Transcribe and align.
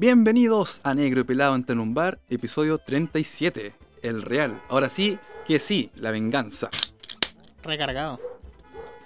Bienvenidos 0.00 0.80
a 0.84 0.94
Negro 0.94 1.22
y 1.22 1.24
Pelado 1.24 1.56
en 1.56 1.80
un 1.80 1.92
bar, 1.92 2.20
episodio 2.30 2.78
37, 2.78 3.74
el 4.02 4.22
real. 4.22 4.62
Ahora 4.68 4.90
sí, 4.90 5.18
que 5.44 5.58
sí, 5.58 5.90
la 5.96 6.12
venganza. 6.12 6.68
Recargado. 7.64 8.20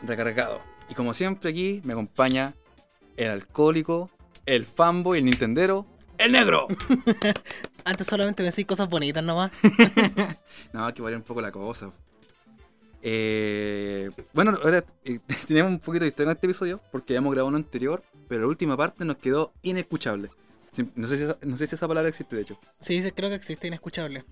Recargado. 0.03 0.61
Y 0.91 0.95
como 0.95 1.15
siempre 1.15 1.49
aquí 1.49 1.81
me 1.85 1.95
acompaña 1.95 2.53
el 3.17 3.31
alcohólico, 3.31 4.11
el 4.45 4.67
fanboy, 4.67 5.21
el 5.21 5.25
nintendero, 5.25 5.87
el 6.19 6.33
negro. 6.33 6.69
Antes 7.87 8.07
solamente 8.07 8.43
me 8.43 8.51
decís 8.51 8.67
cosas 8.67 8.87
bonitas 8.91 9.25
nomás. 9.25 9.51
no, 10.75 10.85
hay 10.85 10.93
que 10.93 11.01
variar 11.01 11.23
un 11.23 11.27
poco 11.27 11.41
la 11.41 11.53
cosa. 11.53 11.91
Eh, 13.01 14.11
bueno, 14.35 14.59
ahora 14.63 14.85
eh, 15.07 15.21
tenemos 15.49 15.73
un 15.73 15.79
poquito 15.79 16.05
de 16.05 16.09
historia 16.09 16.33
en 16.33 16.37
este 16.37 16.49
episodio 16.49 16.83
porque 16.93 17.15
hemos 17.15 17.33
grabado 17.33 17.49
uno 17.49 17.57
anterior, 17.57 18.03
pero 18.29 18.43
la 18.43 18.49
última 18.49 18.77
parte 18.77 19.07
nos 19.07 19.17
quedó 19.17 19.55
inescuchable. 19.63 20.29
No 20.97 21.07
sé, 21.07 21.17
si, 21.19 21.47
no 21.47 21.57
sé 21.57 21.67
si 21.67 21.75
esa 21.75 21.87
palabra 21.87 22.09
existe, 22.09 22.37
de 22.37 22.43
hecho. 22.43 22.59
Sí, 22.81 23.03
creo 23.13 23.29
que 23.29 23.37
existe 23.37 23.67
inescuchable. 23.67 24.25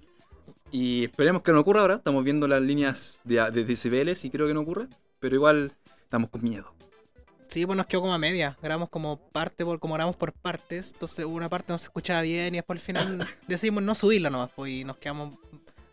Y 0.73 1.05
esperemos 1.05 1.43
que 1.43 1.53
no 1.53 1.61
ocurra 1.61 1.83
ahora. 1.83 1.95
Estamos 1.97 2.25
viendo 2.25 2.49
las 2.49 2.63
líneas 2.63 3.19
de, 3.25 3.51
de 3.51 3.65
decibeles 3.65 4.25
y 4.25 4.31
creo 4.31 4.47
que 4.47 4.55
no 4.55 4.61
ocurre. 4.61 4.87
Pero 5.19 5.35
igual 5.35 5.73
estamos 6.03 6.31
con 6.31 6.43
miedo. 6.43 6.73
Sí, 7.49 7.67
pues 7.67 7.77
nos 7.77 7.87
quedó 7.87 8.03
como 8.03 8.15
a 8.15 8.19
media. 8.19 8.57
Grabamos 8.63 8.91
como 8.91 9.17
parte 9.17 9.65
por, 9.65 9.81
como 9.81 9.95
grabamos 9.95 10.17
por 10.17 10.33
partes. 10.33 10.93
Entonces 10.93 11.25
una 11.25 11.49
parte 11.49 11.73
no 11.73 11.79
se 11.79 11.87
escuchaba 11.87 12.23
bien 12.23 12.55
y 12.55 12.59
después 12.59 12.79
al 12.79 12.85
final 12.85 13.29
decidimos 13.49 13.83
no 13.83 13.95
subirla 13.97 14.31
nomás. 14.31 14.51
Pues 14.55 14.73
y 14.73 14.85
nos 14.85 14.99
quedamos. 14.99 15.35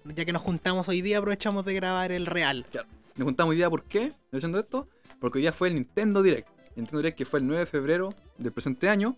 Ya 0.06 0.24
que 0.24 0.32
nos 0.32 0.44
juntamos 0.44 0.88
hoy 0.88 1.02
día, 1.02 1.18
aprovechamos 1.18 1.66
de 1.66 1.74
grabar 1.74 2.12
el 2.12 2.28
real. 2.28 2.64
Claro. 2.72 2.88
Nos 3.16 3.26
juntamos 3.26 3.52
hoy 3.52 3.58
día, 3.58 3.70
¿por 3.70 3.84
qué? 3.84 4.14
¿No 4.32 4.60
esto? 4.60 4.88
Porque 5.20 5.40
hoy 5.40 5.42
día 5.42 5.52
fue 5.52 5.70
el 5.70 5.74
Nintendo 5.74 6.22
Direct. 6.22 6.48
Nintendo 6.76 7.00
Direct 7.00 7.18
que 7.18 7.26
fue 7.26 7.40
el 7.40 7.48
9 7.48 7.62
de 7.62 7.66
febrero 7.66 8.14
del 8.38 8.52
presente 8.52 8.88
año. 8.88 9.18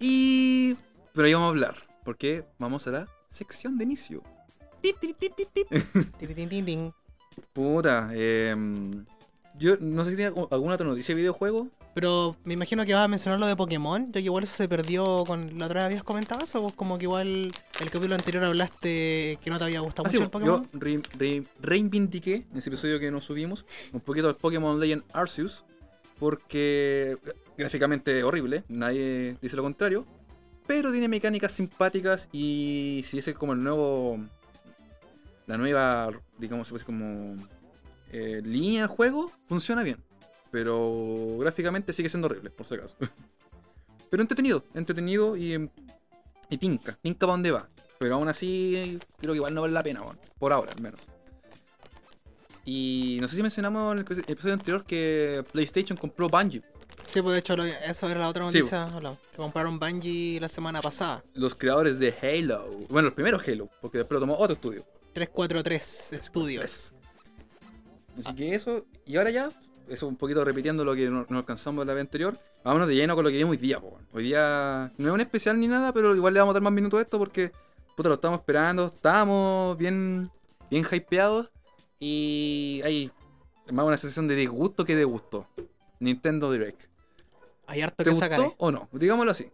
Y. 0.00 0.76
Pero 1.12 1.26
ahí 1.26 1.34
vamos 1.34 1.46
a 1.46 1.50
hablar. 1.50 1.76
Porque 2.04 2.44
vamos 2.58 2.86
a 2.86 2.90
la 2.90 3.08
sección 3.28 3.76
de 3.78 3.84
inicio. 3.84 4.22
Puta, 7.52 8.10
eh, 8.12 8.54
yo 9.58 9.76
no 9.80 10.04
sé 10.04 10.10
si 10.10 10.16
tiene 10.16 10.32
alguna 10.50 10.74
otra 10.74 10.86
noticia 10.86 11.14
de 11.14 11.20
videojuego. 11.20 11.68
Pero 11.94 12.36
me 12.44 12.52
imagino 12.52 12.84
que 12.84 12.92
vas 12.92 13.06
a 13.06 13.08
mencionar 13.08 13.40
lo 13.40 13.46
de 13.46 13.56
Pokémon, 13.56 14.08
ya 14.08 14.20
que 14.20 14.20
igual 14.20 14.44
eso 14.44 14.54
se 14.54 14.68
perdió 14.68 15.24
con 15.26 15.58
la 15.58 15.64
otra 15.64 15.80
vez 15.80 15.86
habías 15.86 16.04
comentado 16.04 16.44
eso, 16.44 16.60
vos 16.60 16.74
como 16.74 16.98
que 16.98 17.04
igual 17.04 17.50
el 17.80 17.90
capítulo 17.90 18.14
anterior 18.14 18.44
hablaste 18.44 19.38
que 19.42 19.50
no 19.50 19.56
te 19.56 19.64
había 19.64 19.80
gustado 19.80 20.06
ah, 20.06 20.12
mucho 20.12 20.24
el 20.24 20.28
Pokémon. 20.28 20.68
Yo 20.74 21.44
reivindiqué 21.62 22.44
en 22.50 22.58
ese 22.58 22.68
episodio 22.68 23.00
que 23.00 23.10
nos 23.10 23.24
subimos 23.24 23.64
un 23.94 24.00
poquito 24.00 24.28
al 24.28 24.36
Pokémon 24.36 24.78
Legend 24.78 25.04
Arceus, 25.14 25.64
porque 26.18 27.16
gráficamente 27.56 28.22
horrible, 28.22 28.64
nadie 28.68 29.36
dice 29.40 29.56
lo 29.56 29.62
contrario, 29.62 30.04
pero 30.66 30.90
tiene 30.90 31.08
mecánicas 31.08 31.52
simpáticas 31.52 32.28
y 32.32 33.02
si 33.04 33.18
ese 33.18 33.30
es 33.32 33.36
como 33.36 33.52
el 33.52 33.62
nuevo, 33.62 34.18
la 35.46 35.56
nueva, 35.56 36.10
digamos, 36.38 36.70
pues 36.70 36.84
como 36.84 37.36
eh, 38.12 38.40
línea 38.44 38.82
de 38.82 38.88
juego 38.88 39.30
funciona 39.48 39.82
bien. 39.82 39.98
Pero 40.50 41.36
gráficamente 41.38 41.92
sigue 41.92 42.08
siendo 42.08 42.26
horrible, 42.26 42.50
por 42.50 42.66
si 42.66 42.74
acaso. 42.74 42.96
pero 44.10 44.22
entretenido, 44.22 44.64
entretenido 44.74 45.36
y, 45.36 45.70
y 46.48 46.58
tinca, 46.58 46.96
tinca 47.02 47.20
para 47.20 47.32
dónde 47.32 47.50
va. 47.50 47.68
Pero 47.98 48.14
aún 48.14 48.28
así, 48.28 48.98
creo 49.18 49.32
que 49.32 49.36
igual 49.36 49.54
no 49.54 49.62
vale 49.62 49.72
la 49.72 49.82
pena, 49.82 50.02
por 50.38 50.52
ahora 50.52 50.72
al 50.72 50.82
menos. 50.82 51.00
Y 52.64 53.18
no 53.20 53.28
sé 53.28 53.36
si 53.36 53.42
mencionamos 53.42 53.92
en 53.92 53.98
el 53.98 54.24
episodio 54.28 54.54
anterior 54.54 54.84
que 54.84 55.44
PlayStation 55.52 55.96
compró 55.96 56.28
Bungie. 56.28 56.62
Sí, 57.06 57.22
pues 57.22 57.32
de 57.34 57.38
hecho 57.38 57.54
eso 57.54 58.08
era 58.08 58.20
la 58.20 58.28
otra 58.28 58.44
noticia. 58.44 58.88
que 59.30 59.36
compraron 59.36 59.78
Bungie 59.78 60.40
la 60.40 60.48
semana 60.48 60.82
pasada. 60.82 61.22
Los 61.34 61.54
creadores 61.54 61.98
de 61.98 62.14
Halo. 62.20 62.68
Bueno, 62.88 63.06
los 63.06 63.14
primeros 63.14 63.46
Halo, 63.46 63.68
porque 63.80 63.98
después 63.98 64.16
lo 64.16 64.20
tomó 64.20 64.36
otro 64.36 64.54
estudio. 64.54 64.84
343 65.12 66.10
Studios. 66.24 66.92
Así 68.18 68.34
que 68.34 68.54
eso, 68.54 68.84
y 69.04 69.16
ahora 69.16 69.30
ya, 69.30 69.50
eso 69.88 70.06
un 70.08 70.16
poquito 70.16 70.44
repitiendo 70.44 70.84
lo 70.84 70.94
que 70.94 71.08
no, 71.08 71.26
alcanzamos 71.30 71.86
la 71.86 71.94
vez 71.94 72.02
anterior, 72.02 72.38
vámonos 72.64 72.88
de 72.88 72.96
lleno 72.96 73.14
con 73.14 73.24
lo 73.24 73.30
que 73.30 73.36
vimos 73.36 73.52
hoy 73.52 73.56
día. 73.58 73.80
Hoy 74.12 74.24
día 74.24 74.92
no 74.96 75.08
es 75.08 75.14
un 75.14 75.20
especial 75.20 75.60
ni 75.60 75.68
nada, 75.68 75.92
pero 75.92 76.14
igual 76.14 76.34
le 76.34 76.40
vamos 76.40 76.52
a 76.52 76.54
dar 76.54 76.62
más 76.62 76.72
minutos 76.72 76.98
a 76.98 77.02
esto 77.02 77.18
porque 77.18 77.52
puta, 77.96 78.08
lo 78.08 78.14
estamos 78.16 78.40
esperando, 78.40 78.86
estábamos 78.86 79.76
bien, 79.76 80.28
bien 80.70 80.84
hypeados 80.90 81.50
y 81.98 82.80
hay 82.84 83.10
más 83.70 83.86
una 83.86 83.96
sensación 83.96 84.28
de 84.28 84.36
disgusto 84.36 84.84
que 84.84 84.94
de 84.94 85.04
gusto. 85.04 85.46
Nintendo 85.98 86.52
Direct. 86.52 86.95
Hay 87.66 87.80
harto 87.82 87.96
¿Te 87.96 88.04
que 88.04 88.10
gustó 88.10 88.54
o 88.58 88.70
no? 88.70 88.88
Digámoslo 88.92 89.32
así. 89.32 89.48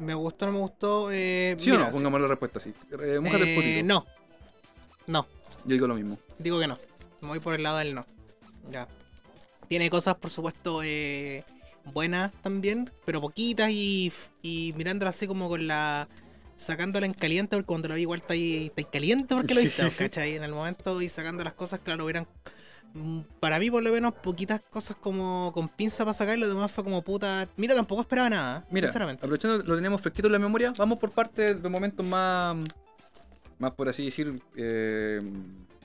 ¿Me 0.00 0.14
gustó 0.14 0.44
o 0.44 0.48
no 0.48 0.54
me 0.54 0.60
gustó? 0.60 1.10
Eh, 1.10 1.56
¿Sí 1.58 1.70
o 1.70 1.78
no? 1.78 1.90
Pongamos 1.90 2.20
la 2.20 2.28
respuesta 2.28 2.58
así. 2.58 2.70
Eh, 2.92 3.18
el 3.22 3.26
eh, 3.26 3.82
No. 3.82 4.06
No. 5.06 5.26
Yo 5.64 5.72
digo 5.74 5.86
lo 5.88 5.94
mismo. 5.94 6.18
Digo 6.38 6.60
que 6.60 6.66
no. 6.66 6.78
Me 7.20 7.28
voy 7.28 7.40
por 7.40 7.54
el 7.54 7.62
lado 7.62 7.78
del 7.78 7.94
no. 7.94 8.06
Ya. 8.70 8.86
Tiene 9.68 9.90
cosas, 9.90 10.14
por 10.16 10.30
supuesto, 10.30 10.82
eh, 10.82 11.44
buenas 11.92 12.32
también, 12.42 12.90
pero 13.04 13.20
poquitas 13.20 13.70
y, 13.70 14.12
y 14.40 14.72
mirándola 14.76 15.10
así 15.10 15.26
como 15.26 15.48
con 15.48 15.66
la. 15.66 16.08
sacándola 16.56 17.06
en 17.06 17.12
caliente, 17.14 17.56
porque 17.56 17.66
cuando 17.66 17.88
la 17.88 17.96
vi 17.96 18.02
igual 18.02 18.20
está 18.20 18.34
ahí, 18.34 18.72
está 18.74 18.90
caliente 18.90 19.34
porque 19.34 19.54
lo 19.54 19.60
viste, 19.62 19.90
¿cachai? 19.90 20.36
En 20.36 20.44
el 20.44 20.52
momento 20.52 21.02
y 21.02 21.08
sacando 21.08 21.42
las 21.44 21.54
cosas, 21.54 21.80
claro, 21.80 22.04
hubieran. 22.04 22.26
Mm, 22.94 23.20
para 23.40 23.58
mí, 23.58 23.70
por 23.70 23.82
lo 23.82 23.92
menos, 23.92 24.14
poquitas 24.14 24.60
cosas 24.70 24.96
como 24.96 25.52
con 25.52 25.68
pinza 25.68 26.04
para 26.04 26.14
sacar 26.14 26.36
y 26.36 26.40
lo 26.40 26.48
demás 26.48 26.70
fue 26.70 26.84
como 26.84 27.02
puta. 27.02 27.48
Mira, 27.56 27.74
tampoco 27.74 28.02
esperaba 28.02 28.30
nada. 28.30 28.66
Mira, 28.70 28.88
aprovechando 28.88 29.62
lo 29.62 29.76
tenemos 29.76 30.00
fresquito 30.00 30.28
en 30.28 30.32
la 30.32 30.38
memoria, 30.38 30.72
vamos 30.76 30.98
por 30.98 31.10
parte 31.10 31.54
de 31.54 31.68
momentos 31.68 32.04
más. 32.04 32.56
más 33.58 33.72
por 33.72 33.88
así 33.88 34.06
decir. 34.06 34.40
Eh, 34.56 35.20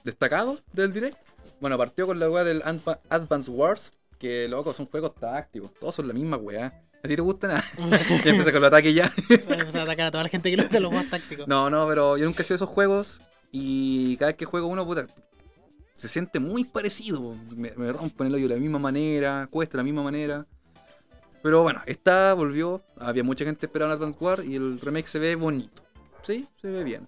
destacados 0.04 0.62
del 0.74 0.94
direct. 0.94 1.18
Bueno, 1.60 1.78
partió 1.78 2.06
con 2.06 2.20
la 2.20 2.30
weá 2.30 2.44
del 2.44 2.62
Advance 3.10 3.50
Wars, 3.50 3.94
que 4.20 4.48
loco, 4.48 4.74
son 4.74 4.86
juegos 4.88 5.16
tácticos, 5.16 5.74
todos 5.80 5.96
son 5.96 6.08
la 6.08 6.14
misma 6.14 6.38
weá. 6.38 6.82
¿A 7.04 7.08
ti 7.08 7.16
te 7.16 7.22
gusta 7.22 7.48
nada? 7.48 7.64
ya 8.24 8.32
empecé 8.32 8.52
con 8.52 8.62
el 8.62 8.66
ataque 8.66 8.94
ya. 8.94 9.06
a 9.06 9.82
atacar 9.82 10.08
a 10.08 10.12
toda 10.12 10.24
la 10.24 10.30
gente 10.30 10.50
que 10.50 10.58
le 10.58 10.64
gusta 10.64 10.80
los 10.80 10.94
más 10.94 11.10
tácticos. 11.10 11.48
No, 11.48 11.70
no, 11.70 11.88
pero 11.88 12.18
yo 12.18 12.26
nunca 12.26 12.42
he 12.42 12.46
sido 12.46 12.56
esos 12.56 12.70
juegos 12.70 13.20
y 13.52 14.18
cada 14.18 14.32
vez 14.32 14.38
que 14.38 14.46
juego 14.46 14.68
uno, 14.68 14.86
puta, 14.86 15.08
se 15.96 16.08
siente 16.08 16.40
muy 16.40 16.64
parecido. 16.64 17.36
Me, 17.56 17.72
me 17.72 17.92
rompen 17.92 18.28
el 18.28 18.36
hoyo 18.36 18.48
de 18.48 18.56
la 18.56 18.60
misma 18.60 18.80
manera, 18.80 19.48
cuesta 19.50 19.74
de 19.74 19.78
la 19.78 19.84
misma 19.84 20.04
manera. 20.04 20.46
Pero 21.44 21.62
bueno, 21.62 21.82
esta 21.86 22.34
volvió. 22.34 22.82
Había 22.98 23.24
mucha 23.24 23.44
gente 23.44 23.66
esperando 23.66 23.94
Advance 23.94 24.18
Wars 24.24 24.46
y 24.46 24.56
el 24.56 24.80
remake 24.80 25.08
se 25.08 25.20
ve 25.20 25.36
bonito. 25.36 25.84
Sí, 26.22 26.48
se 26.62 26.70
ve 26.70 26.86
bien. 26.86 27.08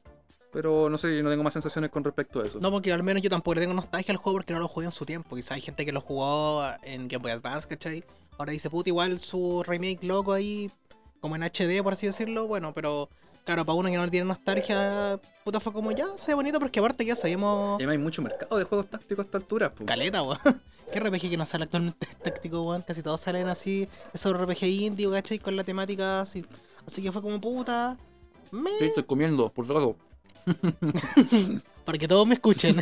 Pero 0.51 0.89
no 0.89 0.97
sé, 0.97 1.21
no 1.23 1.29
tengo 1.29 1.43
más 1.43 1.53
sensaciones 1.53 1.89
con 1.89 2.03
respecto 2.03 2.41
a 2.41 2.47
eso. 2.47 2.59
No, 2.59 2.69
porque 2.69 2.91
al 2.91 3.01
menos 3.01 3.23
yo 3.23 3.29
tampoco 3.29 3.59
tengo 3.59 3.73
nostalgia 3.73 4.11
al 4.11 4.17
juego 4.17 4.37
porque 4.37 4.53
no 4.53 4.59
lo 4.59 4.67
jugué 4.67 4.85
en 4.85 4.91
su 4.91 5.05
tiempo. 5.05 5.35
Quizá 5.35 5.55
hay 5.55 5.61
gente 5.61 5.85
que 5.85 5.91
lo 5.93 6.01
jugó 6.01 6.63
en 6.83 7.07
Game 7.07 7.21
Boy 7.21 7.31
Advance, 7.31 7.67
¿cachai? 7.67 8.03
Ahora 8.37 8.51
dice, 8.51 8.69
puta, 8.69 8.89
igual 8.89 9.19
su 9.19 9.63
remake 9.63 10.03
loco 10.03 10.33
ahí, 10.33 10.69
como 11.21 11.37
en 11.37 11.43
HD, 11.43 11.81
por 11.81 11.93
así 11.93 12.05
decirlo. 12.05 12.47
Bueno, 12.47 12.73
pero 12.73 13.09
claro, 13.45 13.65
para 13.65 13.77
uno 13.77 13.89
que 13.89 13.95
no 13.95 14.09
tiene 14.09 14.25
nostalgia, 14.25 15.19
puta, 15.43 15.59
fue 15.59 15.71
como 15.71 15.91
ya, 15.91 16.05
se 16.17 16.31
ve 16.31 16.33
bonito, 16.33 16.59
porque 16.59 16.79
aparte 16.79 17.05
ya 17.05 17.15
sabíamos. 17.15 17.81
Y 17.81 17.85
hay 17.85 17.97
mucho 17.97 18.21
mercado 18.21 18.57
de 18.57 18.65
juegos 18.65 18.89
tácticos 18.89 19.23
a 19.23 19.27
esta 19.27 19.37
altura, 19.37 19.71
pues. 19.71 19.87
Caleta, 19.87 20.23
weón. 20.23 20.39
¿Qué 20.91 20.99
RPG 20.99 21.29
que 21.29 21.37
no 21.37 21.45
sale 21.45 21.63
actualmente 21.63 22.07
táctico, 22.23 22.61
weón? 22.61 22.81
Casi 22.81 23.01
todos 23.01 23.21
salen 23.21 23.47
así, 23.47 23.87
esos 24.13 24.35
RPG 24.37 24.63
indie, 24.65 25.09
¿cachai? 25.09 25.39
Con 25.39 25.55
la 25.55 25.63
temática 25.63 26.21
así. 26.21 26.43
Así 26.85 27.01
que 27.01 27.11
fue 27.11 27.21
como 27.21 27.39
puta. 27.39 27.97
Me... 28.51 28.71
estoy 28.81 29.03
comiendo, 29.03 29.49
por 29.49 29.69
lado. 29.69 29.95
Para 31.85 31.97
que 31.97 32.07
todos 32.07 32.27
me 32.27 32.35
escuchen. 32.35 32.79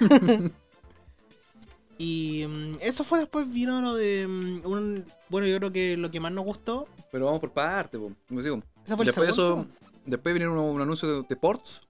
y 1.97 2.45
mm, 2.47 2.77
eso 2.81 3.03
fue 3.03 3.19
después, 3.19 3.49
vino 3.51 3.81
lo 3.81 3.95
de 3.95 4.27
mm, 4.27 4.61
un... 4.65 5.05
Bueno, 5.29 5.47
yo 5.47 5.57
creo 5.57 5.71
que 5.71 5.97
lo 5.97 6.09
que 6.09 6.19
más 6.19 6.31
nos 6.31 6.45
gustó... 6.45 6.87
Pero 7.11 7.25
vamos 7.25 7.39
por 7.39 7.51
parte, 7.51 7.97
como 7.97 8.41
digo. 8.41 8.61
después 8.87 9.15
de 9.15 9.29
eso, 9.29 9.67
después 10.05 10.33
vinieron 10.33 10.57
un, 10.57 10.81
anuncio 10.81 11.23
de, 11.23 11.35
ports, 11.35 11.81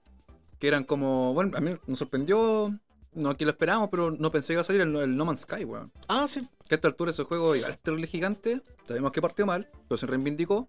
que 0.58 0.68
eran 0.68 0.84
como... 0.84 1.34
Bueno, 1.34 1.56
a 1.56 1.60
mí 1.60 1.72
nos 1.86 1.98
sorprendió... 1.98 2.72
No 3.14 3.30
aquí 3.30 3.44
lo 3.44 3.52
esperábamos, 3.52 3.90
pero 3.90 4.10
no 4.10 4.32
pensé 4.32 4.48
que 4.48 4.52
iba 4.54 4.62
a 4.62 4.64
salir 4.64 4.80
el, 4.80 5.16
No 5.16 5.24
Man's 5.24 5.42
Sky, 5.42 5.64
weón. 5.64 5.92
Ah, 6.08 6.26
sí. 6.28 6.40
Que 6.68 6.74
a 6.74 6.76
esta 6.76 6.88
altura 6.88 7.12
ese 7.12 7.22
juego 7.22 7.54
igual 7.54 7.78
es 8.02 8.10
gigante. 8.10 8.60
Sabemos 8.88 9.12
que 9.12 9.22
partió 9.22 9.46
mal, 9.46 9.68
pero 9.88 9.96
se 9.96 10.06
reivindicó. 10.06 10.66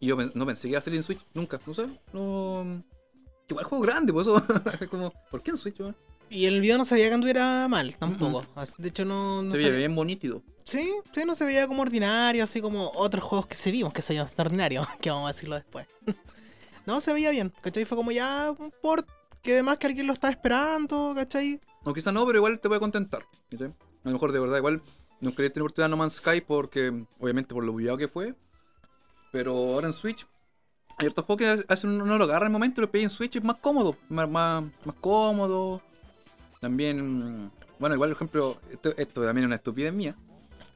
Y 0.00 0.06
yo 0.06 0.16
no 0.16 0.46
pensé 0.46 0.62
que 0.62 0.70
iba 0.70 0.78
a 0.78 0.82
salir 0.82 0.96
en 0.96 1.04
Switch 1.04 1.20
nunca. 1.32 1.60
No 1.64 1.74
sé, 1.74 1.86
no. 2.12 2.82
Igual 3.48 3.64
juego 3.66 3.84
grande, 3.84 4.12
por 4.14 4.22
eso. 4.22 4.42
como, 4.90 5.12
¿por 5.30 5.42
qué 5.42 5.50
en 5.50 5.56
Switch, 5.56 5.76
Y 6.30 6.46
el 6.46 6.60
video 6.60 6.78
no 6.78 6.84
se 6.84 6.94
veía 6.94 7.08
que 7.08 7.14
anduviera 7.14 7.68
mal, 7.68 7.96
tampoco. 7.96 8.44
De 8.78 8.88
hecho, 8.88 9.04
no. 9.04 9.42
se 9.50 9.58
veía 9.58 9.70
bien 9.70 9.94
bonito. 9.94 10.42
Sí, 10.64 10.90
sí, 11.14 11.24
no 11.26 11.34
se 11.34 11.44
veía 11.44 11.66
como 11.66 11.82
ordinario, 11.82 12.44
así 12.44 12.60
como 12.60 12.90
otros 12.94 13.24
juegos 13.24 13.46
que 13.46 13.56
se 13.56 13.70
vimos 13.70 13.92
que 13.92 14.02
se 14.02 14.14
llaman 14.14 14.32
ordinario, 14.38 14.86
que 15.00 15.10
vamos 15.10 15.28
a 15.28 15.32
decirlo 15.32 15.56
después. 15.56 15.86
no, 16.90 17.00
se 17.00 17.12
veía 17.12 17.30
bien, 17.30 17.52
¿cachai? 17.62 17.84
Fue 17.84 17.96
como 17.96 18.10
ya 18.10 18.52
un 18.58 18.72
port 18.82 19.08
que 19.42 19.52
además 19.52 19.78
que 19.78 19.86
alguien 19.86 20.08
lo 20.08 20.12
estaba 20.12 20.32
esperando, 20.32 21.12
¿cachai? 21.14 21.60
No, 21.84 21.94
quizás 21.94 22.12
no, 22.12 22.26
pero 22.26 22.38
igual 22.38 22.58
te 22.58 22.68
puede 22.68 22.80
contentar. 22.80 23.22
A 23.52 24.08
lo 24.08 24.12
mejor 24.12 24.32
de 24.32 24.40
verdad, 24.40 24.58
igual 24.58 24.82
no 25.20 25.34
quería 25.34 25.52
tener 25.52 25.62
oportunidad 25.62 25.88
No 25.88 25.96
Man's 25.96 26.14
Sky 26.14 26.40
porque, 26.40 27.04
obviamente, 27.20 27.54
por 27.54 27.64
lo 27.64 27.72
bullado 27.72 27.96
que 27.96 28.08
fue. 28.08 28.34
Pero 29.30 29.52
ahora 29.52 29.86
en 29.86 29.92
Switch 29.92 30.26
Hay 30.98 31.06
otros 31.06 31.24
juegos 31.24 31.38
que 31.38 31.72
hacen 31.72 31.90
uno 31.90 32.18
lo 32.18 32.24
agarra 32.24 32.46
en 32.46 32.50
el 32.50 32.52
momento 32.52 32.80
y 32.80 32.82
lo 32.82 32.90
pide 32.90 33.04
en 33.04 33.10
Switch, 33.10 33.36
es 33.36 33.44
más 33.44 33.58
cómodo, 33.60 33.96
más, 34.08 34.28
más, 34.28 34.64
más 34.84 34.96
cómodo. 35.00 35.80
También, 36.60 37.52
bueno, 37.78 37.94
igual, 37.94 38.10
por 38.10 38.16
ejemplo, 38.16 38.56
esto, 38.72 38.92
esto 38.96 39.24
también 39.24 39.44
es 39.44 39.46
una 39.46 39.56
estupidez 39.56 39.94
mía. 39.94 40.16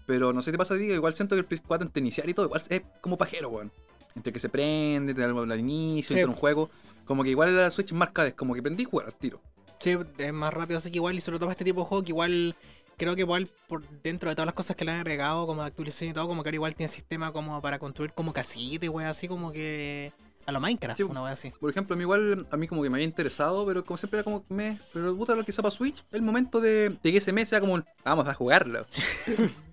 Pero 0.06 0.32
no 0.32 0.43
sé 0.43 0.50
qué 0.50 0.52
te 0.52 0.58
pasa 0.58 0.75
a 0.75 0.78
ti, 0.78 0.84
igual 0.84 1.14
siento 1.14 1.34
que 1.34 1.40
el 1.40 1.49
PS4 1.49 1.82
entre 1.82 2.00
iniciar 2.00 2.28
y 2.28 2.34
todo, 2.34 2.46
igual 2.46 2.62
es 2.69 2.82
como 3.00 3.19
pajero, 3.19 3.49
weón. 3.49 3.72
Entre 4.14 4.32
que 4.32 4.38
se 4.38 4.49
prende, 4.49 5.14
te 5.14 5.20
da 5.20 5.26
al 5.28 5.61
inicio, 5.61 6.14
Sí. 6.14 6.20
entra 6.20 6.31
un 6.31 6.37
juego. 6.37 6.70
Como 7.05 7.22
que 7.22 7.31
igual 7.31 7.55
la 7.56 7.70
Switch 7.70 7.88
es 7.88 7.93
más 7.93 8.11
es 8.26 8.34
como 8.34 8.55
que 8.55 8.62
prendí 8.62 8.82
y 8.84 8.87
jugar 8.87 9.06
al 9.06 9.14
tiro. 9.14 9.40
Sí, 9.78 9.96
es 10.19 10.32
más 10.32 10.55
rápido, 10.55 10.78
así 10.78 10.90
que 10.90 10.96
igual, 10.99 11.16
y 11.16 11.20
sobre 11.20 11.38
todo 11.38 11.46
para 11.49 11.52
este 11.52 11.64
tipo 11.64 11.81
de 11.81 11.87
juego, 11.87 12.05
que 12.05 12.12
igual 12.12 12.55
creo 12.96 13.14
que 13.14 13.22
igual 13.22 13.49
por 13.69 13.82
dentro 14.02 14.31
de 14.31 14.37
todas 14.37 14.46
las 14.46 14.55
cosas 14.55 14.76
que 14.76 14.84
le 14.84 14.93
han 14.93 15.00
agregado, 15.00 15.46
como 15.46 15.62
de 15.62 15.69
actualización 15.69 16.11
y 16.11 16.14
todo, 16.14 16.28
como 16.28 16.43
que 16.43 16.49
ahora 16.49 16.55
igual 16.56 16.75
tiene 16.75 16.88
sistema 16.88 17.32
como 17.32 17.61
para 17.61 17.78
construir 17.78 18.12
como 18.12 18.32
casitas, 18.32 18.88
wey, 18.88 19.05
así 19.06 19.28
como 19.28 19.52
que 19.52 20.12
a 20.46 20.52
lo 20.52 20.60
Minecraft, 20.60 20.96
Sí. 20.96 21.02
una 21.02 21.22
wea 21.22 21.32
así. 21.32 21.50
Por 21.60 21.70
ejemplo, 21.70 21.94
a 21.94 21.96
mí 21.96 22.02
igual, 22.02 22.46
a 22.50 22.56
mí 22.56 22.69
como 22.69 22.82
que 22.82 22.90
me 22.90 22.96
había 22.96 23.06
interesado, 23.06 23.67
pero 23.67 23.84
como 23.84 23.96
siempre 23.96 24.19
era 24.20 24.25
como 24.25 24.44
me. 24.49 24.78
Pero 24.93 25.17
puta, 25.17 25.34
lo 25.34 25.44
que 25.44 25.52
para 25.52 25.70
Switch, 25.70 26.05
el 26.12 26.22
momento 26.22 26.60
de, 26.60 26.90
de 26.90 27.12
que 27.12 27.19
ese 27.19 27.32
mes 27.32 27.49
sea 27.49 27.60
como, 27.60 27.75
un, 27.75 27.84
vamos 28.05 28.28
a 28.28 28.34
jugarlo. 28.34 28.87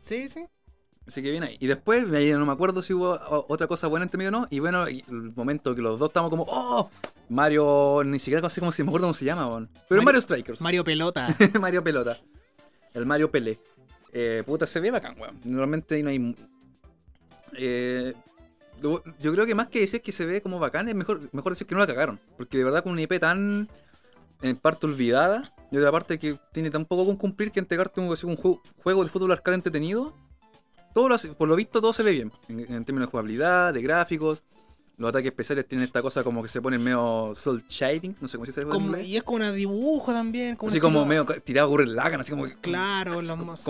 Sí, 0.00 0.28
sí. 0.28 0.46
Así 1.08 1.22
que 1.22 1.30
bien 1.30 1.42
ahí. 1.42 1.56
Y 1.58 1.66
después, 1.66 2.06
no 2.06 2.46
me 2.46 2.52
acuerdo 2.52 2.82
si 2.82 2.92
hubo 2.92 3.18
otra 3.48 3.66
cosa 3.66 3.86
buena 3.88 4.04
entre 4.04 4.18
medio 4.18 4.28
o 4.28 4.32
no. 4.32 4.46
Y 4.50 4.60
bueno, 4.60 4.86
el 4.86 5.02
momento 5.34 5.74
que 5.74 5.80
los 5.82 5.98
dos 5.98 6.10
estamos 6.10 6.28
como, 6.30 6.44
¡oh! 6.46 6.90
Mario, 7.30 8.02
ni 8.04 8.18
siquiera 8.18 8.48
sé 8.50 8.60
cómo 8.60 8.72
se 8.72 8.84
me 8.84 8.90
acuerdo 8.90 9.06
cómo 9.06 9.14
se 9.14 9.24
llama, 9.24 9.48
weón. 9.48 9.68
Pero 9.88 10.02
Mario- 10.02 10.04
Mario, 10.04 10.22
Strikers. 10.22 10.60
Mario 10.60 10.84
Pelota. 10.84 11.34
Mario 11.60 11.82
Pelota. 11.82 12.18
El 12.92 13.06
Mario 13.06 13.30
Pelé. 13.30 13.58
Eh, 14.12 14.42
puta, 14.46 14.66
se 14.66 14.80
ve 14.80 14.90
bacán, 14.90 15.18
weón. 15.18 15.38
Normalmente 15.44 15.94
ahí 15.96 16.02
no 16.02 16.10
hay. 16.10 16.36
Eh, 17.54 18.14
yo 18.82 19.32
creo 19.32 19.46
que 19.46 19.54
más 19.54 19.68
que 19.68 19.80
decir 19.80 20.02
que 20.02 20.12
se 20.12 20.24
ve 20.24 20.40
como 20.42 20.58
bacán, 20.58 20.88
es 20.88 20.94
mejor, 20.94 21.20
mejor 21.32 21.52
decir 21.52 21.66
que 21.66 21.74
no 21.74 21.80
la 21.80 21.86
cagaron. 21.86 22.20
Porque 22.36 22.58
de 22.58 22.64
verdad, 22.64 22.82
con 22.82 22.92
una 22.92 23.02
IP 23.02 23.18
tan 23.18 23.68
en 24.42 24.56
parte 24.56 24.86
olvidada, 24.86 25.52
y 25.72 25.76
otra 25.78 25.90
parte 25.90 26.18
que 26.18 26.38
tiene 26.52 26.70
tan 26.70 26.84
poco 26.84 27.06
con 27.06 27.16
cumplir 27.16 27.50
que 27.50 27.60
entregarte 27.60 28.00
un, 28.00 28.06
un 28.08 28.36
juego, 28.36 28.62
juego 28.82 29.04
de 29.04 29.10
fútbol 29.10 29.32
arcade 29.32 29.56
entretenido, 29.56 30.14
todo 30.98 31.08
lo 31.08 31.14
hace- 31.14 31.28
por 31.32 31.48
lo 31.48 31.54
visto 31.56 31.80
todo 31.80 31.92
se 31.92 32.02
ve 32.02 32.12
bien. 32.12 32.32
En, 32.48 32.60
en 32.60 32.84
términos 32.84 33.06
de 33.06 33.10
jugabilidad, 33.12 33.72
de 33.72 33.82
gráficos. 33.82 34.42
Los 34.96 35.10
ataques 35.10 35.28
especiales 35.30 35.68
tienen 35.68 35.84
esta 35.86 36.02
cosa 36.02 36.24
como 36.24 36.42
que 36.42 36.48
se 36.48 36.60
ponen 36.60 36.82
medio 36.82 37.32
soul 37.36 37.62
shading, 37.68 38.16
no 38.20 38.26
sé 38.26 38.36
cómo 38.36 38.46
se 38.46 38.60
dice. 38.62 38.68
Como- 38.68 38.96
y 38.98 39.16
es 39.16 39.22
como 39.22 39.36
una 39.36 39.52
dibujo 39.52 40.12
también. 40.12 40.56
Como 40.56 40.70
Así 40.70 40.80
como 40.80 41.02
estilo- 41.04 41.24
medio 41.24 41.40
tirado 41.42 41.78
el 41.78 41.94
lagan, 41.94 42.20
así 42.20 42.32
como. 42.32 42.46
Claro, 42.60 43.12
así 43.12 43.20
los 43.28 43.36
como, 43.38 43.52
así 43.52 43.62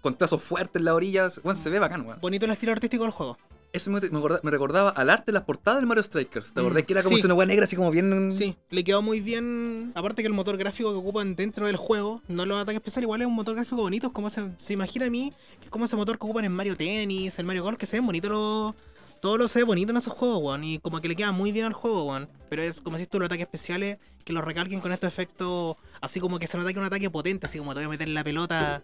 con 0.00 0.16
trazos 0.16 0.42
fuertes 0.42 0.76
en 0.80 0.86
las 0.86 0.94
orillas. 0.94 1.40
Bueno, 1.44 1.60
se 1.60 1.68
ve 1.68 1.78
bacán, 1.78 2.06
weón. 2.06 2.18
Bonito 2.22 2.46
el 2.46 2.52
estilo 2.52 2.72
artístico 2.72 3.04
del 3.04 3.12
juego. 3.12 3.36
Eso 3.74 3.90
me, 3.90 3.98
me 4.00 4.50
recordaba 4.52 4.90
al 4.90 5.10
arte 5.10 5.24
de 5.26 5.32
las 5.32 5.42
portadas 5.42 5.80
del 5.80 5.88
Mario 5.88 6.04
Strikers. 6.04 6.52
¿Te 6.54 6.60
Mm, 6.60 6.64
acordás 6.64 6.82
que 6.84 6.92
era 6.92 7.02
como 7.02 7.18
sí. 7.18 7.24
una 7.26 7.34
weá 7.34 7.44
negra, 7.46 7.64
así 7.64 7.74
como 7.74 7.90
bien. 7.90 8.30
Sí, 8.30 8.56
le 8.70 8.84
quedó 8.84 9.02
muy 9.02 9.20
bien. 9.20 9.90
Aparte 9.96 10.22
que 10.22 10.28
el 10.28 10.32
motor 10.32 10.56
gráfico 10.56 10.92
que 10.92 10.96
ocupan 10.98 11.34
dentro 11.34 11.66
del 11.66 11.76
juego, 11.76 12.22
no 12.28 12.46
los 12.46 12.56
ataques 12.56 12.76
especiales, 12.76 13.04
igual 13.06 13.20
es 13.22 13.26
un 13.26 13.34
motor 13.34 13.56
gráfico 13.56 13.82
bonito. 13.82 14.06
Es 14.06 14.12
como 14.12 14.30
se, 14.30 14.44
se 14.58 14.72
imagina 14.74 15.06
a 15.06 15.10
mí, 15.10 15.32
que 15.58 15.64
es 15.64 15.70
como 15.70 15.86
ese 15.86 15.96
motor 15.96 16.18
que 16.18 16.24
ocupan 16.24 16.44
en 16.44 16.52
Mario 16.52 16.76
Tennis, 16.76 17.36
el 17.40 17.46
Mario 17.46 17.64
Golf, 17.64 17.76
que 17.76 17.86
se 17.86 17.96
ven 17.96 18.06
bonitos 18.06 18.30
los. 18.30 18.74
Todo 19.20 19.38
lo 19.38 19.48
se 19.48 19.58
ve 19.60 19.64
bonito 19.64 19.90
en 19.90 19.96
esos 19.96 20.12
juegos, 20.12 20.40
weón. 20.40 20.62
Y 20.62 20.78
como 20.78 21.00
que 21.00 21.08
le 21.08 21.16
queda 21.16 21.32
muy 21.32 21.50
bien 21.50 21.64
al 21.64 21.72
juego, 21.72 22.04
weón. 22.10 22.28
Pero 22.50 22.62
es 22.62 22.80
como 22.80 22.96
si 22.98 23.06
tú 23.06 23.18
los 23.18 23.26
ataques 23.26 23.44
especiales 23.46 23.98
que 24.22 24.32
los 24.32 24.44
recalquen 24.44 24.80
con 24.80 24.92
estos 24.92 25.08
efectos. 25.08 25.76
Así 26.00 26.20
como 26.20 26.38
que 26.38 26.46
se 26.46 26.56
nota 26.58 26.72
que 26.72 26.78
un 26.78 26.84
ataque 26.84 27.10
potente, 27.10 27.46
así 27.46 27.58
como 27.58 27.72
te 27.72 27.78
voy 27.80 27.86
a 27.86 27.88
meter 27.88 28.06
la 28.08 28.22
pelota 28.22 28.82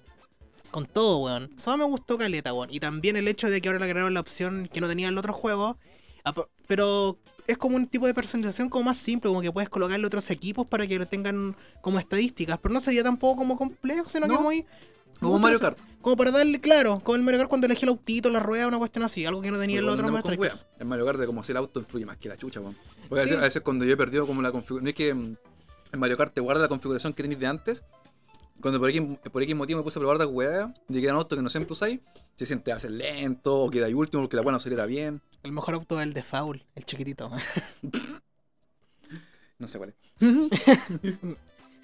con 0.70 0.87
todo, 0.87 1.19
weón. 1.19 1.50
Eso 1.56 1.76
me 1.76 1.84
gustó 1.84 2.17
caleta, 2.19 2.52
weón. 2.55 2.69
Y 2.72 2.81
también 2.81 3.17
el 3.17 3.28
hecho 3.28 3.49
de 3.50 3.61
que 3.61 3.69
ahora 3.69 3.78
le 3.78 3.84
agregaron 3.87 4.14
la 4.14 4.20
opción 4.20 4.69
que 4.72 4.81
no 4.81 4.88
tenía 4.88 5.08
el 5.08 5.19
otro 5.19 5.32
juego. 5.32 5.78
Ap- 6.25 6.49
Pero 6.67 7.19
es 7.46 7.56
como 7.58 7.76
un 7.76 7.87
tipo 7.87 8.06
de 8.06 8.14
personalización 8.14 8.69
como 8.69 8.84
más 8.84 8.99
simple, 8.99 9.28
como 9.28 9.40
que 9.43 9.50
puedes 9.52 9.69
colocarle 9.69 10.06
otros 10.06 10.31
equipos 10.31 10.69
para 10.69 10.87
que 10.87 10.99
lo 10.99 11.06
tengan 11.06 11.56
como 11.81 11.99
estadísticas. 11.99 12.58
Pero 12.62 12.72
no 12.75 12.81
sería 12.81 13.02
tampoco 13.02 13.37
como 13.37 13.56
complejo, 13.56 14.08
sino 14.08 14.26
que 14.28 14.34
No. 14.34 14.43
muy. 14.43 14.64
Como 15.19 15.38
Mario. 15.38 15.58
Kart. 15.61 15.78
Como 16.00 16.17
para 16.17 16.31
darle, 16.31 16.61
claro, 16.62 17.00
como 17.05 17.16
el 17.16 17.23
Mario 17.23 17.40
Kart 17.40 17.50
cuando 17.50 17.66
elegí 17.66 17.84
el 17.84 17.90
autito, 17.90 18.31
la 18.31 18.40
rueda, 18.40 18.66
una 18.69 18.78
cuestión 18.78 19.05
así, 19.05 19.26
algo 19.26 19.43
que 19.43 19.50
no 19.50 19.58
tenía 19.58 19.78
el 19.81 19.84
Pero 19.84 19.93
otro 19.93 20.11
Mario 20.11 20.40
wea. 20.40 20.52
El 20.78 20.87
Mario 20.87 21.05
Kart 21.05 21.19
de 21.20 21.26
como 21.26 21.44
si 21.44 21.52
el 21.52 21.58
auto 21.58 21.81
influye 21.81 22.06
más 22.06 22.16
que 22.16 22.31
la 22.31 22.38
chucha, 22.38 22.61
weón. 22.61 22.75
Porque 23.08 23.20
a, 23.20 23.25
veces, 23.25 23.38
a 23.38 23.43
veces 23.43 23.61
cuando 23.62 23.84
yo 23.84 23.93
he 23.93 23.96
perdido 23.99 24.26
como 24.26 24.40
la 24.40 24.50
configuración. 24.50 24.84
No 24.84 24.88
es 24.88 24.94
que 24.94 25.12
mm, 25.12 25.37
el 25.93 25.99
Mario 25.99 26.16
Kart 26.16 26.32
te 26.32 26.40
guarda 26.40 26.62
la 26.62 26.69
configuración 26.69 27.12
que 27.12 27.23
tenéis 27.23 27.38
de 27.38 27.46
antes. 27.49 27.82
Cuando 28.61 28.79
por 28.79 28.91
X, 28.91 29.03
por 29.33 29.43
X 29.43 29.57
motivo 29.57 29.79
me 29.79 29.85
puse 29.85 29.99
a 29.99 30.01
probar 30.01 30.19
de 30.19 30.27
weá, 30.27 30.75
llegué 30.89 31.09
a 31.09 31.12
un 31.12 31.19
auto 31.19 31.37
que 31.37 31.43
no 31.43 31.51
siempre 31.51 31.73
usáis, 31.73 32.01
se 32.35 32.47
siente 32.47 32.73
a 32.73 32.77
veces 32.77 32.91
lento 32.91 33.57
o 33.57 33.71
queda 33.71 33.87
ahí 33.87 33.95
último 33.95 34.23
porque 34.23 34.37
la 34.37 34.43
no 34.43 34.61
saliera 34.61 34.87
bien. 34.87 35.21
El 35.43 35.53
mejor 35.53 35.75
auto 35.75 35.99
es 35.99 36.07
el 36.07 36.12
de 36.12 36.23
Foul, 36.23 36.65
el 36.75 36.85
chiquitito. 36.85 37.31
No 39.59 39.69
sé 39.69 39.77
cuál 39.77 39.91
es. 39.91 39.97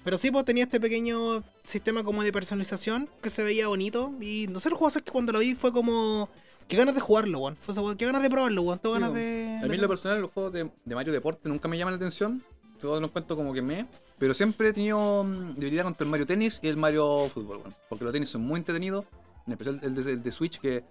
Pero 0.03 0.17
sí, 0.17 0.31
pues 0.31 0.45
tenía 0.45 0.63
este 0.63 0.79
pequeño 0.79 1.43
sistema 1.63 2.03
como 2.03 2.23
de 2.23 2.31
personalización 2.31 3.07
que 3.21 3.29
se 3.29 3.43
veía 3.43 3.67
bonito. 3.67 4.13
Y 4.19 4.47
no 4.49 4.59
sé, 4.59 4.69
el 4.69 4.75
juego 4.75 4.87
es 4.87 5.03
que 5.03 5.11
cuando 5.11 5.31
lo 5.31 5.39
vi 5.39 5.53
fue 5.53 5.71
como. 5.71 6.27
Qué 6.67 6.75
ganas 6.75 6.95
de 6.95 7.01
jugarlo, 7.01 7.39
weón. 7.39 7.57
Fue 7.61 7.75
Qué 7.97 8.05
ganas 8.05 8.23
de 8.23 8.29
probarlo, 8.29 8.61
weón. 8.63 8.79
Tengo 8.79 8.93
ganas 8.93 9.13
de. 9.13 9.59
A 9.61 9.67
mí 9.67 9.77
lo 9.77 9.87
personal 9.87 10.21
los 10.21 10.31
juegos 10.31 10.53
de, 10.53 10.71
de 10.85 10.95
Mario 10.95 11.13
Deporte 11.13 11.47
nunca 11.47 11.67
me 11.67 11.77
llaman 11.77 11.93
la 11.93 11.97
atención. 11.97 12.41
Todos 12.79 13.01
los 13.01 13.11
cuento 13.11 13.35
como 13.35 13.53
que 13.53 13.61
me. 13.61 13.87
Pero 14.19 14.33
siempre 14.33 14.69
he 14.69 14.73
tenido 14.73 15.23
mm, 15.23 15.55
debilidad 15.55 15.83
contra 15.83 16.03
el 16.05 16.09
Mario 16.11 16.25
Tennis 16.25 16.59
y 16.61 16.67
el 16.69 16.77
Mario 16.77 17.27
Fútbol, 17.33 17.57
weón. 17.57 17.73
Porque 17.89 18.03
los 18.03 18.13
tenis 18.13 18.29
son 18.29 18.41
muy 18.41 18.59
entretenidos. 18.59 19.05
En 19.45 19.53
especial 19.53 19.79
el 19.83 19.95
de, 19.95 20.11
el 20.13 20.23
de 20.23 20.31
Switch 20.31 20.59
que. 20.59 20.83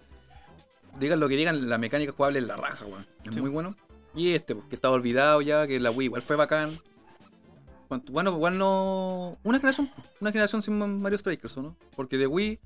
Digan 0.99 1.19
lo 1.19 1.29
que 1.29 1.35
digan, 1.35 1.69
la 1.69 1.77
mecánica 1.77 2.11
jugable 2.11 2.39
es 2.39 2.45
la 2.47 2.55
raja, 2.55 2.85
weón. 2.85 3.05
Es 3.23 3.35
Sí. 3.35 3.41
muy 3.41 3.49
bueno. 3.49 3.75
Y 4.15 4.31
este, 4.33 4.55
pues, 4.55 4.67
que 4.67 4.75
estaba 4.75 4.95
olvidado 4.95 5.41
ya, 5.41 5.67
que 5.67 5.79
la 5.79 5.91
Wii 5.91 6.05
igual 6.05 6.21
fue 6.23 6.35
bacán. 6.35 6.79
Bueno, 8.11 8.31
igual 8.31 8.57
no. 8.57 9.37
Una 9.43 9.59
generación, 9.59 9.91
una 10.19 10.31
generación 10.31 10.61
sin 10.63 11.01
Mario 11.01 11.17
Strikers, 11.19 11.55
¿o 11.57 11.61
no? 11.63 11.75
Porque 11.95 12.17
de 12.17 12.27
Wii, 12.27 12.59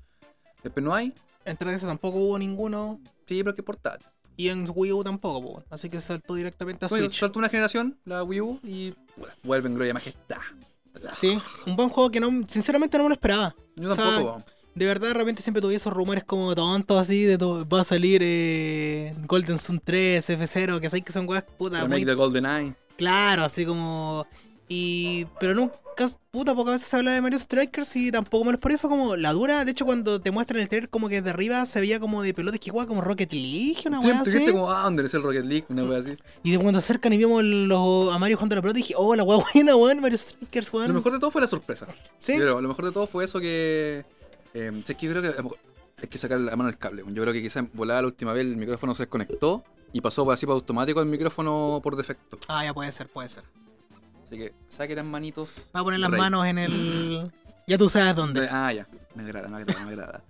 después 0.64 0.82
no 0.84 0.94
hay. 0.94 1.12
Entre 1.44 1.72
ese 1.74 1.86
tampoco 1.86 2.18
hubo 2.18 2.38
ninguno. 2.38 3.00
Sí, 3.26 3.42
pero 3.44 3.54
que 3.54 3.62
portátil. 3.62 4.06
Y 4.36 4.48
en 4.48 4.64
Wii 4.74 4.92
U 4.92 5.04
tampoco, 5.04 5.38
weón. 5.40 5.64
Así 5.70 5.88
que 5.90 6.00
saltó 6.00 6.34
directamente 6.34 6.84
a 6.86 6.88
Bueno, 6.88 7.06
Switch. 7.06 7.20
salta 7.20 7.38
una 7.38 7.48
generación, 7.48 7.98
la 8.04 8.22
Wii 8.24 8.40
U, 8.40 8.60
y 8.64 8.94
bueno, 9.16 9.34
vuelve 9.42 9.68
en 9.68 9.74
gloria 9.74 9.94
majestad. 9.94 10.38
Sí, 11.12 11.38
un 11.66 11.74
buen 11.76 11.88
juego 11.88 12.10
que 12.10 12.20
no, 12.20 12.28
sinceramente 12.46 12.96
no 12.96 13.04
me 13.04 13.08
lo 13.10 13.14
esperaba. 13.14 13.54
Yo 13.76 13.90
O 13.90 13.94
sea, 13.94 14.04
tampoco, 14.04 14.30
weón. 14.32 14.44
De 14.74 14.86
verdad, 14.86 15.08
de 15.08 15.14
repente 15.14 15.42
siempre 15.42 15.60
tuve 15.60 15.74
esos 15.74 15.92
rumores 15.92 16.24
como 16.24 16.54
tontos 16.54 16.98
así, 16.98 17.24
de 17.24 17.36
to- 17.36 17.68
va 17.68 17.82
a 17.82 17.84
salir 17.84 18.22
eh, 18.24 19.14
Golden 19.26 19.58
Sun 19.58 19.80
3, 19.84 20.30
F0, 20.30 20.80
que 20.80 20.88
sabéis 20.88 21.04
que 21.04 21.12
son 21.12 21.28
weas 21.28 21.44
puta 21.44 21.76
Remake 21.82 21.90
muy 22.00 22.04
de 22.06 22.14
Golden 22.14 22.46
Eye. 22.46 22.74
claro, 22.96 23.44
así 23.44 23.66
como... 23.66 24.26
Y... 24.68 25.26
Pero 25.38 25.54
nunca, 25.54 25.74
puta, 26.30 26.54
pocas 26.54 26.74
veces 26.74 26.88
se 26.88 26.96
habla 26.96 27.12
de 27.12 27.20
Mario 27.20 27.38
Strikers 27.38 27.96
y 27.96 28.10
tampoco 28.10 28.44
me 28.44 28.52
lo 28.52 28.56
esperé, 28.56 28.78
fue 28.78 28.90
como 28.90 29.16
la 29.16 29.32
dura. 29.32 29.64
De 29.64 29.72
hecho, 29.72 29.84
cuando 29.84 30.20
te 30.20 30.30
muestran 30.30 30.60
el 30.60 30.68
trailer 30.68 30.88
como 30.88 31.08
que 31.08 31.22
de 31.22 31.30
arriba 31.30 31.64
se 31.66 31.80
veía 31.80 32.00
como 32.00 32.22
de 32.22 32.34
pelotas 32.34 32.60
que 32.60 32.70
juega 32.70 32.86
como 32.86 33.00
Rocket 33.00 33.32
League, 33.32 33.78
una 33.86 34.02
Siempre 34.02 34.32
así. 34.32 34.52
como, 34.52 34.70
ah, 34.70 34.82
¿dónde 34.84 35.04
es 35.04 35.14
el 35.14 35.22
Rocket 35.22 35.44
League? 35.44 35.64
Una 35.68 35.84
wea 35.84 35.98
así. 35.98 36.16
Y 36.42 36.52
de 36.52 36.58
cuando 36.58 36.80
se 36.80 36.86
acercan 36.86 37.12
y 37.12 37.18
vimos 37.18 37.42
los, 37.42 38.12
a 38.14 38.18
Mario 38.18 38.36
jugando 38.36 38.56
la 38.56 38.62
pelota, 38.62 38.76
dije, 38.76 38.94
oh, 38.96 39.14
la 39.14 39.22
wea 39.22 39.44
buena, 39.54 39.76
weón, 39.76 40.00
Mario 40.00 40.18
Strikers, 40.18 40.72
weón. 40.72 40.88
Lo 40.88 40.94
mejor 40.94 41.12
de 41.12 41.18
todo 41.18 41.30
fue 41.30 41.40
la 41.40 41.48
sorpresa. 41.48 41.86
Sí, 42.18 42.34
Pero 42.38 42.60
lo 42.60 42.68
mejor 42.68 42.86
de 42.86 42.92
todo 42.92 43.06
fue 43.06 43.24
eso 43.24 43.40
que. 43.40 44.04
Eh, 44.54 44.82
sé 44.84 44.94
que 44.94 45.06
yo 45.06 45.12
creo 45.12 45.22
que 45.22 45.34
hay 46.02 46.08
que 46.08 46.18
sacar 46.18 46.38
la 46.40 46.56
mano 46.56 46.68
del 46.68 46.78
cable. 46.78 47.04
Yo 47.06 47.22
creo 47.22 47.32
que 47.32 47.42
quizás 47.42 47.64
volada 47.72 48.02
la 48.02 48.08
última 48.08 48.32
vez 48.32 48.44
el 48.44 48.56
micrófono 48.56 48.94
se 48.94 49.04
desconectó 49.04 49.62
y 49.92 50.00
pasó 50.00 50.30
así 50.30 50.46
para 50.46 50.54
automático 50.54 51.00
el 51.00 51.06
micrófono 51.06 51.80
por 51.82 51.96
defecto. 51.96 52.38
Ah, 52.48 52.64
ya 52.64 52.74
puede 52.74 52.90
ser, 52.92 53.08
puede 53.08 53.28
ser. 53.28 53.44
Así 54.32 54.38
que 54.38 54.54
saquen 54.70 54.96
las 54.96 55.04
manitos. 55.04 55.50
Va 55.76 55.80
a 55.80 55.84
poner 55.84 56.00
las 56.00 56.10
Rey. 56.10 56.18
manos 56.18 56.46
en 56.46 56.56
el... 56.56 57.30
Ya 57.66 57.76
tú 57.76 57.90
sabes 57.90 58.16
dónde. 58.16 58.48
Ah, 58.50 58.72
ya. 58.72 58.86
Me 59.14 59.24
agrada, 59.24 59.46
me 59.46 59.56
agrada, 59.58 59.84
me 59.84 59.90
agrada. 59.90 60.24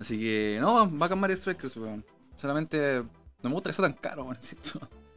Así 0.00 0.18
que, 0.18 0.56
no, 0.58 0.88
va 0.98 1.06
a 1.06 1.16
Mario 1.16 1.36
Strikers, 1.36 1.76
weón. 1.76 2.02
Solamente 2.38 3.02
no 3.42 3.50
me 3.50 3.52
gusta 3.52 3.68
que 3.68 3.74
sea 3.74 3.84
tan 3.84 3.92
caro, 3.92 4.24
weón. 4.24 4.38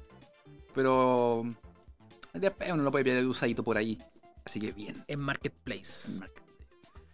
Pero. 0.75 1.45
Después 2.33 2.73
uno 2.73 2.83
lo 2.83 2.91
puede 2.91 3.05
pillar 3.05 3.25
usadito 3.25 3.63
por 3.63 3.77
ahí. 3.77 3.97
Así 4.43 4.59
que 4.59 4.73
bien. 4.73 5.01
En 5.07 5.21
Marketplace. 5.21 6.11
en 6.11 6.19
Marketplace. 6.19 6.45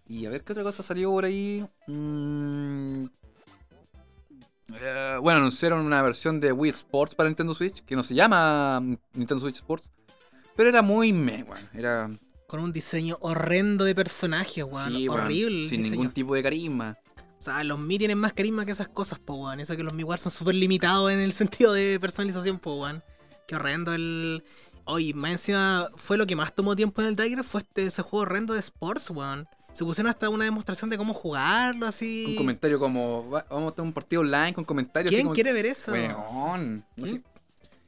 Y 0.07 0.25
a 0.25 0.31
ver 0.31 0.43
qué 0.43 0.53
otra 0.53 0.63
cosa 0.63 0.81
salió 0.81 1.11
por 1.11 1.25
ahí. 1.25 1.63
Mm, 1.85 3.05
eh, 4.73 5.17
bueno, 5.21 5.37
anunciaron 5.37 5.85
una 5.85 6.01
versión 6.01 6.39
de 6.39 6.51
Wii 6.51 6.71
Sports 6.71 7.13
para 7.13 7.29
Nintendo 7.29 7.53
Switch 7.53 7.85
que 7.85 7.95
no 7.95 8.01
se 8.01 8.15
llama 8.15 8.79
Nintendo 9.13 9.39
Switch 9.39 9.57
Sports. 9.57 9.91
Pero 10.55 10.69
era 10.69 10.81
muy 10.81 11.13
meh, 11.13 11.43
weón. 11.43 11.69
Era 11.73 12.09
Con 12.47 12.59
un 12.59 12.73
diseño 12.73 13.17
horrendo 13.21 13.85
de 13.85 13.95
personajes, 13.95 14.63
weón. 14.63 14.91
sí, 14.91 15.07
Horrible. 15.07 15.69
sin 15.69 15.81
ningún 15.83 16.11
tipo 16.11 16.35
de 16.35 16.43
carisma. 16.43 16.97
O 17.39 17.41
sea, 17.43 17.63
los 17.63 17.79
Mi 17.79 17.97
tienen 17.97 18.17
más 18.19 18.33
carisma 18.33 18.65
que 18.65 18.71
esas 18.71 18.87
cosas, 18.89 19.17
po, 19.19 19.35
weón. 19.35 19.59
Eso 19.59 19.75
que 19.75 19.83
los 19.83 19.93
Mi 19.93 20.03
War 20.03 20.19
son 20.19 20.31
súper 20.31 20.55
limitados 20.55 21.11
en 21.11 21.19
el 21.19 21.33
sentido 21.33 21.73
de 21.73 21.99
personalización, 21.99 22.59
po, 22.59 22.75
weón. 22.81 23.03
Qué 23.47 23.55
horrendo 23.55 23.93
el. 23.93 24.43
Oye, 24.85 25.13
más 25.13 25.31
encima 25.31 25.87
fue 25.95 26.17
lo 26.17 26.25
que 26.27 26.35
más 26.35 26.53
tomó 26.55 26.75
tiempo 26.75 27.01
en 27.01 27.07
el 27.07 27.15
Tiger, 27.15 27.43
fue 27.43 27.61
este, 27.61 27.85
ese 27.85 28.01
juego 28.01 28.23
horrendo 28.23 28.53
de 28.53 28.59
Sports, 28.59 29.09
weón. 29.11 29.47
Se 29.73 29.85
pusieron 29.85 30.09
hasta 30.09 30.27
una 30.27 30.43
demostración 30.43 30.89
de 30.89 30.97
cómo 30.97 31.13
jugarlo, 31.13 31.87
así. 31.87 32.25
Un 32.27 32.35
comentario 32.35 32.77
como, 32.77 33.29
"Va- 33.29 33.45
vamos 33.49 33.71
a 33.71 33.75
tener 33.75 33.87
un 33.87 33.93
partido 33.93 34.21
online 34.21 34.53
con 34.53 34.65
comentarios. 34.65 35.09
así 35.11 35.15
¿Quién 35.15 35.27
como- 35.27 35.33
quiere 35.35 35.53
ver 35.53 35.65
eso? 35.67 35.91
Weón. 35.93 36.83
No 36.97 37.05
sé. 37.05 37.21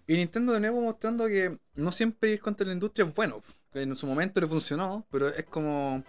Y 0.07 0.15
Nintendo 0.17 0.53
de 0.53 0.60
nuevo 0.60 0.81
mostrando 0.81 1.27
que 1.27 1.57
no 1.75 1.91
siempre 1.91 2.31
ir 2.31 2.39
contra 2.41 2.67
la 2.67 2.74
industria 2.74 3.05
es 3.05 3.13
bueno. 3.15 3.41
En 3.74 3.95
su 3.95 4.05
momento 4.05 4.39
le 4.41 4.48
funcionó, 4.48 5.05
pero 5.10 5.29
es 5.29 5.45
como. 5.45 6.03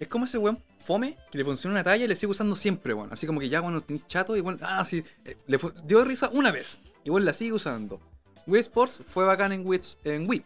Es 0.00 0.08
como 0.08 0.24
ese 0.24 0.38
weón 0.38 0.58
fome 0.84 1.16
que 1.30 1.38
le 1.38 1.44
funciona 1.44 1.74
una 1.74 1.84
talla 1.84 2.04
y 2.04 2.08
le 2.08 2.14
sigue 2.16 2.30
usando 2.30 2.56
siempre, 2.56 2.94
weón. 2.94 3.12
Así 3.12 3.26
como 3.26 3.40
que 3.40 3.48
ya 3.48 3.60
cuando 3.60 3.80
tenés 3.80 4.06
chato, 4.06 4.36
igual. 4.36 4.58
Ah, 4.62 4.84
sí. 4.84 5.04
eh, 5.24 5.36
le 5.46 5.58
dio 5.84 6.04
risa 6.04 6.30
una 6.32 6.50
vez. 6.52 6.78
Igual 7.04 7.24
la 7.24 7.32
sigue 7.32 7.52
usando. 7.52 8.00
Wii 8.46 8.60
Sports 8.62 9.00
fue 9.06 9.24
bacán 9.24 9.52
en 9.52 9.66
Wii. 9.66 9.80
En, 10.04 10.28
Wii. 10.28 10.44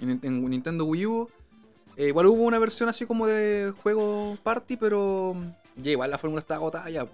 En 0.00 0.48
Nintendo 0.50 0.84
Wii 0.84 1.06
U. 1.06 1.28
eh, 1.96 2.08
igual 2.08 2.26
hubo 2.26 2.42
una 2.44 2.58
versión 2.58 2.88
así 2.88 3.06
como 3.06 3.26
de 3.26 3.72
juego 3.82 4.38
party, 4.42 4.76
pero. 4.76 5.36
Ya 5.76 5.90
igual 5.90 6.10
la 6.10 6.18
fórmula 6.18 6.40
está 6.40 6.54
agotada 6.54 6.88
ya. 6.88 7.06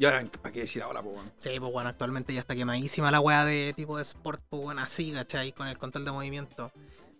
Y 0.00 0.06
ahora, 0.06 0.24
¿para 0.40 0.50
qué 0.50 0.60
decir 0.60 0.82
ahora, 0.82 1.02
po, 1.02 1.10
weón? 1.10 1.30
Sí, 1.36 1.50
pues 1.60 1.70
bueno, 1.72 1.90
actualmente 1.90 2.32
ya 2.32 2.40
está 2.40 2.54
quemadísima 2.56 3.10
la 3.10 3.20
weá 3.20 3.44
de 3.44 3.74
tipo 3.76 3.98
de 3.98 4.02
sport, 4.02 4.42
pues 4.48 4.62
bueno, 4.62 4.80
así, 4.80 5.12
¿cachai? 5.12 5.52
Con 5.52 5.66
el 5.68 5.76
control 5.76 6.06
de 6.06 6.10
movimiento. 6.10 6.72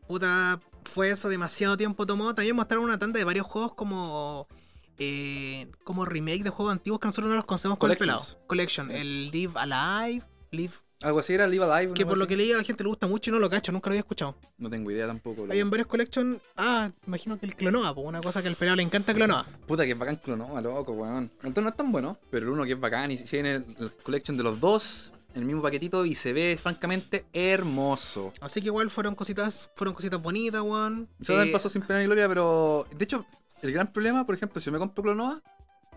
Puta, 0.09 0.59
fue 0.85 1.11
eso, 1.11 1.29
demasiado 1.29 1.77
tiempo 1.77 2.07
tomó. 2.07 2.35
También 2.35 2.57
mostraron 2.57 2.87
una 2.87 2.99
tanda 2.99 3.19
de 3.19 3.25
varios 3.25 3.47
juegos 3.47 3.75
como. 3.75 4.49
eh, 4.97 5.71
como 5.85 6.07
remake 6.07 6.43
de 6.43 6.49
juegos 6.51 6.73
antiguos 6.73 7.01
que 7.01 7.09
nosotros 7.09 7.29
no 7.31 7.37
los 7.37 7.45
conocemos 7.45 7.77
con 7.77 7.91
el 7.91 7.99
pelado. 7.99 8.25
Collection, 8.47 8.89
Sí. 8.89 8.97
el 8.97 9.31
Live 9.31 9.53
Alive, 9.57 10.25
Live, 10.51 10.73
Algo 11.03 11.19
así 11.21 11.33
era 11.33 11.47
Live 11.47 11.65
Alive. 11.65 11.95
que 11.95 12.05
por 12.05 12.19
lo 12.19 12.27
que 12.27 12.37
leí 12.37 12.53
a 12.53 12.59
la 12.59 12.63
gente 12.65 12.83
le 12.85 12.89
gusta 12.89 13.07
mucho 13.07 13.31
y 13.31 13.33
no 13.33 13.39
lo 13.39 13.49
cacho, 13.49 13.73
nunca 13.73 13.89
lo 13.89 13.93
había 13.93 14.01
escuchado. 14.01 14.35
No 14.59 14.69
tengo 14.69 14.91
idea 14.91 15.07
tampoco. 15.07 15.43
loco. 15.43 15.53
Habían 15.53 15.71
varios 15.71 15.87
collection. 15.89 16.41
Ah, 16.57 16.91
imagino 17.07 17.39
que 17.39 17.47
el 17.47 17.57
Clonoa, 17.57 17.95
pues 17.95 18.07
una 18.07 18.21
cosa 18.21 18.43
que 18.43 18.49
al 18.49 18.55
pelado 18.55 18.77
le 18.77 18.83
encanta 18.83 19.15
Clonoa. 19.15 19.47
Puta 19.67 19.85
que 19.85 19.93
es 19.93 19.99
bacán 19.99 20.17
Clonoa, 20.17 20.61
loco, 20.61 20.93
weón. 20.93 21.31
Entonces 21.43 21.63
no 21.63 21.69
es 21.71 21.77
tan 21.77 21.91
bueno, 21.91 22.19
pero 22.31 22.47
el 22.47 22.53
uno 22.53 22.65
que 22.65 22.73
es 22.73 22.81
bacán 22.81 23.11
y 23.11 23.17
si 23.17 23.37
el, 23.39 23.47
el 23.79 23.93
collection 24.03 24.37
de 24.37 24.43
los 24.43 24.61
dos 24.61 25.13
en 25.35 25.43
el 25.43 25.47
mismo 25.47 25.63
paquetito 25.63 26.05
y 26.05 26.15
se 26.15 26.33
ve 26.33 26.59
francamente 26.61 27.25
hermoso. 27.33 28.33
Así 28.41 28.61
que 28.61 28.67
igual 28.67 28.91
fueron 28.91 29.15
cositas, 29.15 29.71
fueron 29.77 29.95
cositas 29.95 30.21
bonitas, 30.21 30.61
weón. 30.61 31.09
Se 31.23 31.33
dan 31.35 31.49
Eh, 31.49 31.53
paso 31.53 31.69
sin 31.69 31.83
pena 31.83 32.01
ni 32.01 32.07
gloria, 32.07 32.29
pero 32.29 32.87
de 32.95 33.05
hecho, 33.05 33.25
el 33.63 33.73
gran 33.73 33.93
problema, 33.93 34.27
por 34.27 34.35
ejemplo, 34.35 34.61
si 34.61 34.67
yo 34.67 34.73
me 34.73 34.79
compro 34.79 35.03
Clonoa, 35.03 35.41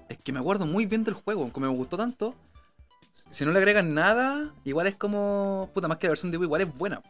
es 0.08 0.18
que 0.18 0.32
me 0.32 0.40
acuerdo 0.40 0.66
muy 0.66 0.86
bien 0.86 1.04
del 1.04 1.16
juego, 1.16 1.52
como 1.52 1.66
me 1.68 1.74
gustó 1.76 1.98
tanto. 1.98 2.36
Si 3.34 3.46
no 3.46 3.52
le 3.52 3.58
agregan 3.58 3.96
nada, 3.96 4.54
igual 4.64 4.86
es 4.86 4.96
como. 4.96 5.70
Puta, 5.74 5.88
más 5.88 5.98
que 5.98 6.06
la 6.08 6.12
versión 6.12 6.32
de 6.32 6.38
Wii, 6.38 6.46
igual 6.46 6.62
es 6.62 6.78
buena. 6.78 7.02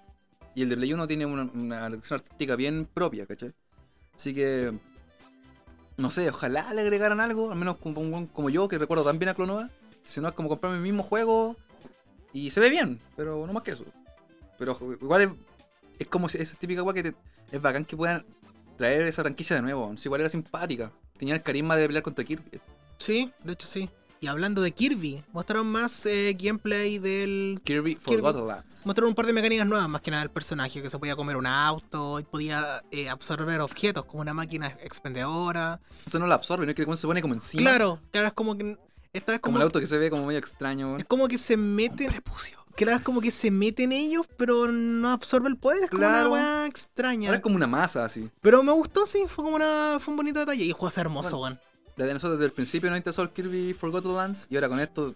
Y 0.56 0.62
el 0.63 0.70
de 0.70 0.77
Play 0.77 0.94
1 0.94 1.06
tiene 1.06 1.25
una, 1.25 1.44
una 1.53 1.89
dirección 1.89 2.20
artística 2.22 2.56
bien 2.56 2.88
propia, 2.92 3.25
¿cachai? 3.25 3.51
Así 4.15 4.34
que. 4.34 4.72
No 5.98 6.10
sé, 6.10 6.30
ojalá 6.30 6.74
le 6.74 6.82
agregaran 6.82 7.20
algo, 7.20 7.51
al 7.51 7.58
menos 7.58 7.77
como, 7.77 8.27
como 8.30 8.50
yo, 8.50 8.68
que 8.70 8.77
recuerdo 8.80 9.03
tan 9.03 9.20
bien 9.20 9.30
a 9.30 9.34
Clonoa. 9.34 9.70
Si 10.08 10.22
no 10.22 10.30
es 10.30 10.34
como 10.34 10.48
comprarme 10.50 10.77
el 10.77 10.84
mismo 10.84 11.03
juego 11.03 11.56
y 12.32 12.51
se 12.51 12.60
ve 12.60 12.70
bien, 12.70 13.00
pero 13.15 13.46
no 13.46 13.51
más 13.53 13.63
que 13.63 13.72
eso. 13.72 13.86
Pero 14.58 14.77
igual 15.01 15.22
es, 15.22 15.30
es 16.00 16.08
como 16.08 16.27
esa 16.27 16.56
típica 16.58 16.84
weá 16.84 16.94
que 16.94 17.03
te- 17.03 17.15
es 17.51 17.62
bacán 17.62 17.86
que 17.86 17.96
puedan 17.98 18.25
traer 18.77 19.03
esa 19.03 19.22
franquicia 19.24 19.56
de 19.58 19.62
nuevo. 19.62 19.94
Igual 20.03 20.22
era 20.22 20.30
simpática. 20.30 20.89
Tenía 21.18 21.36
el 21.36 21.44
carisma 21.44 21.75
de 21.75 21.86
pelear 21.88 22.03
contra 22.03 22.24
Kirby. 22.24 22.60
Sí, 22.98 23.32
de 23.44 23.53
hecho 23.53 23.68
sí. 23.68 23.89
Y 24.24 24.27
hablando 24.27 24.62
de 24.62 24.72
Kirby, 24.72 25.22
mostraron 25.34 25.68
más 25.68 26.06
eh, 26.06 26.34
gameplay 26.39 26.98
del. 26.98 27.60
Kirby 27.65 27.96
Kirby. 27.98 28.22
Forgotten 28.22 28.48
Lands. 28.48 28.86
Mostraron 28.86 29.10
un 29.10 29.15
par 29.15 29.25
de 29.25 29.34
mecánicas 29.34 29.68
nuevas, 29.68 29.89
más 29.89 30.00
que 30.00 30.12
nada 30.12 30.24
del 30.24 30.32
personaje, 30.32 30.82
que 30.82 30.89
se 30.89 30.98
podía 30.98 31.18
comer 31.18 31.36
un 31.36 31.46
auto 31.46 32.22
y 32.22 32.24
podía 32.24 32.82
eh, 32.89 33.10
absorber 33.10 33.60
objetos 33.60 34.06
como 34.06 34.22
una 34.22 34.34
máquina 34.34 34.77
expendedora. 34.82 35.82
Eso 36.06 36.20
no 36.20 36.27
la 36.27 36.36
absorbe, 36.36 36.65
no 36.65 36.70
es 36.72 36.75
que 36.77 36.86
se 36.96 37.06
pone 37.06 37.22
como 37.22 37.34
encima. 37.34 37.63
Claro, 37.63 38.00
claro, 38.12 38.27
es 38.27 38.34
como 38.34 38.58
que. 38.58 38.77
Esta 39.12 39.36
es 39.36 39.42
Como 39.42 39.56
como, 39.56 39.58
el 39.58 39.63
auto 39.63 39.82
que 39.82 39.88
se 39.88 39.98
ve 39.98 40.10
como 40.10 40.25
medio 40.25 40.39
extraño. 40.39 40.98
es 40.98 41.03
como 41.03 41.27
que 41.27 41.38
se 41.38 41.58
mete. 41.58 42.08
Claro, 42.77 43.00
es 43.00 43.03
como 43.03 43.20
que 43.20 43.30
se 43.30 43.51
mete 43.51 43.84
en 43.84 43.92
ellos, 43.92 44.25
pero 44.38 44.72
no 44.72 45.10
absorbe 45.10 45.50
el 45.50 45.58
poder. 45.58 45.84
Es 45.84 45.89
como 45.89 46.00
Claro. 46.00 46.32
una 46.32 46.42
weá 46.62 46.65
extraña. 46.68 47.27
Ahora 47.27 47.38
es 47.39 47.44
como 47.44 47.58
una 47.58 47.68
masa 47.68 48.06
así. 48.06 48.30
Pero 48.39 48.63
me 48.63 48.72
gustó, 48.72 49.06
sí, 49.06 49.25
fue 49.27 49.44
como 49.44 49.58
una. 49.58 49.98
Fue 50.00 50.13
un 50.13 50.15
bonito 50.15 50.39
detalle. 50.39 50.63
Y 50.63 50.68
el 50.70 50.74
juego 50.74 50.88
es 50.88 50.98
hermoso, 50.98 51.39
weón. 51.42 51.60
Desde 51.96 52.14
nosotros 52.14 52.40
desde 52.40 52.48
el 52.48 52.54
principio 52.54 52.90
nos 52.90 52.98
interesó 52.98 53.22
el 53.22 53.30
Kirby 53.30 53.74
Forgotten 53.74 54.16
Lands. 54.16 54.48
Y 54.50 54.56
ahora 54.56 54.70
con 54.70 54.80
esto. 54.80 55.14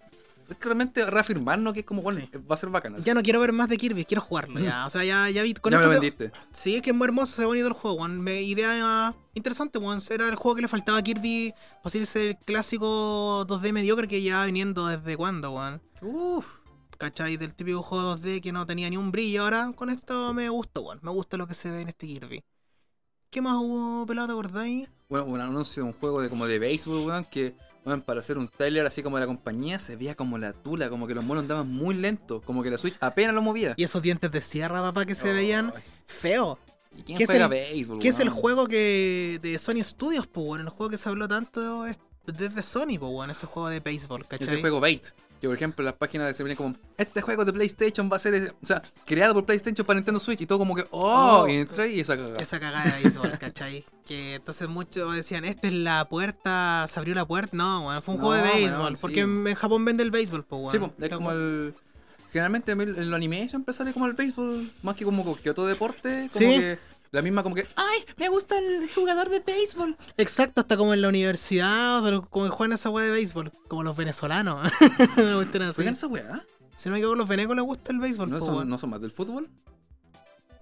Es 0.48 0.56
que 0.56 0.64
realmente 0.64 1.04
reafirmarnos 1.04 1.74
que 1.74 1.80
es 1.80 1.84
como, 1.86 2.00
bueno, 2.00 2.20
Sí. 2.20 2.38
va 2.50 2.54
a 2.54 2.56
ser 2.58 2.70
bacana. 2.70 2.98
Ya 3.00 3.12
no 3.12 3.22
quiero 3.22 3.38
ver 3.40 3.52
más 3.52 3.68
de 3.68 3.76
Kirby, 3.76 4.06
quiero 4.06 4.22
jugarlo 4.22 4.58
ya. 4.60 4.86
O 4.86 4.90
sea, 4.90 5.04
ya, 5.04 5.28
ya 5.28 5.42
vi 5.42 5.52
con 5.52 5.70
ya 5.72 5.78
me 5.78 5.84
esto 5.84 5.92
lo 5.94 6.00
que- 6.00 6.10
vendiste. 6.10 6.32
Sí, 6.52 6.76
es 6.76 6.80
que 6.82 6.90
es 6.90 6.96
muy 6.96 7.04
hermoso, 7.06 7.34
se 7.36 7.42
ve 7.42 7.46
bonito 7.46 7.66
el 7.66 7.74
juego, 7.74 7.98
weón. 7.98 8.20
Me- 8.22 8.40
Idea 8.40 9.14
interesante, 9.34 9.78
weón. 9.78 10.00
Era 10.08 10.26
el 10.28 10.36
juego 10.36 10.56
que 10.56 10.62
le 10.62 10.68
faltaba 10.68 10.96
a 10.98 11.02
Kirby 11.02 11.52
para 11.82 12.06
ser 12.06 12.28
el 12.28 12.36
clásico 12.38 13.44
2D 13.46 13.72
mediocre 13.74 14.08
que 14.08 14.22
ya 14.22 14.44
viniendo 14.46 14.86
desde 14.86 15.16
cuándo, 15.18 15.50
weón. 15.52 15.82
Uff. 16.00 16.60
¿Cachai? 16.96 17.36
Del 17.36 17.54
típico 17.54 17.82
juego 17.82 18.16
2D 18.16 18.40
que 18.40 18.50
no 18.50 18.66
tenía 18.66 18.88
ni 18.88 18.96
un 18.96 19.12
brillo. 19.12 19.42
Ahora 19.42 19.72
con 19.76 19.90
esto 19.90 20.32
me 20.32 20.48
gustó, 20.48 20.80
weón. 20.80 20.98
Me 21.02 21.10
gusta 21.10 21.36
lo 21.36 21.46
que 21.46 21.52
se 21.54 21.70
ve 21.70 21.82
en 21.82 21.88
este 21.88 22.06
Kirby. 22.06 22.42
¿Qué 23.30 23.42
más 23.42 23.56
hubo, 23.56 24.06
pelado, 24.06 24.28
te 24.28 24.32
acordáis? 24.32 24.88
Bueno, 25.08 25.24
un 25.24 25.40
anuncio 25.40 25.82
de 25.82 25.88
un 25.88 25.94
juego 25.94 26.20
de 26.20 26.28
como 26.28 26.46
de 26.46 26.58
béisbol, 26.58 27.06
weón, 27.06 27.24
que 27.24 27.54
weón, 27.86 28.02
para 28.02 28.20
hacer 28.20 28.36
un 28.36 28.46
trailer 28.46 28.84
así 28.84 29.02
como 29.02 29.16
de 29.16 29.20
la 29.22 29.26
compañía 29.26 29.78
se 29.78 29.96
veía 29.96 30.14
como 30.14 30.36
la 30.36 30.52
tula, 30.52 30.90
como 30.90 31.06
que 31.06 31.14
los 31.14 31.24
monos 31.24 31.42
andaban 31.44 31.66
muy 31.66 31.94
lentos, 31.94 32.44
como 32.44 32.62
que 32.62 32.70
la 32.70 32.76
Switch 32.76 32.96
apenas 33.00 33.34
lo 33.34 33.40
movía. 33.40 33.72
Y 33.78 33.84
esos 33.84 34.02
dientes 34.02 34.30
de 34.30 34.42
sierra, 34.42 34.82
papá, 34.82 35.06
que 35.06 35.14
se 35.14 35.32
veían 35.32 35.72
Ay, 35.74 35.82
feos. 36.06 36.58
¿Y 36.94 37.02
quién 37.04 37.16
¿Qué 37.16 37.24
es 37.24 37.30
juega 37.30 37.44
el- 37.46 37.50
béisbol, 37.50 37.98
¿Qué 38.00 38.08
es 38.08 38.20
el 38.20 38.28
juego 38.28 38.66
que 38.66 39.38
de 39.40 39.58
Sony 39.58 39.82
Studios, 39.82 40.26
pues, 40.26 40.46
weón? 40.46 40.60
El 40.60 40.68
juego 40.68 40.90
que 40.90 40.98
se 40.98 41.08
habló 41.08 41.26
tanto 41.26 41.86
es 41.86 41.96
desde 42.26 42.62
Sony, 42.62 42.98
pues, 42.98 43.10
weón. 43.10 43.30
Ese 43.30 43.46
juego 43.46 43.70
de 43.70 43.80
béisbol, 43.80 44.26
¿cachai? 44.28 44.46
Ese 44.46 44.60
juego 44.60 44.78
Bait. 44.78 45.06
Que 45.40 45.46
por 45.46 45.54
ejemplo 45.56 45.84
las 45.84 45.94
páginas 45.94 46.36
se 46.36 46.42
venía 46.42 46.56
como, 46.56 46.74
este 46.96 47.20
juego 47.20 47.44
de 47.44 47.52
PlayStation 47.52 48.10
va 48.10 48.16
a 48.16 48.18
ser, 48.18 48.54
o 48.60 48.66
sea, 48.66 48.82
creado 49.06 49.34
por 49.34 49.44
PlayStation 49.44 49.86
para 49.86 49.98
Nintendo 50.00 50.18
Switch 50.18 50.40
y 50.40 50.46
todo 50.46 50.58
como 50.58 50.74
que, 50.74 50.84
oh, 50.90 51.42
Oh. 51.44 51.48
y 51.48 51.52
entra 51.54 51.86
y 51.86 52.00
esa 52.00 52.16
cagada. 52.16 52.36
Esa 52.38 52.58
cagada 52.58 52.84
de 52.96 53.02
béisbol, 53.02 53.30
¿cachai? 53.38 53.84
Que 54.06 54.34
entonces 54.36 54.68
muchos 54.68 55.14
decían, 55.14 55.44
esta 55.44 55.68
es 55.68 55.74
la 55.74 56.04
puerta, 56.06 56.86
se 56.88 56.98
abrió 56.98 57.14
la 57.14 57.24
puerta. 57.24 57.56
No, 57.56 57.86
weón, 57.86 58.02
fue 58.02 58.14
un 58.14 58.20
No, 58.20 58.26
juego 58.26 58.42
de 58.44 58.52
béisbol. 58.52 58.98
Porque 59.00 59.20
en 59.20 59.54
Japón 59.54 59.84
vende 59.84 60.02
el 60.02 60.10
béisbol, 60.10 60.42
pues, 60.44 60.58
weón. 60.60 60.72
Sí, 60.72 60.78
po, 60.78 60.92
es 60.98 61.08
como 61.10 61.30
el... 61.30 61.74
Generalmente 62.32 62.72
en 62.72 63.08
los 63.10 63.16
anime 63.16 63.48
siempre 63.48 63.72
sale 63.72 63.92
como 63.94 64.06
el 64.06 64.12
béisbol, 64.12 64.70
más 64.82 64.96
que 64.96 65.04
como 65.04 65.34
que 65.36 65.48
otro 65.50 65.64
deporte, 65.66 66.28
como 66.32 66.46
Sí. 66.50 66.58
que 66.58 66.78
la 67.10 67.22
misma 67.22 67.42
como 67.42 67.54
que, 67.54 67.66
ay, 67.76 68.04
me 68.16 68.28
gusta 68.28 68.58
el 68.58 68.88
jugador 68.94 69.28
de 69.28 69.40
béisbol. 69.40 69.96
Exacto, 70.16 70.60
hasta 70.60 70.76
como 70.76 70.92
en 70.94 71.02
la 71.02 71.08
universidad, 71.08 71.98
o 71.98 72.06
sea, 72.06 72.20
como 72.28 72.44
que 72.46 72.50
juegan 72.50 72.74
esa 72.74 72.90
weá 72.90 73.04
de 73.06 73.12
béisbol, 73.12 73.50
como 73.68 73.82
los 73.82 73.96
venezolanos. 73.96 74.70
Una 75.16 75.34
cuestión 75.36 75.62
así. 75.62 75.76
¿Juegan 75.76 75.94
esa 75.94 76.06
weá? 76.06 76.44
Si 76.76 76.88
no 76.88 76.92
me 76.92 76.98
equivoco, 76.98 77.14
a 77.14 77.18
los 77.18 77.28
venecos 77.28 77.56
les 77.56 77.64
gusta 77.64 77.92
el 77.92 77.98
béisbol, 77.98 78.30
¿No 78.30 78.38
po, 78.38 78.44
son. 78.44 78.68
¿No 78.68 78.78
son 78.78 78.90
más 78.90 79.00
del 79.00 79.10
fútbol? 79.10 79.48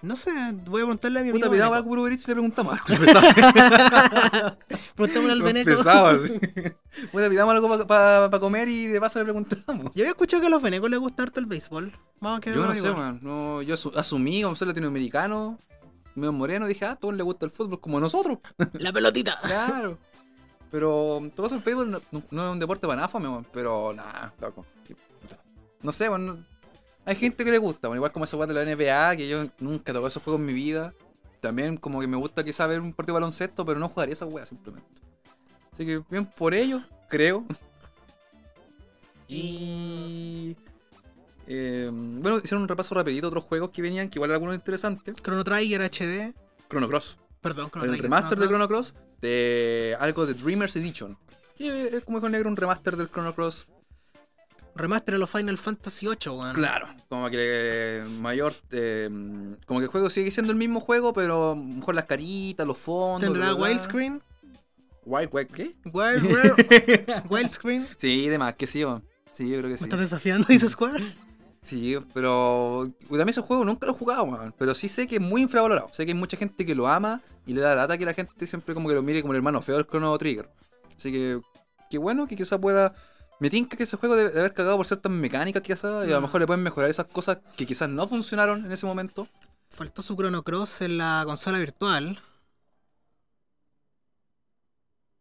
No 0.03 0.15
sé, 0.15 0.31
voy 0.67 0.83
a 0.83 0.85
preguntarle 0.85 1.21
a 1.21 1.23
mi 1.23 1.31
amigo. 1.31 1.49
Puta, 1.51 1.81
Uber 1.81 2.13
Eats 2.13 2.25
y 2.25 2.29
le 2.29 2.35
preguntamos. 2.35 2.79
Preguntémosle 4.95 5.33
al 5.33 5.43
veneco. 5.43 5.77
Pesado. 5.77 6.19
Puta, 7.13 7.31
pidamos 7.31 7.55
algo 7.55 7.87
para 7.87 8.31
comer 8.39 8.69
y 8.69 8.87
de 8.87 9.01
paso 9.01 9.19
le 9.19 9.25
preguntamos. 9.25 9.85
Yo 9.95 10.03
había 10.03 10.11
escuchado 10.11 10.43
que 10.43 10.47
a 10.49 10.51
los 10.51 10.63
venecos 10.63 10.91
les 10.91 11.01
gusta 11.01 11.23
harto 11.23 11.41
el 11.41 11.47
béisbol. 11.47 11.93
Vamos 12.21 12.39
a 12.39 12.41
que 12.41 12.53
Yo 12.53 12.67
no 12.67 12.75
sé, 12.75 12.91
man. 12.93 13.21
No, 13.23 13.63
yo 13.63 13.75
asu- 13.75 13.97
asumí, 13.97 14.43
como 14.43 14.55
soy 14.55 14.69
latinoamericano, 14.69 15.59
medio 16.17 16.33
moreno, 16.33 16.67
dije, 16.67 16.85
ah, 16.85 16.93
a 16.93 16.97
todos 16.97 17.15
les 17.15 17.25
gusta 17.25 17.47
el 17.47 17.53
fútbol 17.53 17.81
como 17.81 17.99
a 17.99 18.01
nosotros. 18.01 18.39
La 18.75 18.93
pelotita. 18.93 19.39
Claro. 19.43 19.99
Pero 20.71 21.23
todo 21.35 21.47
eso 21.47 21.57
el 21.57 21.63
fútbol 21.63 21.91
no, 21.91 22.01
no- 22.11 22.23
no 22.31 22.47
es 22.47 22.53
un 22.53 22.59
deporte 22.59 22.87
man, 22.87 23.01
pero 23.53 23.93
nada, 23.95 24.35
loco. 24.41 24.67
No 25.83 25.93
sé, 25.93 26.11
man, 26.11 26.27
no- 26.27 26.45
hay 27.05 27.15
gente 27.15 27.45
que 27.45 27.51
le 27.53 27.59
gusta, 27.59 27.89
man, 27.89 27.97
igual 27.97 28.11
como 28.13 28.25
esa 28.25 28.37
de 28.37 28.53
la 28.55 28.65
NBA, 28.65 29.17
que 29.17 29.29
yo 29.29 29.47
nunca 29.61 29.93
toqué 29.93 30.09
esos 30.09 30.23
juegos 30.23 30.41
en 30.41 30.47
mi 30.47 30.53
vida. 30.53 30.93
También 31.41 31.77
como 31.77 32.01
que 32.01 32.07
me 32.09 32.17
gusta 32.17 32.43
quizá 32.43 32.67
ver 32.67 32.81
un 32.81 32.93
partido 32.93 33.15
de 33.15 33.21
baloncesto, 33.21 33.65
pero 33.65 33.79
no 33.79 33.89
jugaría 33.89 34.15
esa 34.15 34.27
weá 34.27 34.45
simplemente. 34.45 34.89
Así 35.73 35.87
que 35.87 36.03
bien 36.11 36.27
por 36.27 36.53
ello, 36.55 36.83
creo. 37.09 37.45
Y... 39.29 40.57
eh, 41.47 41.89
bueno, 41.93 42.39
hicieron 42.39 42.63
un 42.63 42.69
repaso 42.69 42.95
rapidito 42.95 43.23
de 43.23 43.29
otros 43.29 43.45
juegos 43.45 43.71
que 43.71 43.83
venían, 43.83 44.09
que 44.11 44.19
igual 44.19 44.33
algunos 44.33 44.55
interesantes. 44.55 45.15
Chrono 45.23 45.45
Trigger 45.45 45.83
HD. 45.83 46.35
Chrono 46.69 46.89
Cross. 46.89 47.19
Perdón, 47.41 47.71
Chrono 47.71 47.85
El 47.85 47.91
Trigger. 47.91 48.03
remaster 48.05 48.39
de 48.39 48.47
Chrono 48.47 48.67
Chrono 48.67 48.69
Cross 48.69 48.95
de 49.21 49.97
algo 50.01 50.27
de 50.27 50.35
Dreamers 50.35 50.77
Edition. 50.77 51.17
Y 51.59 51.69
es 51.69 52.03
como 52.05 52.21
con 52.21 52.33
negro 52.33 52.51
un 52.51 52.57
remaster 52.57 52.97
del 52.97 53.09
Chrono 53.11 53.35
Cross. 53.35 53.67
Remaster 54.75 55.15
de 55.15 55.19
los 55.19 55.31
Final 55.31 55.57
Fantasy 55.57 56.07
8, 56.07 56.35
weón. 56.35 56.55
Claro. 56.55 56.87
Como 57.09 57.31
que 57.31 57.37
eh, 57.39 58.05
mayor. 58.21 58.53
eh, 58.73 59.09
como 59.65 59.81
que 59.81 59.85
el 59.85 59.91
juego 59.91 60.11
sigue 60.11 60.31
siendo 60.31 60.53
el 60.53 60.59
mismo 60.59 60.81
juego, 60.81 61.15
pero 61.15 61.57
mejor 61.57 61.95
las 61.95 62.05
caritas, 62.05 62.67
los 62.67 62.77
fondos. 62.77 63.21
¿Tendrá 63.33 63.55
widescreen? 63.55 64.21
Wild, 65.07 65.31
wild, 65.33 65.51
¿qué? 65.53 65.75
Wild, 65.85 66.25
wild, 66.25 67.23
widescreen. 67.31 67.87
Sí, 67.97 68.29
demás, 68.29 68.55
que 68.57 68.67
sí, 68.67 68.85
man. 68.85 69.03
Sí, 69.35 69.45
yo 69.49 69.59
creo 69.59 69.63
que 69.69 69.69
¿Me 69.75 69.79
sí. 69.79 69.85
estás 69.85 70.01
desafiando, 70.01 70.47
dice 70.49 70.69
Square? 70.69 71.03
Sí, 71.67 71.97
pero 72.15 72.93
también 73.09 73.31
ese 73.31 73.41
juego 73.41 73.65
nunca 73.65 73.87
lo 73.87 73.93
he 73.93 73.97
jugado, 73.97 74.25
man. 74.27 74.55
Pero 74.57 74.73
sí 74.75 74.89
sé 74.89 75.09
que 75.09 75.17
es 75.17 75.21
muy 75.21 75.43
infravalorado. 75.43 75.89
Sé 75.93 76.05
que 76.07 76.13
hay 76.13 76.19
mucha 76.19 76.37
gente 76.37 76.65
que 76.65 76.77
lo 76.77 76.87
ama 76.87 77.21
y 77.45 77.55
le 77.55 77.61
da 77.61 77.75
lata 77.75 77.99
que 77.99 78.05
la 78.05 78.15
gente 78.15 78.47
siempre 78.47 78.73
como 78.73 78.89
que 78.89 78.95
lo 78.95 79.03
mire 79.03 79.21
como 79.21 79.33
el 79.33 79.39
hermano 79.39 79.61
feo 79.63 79.75
del 79.77 79.87
Chrono 79.87 80.17
Trigger. 80.17 80.49
Así 80.97 81.11
que, 81.11 81.41
qué 81.91 81.99
bueno 81.99 82.29
que 82.29 82.37
quizá 82.37 82.59
pueda 82.61 82.95
Me 83.41 83.51
tinca 83.51 83.77
que 83.77 83.83
ese 83.83 83.97
juego 83.99 84.17
debe 84.17 84.31
de 84.31 84.39
haber 84.39 84.55
cagado 84.55 84.77
por 84.79 84.87
ciertas 84.87 85.13
mecánicas 85.13 85.61
quizás, 85.63 85.85
y 86.09 86.11
a 86.11 86.15
lo 86.15 86.21
Mm. 86.21 86.23
mejor 86.23 86.41
le 86.41 86.47
pueden 86.47 86.63
mejorar 86.63 86.89
esas 86.89 87.05
cosas 87.07 87.39
que 87.57 87.67
quizás 87.67 87.87
no 87.89 88.07
funcionaron 88.09 88.65
en 88.65 88.73
ese 88.73 88.87
momento. 88.87 89.29
Faltó 89.69 90.01
su 90.01 90.15
Chrono 90.17 90.43
Cross 90.43 90.81
en 90.83 90.97
la 90.97 91.23
consola 91.27 91.59
virtual. 91.59 92.19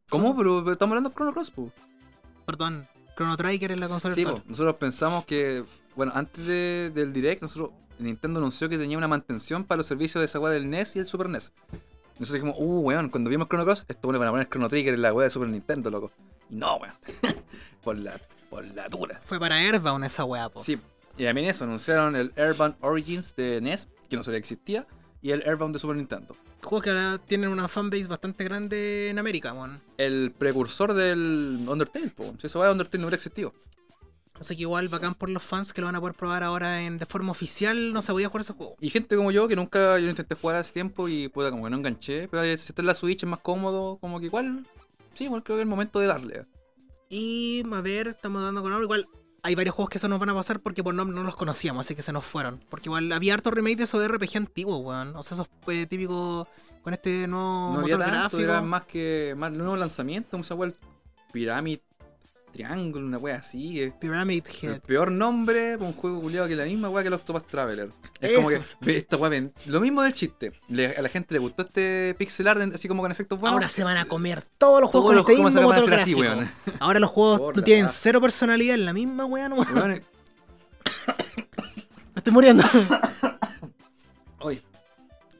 ¿Cómo? 0.09 0.35
Pero, 0.37 0.59
pero 0.61 0.73
estamos 0.73 0.91
hablando 0.93 1.09
de 1.09 1.15
Chrono 1.15 1.33
Cross, 1.33 1.51
po. 1.51 1.71
Perdón, 2.45 2.87
Chrono 3.17 3.35
Trigger 3.35 3.71
en 3.71 3.79
la 3.79 3.87
consola 3.87 4.13
Sí, 4.13 4.21
virtual. 4.21 4.43
po. 4.43 4.49
nosotros 4.49 4.75
pensamos 4.75 5.25
que, 5.25 5.65
bueno, 5.95 6.11
antes 6.15 6.45
de- 6.45 6.91
del 6.93 7.13
Direct, 7.13 7.41
nosotros, 7.41 7.71
Nintendo 7.99 8.39
anunció 8.39 8.67
que 8.69 8.77
tenía 8.77 8.97
una 8.97 9.07
mantención 9.07 9.63
para 9.63 9.77
los 9.77 9.85
servicios 9.87 10.21
de 10.21 10.25
esa 10.25 10.39
weá 10.39 10.51
del 10.53 10.69
NES 10.69 10.95
y 10.95 10.99
el 10.99 11.05
Super 11.05 11.29
NES. 11.29 11.51
Nosotros 12.19 12.33
dijimos, 12.41 12.55
uh, 12.59 12.79
weón, 12.81 13.09
cuando 13.09 13.29
vimos 13.29 13.47
Chrono 13.47 13.65
Cross, 13.65 13.85
esto 13.87 14.11
le 14.11 14.17
van 14.17 14.27
a 14.29 14.31
poner 14.31 14.47
Chrono 14.49 14.69
Trigger 14.69 14.93
en 14.93 15.01
la 15.01 15.13
weá 15.13 15.25
de 15.25 15.29
Super 15.29 15.49
Nintendo, 15.49 15.89
loco. 15.89 16.11
Y 16.49 16.55
no, 16.55 16.75
weón. 16.77 16.93
por 17.83 17.97
la, 17.97 18.19
por 18.49 18.63
la 18.65 18.87
dura. 18.89 19.19
Fue 19.23 19.39
para 19.39 19.55
Airbound 19.55 20.05
esa 20.05 20.23
weá, 20.25 20.49
po. 20.49 20.61
Sí, 20.61 20.77
y 21.17 21.23
también 21.25 21.47
eso, 21.47 21.63
anunciaron 21.65 22.15
el 22.15 22.31
Airbound 22.35 22.75
Origins 22.81 23.35
de 23.35 23.59
NES, 23.61 23.87
que 24.09 24.17
no 24.17 24.23
sabía 24.23 24.39
que 24.39 24.43
existía, 24.43 24.87
y 25.21 25.31
el 25.31 25.41
Airbound 25.45 25.73
de 25.73 25.79
Super 25.79 25.95
Nintendo. 25.97 26.35
Juegos 26.63 26.83
que 26.83 26.89
ahora 26.89 27.17
tienen 27.19 27.49
una 27.49 27.67
fanbase 27.67 28.05
bastante 28.05 28.43
grande 28.43 29.09
en 29.09 29.19
América, 29.19 29.53
weón. 29.53 29.81
El 29.97 30.33
precursor 30.37 30.93
del 30.93 31.65
Undertale, 31.67 32.09
po. 32.09 32.33
Si 32.39 32.47
eso 32.47 32.59
va 32.59 32.65
de 32.65 32.71
Undertale 32.71 33.01
no 33.01 33.07
hubiera 33.07 33.17
existido. 33.17 33.53
Así 34.39 34.55
que 34.55 34.63
igual 34.63 34.89
bacán 34.89 35.15
por 35.15 35.29
los 35.29 35.41
fans 35.41 35.71
que 35.71 35.81
lo 35.81 35.87
van 35.87 35.95
a 35.95 35.99
poder 35.99 36.15
probar 36.15 36.43
ahora 36.43 36.81
en, 36.81 36.97
de 36.97 37.05
forma 37.05 37.31
oficial. 37.31 37.93
No 37.93 38.01
se 38.01 38.11
podía 38.11 38.27
jugar 38.27 38.41
ese 38.41 38.53
juego. 38.53 38.75
Y 38.81 38.89
gente 38.89 39.15
como 39.15 39.31
yo, 39.31 39.47
que 39.47 39.55
nunca 39.55 39.97
yo 39.99 40.09
intenté 40.09 40.35
jugar 40.35 40.57
hace 40.57 40.73
tiempo 40.73 41.07
y 41.07 41.29
puta, 41.29 41.51
como 41.51 41.63
que 41.63 41.69
no 41.69 41.77
enganché, 41.77 42.27
pero 42.27 42.43
si 42.43 42.51
está 42.53 42.81
en 42.81 42.87
la 42.87 42.95
Switch 42.95 43.23
es 43.23 43.29
más 43.29 43.39
cómodo, 43.39 43.97
como 43.97 44.19
que 44.19 44.25
igual, 44.25 44.65
sí, 45.13 45.25
igual 45.25 45.43
creo 45.43 45.55
que 45.57 45.61
es 45.61 45.65
el 45.65 45.69
momento 45.69 45.99
de 45.99 46.07
darle. 46.07 46.45
Y 47.09 47.63
a 47.71 47.81
ver, 47.81 48.07
estamos 48.07 48.43
dando 48.43 48.61
con 48.61 48.73
algo. 48.73 48.83
Igual 48.83 49.07
hay 49.43 49.55
varios 49.55 49.75
juegos 49.75 49.91
que 49.91 49.99
se 49.99 50.09
nos 50.09 50.19
van 50.19 50.29
a 50.29 50.33
pasar 50.33 50.59
porque 50.59 50.83
por 50.83 50.93
nombre 50.95 51.15
no 51.15 51.23
los 51.23 51.35
conocíamos, 51.35 51.85
así 51.85 51.95
que 51.95 52.01
se 52.01 52.11
nos 52.11 52.25
fueron. 52.25 52.59
Porque 52.69 52.89
igual 52.89 53.11
había 53.11 53.35
harto 53.35 53.51
remake 53.51 53.77
de 53.77 53.83
esos 53.83 54.01
de 54.01 54.07
RPG 54.07 54.37
antiguos, 54.37 54.81
weón. 54.83 55.15
O 55.15 55.23
sea, 55.23 55.35
esos 55.35 55.47
eh, 55.67 55.85
típicos 55.85 56.47
con 56.83 56.93
este 56.93 57.27
nuevo 57.27 57.73
No 57.73 57.79
había 57.79 57.95
motor 57.95 57.99
tanto, 57.99 58.37
gráfico. 58.37 58.43
era 58.43 58.61
más 58.61 58.83
que 58.85 59.33
más 59.37 59.51
nuevo 59.51 59.75
lanzamiento, 59.75 60.37
wea, 60.37 60.67
el 60.67 60.75
Pyramid 61.31 61.79
Triangle, 62.55 63.03
una 63.03 63.17
wea 63.17 63.35
así. 63.35 63.81
eh. 63.81 63.93
Pyramid 63.99 64.43
El 64.63 64.69
Head. 64.69 64.79
peor 64.81 65.11
nombre 65.11 65.77
para 65.77 65.89
un 65.89 65.95
juego 65.95 66.21
culiado 66.21 66.47
que 66.47 66.55
la 66.55 66.63
misma 66.63 66.89
weá 66.89 67.03
que 67.03 67.09
el 67.09 67.13
Octopath 67.15 67.47
Traveler. 67.47 67.89
Es 68.21 68.31
Eso. 68.31 68.35
como 68.37 68.49
que 68.49 68.61
ve 68.81 68.95
esta 68.97 69.17
weá 69.17 69.29
ven- 69.29 69.53
Lo 69.65 69.81
mismo 69.81 70.01
del 70.01 70.13
chiste. 70.13 70.53
Le- 70.69 70.95
a 70.95 71.01
la 71.01 71.09
gente 71.09 71.33
le 71.33 71.39
gustó 71.39 71.63
este 71.63 72.15
pixel 72.17 72.47
art 72.47 72.61
así 72.73 72.87
como 72.87 73.01
con 73.01 73.11
efectos 73.11 73.39
buenos. 73.39 73.55
Ahora 73.55 73.67
se 73.67 73.83
van 73.83 73.97
a 73.97 74.05
comer 74.05 74.41
todos 74.57 74.79
los 74.81 74.89
Todos 74.91 75.03
juegos 75.03 75.15
los 75.15 75.25
con 75.25 75.31
este 75.33 75.41
juegos 75.43 75.53
mismo 75.53 75.67
van 75.69 75.77
a 75.77 75.81
motor 75.81 75.93
así, 75.99 76.15
weón. 76.15 76.49
Ahora 76.79 76.99
los 76.99 77.09
juegos 77.11 77.55
no 77.57 77.61
tienen 77.63 77.89
cero 77.89 78.21
personalidad 78.21 78.75
en 78.75 78.85
la 78.85 78.93
misma 78.93 79.25
weá, 79.25 79.49
no. 79.49 79.57
Me 79.57 79.61
Weón, 79.73 80.01
estoy 82.15 82.33
muriendo. 82.33 82.63
Oye, 84.39 84.61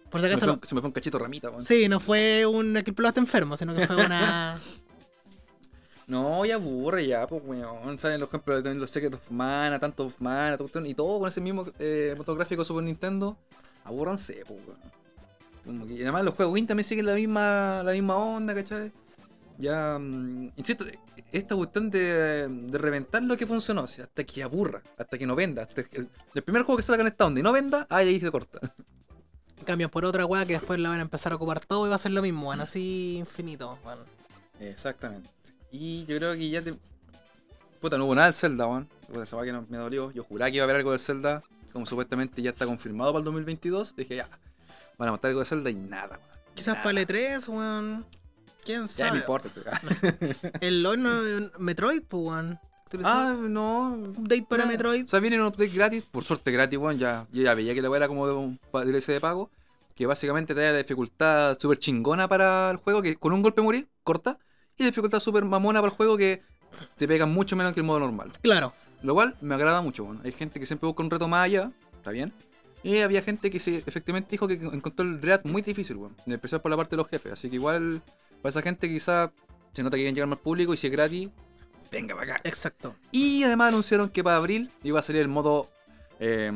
Por 0.10 0.20
si 0.22 0.28
se 0.28 0.28
me, 0.28 0.34
acaso 0.34 0.40
fue, 0.40 0.48
no. 0.48 0.54
un- 0.54 0.60
se 0.68 0.76
me 0.76 0.82
fue 0.82 0.88
un 0.90 0.94
cachito 0.94 1.18
ramita, 1.20 1.50
weón. 1.50 1.62
Sí, 1.62 1.88
no 1.88 2.00
fue 2.00 2.46
un 2.46 2.74
que 2.84 2.94
el 2.98 3.20
enfermo, 3.20 3.56
sino 3.58 3.74
que 3.74 3.88
fue 3.88 3.96
una. 4.06 4.60
No, 6.08 6.46
ya 6.46 6.56
aburre 6.56 7.08
ya, 7.08 7.26
pues 7.26 7.42
weón. 7.46 7.98
Salen 7.98 8.20
los 8.20 8.30
ejemplos 8.30 8.64
de 8.64 8.76
los 8.76 8.92
Secret 8.92 9.14
of 9.14 9.32
Mana, 9.32 9.80
tanto 9.80 10.06
of 10.06 10.20
Mana, 10.20 10.58
y 10.86 10.94
todo 10.94 11.20
con 11.20 11.28
ese 11.28 11.42
mismo 11.42 11.66
eh, 11.80 12.14
motor 12.18 12.36
gráfico 12.36 12.64
Super 12.64 12.84
Nintendo. 12.84 13.38
Abúrranse, 13.84 14.44
pues 14.48 14.60
weón. 14.68 14.96
Y 15.90 16.02
además 16.04 16.24
los 16.24 16.36
juegos 16.36 16.54
Win 16.54 16.68
también 16.68 16.86
siguen 16.86 17.08
la 17.08 17.16
misma, 17.16 17.82
la 17.84 17.92
misma 17.92 18.16
onda, 18.18 18.54
¿cachai? 18.54 18.92
Ya, 19.58 19.98
mm, 20.00 20.52
insisto, 20.58 20.86
esta 21.32 21.56
cuestión 21.56 21.90
de, 21.90 22.48
de 22.48 22.78
reventar 22.78 23.24
lo 23.24 23.36
que 23.36 23.48
funcionó, 23.48 23.84
o 23.84 23.88
sea, 23.88 24.04
hasta 24.04 24.24
que 24.24 24.44
aburra, 24.44 24.84
hasta 24.98 25.18
que 25.18 25.26
no 25.26 25.36
venda. 25.36 25.64
Hasta 25.64 25.84
que 25.84 26.08
el, 26.34 26.44
primer 26.44 26.64
juego 26.64 26.78
que 26.78 26.84
salga 26.84 27.02
en 27.02 27.08
esta 27.08 27.26
onda 27.26 27.40
y 27.40 27.44
no 27.44 27.52
venda, 27.52 27.88
ahí, 27.90 28.10
ahí 28.10 28.20
se 28.20 28.30
corta. 28.32 28.60
Cambian 29.66 29.90
por 29.90 30.06
otra 30.06 30.26
weá 30.26 30.46
que 30.46 30.54
después 30.54 30.78
la 30.80 30.90
van 30.90 31.00
a 31.00 31.04
empezar 31.04 31.32
a 31.32 31.36
ocupar 31.38 31.66
todo 31.66 31.88
y 31.88 31.90
va 31.90 31.96
a 31.96 32.00
ser 32.00 32.12
lo 32.12 32.22
mismo, 32.22 32.50
weón. 32.50 32.62
Así 32.62 33.16
infinito, 33.18 33.80
weón. 33.84 34.00
Exactamente. 34.60 35.35
Y 35.78 36.06
yo 36.06 36.18
creo 36.18 36.34
que 36.34 36.50
ya 36.50 36.62
te. 36.64 36.74
Puta, 37.80 37.98
no 37.98 38.06
hubo 38.06 38.16
nada 38.16 38.28
del 38.28 38.36
Zelda, 38.36 38.66
weón. 38.68 38.88
Puta, 39.08 39.24
esa 39.24 39.42
que 39.44 39.52
no- 39.52 39.66
me 39.70 39.78
dolió. 39.78 40.12
Yo 40.12 40.24
juraba 40.24 40.50
que 40.50 40.58
iba 40.58 40.64
a 40.64 40.66
haber 40.66 40.78
algo 40.78 40.92
del 40.92 41.00
Zelda. 41.00 41.44
Como 41.74 41.86
supuestamente 41.86 42.42
ya 42.42 42.52
está 42.52 42.66
confirmado 42.66 43.12
para 43.12 43.20
el 43.20 43.26
2022. 43.26 43.96
Dije, 43.98 44.16
ya, 44.16 44.30
van 44.98 45.10
a 45.10 45.12
mostrar 45.12 45.30
algo 45.32 45.42
de 45.42 45.46
Zelda 45.46 45.70
y 45.70 45.76
nada, 45.76 46.18
weón. 46.18 46.22
Quizás 46.56 46.76
Nada. 46.76 46.84
para 46.84 47.00
el 47.02 47.08
E3, 47.08 47.48
weón. 47.50 48.06
¿Quién 48.64 48.78
Ya 48.78 48.82
me 48.82 48.88
sabe? 48.88 49.18
importa, 49.20 49.50
el 50.62 50.82
LOL 50.82 51.02
no- 51.04 51.50
Metroid, 51.60 52.02
pues, 52.08 52.24
weón. 52.24 52.60
¿Tú 52.90 52.98
lo 53.00 53.08
Ah, 53.08 53.36
no. 53.40 53.94
Update 54.18 54.46
para. 54.50 54.66
Metroid. 54.66 55.06
O 55.06 55.08
sea, 55.08 55.20
viene 55.20 55.40
un 55.40 55.46
update 55.48 55.70
gratis. 55.72 56.04
Por 56.10 56.24
suerte 56.24 56.52
gratis, 56.52 56.80
weón. 56.80 56.98
Ya, 56.98 57.28
yo 57.32 57.44
ya 57.44 57.54
veía 57.56 57.74
que 57.74 57.82
la 57.82 57.90
weá 57.90 57.98
era 57.98 58.08
como 58.08 58.26
de 58.28 58.34
un 58.34 58.60
DLC 58.72 59.08
de 59.12 59.20
pago. 59.20 59.50
Que 59.96 60.06
básicamente 60.06 60.54
te 60.54 60.62
da 60.62 60.72
la 60.72 60.78
dificultad 60.80 61.58
súper 61.60 61.80
chingona 61.80 62.28
para 62.28 62.70
el 62.72 62.78
juego. 62.78 63.02
Que 63.02 63.16
con 63.18 63.34
un 63.34 63.42
golpe 63.42 63.62
morir, 63.62 63.88
corta. 64.04 64.38
Y 64.78 64.84
dificultad 64.84 65.20
súper 65.20 65.46
mamona 65.46 65.80
para 65.80 65.92
el 65.92 65.96
juego 65.96 66.18
que 66.18 66.42
te 66.98 67.08
pegan 67.08 67.32
mucho 67.34 67.56
menos 67.56 67.74
que 67.74 67.80
el 67.80 67.86
modo 67.86 68.00
normal. 68.00 68.32
Claro. 68.42 68.74
Lo 69.04 69.14
cual 69.14 69.36
me 69.42 69.56
agrada 69.56 69.82
mucho. 69.82 70.06
bueno. 70.06 70.22
Hay 70.24 70.32
gente 70.32 70.60
que 70.60 70.66
siempre 70.66 70.88
busca 70.88 71.04
un 71.04 71.12
reto 71.12 71.28
más 71.28 71.46
allá, 71.46 71.72
está 71.94 72.12
bien. 72.12 72.34
Y 72.84 73.00
había 73.00 73.22
gente 73.22 73.50
que 73.50 73.60
se, 73.60 73.78
efectivamente 73.78 74.30
dijo 74.32 74.48
que 74.48 74.54
encontró 74.54 75.06
el 75.06 75.20
Dread 75.20 75.44
muy 75.46 75.62
difícil, 75.62 75.96
bueno, 75.96 76.16
en 76.26 76.34
especial 76.34 76.62
por 76.62 76.70
la 76.70 76.78
parte 76.78 76.92
de 76.92 76.98
los 76.98 77.10
jefes. 77.10 77.34
Así 77.34 77.50
que 77.50 77.56
igual, 77.56 78.02
para 78.42 78.50
esa 78.52 78.62
gente 78.62 78.88
quizá 78.88 79.32
se 79.74 79.84
nota 79.84 79.96
que 79.96 80.02
quieren 80.02 80.16
llegar 80.16 80.30
más 80.30 80.40
público 80.40 80.74
y 80.74 80.78
si 80.78 80.88
es 80.88 80.94
gratis, 80.94 81.30
venga 81.92 82.16
para 82.16 82.34
acá. 82.34 82.42
Exacto. 82.44 82.96
Y 83.12 83.44
además 83.44 83.70
anunciaron 83.70 84.10
que 84.10 84.24
para 84.24 84.38
abril 84.38 84.70
iba 84.84 85.00
a 85.00 85.04
salir 85.04 85.22
el 85.22 85.28
modo 85.28 85.68
eh, 86.20 86.52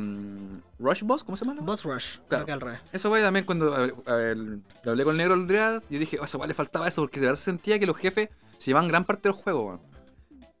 Rush 0.78 1.02
Boss, 1.02 1.22
¿cómo 1.24 1.36
se 1.36 1.44
llama? 1.44 1.60
Boss 1.60 1.84
Rush. 1.84 2.16
Claro. 2.28 2.44
Creo 2.44 2.46
que 2.46 2.52
al 2.52 2.60
revés. 2.60 2.80
Eso 2.92 3.08
fue 3.10 3.20
también 3.22 3.44
cuando 3.44 3.74
a 3.74 3.80
ver, 3.80 3.94
a 4.06 4.14
ver, 4.14 4.36
le 4.36 4.90
hablé 4.90 5.04
con 5.04 5.12
el 5.12 5.18
negro 5.18 5.36
Dread, 5.46 5.82
yo 5.90 5.98
dije, 5.98 6.18
oh, 6.18 6.38
weá 6.38 6.46
le 6.46 6.54
faltaba 6.54 6.88
eso, 6.88 7.02
porque 7.02 7.20
de 7.20 7.26
verdad 7.26 7.40
sentía 7.40 7.78
que 7.78 7.86
los 7.86 7.96
jefes 7.96 8.28
se 8.58 8.66
llevaban 8.70 8.88
gran 8.88 9.04
parte 9.04 9.28
del 9.28 9.32
juego, 9.36 9.66
weón. 9.66 9.80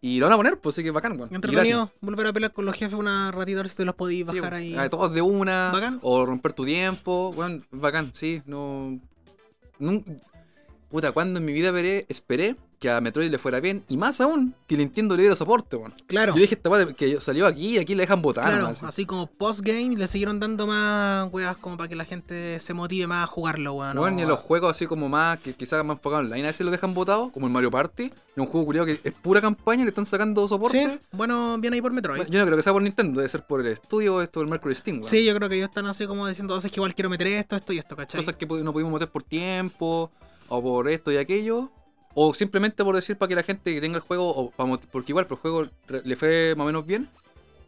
Y 0.02 0.18
lo 0.18 0.26
van 0.26 0.32
a 0.32 0.36
poner, 0.36 0.58
pues 0.58 0.74
sí 0.76 0.82
que 0.82 0.90
bacán, 0.90 1.18
weón. 1.18 1.34
Entretenido. 1.34 1.92
Volver 2.00 2.26
a 2.26 2.32
pelear 2.32 2.52
con 2.52 2.64
los 2.64 2.74
jefes 2.74 2.98
una 2.98 3.30
ratita 3.32 3.60
a 3.60 3.62
ver 3.62 3.70
si 3.70 3.76
te 3.78 3.84
los 3.84 3.94
podéis 3.94 4.20
Sí, 4.30 4.38
bajar 4.40 4.52
weón. 4.54 4.62
ahí. 4.62 4.74
Ah, 4.78 4.88
todos 4.88 5.12
de 5.12 5.20
una. 5.20 5.70
Bacán. 5.72 5.98
O 6.02 6.24
romper 6.24 6.52
tu 6.54 6.64
tiempo. 6.64 7.32
Bueno, 7.34 7.62
bacán, 7.70 8.10
sí. 8.14 8.40
No. 8.46 8.98
nun- 9.78 10.20
Puta, 10.90 11.12
cuando 11.12 11.38
en 11.38 11.44
mi 11.44 11.52
vida 11.52 11.70
veré, 11.70 12.06
esperé 12.08 12.56
que 12.80 12.90
a 12.90 12.98
Metroid 13.00 13.30
le 13.30 13.38
fuera 13.38 13.60
bien. 13.60 13.84
Y 13.88 13.98
más 13.98 14.22
aún, 14.22 14.54
que 14.66 14.74
Nintendo 14.74 15.14
le 15.14 15.22
diera 15.22 15.36
soporte, 15.36 15.76
weón. 15.76 15.92
Claro. 16.06 16.34
Yo 16.34 16.40
dije, 16.40 16.54
esta 16.54 16.70
weá 16.70 16.90
que 16.94 17.20
salió 17.20 17.46
aquí 17.46 17.74
y 17.76 17.78
aquí 17.78 17.94
le 17.94 18.04
dejan 18.04 18.22
botar. 18.22 18.44
Claro, 18.44 18.68
así. 18.68 18.84
así 18.86 19.04
como 19.06 19.26
postgame 19.26 19.96
le 19.98 20.06
siguieron 20.06 20.40
dando 20.40 20.66
más 20.66 21.28
weas 21.30 21.56
como 21.58 21.76
para 21.76 21.88
que 21.88 21.94
la 21.94 22.06
gente 22.06 22.58
se 22.58 22.72
motive 22.72 23.06
más 23.06 23.24
a 23.24 23.26
jugarlo, 23.26 23.74
weón. 23.74 23.96
Bueno, 23.98 24.22
a- 24.22 24.26
los 24.26 24.38
juegos 24.40 24.70
así 24.70 24.86
como 24.86 25.10
más, 25.10 25.38
que 25.40 25.52
quizás 25.54 25.84
más 25.84 25.98
enfocados 25.98 26.24
online, 26.24 26.44
a 26.44 26.50
veces 26.50 26.64
lo 26.64 26.70
dejan 26.72 26.94
botado, 26.94 27.30
como 27.30 27.46
el 27.46 27.52
Mario 27.52 27.70
Party. 27.70 28.04
Es 28.04 28.12
un 28.36 28.46
juego 28.46 28.64
culiado 28.64 28.86
que 28.86 28.98
es 29.04 29.12
pura 29.12 29.42
campaña 29.42 29.82
y 29.82 29.84
le 29.84 29.90
están 29.90 30.06
sacando 30.06 30.48
soporte. 30.48 30.82
Sí, 30.82 30.98
bueno, 31.12 31.58
viene 31.58 31.74
ahí 31.76 31.82
por 31.82 31.92
Metroid. 31.92 32.16
Bueno, 32.16 32.32
yo 32.32 32.38
no 32.38 32.46
creo 32.46 32.56
que 32.56 32.62
sea 32.62 32.72
por 32.72 32.80
Nintendo, 32.82 33.18
debe 33.20 33.28
ser 33.28 33.44
por 33.44 33.60
el 33.60 33.66
estudio 33.66 34.22
esto 34.22 34.40
del 34.40 34.48
Mercury 34.48 34.74
Steam, 34.74 34.96
weón. 34.98 35.04
Sí, 35.04 35.22
yo 35.22 35.34
creo 35.34 35.50
que 35.50 35.56
ellos 35.56 35.68
están 35.68 35.84
así 35.86 36.06
como 36.06 36.26
diciendo, 36.26 36.54
entonces 36.54 36.70
que 36.72 36.78
igual 36.80 36.94
quiero 36.94 37.10
meter 37.10 37.26
esto, 37.26 37.56
esto 37.56 37.74
y 37.74 37.78
esto, 37.78 37.94
¿cachai? 37.94 38.20
cosas 38.22 38.36
que 38.36 38.46
no 38.46 38.72
pudimos 38.72 38.90
meter 38.90 39.08
por 39.10 39.22
tiempo, 39.22 40.10
o 40.48 40.62
por 40.62 40.88
esto 40.88 41.12
y 41.12 41.16
aquello, 41.18 41.70
o 42.14 42.34
simplemente 42.34 42.82
por 42.84 42.94
decir 42.94 43.16
para 43.16 43.28
que 43.28 43.34
la 43.36 43.42
gente 43.42 43.72
que 43.74 43.80
tenga 43.80 43.96
el 43.96 44.02
juego, 44.02 44.28
o 44.34 44.50
pa 44.50 44.64
mot- 44.64 44.86
porque 44.90 45.12
igual 45.12 45.26
pero 45.26 45.36
el 45.36 45.40
juego 45.40 45.68
le 46.04 46.16
fue 46.16 46.54
más 46.56 46.64
o 46.64 46.66
menos 46.66 46.86
bien, 46.86 47.08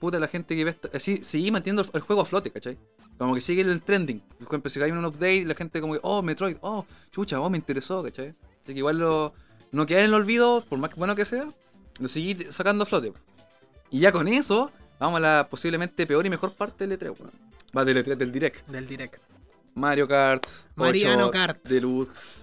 puta 0.01 0.19
la 0.19 0.29
gente 0.29 0.57
que 0.57 0.65
ve 0.65 0.71
esto, 0.71 0.91
así 0.93 1.23
sigue 1.25 1.51
manteniendo 1.53 1.83
el, 1.83 1.91
el 1.95 2.01
juego 2.01 2.23
a 2.23 2.25
flote, 2.27 2.51
¿cachai? 2.51 2.77
Como 3.19 3.35
que 3.35 3.41
sigue 3.41 3.63
el 3.63 3.83
trending. 3.83 4.21
Por 4.39 4.49
ejemplo, 4.49 4.69
si 4.71 4.83
hay 4.83 4.91
un 4.91 5.05
update, 5.05 5.45
la 5.45 5.55
gente 5.55 5.81
como 5.81 5.95
que, 5.95 6.01
oh, 6.03 6.23
Metroid, 6.23 6.57
oh, 6.63 6.85
chucha, 7.13 7.41
oh, 7.41 7.49
me 7.49 7.57
interesó, 7.59 8.03
¿cachai? 8.03 8.35
Así 8.65 8.73
que 8.73 8.79
igual 8.79 8.99
lo, 8.99 9.33
no 9.71 9.87
queda 9.87 10.01
en 10.01 10.07
el 10.07 10.15
olvido, 10.15 10.65
por 10.69 10.79
más 10.79 10.93
bueno 10.97 11.15
que 11.15 11.25
sea, 11.25 11.47
lo 12.01 12.09
seguí 12.09 12.37
sacando 12.51 12.83
a 12.83 12.87
flote. 12.87 13.13
Y 13.91 14.01
ya 14.01 14.11
con 14.11 14.27
eso, 14.27 14.73
vamos 14.99 15.19
a 15.19 15.21
la 15.21 15.49
posiblemente 15.49 16.05
peor 16.07 16.27
y 16.27 16.31
mejor 16.31 16.55
parte 16.55 16.87
del 16.87 16.99
E3, 16.99 17.15
weón. 17.19 17.31
Va 17.77 17.85
del 17.85 17.99
E3, 18.05 18.17
del 18.17 18.33
Direct. 18.33 18.67
Del 18.69 18.89
direct. 18.89 19.21
Mario 19.75 20.09
Kart, 20.09 20.45
Mariano 20.75 21.29
8 21.29 21.31
Kart. 21.31 21.69
Deluxe, 21.69 22.42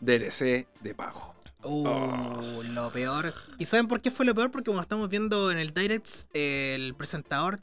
DLC 0.00 0.66
de 0.80 0.94
pago. 0.94 1.34
Uh, 1.62 1.86
Oh. 1.86 2.62
lo 2.62 2.90
peor. 2.90 3.34
¿Y 3.58 3.66
saben 3.66 3.86
por 3.86 4.00
qué 4.00 4.10
fue 4.10 4.24
lo 4.24 4.34
peor? 4.34 4.50
Porque 4.50 4.70
como 4.70 4.80
estamos 4.80 5.08
viendo 5.10 5.50
en 5.50 5.58
el 5.58 5.74
direct, 5.74 6.08
el 6.32 6.94
presentador 6.94 7.58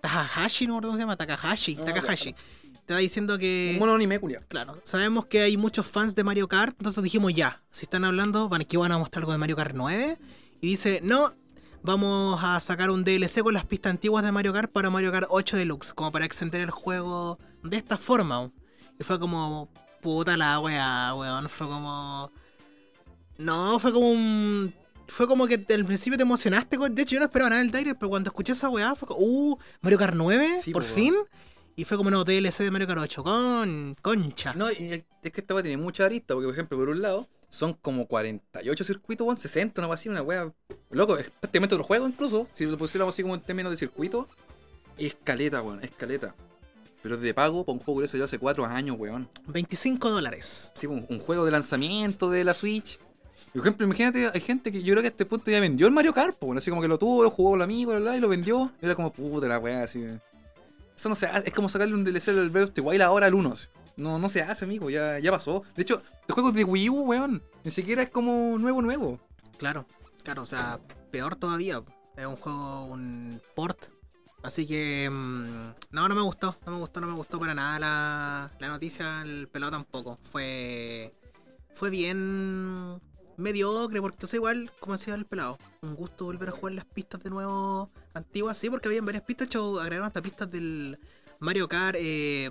Takahashi, 0.00 0.66
no 0.66 0.80
cómo 0.80 0.94
se 0.94 1.00
llama, 1.00 1.16
Takahashi, 1.16 1.76
Ah, 1.80 1.84
Takahashi, 1.84 2.34
te 2.86 2.94
va 2.94 3.00
diciendo 3.00 3.36
que... 3.36 3.72
Un 3.74 3.80
mono 3.80 3.94
anime. 3.94 4.18
Claro, 4.48 4.80
sabemos 4.84 5.26
que 5.26 5.42
hay 5.42 5.56
muchos 5.56 5.86
fans 5.86 6.14
de 6.14 6.24
Mario 6.24 6.48
Kart, 6.48 6.74
entonces 6.78 7.02
dijimos 7.02 7.34
ya, 7.34 7.60
si 7.70 7.84
están 7.84 8.04
hablando, 8.04 8.48
van, 8.48 8.64
que 8.64 8.76
van 8.78 8.92
a 8.92 8.98
mostrar 8.98 9.22
algo 9.22 9.32
de 9.32 9.38
Mario 9.38 9.56
Kart 9.56 9.74
9. 9.74 10.16
Y 10.62 10.66
dice, 10.68 11.00
no, 11.02 11.30
vamos 11.82 12.40
a 12.42 12.58
sacar 12.60 12.90
un 12.90 13.04
DLC 13.04 13.42
con 13.42 13.52
las 13.54 13.66
pistas 13.66 13.90
antiguas 13.90 14.24
de 14.24 14.32
Mario 14.32 14.52
Kart 14.52 14.72
para 14.72 14.88
Mario 14.88 15.12
Kart 15.12 15.26
8 15.28 15.56
Deluxe, 15.58 15.92
como 15.92 16.10
para 16.10 16.24
extender 16.24 16.62
el 16.62 16.70
juego 16.70 17.38
de 17.62 17.76
esta 17.76 17.98
forma. 17.98 18.50
Y 18.98 19.04
fue 19.04 19.18
como, 19.20 19.68
puta 20.00 20.36
la 20.36 20.60
wea, 20.60 21.14
weón, 21.14 21.48
fue 21.48 21.66
como... 21.66 22.30
No, 23.38 23.78
fue 23.78 23.92
como 23.92 24.10
un... 24.10 24.72
fue 25.08 25.26
como 25.26 25.46
que 25.46 25.64
al 25.74 25.84
principio 25.84 26.16
te 26.16 26.22
emocionaste. 26.24 26.76
con- 26.76 26.94
De 26.94 27.02
hecho, 27.02 27.14
yo 27.14 27.20
no 27.20 27.26
esperaba 27.26 27.50
nada 27.50 27.62
del 27.62 27.70
Direct, 27.70 27.98
pero 27.98 28.10
cuando 28.10 28.28
escuché 28.28 28.52
esa 28.52 28.68
weá 28.68 28.94
fue 28.94 29.08
como, 29.08 29.20
uh, 29.20 29.58
Mario 29.80 29.98
Kart 29.98 30.14
9, 30.14 30.58
Sí, 30.62 30.72
por 30.72 30.82
po, 30.84 30.88
fin. 30.88 31.14
Y 31.76 31.84
fue 31.84 31.96
como 31.96 32.10
no 32.10 32.24
DLC 32.24 32.58
de 32.64 32.70
Mario 32.70 32.86
Kart 32.86 33.00
8, 33.00 33.24
con 33.24 33.96
concha. 34.02 34.52
No, 34.54 34.70
y 34.70 34.74
es 35.22 35.32
que 35.32 35.40
esta 35.40 35.54
weá 35.54 35.62
tiene 35.62 35.82
mucha 35.82 36.04
arista, 36.04 36.34
porque 36.34 36.46
por 36.48 36.54
ejemplo, 36.54 36.76
por 36.76 36.88
un 36.90 37.00
lado, 37.00 37.28
son 37.48 37.72
como 37.74 38.06
48 38.06 38.84
circuitos, 38.84 39.26
weón, 39.26 39.38
60, 39.38 39.80
una 39.80 39.88
weá 39.88 39.94
así, 39.94 40.08
una 40.10 40.20
weá. 40.22 40.52
Loco, 40.90 41.16
es 41.16 41.30
prácticamente 41.30 41.74
otro 41.76 41.84
juego 41.84 42.06
incluso. 42.06 42.46
Si 42.52 42.66
lo 42.66 42.76
pusiéramos 42.76 43.14
así 43.14 43.22
como 43.22 43.34
en 43.34 43.40
términos 43.40 43.70
de 43.70 43.78
circuito, 43.78 44.28
es 44.98 45.16
caleta, 45.24 45.62
weón, 45.62 45.82
es 45.82 45.90
caleta. 45.92 46.34
Pero 47.02 47.14
es 47.14 47.20
de 47.20 47.32
pago 47.32 47.64
para 47.64 47.78
un 47.78 47.84
juego 47.84 48.00
que 48.00 48.08
salió 48.08 48.24
hace 48.26 48.38
4 48.38 48.66
años, 48.66 48.96
weón. 48.98 49.28
25 49.46 50.10
dólares. 50.10 50.70
Sí, 50.74 50.86
un, 50.86 51.06
un 51.08 51.18
juego 51.18 51.44
de 51.44 51.50
lanzamiento 51.50 52.30
de 52.30 52.44
la 52.44 52.54
Switch. 52.54 52.98
Por 53.52 53.62
ejemplo, 53.62 53.84
imagínate, 53.84 54.30
hay 54.32 54.40
gente 54.40 54.70
que 54.70 54.82
yo 54.82 54.92
creo 54.92 55.02
que 55.02 55.08
a 55.08 55.10
este 55.10 55.26
punto 55.26 55.50
ya 55.50 55.58
vendió 55.58 55.86
el 55.86 55.92
Mario 55.92 56.14
Kart, 56.14 56.36
weón, 56.40 56.58
así 56.58 56.70
como 56.70 56.82
que 56.82 56.88
lo 56.88 56.98
tuvo, 56.98 57.24
lo 57.24 57.30
jugó 57.30 57.50
con 57.50 57.58
el 57.60 57.64
amigo, 57.64 57.90
bla, 57.90 58.00
bla, 58.00 58.16
y 58.16 58.20
lo 58.20 58.28
vendió. 58.28 58.70
Y 58.80 58.86
era 58.86 58.94
como, 58.94 59.12
puta 59.12 59.48
la 59.48 59.58
weá, 59.58 59.82
así. 59.82 60.04
Eso 60.96 61.08
no 61.08 61.16
se 61.16 61.26
hace, 61.26 61.48
es 61.48 61.54
como 61.54 61.68
sacarle 61.68 61.94
un 61.94 62.04
DLC 62.04 62.26
del 62.26 62.50
Breath 62.50 62.68
of 62.68 62.74
the 62.74 62.80
Wild 62.80 63.02
ahora 63.02 63.26
al 63.26 63.34
1. 63.34 63.52
así. 63.52 63.66
No, 63.96 64.18
no 64.18 64.28
se 64.28 64.42
hace, 64.42 64.64
amigo, 64.64 64.88
ya, 64.88 65.18
ya 65.18 65.32
pasó. 65.32 65.64
De 65.74 65.82
hecho, 65.82 66.02
el 66.28 66.34
juego 66.34 66.50
es 66.50 66.54
de 66.54 66.64
Wii 66.64 66.90
U, 66.90 67.00
weón. 67.02 67.42
Ni 67.64 67.70
siquiera 67.70 68.02
es 68.02 68.10
como 68.10 68.56
nuevo, 68.58 68.82
nuevo. 68.82 69.18
Claro, 69.58 69.84
claro, 70.22 70.42
o 70.42 70.46
sea, 70.46 70.78
peor 71.10 71.34
todavía. 71.36 71.82
Es 72.16 72.26
un 72.26 72.36
juego, 72.36 72.84
un 72.84 73.40
port. 73.54 73.88
Así 74.42 74.66
que. 74.66 75.08
mm, 75.10 75.74
no, 75.90 76.08
no 76.08 76.14
me 76.14 76.22
gustó. 76.22 76.56
No 76.66 76.72
me 76.72 76.78
gustó, 76.78 77.00
no 77.00 77.06
me 77.06 77.12
gustó 77.14 77.38
para 77.38 77.54
nada 77.54 77.78
la, 77.78 78.50
la 78.58 78.68
noticia. 78.68 79.22
El 79.22 79.48
pelado 79.48 79.72
tampoco. 79.72 80.18
Fue. 80.30 81.12
Fue 81.74 81.90
bien. 81.90 83.00
mediocre, 83.36 84.00
porque 84.02 84.24
o 84.24 84.28
sea, 84.28 84.36
igual, 84.36 84.70
como 84.80 84.94
decía 84.96 85.14
el 85.14 85.24
pelado, 85.24 85.56
un 85.82 85.94
gusto 85.94 86.26
volver 86.26 86.50
a 86.50 86.52
jugar 86.52 86.74
las 86.74 86.84
pistas 86.84 87.22
de 87.22 87.30
nuevo 87.30 87.90
antiguas, 88.12 88.58
sí, 88.58 88.68
porque 88.68 88.88
habían 88.88 89.06
varias 89.06 89.24
pistas, 89.24 89.46
de 89.46 89.50
hecho, 89.50 89.80
agregaron 89.80 90.06
hasta 90.06 90.20
pistas 90.20 90.50
del 90.50 90.98
Mario 91.38 91.66
Kart 91.66 91.96
eh, 91.98 92.50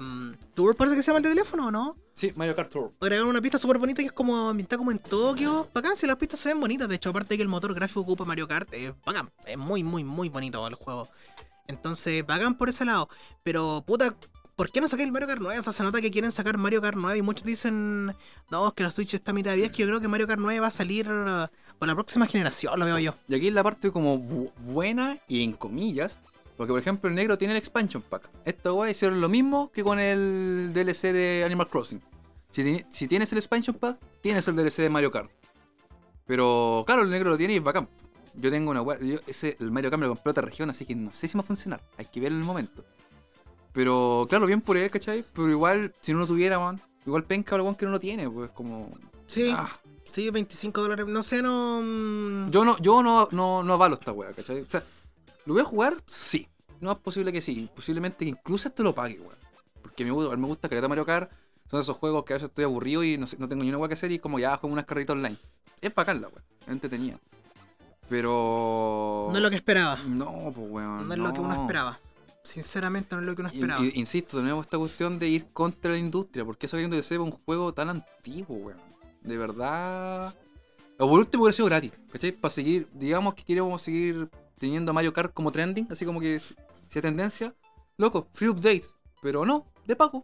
Tour, 0.56 0.75
parece 0.75 0.95
que 0.95 1.04
se 1.04 1.12
llama 1.12 1.19
el 1.19 1.23
de 1.23 1.30
teléfono, 1.30 1.67
¿o 1.67 1.71
no? 1.71 1.95
Sí, 2.15 2.34
Mario 2.36 2.56
Kart 2.56 2.71
Tour. 2.71 2.91
agregaron 2.99 3.30
una 3.30 3.39
pista 3.39 3.60
súper 3.60 3.78
bonita 3.78 4.02
que 4.02 4.08
es 4.08 4.12
como 4.12 4.49
ambientada 4.49 4.80
como 4.80 4.89
en 4.89 4.97
Tokio. 4.97 5.69
Bacán, 5.75 5.95
si 5.95 6.08
las 6.08 6.15
pistas 6.15 6.39
se 6.39 6.49
ven 6.49 6.60
bonitas. 6.60 6.89
De 6.89 6.95
hecho, 6.95 7.12
aparte 7.12 7.30
de 7.30 7.38
que 7.38 7.43
el 7.43 7.49
motor 7.49 7.73
gráfico 7.75 7.99
ocupa 8.02 8.25
Mario 8.25 8.47
Kart, 8.47 8.73
es 8.73 8.91
bacán. 9.06 9.30
Es 9.45 9.58
muy, 9.60 9.84
muy, 9.84 10.04
muy 10.04 10.28
bonito 10.30 10.65
el 10.65 10.73
juego. 10.73 11.08
Entonces, 11.69 12.25
bacán 12.25 12.55
por 12.58 12.67
ese 12.69 12.84
lado. 12.84 13.08
Pero, 13.43 13.84
puta, 13.86 14.15
¿por 14.55 14.71
qué 14.71 14.82
no 14.82 14.88
saqué 14.88 15.03
el 15.03 15.12
Mario 15.12 15.27
Kart 15.27 15.39
9? 15.41 15.60
O 15.60 15.63
sea, 15.63 15.71
se 15.71 15.84
nota 15.84 16.01
que 16.01 16.10
quieren 16.12 16.32
sacar 16.32 16.58
Mario 16.58 16.82
Kart 16.82 16.97
9 16.97 17.17
y 17.19 17.21
muchos 17.21 17.45
dicen, 17.45 18.08
no, 18.49 18.67
es 18.67 18.73
que 18.73 18.84
la 18.84 18.91
Switch 18.91 19.13
está 19.13 19.32
a 19.32 19.34
mitad 19.36 19.51
de 19.51 19.58
vida. 19.58 19.65
Es 19.67 19.71
que 19.71 19.84
yo 19.84 19.88
creo 19.88 20.01
que 20.01 20.08
Mario 20.08 20.27
Kart 20.27 20.41
9 20.41 20.60
va 20.60 20.67
a 20.67 20.71
salir 20.71 21.08
uh, 21.10 21.45
por 21.77 21.88
la 21.88 21.93
próxima 21.95 22.25
generación, 22.25 22.77
lo 22.79 22.86
veo 22.86 22.97
yo. 22.99 23.13
Y 23.27 23.36
aquí 23.36 23.47
es 23.47 23.53
la 23.53 23.63
parte 23.63 23.91
como 23.91 24.17
bu- 24.19 24.51
buena 24.62 25.17
y 25.27 25.43
en 25.43 25.53
comillas. 25.53 26.17
Porque, 26.58 26.71
por 26.73 26.79
ejemplo, 26.82 27.08
el 27.08 27.15
negro 27.15 27.38
tiene 27.38 27.53
el 27.53 27.58
expansion 27.58 28.01
pack. 28.01 28.29
Esta 28.43 28.73
weá 28.73 28.89
hicieron 28.91 29.21
lo 29.21 29.29
mismo 29.29 29.71
que 29.71 29.82
con 29.84 29.97
el 29.99 30.71
DLC 30.73 31.13
de 31.13 31.43
Animal 31.45 31.69
Crossing. 31.69 32.01
Si, 32.51 32.84
si 32.89 33.08
tienes 33.08 33.32
el 33.32 33.38
expansion 33.38 33.77
pack, 33.77 33.97
tienes 34.21 34.45
el 34.47 34.55
DLC 34.58 34.77
de 34.82 34.89
Mario 34.89 35.10
Kart. 35.12 35.29
Pero, 36.25 36.84
claro, 36.86 37.03
el 37.03 37.10
negro 37.12 37.29
lo 37.29 37.38
tiene 37.38 37.53
y 37.53 37.58
es 37.58 37.63
bacán. 37.63 37.88
Yo 38.39 38.49
tengo 38.52 38.71
una 38.71 38.82
weá. 38.82 38.97
yo- 38.99 39.19
ese, 39.28 39.58
el 39.60 39.71
Mario 39.71 39.89
Kart 39.89 39.99
me 40.02 40.08
lo 40.08 40.15
compré 40.15 40.32
otra 40.32 40.43
región, 40.43 40.69
así 40.69 40.86
que 40.86 40.95
no 40.95 41.13
sé 41.13 41.28
si 41.28 41.38
va 41.38 41.41
a 41.41 41.43
funcionar. 41.43 41.82
Hay 41.97 42.06
que 42.06 42.19
verlo 42.19 42.36
en 42.38 42.41
el 42.41 42.47
momento. 42.47 42.84
Pero, 43.73 44.25
claro, 44.30 44.47
bien 44.47 44.62
por 44.62 44.78
él, 44.78 44.89
¿cachai? 44.89 45.23
Pero 45.34 45.49
igual, 45.49 45.93
si 46.02 46.13
no 46.13 46.19
lo 46.19 46.28
tuviera, 46.28 46.58
man, 46.60 46.82
igual 47.06 47.23
penca 47.23 47.56
el 47.56 47.75
que 47.75 47.86
no 47.86 47.91
lo 47.91 47.99
tiene, 47.99 48.30
pues 48.30 48.49
como. 48.52 48.89
Sí, 49.28 49.54
ah. 49.56 49.69
sí, 50.06 50.30
25 50.30 50.82
dólares. 50.82 51.06
No 51.08 51.21
sé, 51.21 51.41
no. 51.41 51.82
mm, 51.84 52.49
Yo 52.49 52.65
no, 52.65 52.78
yo 52.80 53.04
no, 53.04 53.28
no, 53.32 53.63
no 53.63 53.73
avalo 53.73 53.95
esta 53.95 54.12
wea, 54.12 54.32
¿cachai? 54.34 54.62
O 54.62 54.69
sea, 54.69 54.84
¿lo 55.45 55.54
voy 55.54 55.62
a 55.62 55.65
jugar? 55.65 55.95
Sí. 56.08 56.47
No 56.82 56.91
es 56.91 56.97
posible 56.99 57.32
que 57.32 57.41
sí. 57.41 57.69
Posiblemente 57.75 58.19
que 58.25 58.30
incluso 58.30 58.69
este 58.69 58.82
lo 58.84 58.95
pague, 58.95 59.19
weón. 59.19 59.36
Porque 59.82 60.04
me, 60.06 60.12
gusta- 60.12 60.36
me 60.38 60.47
gusta 60.47 60.69
que 60.69 60.82
Mario 60.88 61.06
Kart. 61.06 61.32
Son 61.69 61.80
esos 61.82 61.97
juegos 61.97 62.23
que 62.25 62.34
a 62.34 62.38
veces 62.38 62.49
estoy 62.49 62.63
aburrido 62.63 63.04
y 63.04 63.17
no, 63.17 63.28
sé- 63.28 63.38
no 63.38 63.47
tengo 63.47 63.62
ni 63.63 63.69
una 63.69 63.78
wea 63.78 63.88
que 63.89 63.93
hacer 63.93 64.12
y 64.12 64.17
como 64.17 64.39
ya 64.39 64.58
juego 64.58 64.73
unas 64.73 64.86
carreritas 64.86 65.15
online. 65.15 65.38
Es 65.82 65.93
bacán 65.93 66.19
la 66.21 66.30
wea. 66.30 66.41
Es 66.62 66.69
entretenida. 66.69 67.19
Pero. 68.10 69.28
No 69.32 69.38
es 69.38 69.41
lo 69.43 69.50
que 69.50 69.56
esperaba. 69.58 69.98
No, 70.06 70.52
pues 70.56 70.67
weón. 70.69 71.08
No 71.08 71.13
es 71.13 71.19
lo 71.19 71.32
que 71.34 71.39
uno 71.39 71.62
esperaba. 71.62 72.00
Sinceramente, 72.43 73.15
no 73.15 73.22
es 73.22 73.28
lo 73.28 73.36
que 73.36 73.41
uno 73.41 73.50
esperaba. 73.50 73.86
y- 73.86 73.91
insisto, 74.00 74.38
tenemos 74.38 74.65
esta 74.65 74.78
cuestión 74.78 75.19
de 75.19 75.28
ir 75.28 75.48
contra 75.54 75.91
la 75.91 75.98
industria. 75.98 76.43
¿Por 76.43 76.58
qué 76.58 76.67
sabiendo 76.67 76.95
que 76.98 77.04
sea 77.04 77.19
un 77.22 77.32
juego 77.32 77.74
tan 77.74 77.89
antiguo, 77.89 78.58
weón? 78.58 78.80
De 79.22 79.38
verdad. 79.38 80.34
O 80.98 81.08
por 81.08 81.19
último 81.19 81.43
hubiera 81.43 81.56
sido 81.56 81.67
gratis, 81.67 81.91
¿cachai? 82.12 82.32
Para 82.32 82.50
seguir, 82.50 82.88
digamos 82.93 83.36
que 83.36 83.43
queremos 83.43 83.82
seguir 83.82 84.30
teniendo 84.58 84.91
a 84.91 84.93
Mario 84.93 85.13
Kart 85.13 85.34
como 85.34 85.52
trending, 85.52 85.88
así 85.91 86.06
como 86.06 86.19
que 86.19 86.39
si 86.39 86.56
sea 86.89 87.02
tendencia. 87.02 87.54
Loco, 87.98 88.28
free 88.34 88.50
updates. 88.50 88.95
Pero 89.22 89.45
no, 89.45 89.65
de 89.86 89.95
pago. 89.95 90.24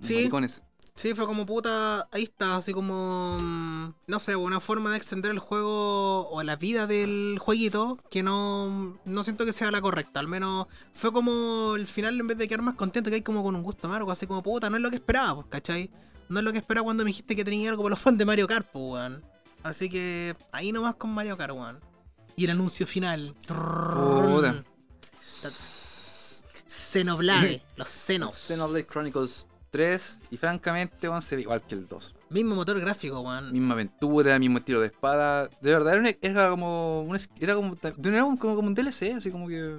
Sí. 0.00 0.14
Maricones. 0.16 0.62
Sí, 0.96 1.12
fue 1.14 1.26
como 1.26 1.44
puta, 1.44 2.08
ahí 2.10 2.22
está, 2.22 2.56
así 2.56 2.72
como, 2.72 3.36
mm, 3.38 3.92
no 4.06 4.18
sé, 4.18 4.34
una 4.34 4.60
forma 4.60 4.90
de 4.92 4.96
extender 4.96 5.30
el 5.30 5.38
juego 5.38 6.26
o 6.30 6.42
la 6.42 6.56
vida 6.56 6.86
del 6.86 7.36
jueguito 7.38 7.98
que 8.10 8.22
no, 8.22 8.98
no 9.04 9.22
siento 9.22 9.44
que 9.44 9.52
sea 9.52 9.70
la 9.70 9.82
correcta. 9.82 10.20
Al 10.20 10.26
menos 10.26 10.68
fue 10.94 11.12
como 11.12 11.74
el 11.76 11.86
final, 11.86 12.18
en 12.18 12.26
vez 12.26 12.38
de 12.38 12.48
quedar 12.48 12.62
más 12.62 12.76
contento, 12.76 13.10
que 13.10 13.16
hay 13.16 13.22
como 13.22 13.42
con 13.42 13.54
un 13.54 13.62
gusto 13.62 13.88
amargo, 13.88 14.10
así 14.10 14.26
como 14.26 14.42
puta, 14.42 14.70
no 14.70 14.76
es 14.76 14.82
lo 14.82 14.88
que 14.88 14.96
esperaba, 14.96 15.34
pues, 15.34 15.46
¿cachai? 15.50 15.90
No 16.30 16.38
es 16.40 16.44
lo 16.44 16.52
que 16.52 16.58
esperaba 16.58 16.84
cuando 16.84 17.04
me 17.04 17.10
dijiste 17.10 17.36
que 17.36 17.44
tenía 17.44 17.68
algo 17.68 17.80
como 17.82 17.90
los 17.90 18.00
fans 18.00 18.16
de 18.16 18.24
Mario 18.24 18.48
Kart, 18.48 18.66
pues, 18.72 18.84
weón. 18.94 19.22
Así 19.62 19.90
que 19.90 20.34
ahí 20.50 20.72
nomás 20.72 20.94
con 20.94 21.10
Mario 21.10 21.36
Kart, 21.36 21.52
weón. 21.52 21.78
Y 22.36 22.44
el 22.44 22.50
anuncio 22.52 22.86
final. 22.86 23.34
Xenoblade, 26.66 27.52
Sí. 27.58 27.62
los 27.76 27.88
senos. 27.88 28.34
Xenoblade 28.34 28.86
Chronicles 28.86 29.46
3. 29.76 30.18
Y 30.30 30.36
francamente, 30.36 31.08
weón, 31.08 31.22
se 31.22 31.36
ve 31.36 31.42
igual 31.42 31.62
que 31.62 31.74
el 31.74 31.86
2. 31.86 32.14
Mismo 32.30 32.54
motor 32.54 32.80
gráfico, 32.80 33.20
weón. 33.20 33.52
Misma 33.52 33.74
aventura, 33.74 34.38
mismo 34.38 34.58
estilo 34.58 34.80
de 34.80 34.86
espada. 34.86 35.48
De 35.60 35.70
verdad, 35.72 35.92
era, 35.92 36.00
una- 36.00 36.16
era 36.20 36.50
como 36.50 37.02
un, 37.02 37.14
es- 37.16 37.28
era 37.40 37.54
como, 37.54 37.76
era 37.82 38.24
un- 38.24 38.36
como, 38.36 38.56
como 38.56 38.68
un 38.68 38.74
DLC, 38.74 39.12
así 39.16 39.30
como 39.30 39.46
que. 39.48 39.76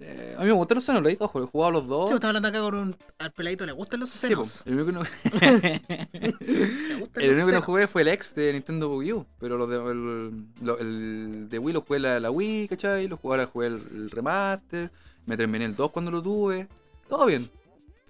eh, 0.00 0.34
a 0.36 0.40
mí 0.40 0.46
me 0.46 0.52
gustan 0.52 0.76
los 0.76 0.84
Xenoblade, 0.84 1.16
ojo, 1.20 1.42
he 1.42 1.46
jugado 1.46 1.70
los 1.72 1.86
dos. 1.86 2.08
Sí, 2.10 2.14
estaba 2.14 2.30
hablando 2.30 2.48
acá 2.48 2.60
con 2.60 2.74
un. 2.74 2.96
Al 3.18 3.32
peladito 3.32 3.64
le 3.66 3.72
gustan 3.72 4.00
los 4.00 4.10
Sí, 4.10 4.26
senos. 4.28 4.62
po, 4.64 4.70
el 4.70 4.80
único 4.80 4.86
que 4.86 4.92
no, 4.92 5.02
el 6.12 7.28
los 7.28 7.36
único 7.36 7.46
que 7.46 7.52
no 7.52 7.62
jugué 7.62 7.86
fue 7.86 8.02
el 8.02 8.08
ex 8.08 8.34
de 8.34 8.52
Nintendo 8.52 8.94
Wii 8.96 9.12
U. 9.12 9.26
Pero 9.38 9.56
los 9.56 9.68
de, 9.68 9.76
el, 9.76 10.46
lo- 10.62 10.78
el 10.78 11.46
de 11.48 11.58
Wii 11.58 11.74
lo 11.74 11.80
jugué 11.82 12.00
la, 12.00 12.20
la 12.20 12.30
Wii, 12.30 12.68
¿cachai? 12.68 13.08
Lo 13.08 13.16
jugué, 13.16 13.34
ahora 13.34 13.46
jugué 13.46 13.66
el, 13.68 13.82
el 13.94 14.10
remaster. 14.10 14.90
Me 15.26 15.36
terminé 15.36 15.64
el 15.64 15.74
2 15.76 15.90
cuando 15.90 16.10
lo 16.10 16.20
tuve. 16.22 16.68
Todo 17.08 17.26
bien. 17.26 17.50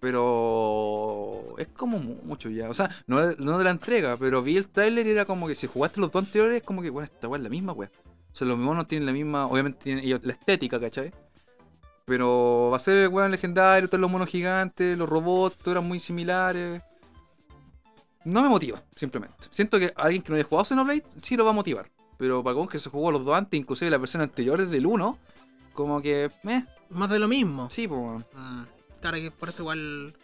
Pero 0.05 1.57
es 1.57 1.69
como 1.69 1.99
mucho 1.99 2.51
ya. 2.51 2.69
O 2.69 2.75
sea, 2.75 2.91
no, 3.07 3.23
no 3.39 3.57
de 3.57 3.65
la 3.65 3.71
entrega, 3.71 4.19
pero 4.19 4.43
vi 4.43 4.59
el 4.59 4.69
tráiler 4.69 5.07
y 5.07 5.13
era 5.13 5.25
como 5.25 5.49
que 5.49 5.55
si 5.55 5.67
jugaste 5.67 5.99
los 5.99 6.13
dos 6.13 6.23
anteriores, 6.25 6.59
es 6.59 6.63
como 6.63 6.83
que, 6.83 6.91
bueno, 6.91 7.07
esta 7.11 7.27
weá 7.27 7.39
es 7.39 7.43
la 7.43 7.49
misma, 7.49 7.73
weá. 7.73 7.91
O 8.31 8.37
sea, 8.37 8.47
los 8.47 8.59
monos 8.59 8.87
tienen 8.87 9.07
la 9.07 9.13
misma, 9.13 9.47
obviamente 9.47 9.79
tienen 9.83 10.05
ellos 10.05 10.21
la 10.23 10.33
estética, 10.33 10.79
¿cachai? 10.79 11.11
Pero 12.05 12.69
va 12.71 12.77
a 12.77 12.81
ser 12.81 12.99
el 12.99 13.09
weón 13.09 13.31
legendario, 13.31 13.89
todos 13.89 14.01
los 14.03 14.11
monos 14.11 14.29
gigantes, 14.29 14.99
los 14.99 15.09
robots, 15.09 15.57
todos 15.57 15.73
eran 15.77 15.89
muy 15.89 16.01
similares. 16.01 16.83
No 18.27 18.43
me 18.43 18.51
motiva, 18.51 18.83
simplemente. 18.95 19.49
Siento 19.53 19.79
que 19.79 19.91
alguien 19.97 20.23
que 20.23 20.29
no 20.31 20.37
haya 20.37 20.45
jugado 20.45 20.67
Xenoblade 20.67 21.05
sí 21.23 21.35
lo 21.35 21.47
va 21.47 21.53
a 21.53 21.55
motivar. 21.55 21.91
Pero 22.19 22.45
para 22.45 22.55
con 22.55 22.69
que 22.69 22.79
se 22.79 22.91
jugó 22.91 23.11
los 23.11 23.25
dos 23.25 23.35
antes, 23.35 23.59
inclusive 23.59 23.91
las 23.91 24.01
versiones 24.01 24.29
anteriores 24.29 24.69
del 24.69 24.85
1, 24.85 25.19
como 25.73 26.03
que, 26.03 26.31
eh, 26.45 26.65
Más 26.91 27.09
de 27.09 27.19
lo 27.19 27.27
mismo. 27.27 27.71
sí, 27.71 27.89
pues. 27.89 28.23
Mm, 28.35 28.63
claro 29.05 29.19
que 29.19 29.31
por 29.31 29.51
eso 29.51 29.63
igual. 29.63 30.15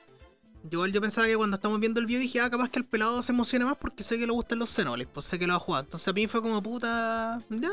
Yo, 0.64 0.70
igual 0.78 0.92
yo 0.92 1.00
pensaba 1.02 1.26
que 1.26 1.36
cuando 1.36 1.56
estamos 1.56 1.78
viendo 1.80 2.00
el 2.00 2.06
video 2.06 2.20
dije, 2.20 2.40
ah, 2.40 2.50
capaz 2.50 2.70
que 2.70 2.78
el 2.78 2.86
pelado 2.86 3.22
se 3.22 3.32
emociona 3.32 3.66
más 3.66 3.76
porque 3.76 4.02
sé 4.02 4.18
que 4.18 4.26
le 4.26 4.32
gustan 4.32 4.58
los 4.58 4.70
Xenoblades, 4.70 5.08
pues 5.12 5.26
sé 5.26 5.38
que 5.38 5.46
lo 5.46 5.52
va 5.52 5.56
a 5.58 5.60
jugar. 5.60 5.84
Entonces 5.84 6.08
a 6.08 6.12
mí 6.14 6.26
fue 6.26 6.40
como 6.40 6.62
puta. 6.62 7.42
Ya. 7.50 7.68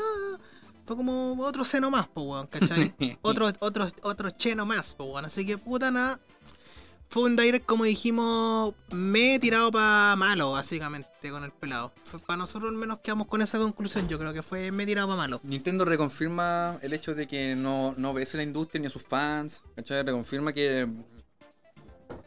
Fue 0.86 0.96
como 0.96 1.36
otro 1.40 1.64
seno 1.64 1.90
más, 1.90 2.08
pues 2.08 2.26
weón, 2.26 2.46
¿cachai? 2.46 2.94
otro, 3.22 3.50
otro, 3.60 3.86
otro 4.02 4.30
cheno 4.30 4.66
más, 4.66 4.94
pues 4.94 5.08
weón. 5.08 5.24
Así 5.24 5.46
que 5.46 5.56
puta 5.56 5.90
nada. 5.90 6.20
Fue 7.10 7.22
un 7.22 7.36
direct, 7.36 7.64
como 7.64 7.84
dijimos, 7.84 8.74
me 8.90 9.34
he 9.34 9.38
tirado 9.38 9.72
para 9.72 10.14
malo, 10.16 10.52
básicamente, 10.52 11.08
con 11.30 11.42
el 11.42 11.50
pelado. 11.52 11.90
Para 12.26 12.36
nosotros 12.36 12.70
al 12.70 12.76
menos 12.76 12.98
quedamos 12.98 13.26
con 13.28 13.40
esa 13.40 13.58
conclusión. 13.58 14.08
Yo 14.08 14.18
creo 14.18 14.34
que 14.34 14.42
fue 14.42 14.70
me 14.70 14.82
he 14.82 14.86
tirado 14.86 15.08
para 15.08 15.16
malo. 15.16 15.40
Nintendo 15.42 15.86
reconfirma 15.86 16.78
el 16.82 16.92
hecho 16.92 17.14
de 17.14 17.26
que 17.26 17.54
no, 17.56 17.94
no 17.96 18.10
obedece 18.10 18.36
a 18.36 18.38
la 18.38 18.42
industria 18.44 18.80
ni 18.82 18.88
a 18.88 18.90
sus 18.90 19.02
fans. 19.02 19.62
¿Cachai? 19.74 20.02
Reconfirma 20.02 20.52
que. 20.52 20.86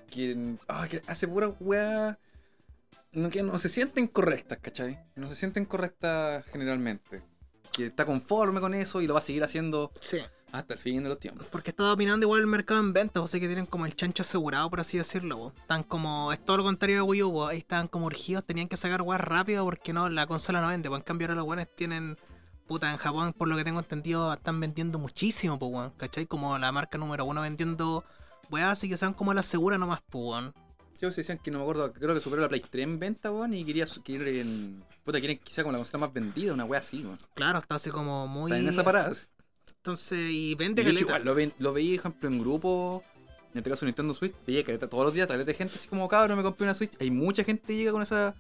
que, 0.10 0.56
ah, 0.67 0.88
que 0.89 1.02
hace 1.08 1.28
pura 1.28 1.50
weá. 1.60 2.17
no- 3.13 3.30
que 3.30 3.44
no 3.44 3.60
se 3.60 3.70
sienten 3.70 4.08
correctas, 4.08 4.58
¿cachai? 4.62 4.98
No 5.15 5.30
se 5.30 5.36
sienten 5.36 5.65
correctas 5.65 6.44
generalmente. 6.48 7.22
Que 7.72 7.86
está 7.88 8.06
conforme 8.06 8.60
con 8.62 8.74
eso 8.74 9.00
y 9.02 9.08
lo 9.08 9.13
va 9.13 9.20
a 9.20 9.24
seguir 9.24 9.44
haciendo 9.44 9.91
Sí. 10.00 10.17
Hasta 10.51 10.73
el 10.73 10.79
fin 10.79 11.01
de 11.03 11.09
los 11.09 11.17
tiempos. 11.19 11.47
Porque 11.49 11.69
está 11.69 11.83
dominando 11.83 12.25
igual 12.25 12.41
el 12.41 12.47
mercado 12.47 12.79
en 12.81 12.91
ventas, 12.91 13.23
o 13.23 13.27
sea 13.27 13.39
que 13.39 13.47
tienen 13.47 13.65
como 13.65 13.85
el 13.85 13.95
chancho 13.95 14.23
asegurado, 14.23 14.69
por 14.69 14.79
así 14.81 14.97
decirlo. 14.97 15.53
Están 15.57 15.83
como, 15.83 16.33
es 16.33 16.43
todo 16.43 16.57
lo 16.57 16.63
contrario 16.63 16.97
de 16.97 17.01
Wii 17.03 17.23
U, 17.23 17.31
po. 17.31 17.47
ahí 17.47 17.59
estaban 17.59 17.87
como 17.87 18.07
urgidos, 18.07 18.43
tenían 18.43 18.67
que 18.67 18.75
sacar 18.77 19.01
weas 19.01 19.21
rápido 19.21 19.63
porque 19.63 19.93
no, 19.93 20.09
la 20.09 20.27
consola 20.27 20.59
no 20.61 20.67
vende. 20.67 20.89
Pues 20.89 20.99
en 20.99 21.05
cambio 21.05 21.27
ahora 21.27 21.35
los 21.35 21.47
weones 21.47 21.67
tienen, 21.75 22.17
puta, 22.67 22.91
en 22.91 22.97
Japón, 22.97 23.33
por 23.33 23.47
lo 23.47 23.55
que 23.55 23.63
tengo 23.63 23.79
entendido, 23.79 24.33
están 24.33 24.59
vendiendo 24.59 24.99
muchísimo, 24.99 25.57
pues 25.57 25.71
weón, 25.71 25.91
¿cachai? 25.97 26.25
Como 26.25 26.57
la 26.57 26.71
marca 26.73 26.97
número 26.97 27.23
uno 27.23 27.41
vendiendo 27.41 28.03
weas, 28.49 28.73
así 28.73 28.89
que 28.89 28.97
sean 28.97 29.13
como 29.13 29.33
la 29.33 29.43
segura 29.43 29.77
nomás, 29.77 30.01
pues 30.09 30.21
weón. 30.25 30.53
Sí, 30.93 31.05
pues 31.07 31.15
decían 31.15 31.37
que 31.39 31.49
no 31.49 31.59
me 31.59 31.63
acuerdo, 31.63 31.93
creo 31.93 32.13
que 32.13 32.19
superó 32.21 32.41
la 32.41 32.49
Play 32.49 32.61
3 32.69 32.83
en 32.83 32.99
venta, 32.99 33.31
weón, 33.31 33.53
y 33.53 33.63
quería 33.63 33.87
su- 33.87 34.03
quiere 34.03 34.41
en. 34.41 34.83
Puta, 35.05 35.19
quieren 35.19 35.39
sea 35.49 35.63
como 35.63 35.71
la 35.71 35.79
consola 35.79 36.05
más 36.05 36.13
vendida, 36.13 36.53
una 36.53 36.65
wea 36.65 36.79
así, 36.81 37.03
weón. 37.03 37.17
Claro, 37.33 37.57
está 37.59 37.75
así 37.75 37.89
como 37.89 38.27
muy... 38.27 38.51
Está 38.51 38.59
en 38.61 38.67
esa 38.67 38.83
parada. 38.83 39.11
Entonces, 39.82 40.20
y 40.30 40.52
Y 40.52 40.56
vende 40.56 40.84
de 40.84 40.91
hecho, 40.91 41.08
caleta. 41.08 41.22
igual 41.22 41.26
lo, 41.26 41.36
ve, 41.36 41.52
lo 41.58 41.74
veía, 41.74 42.00
por 42.02 42.12
ejemplo, 42.12 42.30
en 42.30 42.39
grupo, 42.39 43.04
en 43.52 43.58
este 43.58 43.70
caso 43.72 43.86
Nintendo 43.86 44.13
Switch, 44.13 44.34
veía 44.46 44.63
caleta 44.63 44.88
todos 44.88 45.06
los 45.06 45.13
días, 45.13 45.28
caleta 45.28 45.48
de 45.52 45.54
gente 45.58 45.74
así 45.76 45.88
como, 45.88 46.08
cabrón, 46.08 46.38
me 46.38 46.44
compré 46.44 46.65
una 46.65 46.74
Switch. 46.76 46.91
Hay 47.00 47.10
mucha 47.10 47.44
gente 47.44 47.65
que 47.67 47.76
llega 47.76 47.91
con 47.91 48.02
esa. 48.04 48.36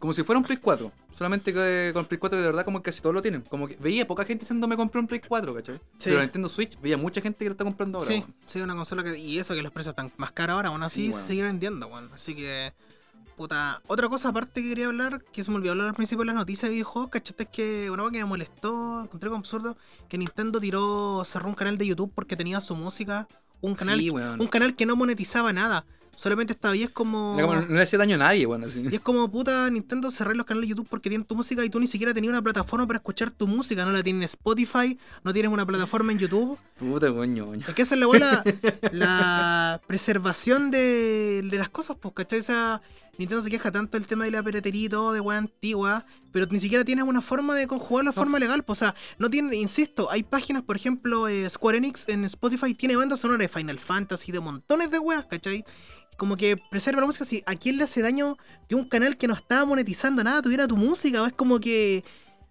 Como 0.00 0.12
si 0.14 0.22
fuera 0.24 0.38
un 0.38 0.44
Play 0.44 0.56
4. 0.58 0.90
Solamente 1.16 1.52
que 1.52 1.90
con 1.92 2.06
Play 2.06 2.18
4 2.18 2.40
de 2.40 2.46
verdad 2.46 2.64
como 2.64 2.78
que 2.82 2.90
casi 2.90 3.02
todos 3.02 3.14
lo 3.14 3.20
tienen. 3.22 3.42
Como 3.42 3.68
que 3.68 3.76
veía 3.76 4.06
poca 4.06 4.24
gente 4.24 4.44
diciendo 4.44 4.66
me 4.66 4.76
compré 4.76 4.98
un 5.00 5.06
Play 5.06 5.20
4, 5.20 5.54
¿cachai? 5.54 5.76
Sí. 5.76 5.80
Pero 6.10 6.20
Nintendo 6.20 6.48
Switch 6.48 6.80
veía 6.80 6.96
mucha 6.96 7.20
gente 7.20 7.38
que 7.40 7.44
lo 7.44 7.52
está 7.52 7.64
comprando 7.64 7.98
ahora. 7.98 8.10
Sí, 8.10 8.24
sí, 8.46 8.60
una 8.60 8.74
consola 8.74 9.04
que. 9.04 9.16
Y 9.18 9.38
eso 9.38 9.54
que 9.54 9.62
los 9.62 9.70
precios 9.70 9.92
están 9.92 10.10
más 10.16 10.32
caros 10.32 10.54
ahora, 10.54 10.70
aún 10.70 10.82
así 10.82 11.12
Sí, 11.12 11.18
se 11.18 11.24
sigue 11.24 11.42
vendiendo, 11.42 11.86
weón. 11.86 12.10
Así 12.12 12.34
que. 12.34 12.72
Puta. 13.40 13.80
Otra 13.86 14.06
cosa 14.10 14.28
aparte 14.28 14.62
que 14.62 14.68
quería 14.68 14.88
hablar, 14.88 15.22
que 15.32 15.42
se 15.42 15.50
me 15.50 15.56
olvidó 15.56 15.72
hablar 15.72 15.86
al 15.88 15.94
principio 15.94 16.20
de 16.20 16.26
las 16.26 16.34
noticias 16.34 16.68
de 16.68 16.74
videojuegos, 16.74 17.10
¿cachate? 17.10 17.44
Es 17.44 17.48
que 17.48 17.90
una 17.90 18.02
cosa 18.02 18.12
que 18.12 18.18
me 18.18 18.24
molestó, 18.26 19.00
encontré 19.02 19.30
como 19.30 19.38
absurdo, 19.38 19.78
que 20.10 20.18
Nintendo 20.18 20.60
tiró, 20.60 21.22
cerró 21.24 21.48
un 21.48 21.54
canal 21.54 21.78
de 21.78 21.86
YouTube 21.86 22.12
porque 22.14 22.36
tenía 22.36 22.60
su 22.60 22.76
música. 22.76 23.26
Un 23.62 23.74
canal, 23.74 23.98
Sí, 23.98 24.10
weón. 24.10 24.38
un 24.42 24.46
canal 24.46 24.76
que 24.76 24.84
no 24.84 24.94
monetizaba 24.94 25.54
nada. 25.54 25.86
Solamente 26.14 26.52
estaba 26.52 26.76
y 26.76 26.82
es 26.82 26.90
como. 26.90 27.34
No 27.40 27.74
le 27.74 27.80
hacía 27.82 27.98
daño 27.98 28.16
a 28.16 28.18
nadie, 28.18 28.44
weón. 28.44 28.62
así. 28.64 28.82
Y 28.90 28.94
es 28.96 29.00
como 29.00 29.26
puta 29.30 29.70
Nintendo 29.70 30.10
cerrar 30.10 30.36
los 30.36 30.44
canales 30.44 30.68
de 30.68 30.74
YouTube 30.74 30.88
porque 30.90 31.08
tienen 31.08 31.26
tu 31.26 31.34
música 31.34 31.64
y 31.64 31.70
tú 31.70 31.80
ni 31.80 31.86
siquiera 31.86 32.12
tenías 32.12 32.32
una 32.32 32.42
plataforma 32.42 32.86
para 32.86 32.98
escuchar 32.98 33.30
tu 33.30 33.46
música, 33.48 33.86
no 33.86 33.92
la 33.92 34.02
tienes 34.02 34.18
en 34.20 34.24
Spotify, 34.24 34.98
no 35.24 35.32
tienes 35.32 35.50
una 35.50 35.64
plataforma 35.64 36.12
en 36.12 36.18
YouTube. 36.18 36.58
Puta 36.78 37.10
coño, 37.10 37.46
coño. 37.46 37.64
Es 37.66 37.74
que 37.74 37.80
esa 37.80 37.94
es 37.94 38.00
la 38.00 38.06
buena, 38.06 38.42
la 38.92 39.80
preservación 39.86 40.70
de, 40.70 41.40
de 41.42 41.56
las 41.58 41.70
cosas, 41.70 41.96
pues, 41.98 42.12
¿cachai? 42.12 42.40
O 42.40 42.42
sea, 42.42 42.82
Nintendo 43.20 43.42
se 43.42 43.50
queja 43.50 43.70
tanto 43.70 43.98
del 43.98 44.06
tema 44.06 44.24
de 44.24 44.30
la 44.30 44.42
piratería 44.42 44.86
y 44.86 44.88
todo, 44.88 45.12
de 45.12 45.20
weá 45.20 45.36
antigua, 45.36 46.06
pero 46.32 46.46
ni 46.46 46.58
siquiera 46.58 46.86
tienes 46.86 47.04
una 47.04 47.20
forma 47.20 47.54
de 47.54 47.66
conjugar 47.66 48.06
la 48.06 48.14
forma 48.14 48.38
legal, 48.38 48.64
pues, 48.64 48.78
o 48.78 48.86
sea, 48.86 48.94
no 49.18 49.28
tiene, 49.28 49.54
insisto, 49.56 50.10
hay 50.10 50.22
páginas, 50.22 50.62
por 50.62 50.74
ejemplo, 50.74 51.28
eh, 51.28 51.48
Square 51.50 51.76
Enix 51.76 52.08
en 52.08 52.24
Spotify 52.24 52.72
tiene 52.72 52.96
bandas 52.96 53.20
sonoras 53.20 53.40
de 53.40 53.48
Final 53.48 53.78
Fantasy, 53.78 54.32
de 54.32 54.40
montones 54.40 54.90
de 54.90 54.98
weas, 54.98 55.26
¿cachai? 55.26 55.66
Como 56.16 56.38
que 56.38 56.56
preserva 56.70 57.02
la 57.02 57.06
música, 57.06 57.26
si 57.26 57.42
a 57.44 57.56
quién 57.56 57.76
le 57.76 57.84
hace 57.84 58.00
daño 58.00 58.38
que 58.70 58.74
un 58.74 58.88
canal 58.88 59.18
que 59.18 59.28
no 59.28 59.34
estaba 59.34 59.66
monetizando 59.66 60.24
nada 60.24 60.40
tuviera 60.40 60.66
tu 60.66 60.78
música, 60.78 61.22
o 61.22 61.26
es 61.26 61.34
como 61.34 61.60
que... 61.60 62.02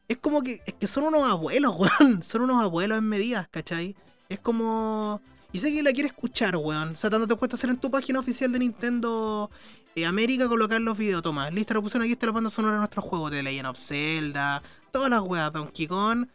Es 0.08 0.17
como 0.17 0.41
que, 0.41 0.62
es 0.65 0.73
que 0.73 0.88
son 0.88 1.05
unos 1.05 1.23
abuelos, 1.23 1.75
weón. 1.99 2.21
Son 2.21 2.41
unos 2.41 2.62
abuelos 2.62 2.99
en 2.99 3.05
medidas, 3.05 3.47
¿cachai? 3.49 3.95
Es 4.27 4.39
como... 4.39 5.19
Y 5.51 5.58
sé 5.58 5.71
que 5.71 5.82
la 5.82 5.91
quieres 5.91 6.12
escuchar, 6.12 6.55
weón. 6.58 6.89
O 6.89 6.95
sea, 6.95 7.10
tanto 7.10 7.27
te 7.27 7.36
cuesta 7.36 7.55
hacer 7.55 7.71
en 7.71 7.77
tu 7.77 7.89
página 7.89 8.19
oficial 8.19 8.51
de 8.51 8.60
Nintendo 8.60 9.49
eh, 9.95 10.06
América 10.06 10.47
colocar 10.47 10.80
los 10.82 10.97
videos. 10.97 11.21
Toma, 11.21 11.49
listo, 11.52 11.73
lo 11.73 11.82
pusieron 11.82 12.04
aquí, 12.04 12.13
está 12.13 12.28
la 12.28 12.32
banda 12.34 12.49
sonora 12.49 12.73
de 12.73 12.80
nuestros 12.80 13.06
juegos 13.06 13.32
de 13.32 13.43
Legend 13.43 13.67
of 13.67 13.78
Zelda, 13.78 14.62
todas 14.91 15.10
las 15.10 15.21
weas, 15.21 15.52
Donkey 15.52 15.88
Kong. 15.88 16.28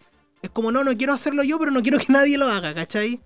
Es 0.42 0.50
como, 0.50 0.70
no, 0.70 0.84
no 0.84 0.96
quiero 0.96 1.12
hacerlo 1.12 1.42
yo, 1.42 1.58
pero 1.58 1.70
no 1.70 1.82
quiero 1.82 1.98
que 1.98 2.06
nadie 2.12 2.36
lo 2.36 2.48
haga, 2.48 2.74
¿cachai? 2.74 3.20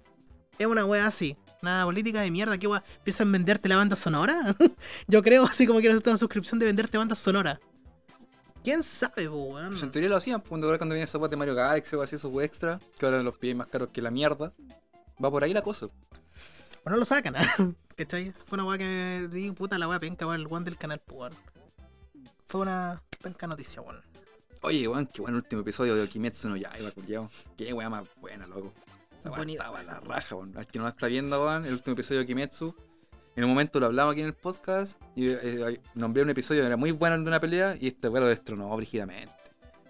Es 0.59 0.67
una 0.67 0.85
wea 0.85 1.07
así. 1.07 1.37
Nada, 1.61 1.85
política 1.85 2.21
de 2.21 2.31
mierda, 2.31 2.57
¿qué 2.59 2.69
wea? 2.69 2.85
¿Empiezan 2.99 3.29
a 3.29 3.33
venderte 3.33 3.69
la 3.69 3.77
banda 3.77 3.97
sonora? 3.97 4.55
yo 5.09 5.23
creo, 5.23 5.45
así 5.45 5.67
como 5.67 5.81
quiero 5.81 5.97
hacer 5.97 6.09
una 6.09 6.19
suscripción 6.19 6.59
de 6.59 6.67
venderte 6.67 6.99
banda 6.99 7.17
sonora. 7.17 7.59
¿Quién 8.63 8.83
sabe, 8.83 9.29
weón? 9.29 9.71
Pues 9.71 9.83
en 9.83 9.91
teoría 9.91 10.11
lo 10.11 10.17
hacían, 10.17 10.41
pues, 10.41 10.49
cuando, 10.49 10.69
venía 10.69 11.05
esa 11.05 11.19
weá 11.19 11.29
de 11.29 11.37
Mario 11.37 11.55
Galaxy 11.55 11.97
o 11.97 12.03
así, 12.03 12.17
esos 12.17 12.33
extra, 12.43 12.79
que 12.99 13.07
ahora 13.07 13.23
los 13.23 13.39
piden 13.39 13.57
más 13.57 13.69
caros 13.69 13.89
que 13.93 14.03
la 14.03 14.11
mierda. 14.11 14.53
Va 15.23 15.31
por 15.31 15.43
ahí 15.43 15.53
la 15.53 15.63
cosa. 15.63 15.87
O 16.89 16.91
no 16.91 16.97
lo 16.97 17.05
sacan, 17.05 17.35
¿cachai? 17.97 18.33
Fue 18.47 18.57
una 18.57 18.65
weá 18.65 18.79
que 18.79 19.29
di, 19.31 19.51
puta 19.51 19.77
la 19.77 19.87
weá 19.87 20.01
penca, 20.01 20.27
weón, 20.27 20.41
el 20.41 20.47
weón 20.47 20.65
del 20.65 20.79
canal, 20.79 21.01
pues, 21.05 21.19
weón. 21.21 21.33
Fue 22.47 22.63
una 22.63 23.03
penca 23.23 23.47
noticia, 23.47 23.83
weón. 23.83 24.01
Oye, 24.63 24.89
weón, 24.89 25.05
qué 25.07 25.21
buen 25.21 25.35
último 25.35 25.61
episodio 25.61 25.95
de 25.97 26.09
Kimetsu 26.09 26.49
no 26.49 26.57
Yaiba, 26.57 26.91
culiao. 26.93 27.31
Qué 27.59 27.75
weá 27.75 27.91
más 27.91 28.05
buena, 28.23 28.47
loco. 28.47 28.73
Esa 29.21 29.31
weá 29.31 29.43
estaba 29.45 29.83
la 29.83 30.01
raja, 30.01 30.35
weón. 30.35 30.57
Al 30.57 30.67
que 30.67 30.79
no 30.79 30.85
la 30.85 30.91
está 30.91 31.09
viendo, 31.09 31.45
weón, 31.45 31.67
el 31.67 31.75
último 31.75 31.93
episodio 31.93 32.21
de 32.21 32.27
Kimetsu. 32.27 32.75
En 33.37 33.45
un 33.45 33.51
momento 33.51 33.79
lo 33.81 33.87
hablamos 33.87 34.13
aquí 34.13 34.23
en 34.23 34.29
el 34.29 34.33
podcast 34.33 34.99
y 35.15 35.29
eh, 35.29 35.81
nombré 35.95 36.23
un 36.23 36.31
episodio 36.31 36.63
que 36.63 36.69
era 36.69 36.79
muy 36.79 36.91
bueno 36.93 37.17
de 37.19 37.23
una 37.23 37.39
pelea 37.39 37.77
y 37.79 37.89
este 37.89 38.09
weá 38.09 38.23
lo 38.23 38.29
destronó 38.29 38.75
brígidamente. 38.77 39.35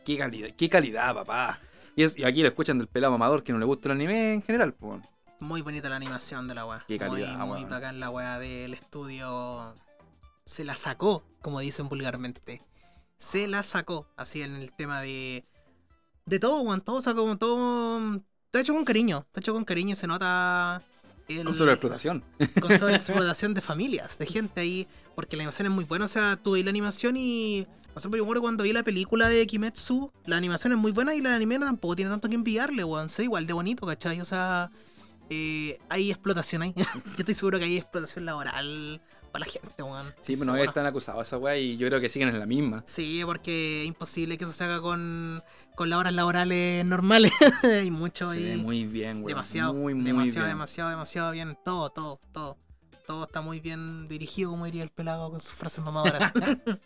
Qué 0.04 0.18
calidad, 0.18 0.48
qué 0.56 0.68
calidad, 0.68 1.14
papá. 1.14 1.61
Y, 1.94 2.02
es- 2.02 2.18
y 2.18 2.24
aquí 2.24 2.42
lo 2.42 2.48
escuchan 2.48 2.76
del 2.76 2.88
pelado 2.88 3.12
mamador 3.12 3.44
que 3.44 3.52
no 3.52 3.61
le 3.61 3.64
gusta 3.66 3.88
el 3.88 3.92
anime 3.92 4.34
en 4.34 4.42
general, 4.42 4.74
pues. 4.74 4.90
weón. 4.90 5.17
Muy 5.40 5.62
bonita 5.62 5.88
la 5.88 5.96
animación 5.96 6.48
de 6.48 6.55
la 6.55 6.66
weá. 6.66 6.85
Qué 6.88 6.98
calidad, 6.98 7.37
Muy, 7.37 7.46
muy 7.46 7.57
weón. 7.59 7.70
bacán 7.70 8.01
la 8.01 8.11
weá 8.11 8.38
del 8.38 8.74
estudio. 8.74 9.74
Se 10.44 10.64
la 10.64 10.74
sacó, 10.74 11.24
como 11.42 11.61
dicen 11.61 11.88
vulgarmente. 11.88 12.62
Se 13.18 13.46
la 13.46 13.62
sacó, 13.62 14.09
así 14.16 14.42
en 14.42 14.57
el 14.57 14.72
tema 14.72 15.01
de. 15.01 15.44
De 16.27 16.38
todo, 16.38 16.61
weón. 16.62 16.81
Todo 16.81 17.01
sacó, 17.01 17.37
todo. 17.37 18.20
Está 18.46 18.61
hecho 18.61 18.74
con 18.74 18.85
cariño. 18.85 19.24
Está 19.27 19.40
hecho 19.40 19.53
con 19.53 19.64
cariño 19.64 19.92
y 19.92 19.96
se 19.96 20.07
nota. 20.07 20.83
El, 21.29 21.44
Con 21.44 21.55
sobreexplotación. 21.55 22.24
con 22.61 22.79
sobreexplotación 22.79 23.53
de 23.53 23.61
familias, 23.61 24.18
de 24.18 24.27
gente 24.27 24.61
ahí, 24.62 24.88
porque 25.14 25.37
la 25.37 25.42
animación 25.42 25.66
es 25.66 25.72
muy 25.72 25.85
buena, 25.85 26.07
o 26.07 26.09
sea, 26.09 26.37
tú 26.37 26.53
veis 26.53 26.64
la 26.64 26.70
animación 26.70 27.18
y... 27.18 27.66
No 27.94 28.01
sé, 28.01 28.09
yo 28.11 28.24
me 28.24 28.40
cuando 28.40 28.64
vi 28.64 28.72
la 28.72 28.83
película 28.83 29.29
de 29.29 29.46
Kimetsu, 29.46 30.11
la 30.24 30.38
animación 30.38 30.72
es 30.72 30.79
muy 30.79 30.90
buena 30.90 31.14
y 31.14 31.20
la 31.20 31.35
anime 31.35 31.59
tampoco 31.59 31.96
tiene 31.96 32.11
tanto 32.11 32.29
que 32.31 32.35
enviarle, 32.35 32.83
weón, 32.83 33.11
sé, 33.11 33.24
igual 33.24 33.46
de 33.46 33.53
bonito, 33.53 33.87
¿cachai? 33.87 34.20
O 34.22 34.24
sea, 34.24 34.70
eh, 35.30 35.78
hay 35.88 36.10
explotación 36.10 36.62
ahí, 36.62 36.74
yo 36.76 36.84
estoy 37.18 37.34
seguro 37.34 37.58
que 37.58 37.64
hay 37.64 37.76
explotación 37.76 38.24
laboral 38.24 39.00
para 39.32 39.44
la 39.44 39.50
gente, 39.52 39.82
weón. 39.82 40.06
Sí, 40.22 40.34
pero 40.34 40.46
no 40.46 40.52
seguro. 40.52 40.62
están 40.64 40.86
acusados 40.86 41.26
esa 41.26 41.36
weá 41.36 41.56
y 41.56 41.76
yo 41.76 41.86
creo 41.88 42.00
que 42.00 42.08
siguen 42.08 42.30
en 42.30 42.38
la 42.38 42.46
misma. 42.46 42.82
Sí, 42.86 43.20
porque 43.26 43.82
es 43.82 43.88
imposible 43.88 44.38
que 44.38 44.44
eso 44.44 44.52
se 44.52 44.64
haga 44.64 44.80
con, 44.80 45.42
con 45.74 45.90
las 45.90 45.98
horas 45.98 46.14
laborales 46.14 46.84
normales, 46.84 47.30
hay 47.62 47.90
mucho 47.90 48.30
ahí. 48.30 48.56
muy 48.56 48.86
bien, 48.86 49.18
weón. 49.18 49.26
Demasiado, 49.28 49.74
Muy, 49.74 49.94
muy 49.94 50.04
demasiado, 50.04 50.46
bien. 50.46 50.56
demasiado, 50.56 50.90
demasiado 50.90 51.32
bien. 51.32 51.58
Todo, 51.64 51.90
todo, 51.90 52.18
todo. 52.32 52.56
Todo 53.06 53.24
está 53.24 53.40
muy 53.40 53.60
bien 53.60 54.06
dirigido, 54.08 54.50
como 54.50 54.66
diría 54.66 54.82
el 54.82 54.90
pelado 54.90 55.30
con 55.30 55.40
sus 55.40 55.52
frases 55.52 55.82
mamadoras. 55.84 56.32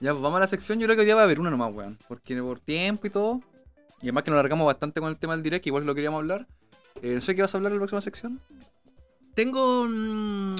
Ya, 0.00 0.10
pues 0.10 0.22
vamos 0.22 0.36
a 0.38 0.40
la 0.40 0.46
sección. 0.48 0.78
Yo 0.80 0.86
creo 0.86 0.96
que 0.96 1.00
hoy 1.00 1.06
día 1.06 1.14
va 1.14 1.22
a 1.22 1.24
haber 1.24 1.40
una 1.40 1.48
nomás, 1.50 1.72
weón. 1.72 1.96
Porque 2.08 2.36
por 2.42 2.60
tiempo 2.60 3.06
y 3.06 3.10
todo. 3.10 3.40
Y 4.02 4.06
además 4.06 4.24
que 4.24 4.30
nos 4.30 4.38
alargamos 4.38 4.66
bastante 4.66 5.00
con 5.00 5.08
el 5.08 5.16
tema 5.16 5.34
del 5.34 5.42
direct, 5.42 5.66
igual 5.66 5.84
lo 5.86 5.94
queríamos 5.94 6.18
hablar. 6.18 6.46
Eh, 7.02 7.14
no 7.14 7.20
sé 7.20 7.34
qué 7.34 7.42
vas 7.42 7.54
a 7.54 7.58
hablar 7.58 7.72
en 7.72 7.78
la 7.78 7.80
próxima 7.80 8.00
sección. 8.00 8.40
tengo. 9.34 9.86
mm, 9.88 10.54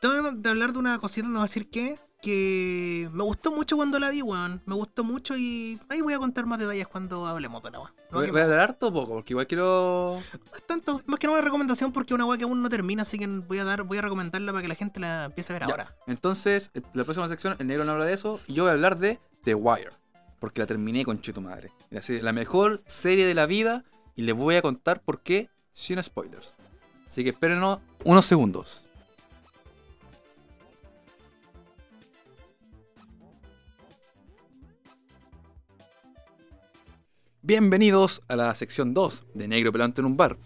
tengo 0.00 0.32
de 0.32 0.50
hablar 0.50 0.72
de 0.72 0.78
una 0.78 0.98
cosita, 0.98 1.26
no 1.26 1.34
voy 1.34 1.40
a 1.40 1.44
decir 1.44 1.70
qué. 1.70 1.98
Que 2.22 3.08
me 3.12 3.22
gustó 3.22 3.52
mucho 3.52 3.76
cuando 3.76 3.98
la 4.00 4.10
vi, 4.10 4.20
weón. 4.22 4.60
Me 4.66 4.74
gustó 4.74 5.04
mucho 5.04 5.36
y 5.36 5.78
ahí 5.90 6.00
voy 6.00 6.14
a 6.14 6.18
contar 6.18 6.44
más 6.46 6.58
detalles 6.58 6.88
cuando 6.88 7.24
hablemos 7.26 7.62
de 7.62 7.70
la 7.70 7.78
weón. 7.80 7.90
No, 8.10 8.18
Voy, 8.18 8.26
que- 8.26 8.32
voy 8.32 8.40
a 8.40 8.44
hablar 8.44 8.60
harto 8.60 8.88
o 8.88 8.92
poco, 8.92 9.12
porque 9.14 9.32
igual 9.34 9.46
quiero. 9.46 10.20
tanto, 10.66 11.02
más 11.06 11.18
que 11.20 11.26
nada 11.26 11.38
una 11.38 11.44
recomendación 11.44 11.92
porque 11.92 12.14
es 12.14 12.16
una 12.16 12.24
weá 12.24 12.36
que 12.38 12.44
aún 12.44 12.62
no 12.62 12.68
termina, 12.68 13.02
así 13.02 13.18
que 13.18 13.26
voy 13.28 13.58
a 13.58 13.64
dar, 13.64 13.82
voy 13.84 13.98
a 13.98 14.02
recomendarla 14.02 14.50
para 14.50 14.62
que 14.62 14.68
la 14.68 14.74
gente 14.74 14.98
la 14.98 15.26
empiece 15.26 15.52
a 15.52 15.58
ver 15.58 15.62
Ya. 15.68 15.72
ahora. 15.72 15.94
Entonces, 16.06 16.70
la 16.94 17.04
próxima 17.04 17.28
sección, 17.28 17.54
el 17.58 17.66
negro 17.66 17.84
no 17.84 17.92
habla 17.92 18.06
de 18.06 18.14
eso. 18.14 18.40
Y 18.48 18.54
yo 18.54 18.64
voy 18.64 18.70
a 18.70 18.72
hablar 18.74 18.98
de 18.98 19.18
The 19.44 19.54
Wire. 19.54 19.90
Porque 20.40 20.60
la 20.60 20.66
terminé 20.66 21.04
con 21.04 21.20
Chito 21.20 21.40
Madre. 21.40 21.70
La, 21.90 22.02
serie- 22.02 22.22
la 22.22 22.32
mejor 22.32 22.82
serie 22.86 23.24
de 23.26 23.34
la 23.34 23.46
vida. 23.46 23.84
Y 24.18 24.22
les 24.22 24.34
voy 24.34 24.56
a 24.56 24.62
contar 24.62 25.02
por 25.02 25.20
qué 25.20 25.50
sin 25.74 26.02
spoilers. 26.02 26.54
Así 27.06 27.22
que 27.22 27.30
espérenos 27.30 27.80
unos 28.02 28.24
segundos. 28.24 28.82
Bienvenidos 37.42 38.22
a 38.26 38.36
la 38.36 38.54
sección 38.54 38.94
2 38.94 39.24
de 39.34 39.48
Negro 39.48 39.70
Pelante 39.70 40.00
en 40.00 40.06
un 40.06 40.16
bar. 40.16 40.38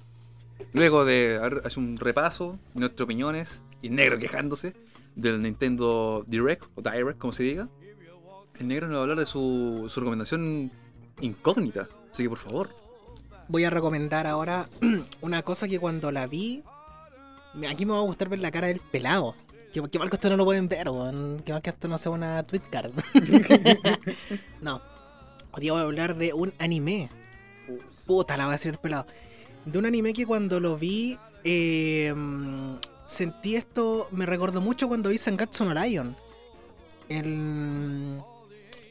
Luego 0.72 1.04
de 1.04 1.40
hacer 1.64 1.78
un 1.78 1.96
repaso 1.96 2.58
de 2.74 2.80
nuestras 2.80 3.04
opiniones 3.04 3.62
y 3.82 3.90
negro 3.90 4.18
quejándose 4.18 4.74
del 5.14 5.40
Nintendo 5.40 6.24
Direct 6.26 6.64
o 6.74 6.82
Direct, 6.82 7.18
como 7.18 7.32
se 7.32 7.44
diga, 7.44 7.68
el 8.58 8.66
negro 8.66 8.88
nos 8.88 8.96
va 8.96 8.98
a 8.98 9.02
hablar 9.02 9.18
de 9.18 9.26
su, 9.26 9.86
su 9.88 10.00
recomendación 10.00 10.72
incógnita. 11.20 11.88
Así 12.10 12.24
que 12.24 12.28
por 12.28 12.38
favor, 12.38 12.89
Voy 13.50 13.64
a 13.64 13.70
recomendar 13.70 14.28
ahora 14.28 14.68
una 15.20 15.42
cosa 15.42 15.66
que 15.66 15.80
cuando 15.80 16.12
la 16.12 16.28
vi. 16.28 16.62
Aquí 17.68 17.84
me 17.84 17.92
va 17.92 17.98
a 17.98 18.02
gustar 18.02 18.28
ver 18.28 18.38
la 18.38 18.52
cara 18.52 18.68
del 18.68 18.78
pelado. 18.78 19.34
Que, 19.72 19.82
que 19.90 19.98
mal 19.98 20.08
que 20.08 20.14
esto 20.14 20.30
no 20.30 20.36
lo 20.36 20.44
pueden 20.44 20.68
ver, 20.68 20.88
weón. 20.88 21.42
Que 21.44 21.52
mal 21.52 21.60
que 21.60 21.70
esto 21.70 21.88
no 21.88 21.98
sea 21.98 22.12
una 22.12 22.44
tweet 22.44 22.62
card. 22.70 22.92
no. 24.60 24.80
Hoy 25.50 25.62
día 25.62 25.72
voy 25.72 25.80
a 25.80 25.84
hablar 25.84 26.16
de 26.16 26.32
un 26.32 26.52
anime. 26.60 27.08
Puta, 28.06 28.36
la 28.36 28.44
voy 28.44 28.52
a 28.52 28.56
decir 28.56 28.70
el 28.70 28.78
pelado. 28.78 29.06
de 29.64 29.78
un 29.80 29.86
anime 29.86 30.12
que 30.12 30.26
cuando 30.26 30.60
lo 30.60 30.76
vi 30.76 31.18
mm, 31.44 32.74
sentí 33.04 33.56
esto, 33.56 34.06
me 34.12 34.26
recordó 34.26 34.60
mucho 34.60 34.86
cuando 34.86 35.08
vi 35.08 35.18
Sangatsu 35.18 35.64
no 35.64 35.74
Lion. 35.74 36.14
El, 37.08 38.22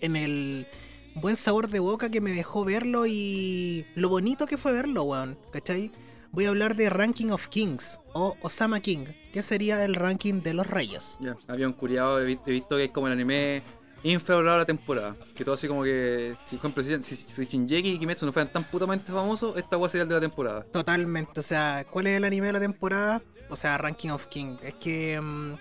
en 0.02 0.16
el 0.18 0.68
buen 1.16 1.36
sabor 1.36 1.70
de 1.70 1.80
boca 1.80 2.10
que 2.10 2.22
me 2.22 2.32
dejó 2.32 2.64
verlo 2.66 3.06
y 3.08 3.86
lo 3.96 4.10
bonito 4.10 4.46
que 4.46 4.58
fue 4.58 4.72
verlo, 4.74 5.04
weón, 5.04 5.38
¿cachai? 5.52 5.92
Voy 6.32 6.46
a 6.46 6.50
hablar 6.50 6.76
de 6.76 6.90
Ranking 6.92 7.30
of 7.30 7.48
Kings 7.48 8.00
o 8.14 8.38
Osama 8.42 8.80
King, 8.80 9.06
que 9.34 9.42
sería 9.42 9.84
el 9.84 9.96
ranking 9.96 10.42
de 10.44 10.54
los 10.54 10.68
reyes. 10.68 11.18
Ya, 11.22 11.36
había 11.48 11.66
un 11.68 11.74
curiado, 11.74 12.20
he 12.22 12.26
vi- 12.26 12.40
he 12.46 12.52
visto 12.52 12.76
que 12.78 12.86
es 12.86 12.92
como 12.92 13.08
el 13.08 13.14
anime 13.14 13.64
infravalorado 14.04 14.58
de 14.60 14.62
la 14.62 14.66
temporada. 14.68 15.16
Que 15.36 15.44
todo 15.44 15.56
así 15.56 15.68
como 15.68 15.84
que, 15.84 16.36
si, 16.46 16.58
por 16.58 16.72
ejemplo, 16.72 17.02
si, 17.04 17.16
si, 17.16 17.46
Shinjeki 17.46 17.90
y 17.94 18.00
Kimetsu 18.00 18.26
no 18.28 18.32
fueran 18.32 18.54
tan 18.54 18.64
putamente 18.70 19.12
famosos, 19.12 19.58
esta 19.58 19.76
weá 19.78 19.90
sería 19.90 20.04
el 20.04 20.10
de 20.10 20.16
la 20.16 20.22
temporada. 20.22 20.64
Totalmente, 20.72 21.40
o 21.40 21.44
sea, 21.44 21.84
¿cuál 21.90 22.06
es 22.08 22.18
el 22.18 22.24
anime 22.24 22.48
de 22.48 22.54
la 22.54 22.60
temporada? 22.60 23.22
O 23.50 23.56
sea, 23.56 23.80
Ranking 23.80 24.10
of 24.10 24.28
King. 24.28 24.56
Es 24.64 24.76
que 24.76 25.20
mm, 25.20 25.54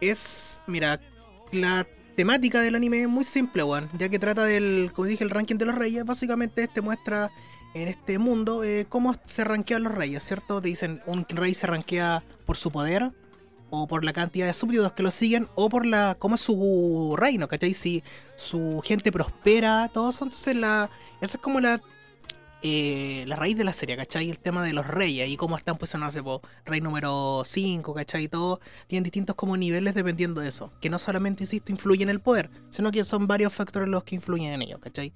es, 0.00 0.60
mira, 0.66 1.00
la 1.52 1.86
temática 2.16 2.60
del 2.60 2.74
anime 2.74 3.02
es 3.02 3.08
muy 3.08 3.24
simple, 3.24 3.62
weón, 3.62 3.88
ya 3.98 4.08
que 4.08 4.18
trata 4.18 4.44
del, 4.44 4.90
como 4.94 5.06
dije, 5.06 5.22
el 5.22 5.30
ranking 5.30 5.56
de 5.56 5.66
los 5.66 5.74
reyes. 5.74 6.04
Básicamente 6.04 6.62
este 6.62 6.80
muestra 6.80 7.30
en 7.74 7.88
este 7.88 8.18
mundo 8.18 8.64
eh, 8.64 8.86
cómo 8.88 9.14
se 9.26 9.44
rankean 9.44 9.82
los 9.82 9.94
reyes, 9.94 10.24
¿cierto? 10.24 10.60
Te 10.60 10.68
dicen, 10.68 11.02
un 11.06 11.26
rey 11.28 11.54
se 11.54 11.66
rankea 11.66 12.24
por 12.46 12.56
su 12.56 12.70
poder, 12.70 13.12
o 13.70 13.86
por 13.86 14.04
la 14.04 14.12
cantidad 14.12 14.46
de 14.46 14.54
súbditos 14.54 14.92
que 14.92 15.02
lo 15.02 15.10
siguen, 15.10 15.48
o 15.54 15.68
por 15.68 15.84
la 15.84 16.16
cómo 16.18 16.36
es 16.36 16.40
su 16.40 17.14
reino, 17.18 17.48
¿cachai? 17.48 17.74
Si 17.74 18.02
su 18.36 18.80
gente 18.84 19.12
prospera, 19.12 19.90
todo 19.92 20.10
eso. 20.10 20.24
Entonces, 20.24 20.56
la, 20.56 20.90
esa 21.20 21.36
es 21.36 21.42
como 21.42 21.60
la 21.60 21.80
eh, 22.62 23.24
la 23.26 23.36
raíz 23.36 23.56
de 23.56 23.64
la 23.64 23.72
serie, 23.72 23.96
¿cachai? 23.96 24.30
El 24.30 24.38
tema 24.38 24.62
de 24.62 24.72
los 24.72 24.86
reyes 24.86 25.28
y 25.28 25.36
cómo 25.36 25.56
están 25.56 25.76
posicionados, 25.78 26.14
no 26.14 26.18
sé, 26.18 26.24
po, 26.24 26.42
rey 26.64 26.80
número 26.80 27.42
5, 27.44 27.94
¿cachai? 27.94 28.24
Y 28.24 28.28
todo 28.28 28.60
tienen 28.86 29.04
distintos 29.04 29.36
como 29.36 29.56
niveles 29.56 29.94
dependiendo 29.94 30.40
de 30.40 30.48
eso. 30.48 30.70
Que 30.80 30.90
no 30.90 30.98
solamente, 30.98 31.44
insisto, 31.44 31.70
influyen 31.72 32.08
en 32.08 32.14
el 32.14 32.20
poder, 32.20 32.50
sino 32.70 32.90
que 32.90 33.04
son 33.04 33.26
varios 33.26 33.52
factores 33.52 33.88
los 33.88 34.04
que 34.04 34.14
influyen 34.14 34.52
en 34.52 34.62
ello, 34.62 34.80
¿cachai? 34.80 35.12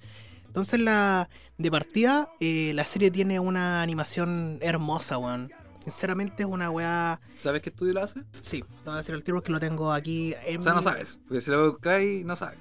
Entonces, 0.47 0.81
la 0.81 1.29
de 1.59 1.71
partida, 1.71 2.29
eh, 2.41 2.73
la 2.75 2.85
serie 2.85 3.11
tiene 3.11 3.39
una 3.39 3.83
animación 3.83 4.59
hermosa, 4.61 5.17
weón. 5.17 5.51
Sinceramente 5.85 6.43
es 6.43 6.49
una 6.49 6.71
weá. 6.71 7.21
¿Sabes 7.35 7.63
qué 7.63 7.71
estudio 7.71 7.95
lo 7.95 8.03
hace? 8.03 8.21
Sí, 8.41 8.61
lo 8.61 8.85
voy 8.87 8.95
a 8.95 8.97
decir 8.99 9.15
el 9.15 9.25
tiro 9.25 9.37
porque 9.39 9.53
lo 9.53 9.61
tengo 9.61 9.93
aquí 9.93 10.35
en 10.45 10.61
O 10.61 10.63
sea, 10.63 10.75
no 10.75 10.83
sabes. 10.83 11.21
Porque 11.27 11.41
si 11.41 11.51
lo 11.51 11.71
buscáis, 11.71 12.25
no 12.25 12.37
sabes. 12.37 12.59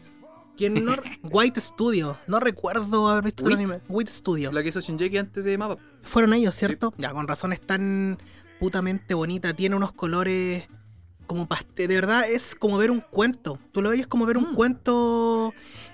¿Quién 0.60 0.84
no? 0.84 0.94
White 1.24 1.62
Studio. 1.62 2.18
No 2.28 2.42
recuerdo 2.42 3.08
haber 3.08 3.24
visto 3.24 3.48
el 3.48 3.54
anime. 3.54 3.80
White 3.88 4.12
Studio. 4.12 4.52
La 4.52 4.62
que 4.62 4.68
hizo 4.68 4.82
Shinjeki 4.82 5.18
antes 5.18 5.42
de 5.46 5.58
Mapa. 5.58 5.78
Fueron 6.02 6.34
ellos, 6.34 6.54
¿cierto? 6.54 6.94
Ya, 6.98 7.14
con 7.14 7.30
razón 7.30 7.54
es 7.54 7.62
tan 7.62 8.18
putamente 8.60 9.14
bonita. 9.14 9.54
Tiene 9.56 9.78
unos 9.78 9.94
colores 9.94 10.68
como 11.28 11.48
pastel. 11.48 11.88
De 11.88 11.96
verdad 11.96 12.30
es 12.30 12.56
como 12.56 12.78
ver 12.78 12.92
un 12.92 13.00
cuento. 13.00 13.58
Tú 13.72 13.82
lo 13.82 13.92
ves 13.92 14.06
como 14.06 14.26
ver 14.26 14.38
un 14.38 14.52
Mm. 14.52 14.56
cuento 14.56 15.54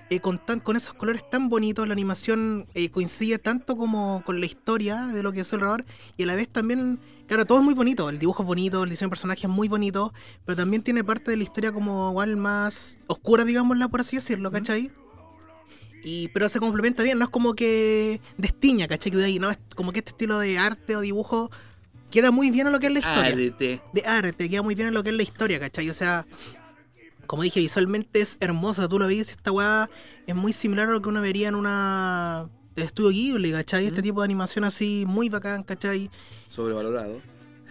eh, 0.10 0.19
con, 0.19 0.43
tan, 0.43 0.60
con 0.62 0.75
esos 0.75 0.95
colores 0.95 1.30
tan 1.30 1.47
bonitos. 1.47 1.86
La 1.88 1.93
animación 1.93 2.65
eh, 2.73 2.89
coincide 2.89 3.38
tanto 3.38 3.78
como 3.78 4.23
con 4.25 4.39
la 4.39 4.47
historia 4.47 5.06
de 5.06 5.21
lo 5.21 5.32
que 5.32 5.41
es 5.41 5.54
el 5.54 5.62
horror. 5.62 5.86
Y 6.17 6.23
a 6.23 6.25
la 6.25 6.36
vez 6.36 6.49
también, 6.49 6.99
claro, 7.28 7.46
todo 7.46 7.60
es 7.60 7.64
muy 7.64 7.74
bonito. 7.74 8.10
El 8.10 8.20
dibujo 8.20 8.44
es 8.44 8.48
bonito, 8.48 8.84
el 8.84 8.90
diseño 8.90 9.08
de 9.08 9.12
personaje 9.12 9.42
es 9.42 9.50
muy 9.50 9.68
bonito. 9.68 10.14
Pero 10.46 10.56
también 10.56 10.84
tiene 10.84 11.04
parte 11.04 11.32
de 11.32 11.38
la 11.38 11.44
historia 11.44 11.72
como 11.72 12.10
igual 12.12 12.38
más 12.38 13.00
oscura, 13.08 13.46
digámosla 13.46 13.88
por 13.88 14.02
así 14.02 14.18
decirlo. 14.18 14.52
¿cachai? 14.52 14.92
Y, 16.04 16.28
pero 16.30 16.48
se 16.50 16.60
complementa 16.60 17.02
bien, 17.02 17.18
no 17.18 17.26
es 17.26 17.32
como 17.32 17.56
que 17.56 18.22
destiña, 18.38 18.88
¿cachai? 18.88 19.12
Que 19.12 19.18
de 19.18 19.26
ahí, 19.26 19.40
no, 19.40 19.50
es 19.50 19.58
como 19.76 19.92
que 19.92 20.00
este 20.00 20.12
estilo 20.12 20.38
de 20.38 20.60
arte 20.60 20.96
o 20.96 21.02
dibujo 21.02 21.50
queda 22.12 22.30
muy 22.30 22.52
bien 22.52 22.68
a 22.68 22.70
lo 22.70 22.80
que 22.80 22.88
es 22.88 22.94
la 22.94 23.00
historia. 23.00 23.36
De 23.36 24.04
arte, 24.06 24.48
queda 24.48 24.62
muy 24.62 24.76
bien 24.76 24.90
a 24.90 24.92
lo 24.92 25.02
que 25.02 25.10
es 25.10 25.16
la 25.16 25.24
historia, 25.24 25.60
¿cachai? 25.60 25.90
O 25.90 25.94
sea, 25.96 26.28
como 27.26 27.44
dije, 27.44 27.60
visualmente 27.60 28.22
es 28.22 28.38
hermoso, 28.40 28.88
tú 28.88 29.00
lo 29.00 29.08
ves, 29.08 29.32
esta 29.32 29.52
weá 29.52 29.90
es 30.28 30.36
muy 30.36 30.54
similar 30.54 30.90
a 30.90 30.92
lo 30.92 31.02
que 31.02 31.10
uno 31.10 31.22
vería 31.22 31.48
en 31.48 31.56
una 31.56 32.50
de 32.76 32.84
estudio 32.84 33.10
Ghibli, 33.12 33.52
¿cachai? 33.52 33.86
Este 33.86 34.00
Ujú. 34.02 34.04
tipo 34.04 34.22
de 34.22 34.26
animación 34.26 34.66
así, 34.66 35.06
muy 35.08 35.30
bacán, 35.30 35.64
¿cachai? 35.64 36.10
Sobrevalorado. 36.48 37.22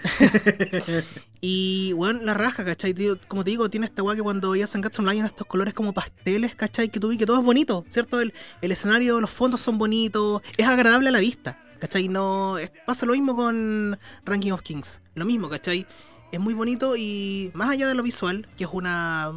Y, 1.47 1.93
bueno, 1.93 2.21
la 2.23 2.33
raja, 2.33 2.65
¿cachai? 2.65 2.95
Tío? 2.95 3.19
Como 3.29 3.45
te 3.45 3.51
digo, 3.51 3.69
tiene 3.69 3.85
esta 3.85 4.03
weá 4.03 4.17
que 4.17 4.23
cuando 4.23 4.53
veías 4.53 4.71
Sangatsu 4.71 5.03
no 5.03 5.13
Lion 5.13 5.27
estos 5.27 5.47
colores 5.47 5.75
como 5.75 5.93
pasteles, 5.93 6.55
¿cachai? 6.57 6.89
Que 6.89 6.99
tú 6.99 7.09
vi 7.09 7.19
que 7.19 7.27
todo 7.27 7.39
es 7.39 7.45
bonito, 7.45 7.85
¿cierto? 7.91 8.19
El, 8.21 8.33
el 8.63 8.73
escenario, 8.73 9.21
los 9.21 9.29
fondos 9.31 9.61
son 9.61 9.77
bonitos, 9.77 10.41
es 10.57 10.67
agradable 10.67 11.11
a 11.11 11.13
la 11.13 11.19
vista, 11.21 11.63
¿cachai? 11.81 12.09
No, 12.09 12.57
es- 12.57 12.73
pasa 12.87 13.05
lo 13.05 13.13
mismo 13.13 13.37
con 13.37 13.99
Ranking 14.25 14.53
of 14.53 14.63
Kings, 14.63 15.03
lo 15.15 15.27
mismo, 15.27 15.51
¿cachai? 15.51 15.87
Es 16.33 16.41
muy 16.41 16.55
bonito 16.55 16.97
y 16.97 17.51
más 17.53 17.69
allá 17.69 17.89
de 17.89 17.95
lo 17.95 18.03
visual, 18.03 18.49
que 18.57 18.65
es 18.65 18.71
una... 18.73 19.31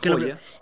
Que 0.00 0.08
lo, 0.10 0.18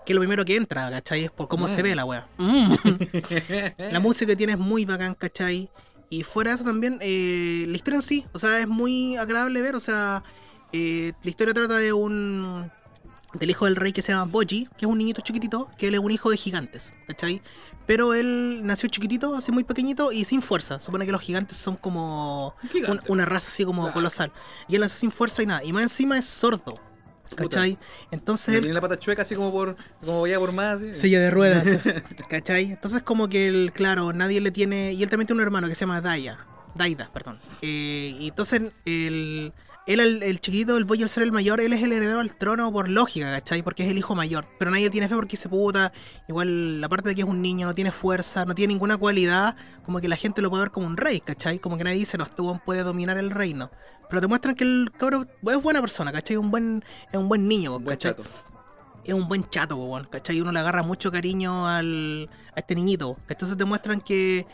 que 0.06 0.14
lo 0.14 0.20
primero 0.20 0.44
que 0.44 0.56
entra, 0.56 0.90
¿cachai? 0.90 1.24
Es 1.24 1.30
por 1.30 1.48
cómo 1.48 1.68
se 1.68 1.80
Mm. 1.80 1.84
ve 1.84 1.94
la 1.96 2.04
weá. 2.04 2.26
Mm. 2.38 2.74
La 3.92 4.00
música 4.00 4.26
que 4.32 4.36
tiene 4.36 4.52
es 4.54 4.58
muy 4.58 4.84
bacán, 4.84 5.14
¿cachai? 5.14 5.70
Y 6.10 6.22
fuera 6.24 6.50
de 6.50 6.56
eso 6.56 6.64
también, 6.64 6.98
eh, 7.00 7.64
la 7.68 7.74
historia 7.76 7.96
en 7.96 8.02
sí, 8.02 8.26
o 8.32 8.38
sea, 8.38 8.58
es 8.60 8.68
muy 8.68 9.16
agradable 9.16 9.62
ver, 9.62 9.74
o 9.74 9.80
sea, 9.80 10.22
eh, 10.72 11.12
la 11.22 11.30
historia 11.30 11.54
trata 11.54 11.78
de 11.78 11.92
un... 11.94 12.70
del 13.32 13.48
hijo 13.50 13.64
del 13.64 13.76
rey 13.76 13.94
que 13.94 14.02
se 14.02 14.12
llama 14.12 14.30
Boji, 14.30 14.68
que 14.76 14.84
es 14.84 14.90
un 14.90 14.98
niñito 14.98 15.22
chiquitito, 15.22 15.70
que 15.78 15.88
él 15.88 15.94
es 15.94 16.00
un 16.00 16.10
hijo 16.10 16.28
de 16.30 16.36
gigantes, 16.36 16.92
¿cachai? 17.06 17.40
Pero 17.86 18.12
él 18.12 18.60
nació 18.62 18.90
chiquitito, 18.90 19.34
así 19.34 19.50
muy 19.52 19.64
pequeñito 19.64 20.12
y 20.12 20.24
sin 20.24 20.42
fuerza. 20.42 20.78
Supone 20.80 21.06
que 21.06 21.12
los 21.12 21.22
gigantes 21.22 21.56
son 21.56 21.76
como 21.76 22.54
un- 22.88 23.00
una 23.08 23.24
raza 23.24 23.48
así 23.48 23.64
como 23.64 23.82
Claro. 23.82 23.94
colosal. 23.94 24.32
Y 24.68 24.74
él 24.74 24.82
nació 24.82 24.98
sin 24.98 25.10
fuerza 25.10 25.42
y 25.42 25.46
nada. 25.46 25.64
Y 25.64 25.72
más 25.72 25.84
encima 25.84 26.18
es 26.18 26.26
sordo, 26.26 26.74
¿cachai? 27.34 27.78
Entonces 28.10 28.60
tiene 28.60 28.74
la 28.74 28.80
pata 28.80 28.98
chueca 28.98 29.22
así 29.22 29.34
como 29.34 29.50
por. 29.52 29.76
como 30.04 30.26
ya 30.26 30.38
por 30.38 30.52
más. 30.52 30.76
así. 30.76 30.94
Silla 30.94 31.20
de 31.20 31.30
ruedas. 31.30 31.66
¿Cachai? 32.28 32.72
Entonces 32.72 33.02
como 33.02 33.28
que 33.28 33.48
él, 33.48 33.72
claro, 33.74 34.12
nadie 34.12 34.40
le 34.40 34.50
tiene... 34.50 34.92
Y 34.92 35.02
él 35.02 35.08
también 35.08 35.26
tiene 35.26 35.40
un 35.40 35.46
hermano 35.46 35.68
que 35.68 35.74
se 35.74 35.80
llama 35.80 36.00
Daya. 36.00 36.38
Daida, 36.74 37.10
perdón. 37.12 37.38
Eh, 37.60 38.14
y 38.18 38.28
entonces 38.28 38.62
el... 38.84 39.52
Él, 39.86 39.98
el, 39.98 40.22
el 40.22 40.40
chiquitito, 40.40 40.76
el 40.76 40.84
boy, 40.84 41.02
al 41.02 41.08
ser 41.08 41.24
el 41.24 41.32
mayor, 41.32 41.60
él 41.60 41.72
es 41.72 41.82
el 41.82 41.92
heredero 41.92 42.20
al 42.20 42.36
trono 42.36 42.70
por 42.72 42.88
lógica, 42.88 43.30
¿cachai? 43.30 43.62
Porque 43.62 43.84
es 43.84 43.90
el 43.90 43.98
hijo 43.98 44.14
mayor. 44.14 44.46
Pero 44.58 44.70
nadie 44.70 44.90
tiene 44.90 45.08
fe 45.08 45.16
porque 45.16 45.36
se 45.36 45.48
puta. 45.48 45.92
Igual, 46.28 46.80
la 46.80 46.88
parte 46.88 47.08
de 47.08 47.14
que 47.14 47.22
es 47.22 47.26
un 47.26 47.42
niño, 47.42 47.66
no 47.66 47.74
tiene 47.74 47.90
fuerza, 47.90 48.44
no 48.44 48.54
tiene 48.54 48.74
ninguna 48.74 48.96
cualidad, 48.96 49.56
como 49.84 50.00
que 50.00 50.08
la 50.08 50.16
gente 50.16 50.40
lo 50.40 50.50
puede 50.50 50.64
ver 50.64 50.70
como 50.70 50.86
un 50.86 50.96
rey, 50.96 51.20
¿cachai? 51.20 51.58
Como 51.58 51.76
que 51.76 51.84
nadie 51.84 51.98
dice, 51.98 52.16
no, 52.16 52.24
este 52.24 52.42
puede 52.64 52.82
dominar 52.84 53.18
el 53.18 53.30
reino. 53.30 53.70
Pero 54.08 54.20
te 54.20 54.26
muestran 54.28 54.54
que 54.54 54.64
el 54.64 54.92
cabro 54.96 55.26
es 55.50 55.62
buena 55.62 55.80
persona, 55.80 56.12
¿cachai? 56.12 56.36
Es 56.36 56.40
un 56.40 56.50
buen, 56.50 56.84
es 57.10 57.18
un 57.18 57.28
buen 57.28 57.48
niño, 57.48 57.80
buen 57.80 57.96
¿cachai? 57.96 58.14
es 59.04 59.14
un 59.14 59.28
buen 59.28 59.48
chato, 59.48 60.06
¿cachai? 60.10 60.40
Uno 60.40 60.52
le 60.52 60.60
agarra 60.60 60.82
mucho 60.82 61.10
cariño 61.10 61.66
al, 61.66 62.28
a 62.54 62.60
este 62.60 62.74
niñito. 62.74 63.14
¿cachai? 63.14 63.26
Entonces 63.30 63.56
te 63.56 63.64
muestran 63.64 64.00
que 64.00 64.46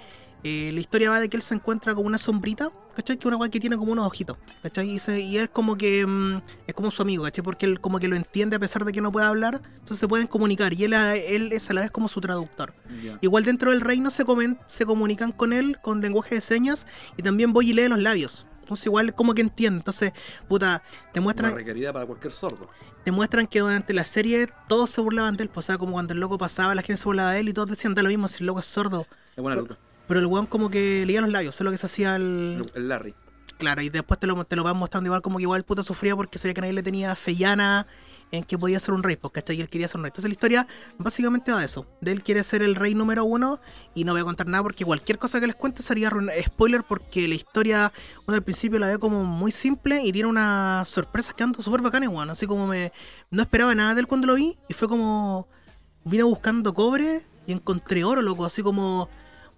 eh, 0.45 0.71
la 0.73 0.81
historia 0.81 1.11
va 1.11 1.21
de 1.21 1.29
que 1.29 1.37
él 1.37 1.43
se 1.43 1.55
encuentra 1.55 1.95
con 1.95 2.07
una 2.07 2.19
sombrita, 2.19 2.71
¿cachai? 2.95 3.17
Que 3.19 3.27
una 3.29 3.37
weá 3.37 3.49
que 3.51 3.59
tiene 3.61 3.77
como 3.77 3.93
unos 3.93 4.07
ojitos, 4.07 4.37
¿cachai? 4.63 4.89
Y, 4.91 4.99
se- 4.99 5.21
y 5.21 5.37
es 5.39 5.49
como 5.49 5.77
que 5.77 6.07
mm, 6.07 6.41
es 6.67 6.75
como 6.75 6.91
su 6.91 7.03
amigo, 7.03 7.25
¿cachai? 7.25 7.43
Porque 7.45 7.67
él 7.67 7.81
como 7.81 7.99
que 7.99 8.09
lo 8.09 8.17
entiende 8.17 8.57
a 8.57 8.59
pesar 8.59 8.85
de 8.85 8.93
que 8.93 9.01
no 9.01 9.11
puede 9.13 9.27
hablar, 9.27 9.61
entonces 9.75 9.99
se 9.99 10.09
pueden 10.09 10.27
comunicar. 10.27 10.73
Y 10.73 10.85
él, 10.85 10.95
a- 10.95 11.17
él 11.17 11.53
es 11.53 11.69
a 11.71 11.75
la 11.75 11.81
vez 11.83 11.91
como 11.91 12.09
su 12.09 12.21
traductor. 12.21 12.73
Igual 13.21 13.45
dentro 13.45 13.71
del 13.71 13.81
reino 13.81 14.11
se, 14.11 14.25
comen, 14.25 14.59
se 14.67 14.87
comunican 14.87 15.33
con 15.33 15.53
él 15.53 15.79
con 15.83 16.01
lenguaje 16.01 16.37
de 16.37 16.41
señas 16.41 16.87
y 17.17 17.23
también 17.23 17.53
voy 17.53 17.71
y 17.71 17.73
lee 17.75 17.89
los 17.89 17.99
labios. 17.99 18.47
Entonces 18.61 18.85
igual 18.87 19.15
como 19.15 19.33
que 19.35 19.41
entiende. 19.41 19.79
Entonces, 19.79 20.13
puta, 20.47 20.83
te 21.13 21.21
muestran 21.21 21.53
Una 21.53 21.57
requerida 21.59 21.91
para 21.93 22.05
cualquier 22.05 22.35
sordo. 22.35 22.69
te 23.03 23.11
muestran 23.11 23.47
que 23.47 23.61
durante 23.61 23.95
la 23.95 24.05
serie 24.05 24.47
todos 24.69 24.91
se 24.91 25.01
burlaban 25.01 25.39
de 25.39 25.45
él, 25.45 25.49
pues, 25.49 25.65
o 25.65 25.69
sea, 25.69 25.79
como 25.79 25.93
cuando 25.93 26.13
el 26.13 26.21
loco 26.21 26.37
pasaba, 26.37 26.75
la 26.75 26.83
gente 26.83 26.99
se 26.99 27.05
burlaba 27.07 27.33
de 27.33 27.41
él 27.41 27.49
y 27.49 27.55
todos 27.55 27.69
decían 27.71 27.95
da 27.95 28.03
lo 28.03 28.11
mismo 28.11 28.29
si 28.29 28.43
el 28.43 28.47
loco 28.47 28.61
es 28.61 28.67
sordo. 28.67 29.07
Es 29.35 29.43
buena 29.43 29.57
luca. 29.59 29.79
Pero 30.09 30.19
el 30.21 30.27
weón 30.27 30.47
como 30.47 30.71
que 30.71 31.05
leía 31.07 31.21
los 31.21 31.31
labios, 31.31 31.55
es 31.55 31.61
lo 31.61 31.71
que 31.71 31.79
se 31.79 31.87
hacía 31.87 32.17
el... 32.17 32.65
El 32.75 32.89
Larry. 32.89 33.15
Claro, 33.59 33.83
y 33.83 33.89
después 33.89 34.19
te 34.19 34.27
lo, 34.27 34.45
te 34.45 34.57
lo 34.57 34.63
van 34.65 34.77
mostrando 34.77 35.09
igual 35.09 35.21
como 35.21 35.39
que 35.39 35.43
igual 35.43 35.59
el 35.59 35.65
puto 35.65 35.83
sufría 35.83 36.15
porque 36.17 36.39
sabía 36.39 36.55
que 36.55 36.61
nadie 36.61 36.73
le 36.75 36.83
tenía 36.83 37.15
fellana 37.17 37.87
en 38.31 38.45
que 38.45 38.57
podía 38.57 38.79
ser 38.79 38.95
un 38.95 39.03
rey, 39.03 39.17
pues, 39.17 39.33
¿cachai? 39.33 39.57
Y 39.57 39.61
él 39.61 39.69
quería 39.69 39.89
ser 39.89 39.97
un 39.97 40.05
rey. 40.05 40.11
Entonces 40.11 40.29
la 40.29 40.33
historia 40.33 40.67
básicamente 40.97 41.51
va 41.51 41.59
de 41.59 41.65
eso. 41.65 41.87
De 42.01 42.13
él 42.13 42.23
quiere 42.23 42.45
ser 42.45 42.63
el 42.63 42.77
rey 42.77 42.95
número 42.95 43.25
uno 43.25 43.59
y 43.95 44.05
no 44.05 44.13
voy 44.13 44.21
a 44.21 44.25
contar 44.25 44.47
nada 44.47 44.63
porque 44.63 44.85
cualquier 44.85 45.19
cosa 45.19 45.41
que 45.41 45.47
les 45.49 45.57
cuente 45.57 45.83
sería 45.83 46.09
arruin- 46.09 46.31
spoiler 46.45 46.85
porque 46.85 47.27
la 47.27 47.35
historia 47.35 47.93
uno 48.27 48.37
al 48.37 48.43
principio 48.43 48.79
la 48.79 48.87
ve 48.87 48.99
como 48.99 49.25
muy 49.25 49.51
simple 49.51 50.03
y 50.05 50.13
tiene 50.13 50.29
unas 50.29 50.89
sorpresas 50.89 51.35
que 51.35 51.43
andan 51.43 51.61
súper 51.61 51.81
bacanas, 51.81 52.11
weón. 52.11 52.31
Así 52.31 52.47
como 52.47 52.67
me... 52.69 52.93
No 53.31 53.43
esperaba 53.43 53.75
nada 53.75 53.95
de 53.95 54.03
él 54.03 54.07
cuando 54.07 54.29
lo 54.29 54.35
vi 54.37 54.57
y 54.69 54.75
fue 54.75 54.89
como... 54.89 55.49
Vine 56.05 56.23
buscando 56.23 56.73
cobre 56.75 57.23
y 57.47 57.53
encontré 57.53 58.05
oro, 58.05 58.23
loco. 58.23 58.45
Así 58.45 58.63
como... 58.63 59.09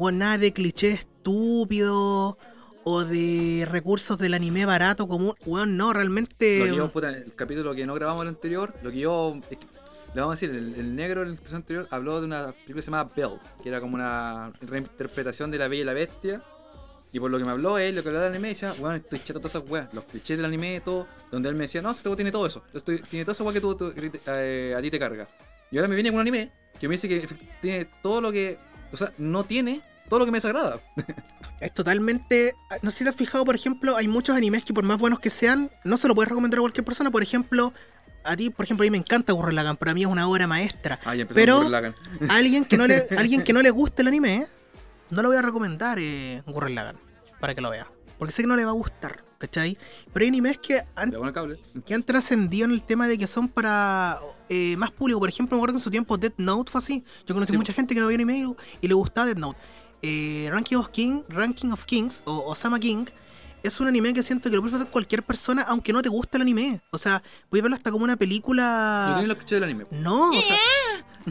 Weón, 0.01 0.17
nada 0.17 0.39
de 0.39 0.51
cliché 0.55 0.93
estúpido 0.93 2.39
o 2.85 3.05
de 3.05 3.69
recursos 3.71 4.19
del 4.19 4.33
anime 4.33 4.65
barato 4.65 5.07
común. 5.07 5.35
Weón, 5.45 5.77
no, 5.77 5.93
realmente... 5.93 6.61
Lo 6.61 6.65
que 6.65 6.77
yo, 6.77 6.91
puta, 6.91 7.11
en 7.11 7.17
el 7.17 7.35
capítulo 7.35 7.75
que 7.75 7.85
no 7.85 7.93
grabamos 7.95 8.23
el 8.23 8.29
anterior, 8.29 8.73
lo 8.83 8.91
que 8.91 9.01
yo. 9.01 9.39
le 9.51 10.21
vamos 10.21 10.33
a 10.33 10.37
decir, 10.41 10.49
el, 10.57 10.75
el 10.75 10.97
negro 10.97 11.21
del 11.21 11.35
episodio 11.35 11.57
anterior 11.59 11.89
habló 11.91 12.19
de 12.21 12.27
una 12.29 12.47
película 12.53 12.77
que 12.77 12.83
se 12.83 12.91
llama 12.91 13.13
Belle, 13.15 13.39
que 13.63 13.69
era 13.69 13.79
como 13.83 13.95
una 13.97 14.51
reinterpretación 14.63 15.51
de 15.51 15.59
La 15.59 15.69
Bella 15.69 15.83
y 15.83 15.85
la 15.85 15.93
Bestia, 15.93 16.43
Y 17.13 17.21
por 17.21 17.31
lo 17.31 17.37
que 17.39 17.45
me 17.45 17.51
habló 17.51 17.77
él, 17.77 17.95
lo 17.95 18.03
que 18.03 18.09
hablaba 18.09 18.25
del 18.25 18.33
anime, 18.37 18.49
decía, 18.49 18.73
weón, 18.79 18.97
estoy 18.97 19.19
chato 19.19 19.39
todas 19.39 19.55
esas 19.55 19.69
weas, 19.69 19.93
los 19.93 20.05
clichés 20.05 20.39
del 20.39 20.47
anime, 20.47 20.81
todo. 20.83 21.07
Donde 21.31 21.51
él 21.51 21.55
me 21.57 21.65
decía, 21.65 21.83
no, 21.83 21.91
este 21.91 22.09
weón 22.09 22.17
tiene 22.17 22.33
todo 22.33 22.47
eso. 22.47 22.63
Tiene 23.11 23.27
toda 23.27 23.33
esa 23.35 23.45
wea 23.45 23.53
que 23.53 23.61
tú, 23.61 23.75
tú- 23.75 23.93
eh, 24.29 24.75
a 24.75 24.81
ti 24.81 24.91
te 24.91 24.99
carga. 24.99 25.29
Y 25.71 25.77
ahora 25.77 25.89
me 25.89 25.95
viene 25.95 26.09
con 26.09 26.15
un 26.17 26.21
anime 26.23 26.51
que 26.81 26.89
me 26.89 26.95
dice 26.95 27.07
que 27.07 27.29
tiene 27.61 27.85
todo 28.03 28.23
lo 28.23 28.33
que. 28.33 28.57
O 28.93 28.97
sea, 28.97 29.13
no 29.19 29.45
tiene 29.45 29.83
todo 30.11 30.19
lo 30.19 30.25
que 30.27 30.33
me 30.33 30.37
desagrada. 30.37 30.81
Es 31.61 31.75
totalmente. 31.75 32.55
No 32.81 32.91
sé 32.91 32.99
si 32.99 33.05
te 33.05 33.11
has 33.11 33.17
fijado, 33.17 33.45
por 33.45 33.55
ejemplo, 33.55 33.95
hay 33.95 34.09
muchos 34.09 34.35
animes 34.35 34.65
que 34.65 34.73
por 34.73 34.83
más 34.83 34.97
buenos 34.97 35.21
que 35.21 35.29
sean, 35.29 35.71
no 35.85 35.99
se 35.99 36.09
lo 36.09 36.15
puedes 36.15 36.31
recomendar 36.31 36.59
a 36.59 36.63
cualquier 36.63 36.87
persona. 36.87 37.11
Por 37.11 37.23
ejemplo, 37.23 37.75
a 38.25 38.35
ti, 38.35 38.49
por 38.49 38.65
ejemplo, 38.65 38.83
a 38.83 38.87
mí 38.87 38.91
me 38.91 38.97
encanta 38.97 39.35
Gurren 39.35 39.57
Lagann, 39.57 39.77
para 39.77 39.93
mí 39.93 40.01
es 40.01 40.07
una 40.09 40.27
obra 40.27 40.47
maestra. 40.47 40.99
Ah, 41.05 41.13
Pero-. 41.35 41.61
A 41.61 42.35
alguien 42.35 42.65
que 42.65 42.79
no 42.79 42.87
le, 42.87 43.07
alguien 43.19 43.45
que 43.45 43.53
no 43.53 43.61
le 43.61 43.69
guste 43.69 44.01
el 44.01 44.09
anime, 44.09 44.47
no 45.11 45.21
le 45.21 45.29
voy 45.29 45.37
a 45.37 45.43
recomendar 45.43 45.99
eh, 46.01 46.43
Gurren 46.47 46.75
Lagann 46.75 46.97
para 47.41 47.55
que 47.55 47.61
lo 47.61 47.69
vea. 47.69 47.87
Porque 48.19 48.33
sé 48.33 48.43
que 48.43 48.49
no 48.49 48.57
le 48.57 48.65
va 48.65 48.71
a 48.71 48.75
gustar, 48.75 49.23
¿cachai? 49.37 49.77
Pero 50.15 50.25
hay 50.25 50.29
animes 50.29 50.57
que 50.59 50.83
han 50.95 51.13
que 51.85 51.95
han 51.95 52.03
trascendido 52.03 52.65
en 52.65 52.71
el 52.71 52.83
tema 52.83 53.07
de 53.07 53.19
que 53.19 53.27
son 53.27 53.49
para 53.49 54.19
eh, 54.49 54.77
más 54.79 54.91
público. 54.93 55.21
Por 55.21 55.29
ejemplo, 55.29 55.57
me 55.57 55.61
acuerdo 55.61 55.75
que 55.75 55.79
en 55.79 55.85
su 55.85 55.91
tiempo 55.91 56.17
Death 56.17 56.39
Note 56.39 56.73
fue 56.73 56.79
así. 56.79 57.05
Yo 57.27 57.35
conocí 57.35 57.53
Sí, 57.53 57.59
mucha 57.59 57.75
gente 57.75 57.95
que 57.95 58.01
no 58.01 58.07
veía 58.07 58.17
anime 58.17 58.39
y, 58.39 58.55
y 58.81 58.89
le 58.89 58.95
gustaba 58.95 59.27
Death 59.27 59.39
Note. 59.39 59.59
Eh, 60.03 60.49
Ranking 60.51 60.77
of 60.77 60.89
King, 60.89 61.23
Ranking 61.29 61.71
of 61.73 61.85
Kings 61.85 62.23
o 62.25 62.51
Osama 62.51 62.79
King 62.79 63.05
es 63.63 63.79
un 63.79 63.87
anime 63.89 64.15
que 64.15 64.23
siento 64.23 64.49
que 64.49 64.57
lo 64.57 64.63
puede 64.63 64.79
ver 64.79 64.87
cualquier 64.87 65.23
persona 65.23 65.61
aunque 65.69 65.93
no 65.93 66.01
te 66.01 66.09
guste 66.09 66.39
el 66.39 66.43
anime. 66.43 66.81
O 66.91 66.97
sea, 66.99 67.23
voy 67.51 67.61
a 67.61 67.63
verlo 67.65 67.77
hasta 67.77 67.91
como 67.91 68.05
una 68.05 68.15
No 68.15 68.19
película. 68.19 69.11
tiene 69.17 69.29
los 69.29 69.37
clichés 69.37 69.57
del 69.61 69.65
anime. 69.65 69.85
No, 69.91 70.31
o 70.31 70.35
sea, 70.35 70.57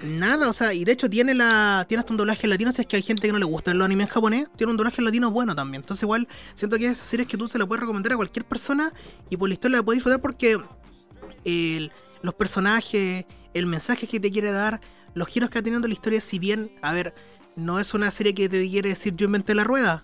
nada, 0.03 0.47
o 0.49 0.53
sea, 0.53 0.71
y 0.73 0.85
de 0.85 0.91
hecho 0.91 1.09
tiene 1.09 1.33
la 1.33 1.85
tiene 1.89 1.99
hasta 2.01 2.13
un 2.13 2.17
doblaje 2.17 2.45
latino, 2.47 2.71
si 2.71 2.81
es 2.81 2.87
que 2.87 2.97
hay 2.97 3.01
gente 3.01 3.23
que 3.25 3.31
no 3.33 3.39
le 3.39 3.45
gusta 3.45 3.73
los 3.73 3.83
animes 3.83 4.07
en 4.07 4.13
japonés, 4.13 4.47
tiene 4.55 4.69
un 4.69 4.77
doblaje 4.77 5.01
latino 5.01 5.31
bueno 5.31 5.55
también. 5.55 5.81
Entonces 5.81 6.03
igual 6.03 6.27
siento 6.53 6.77
que 6.77 6.85
esas 6.85 7.07
series 7.07 7.27
que 7.27 7.37
tú 7.37 7.47
se 7.47 7.57
la 7.57 7.65
puedes 7.65 7.81
recomendar 7.81 8.13
a 8.13 8.15
cualquier 8.17 8.45
persona 8.45 8.93
y 9.31 9.35
por 9.37 9.49
la 9.49 9.53
historia 9.53 9.77
la 9.77 9.83
puedes 9.83 9.97
disfrutar 9.97 10.21
porque 10.21 10.57
el- 11.45 11.91
los 12.21 12.33
personajes, 12.35 13.25
el 13.55 13.65
mensaje 13.65 14.05
que 14.05 14.19
te 14.19 14.29
quiere 14.29 14.51
dar, 14.51 14.79
los 15.15 15.27
giros 15.27 15.49
que 15.49 15.57
ha 15.57 15.63
tenido 15.63 15.81
la 15.87 15.93
historia, 15.93 16.21
si 16.21 16.37
bien, 16.37 16.69
a 16.83 16.93
ver, 16.93 17.13
no 17.59 17.79
es 17.79 17.93
una 17.93 18.11
serie 18.11 18.33
que 18.33 18.49
te 18.49 18.67
quiere 18.69 18.89
decir 18.89 19.15
yo 19.15 19.25
inventé 19.25 19.55
la 19.55 19.63
rueda. 19.63 20.03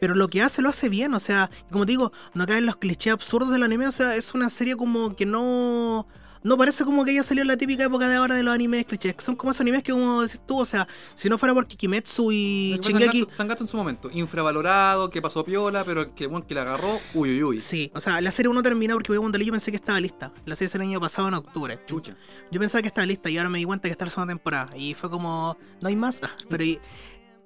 Pero 0.00 0.14
lo 0.14 0.28
que 0.28 0.42
hace 0.42 0.60
lo 0.60 0.68
hace 0.68 0.88
bien, 0.88 1.14
o 1.14 1.20
sea, 1.20 1.50
como 1.70 1.86
te 1.86 1.92
digo, 1.92 2.12
no 2.34 2.46
caen 2.46 2.66
los 2.66 2.76
clichés 2.76 3.12
absurdos 3.12 3.50
del 3.50 3.62
anime, 3.62 3.86
o 3.86 3.92
sea, 3.92 4.16
es 4.16 4.34
una 4.34 4.50
serie 4.50 4.76
como 4.76 5.16
que 5.16 5.24
no. 5.24 6.06
No 6.44 6.56
parece 6.58 6.84
como 6.84 7.04
que 7.04 7.10
haya 7.12 7.22
salido 7.22 7.42
en 7.42 7.48
la 7.48 7.56
típica 7.56 7.84
época 7.84 8.06
de 8.06 8.16
ahora 8.16 8.34
de 8.36 8.42
los 8.42 8.54
animes 8.54 8.84
clichés. 8.84 9.14
Son 9.18 9.34
como 9.34 9.50
esos 9.50 9.62
animes 9.62 9.82
que, 9.82 9.92
como 9.92 10.22
decís 10.22 10.40
tú, 10.46 10.58
o 10.60 10.66
sea, 10.66 10.86
si 11.14 11.28
no 11.30 11.38
fuera 11.38 11.54
por 11.54 11.66
Kikimetsu 11.66 12.30
y 12.32 12.74
es 12.74 12.80
Shingeki. 12.86 13.26
Sangatsu 13.30 13.64
en 13.64 13.68
su 13.68 13.76
momento, 13.78 14.10
infravalorado, 14.12 15.08
que 15.10 15.22
pasó 15.22 15.42
piola, 15.44 15.84
pero 15.84 16.14
que 16.14 16.26
bueno 16.26 16.46
que 16.46 16.54
la 16.54 16.62
agarró, 16.62 17.00
uy 17.14 17.30
uy 17.30 17.42
uy. 17.42 17.60
Sí, 17.60 17.90
o 17.94 18.00
sea, 18.00 18.20
la 18.20 18.30
serie 18.30 18.50
1 18.50 18.62
termina 18.62 18.92
porque 18.94 19.10
voy 19.10 19.18
a 19.18 19.22
contarle, 19.22 19.46
yo 19.46 19.52
pensé 19.52 19.70
que 19.70 19.76
estaba 19.78 19.98
lista. 20.00 20.32
La 20.44 20.54
serie 20.54 20.68
salió 20.68 20.84
el 20.84 20.90
año 20.90 21.00
pasado 21.00 21.28
en 21.28 21.34
octubre. 21.34 21.80
Chucha. 21.86 22.14
Yo 22.50 22.60
pensaba 22.60 22.82
que 22.82 22.88
estaba 22.88 23.06
lista 23.06 23.30
y 23.30 23.38
ahora 23.38 23.48
me 23.48 23.58
di 23.58 23.64
cuenta 23.64 23.88
que 23.88 23.92
está 23.92 24.04
la 24.04 24.10
segunda 24.10 24.32
temporada. 24.34 24.68
Y 24.76 24.92
fue 24.94 25.08
como, 25.10 25.56
no 25.80 25.88
hay 25.88 25.96
más. 25.96 26.20
Ah, 26.22 26.30
Pero 26.50 26.62
y- 26.62 26.78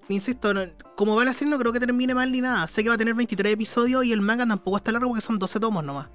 insisto, 0.09 0.53
no- 0.55 0.63
como 0.97 1.15
va 1.15 1.25
la 1.25 1.35
serie 1.35 1.51
no 1.53 1.59
creo 1.61 1.73
que 1.73 1.79
termine 1.81 2.15
mal 2.15 2.33
ni 2.33 2.41
nada. 2.41 2.67
Sé 2.67 2.83
que 2.83 2.89
va 2.89 2.97
a 2.97 2.99
tener 2.99 3.15
23 3.15 3.53
episodios 3.53 4.05
y 4.05 4.13
el 4.13 4.21
manga 4.23 4.45
tampoco 4.47 4.77
está 4.79 4.91
largo 4.91 5.09
porque 5.09 5.21
son 5.21 5.39
12 5.39 5.61
tomos 5.61 5.85
nomás. 5.85 6.09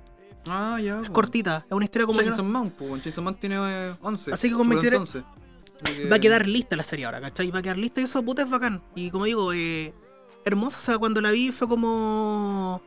Ah, 0.46 0.80
ya. 0.82 1.00
Es 1.02 1.10
cortita, 1.10 1.66
es 1.68 1.72
una 1.74 1.86
historia 1.86 2.06
como 2.06 2.22
Chainsaw 2.22 2.44
Man, 2.46 2.70
pues, 2.72 3.02
Chainsaw 3.04 3.24
Man 3.24 3.36
tiene 3.40 3.56
eh, 3.60 3.96
11. 4.02 4.34
Así 4.34 4.50
que 4.50 4.56
con 4.56 4.68
Por 4.68 4.76
23 4.82 4.94
entonces. 4.94 5.24
Que- 5.84 6.08
va 6.10 6.16
a 6.16 6.20
quedar 6.20 6.48
lista 6.48 6.76
la 6.76 6.84
serie 6.84 7.06
ahora, 7.06 7.20
¿cachai? 7.22 7.50
Va 7.52 7.60
a 7.60 7.62
quedar 7.62 7.78
lista 7.78 8.02
y 8.02 8.06
eso 8.06 8.24
puta 8.24 8.42
es 8.44 8.50
bacán. 8.50 8.82
Y 8.96 9.10
como 9.10 9.26
digo, 9.26 9.52
eh, 9.54 9.94
hermosa, 10.46 10.78
o 10.78 10.82
sea, 10.82 10.98
cuando 10.98 11.20
la 11.22 11.32
vi 11.32 11.52
fue 11.52 11.68
como... 11.68 12.82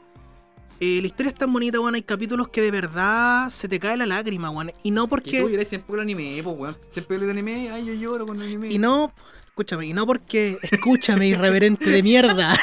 eh, 0.80 1.00
la 1.00 1.06
historia 1.06 1.28
es 1.28 1.34
tan 1.34 1.52
bonita, 1.52 1.78
weón. 1.80 1.94
Hay 1.94 2.02
capítulos 2.02 2.48
que 2.48 2.62
de 2.62 2.70
verdad 2.70 3.50
se 3.50 3.68
te 3.68 3.78
cae 3.78 3.96
la 3.96 4.06
lágrima, 4.06 4.48
weón. 4.50 4.72
Y 4.82 4.90
no 4.90 5.04
Y 5.04 5.08
porque... 5.08 5.40
tú 5.42 5.48
siempre 5.64 5.86
con 5.86 5.96
el 5.96 6.02
anime, 6.02 6.40
pues, 6.42 6.56
weón. 6.58 6.76
Siempre 6.90 7.18
de 7.18 7.30
anime, 7.30 7.70
ay, 7.70 7.84
yo 7.86 7.94
lloro 7.94 8.26
con 8.26 8.36
el 8.40 8.46
anime. 8.46 8.70
Y 8.72 8.78
no, 8.78 9.12
escúchame, 9.48 9.86
y 9.86 9.92
no 9.92 10.06
porque, 10.06 10.56
escúchame, 10.62 11.26
irreverente 11.28 11.90
de 11.90 12.02
mierda. 12.02 12.54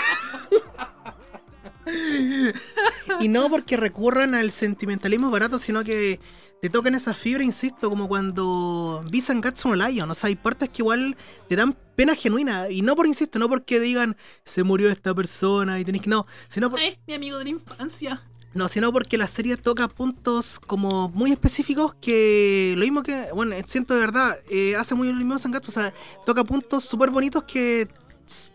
Y 3.19 3.27
no 3.27 3.49
porque 3.49 3.77
recurran 3.77 4.35
al 4.35 4.51
sentimentalismo 4.51 5.31
barato, 5.31 5.59
sino 5.59 5.83
que 5.83 6.19
te 6.63 6.69
tocan 6.69 6.95
esa 6.95 7.13
fibra, 7.13 7.43
insisto, 7.43 7.89
como 7.89 8.07
cuando 8.07 9.03
vi 9.09 9.19
Sangatsu 9.19 9.67
no 9.67 9.75
Lion. 9.75 10.09
O 10.09 10.15
sea, 10.15 10.29
hay 10.29 10.35
partes 10.35 10.69
que 10.69 10.81
igual 10.81 11.17
te 11.49 11.57
dan 11.57 11.75
pena 11.97 12.15
genuina. 12.15 12.69
Y 12.69 12.81
no 12.81 12.95
por, 12.95 13.05
insisto, 13.05 13.37
no 13.37 13.49
porque 13.49 13.81
digan 13.81 14.15
se 14.45 14.63
murió 14.63 14.89
esta 14.89 15.13
persona 15.13 15.77
y 15.79 15.83
tenéis 15.83 16.03
que. 16.03 16.09
No, 16.09 16.25
sino 16.47 16.69
por, 16.69 16.79
Es 16.79 16.97
mi 17.05 17.15
amigo 17.15 17.37
de 17.37 17.43
la 17.43 17.49
infancia. 17.49 18.23
no, 18.53 18.69
sino 18.69 18.93
porque 18.93 19.17
la 19.17 19.27
serie 19.27 19.57
toca 19.57 19.89
puntos 19.89 20.57
como 20.65 21.09
muy 21.09 21.33
específicos 21.33 21.95
que 21.95 22.75
lo 22.77 22.83
mismo 22.83 23.03
que, 23.03 23.25
bueno, 23.33 23.57
siento 23.65 23.95
de 23.95 23.99
verdad, 23.99 24.37
eh, 24.49 24.77
hace 24.77 24.95
muy 24.95 25.09
el 25.09 25.15
mismo 25.15 25.37
Sangatsu, 25.37 25.69
o 25.69 25.73
sea, 25.73 25.93
toca 26.25 26.45
puntos 26.45 26.85
súper 26.85 27.09
bonitos 27.09 27.43
que 27.43 27.89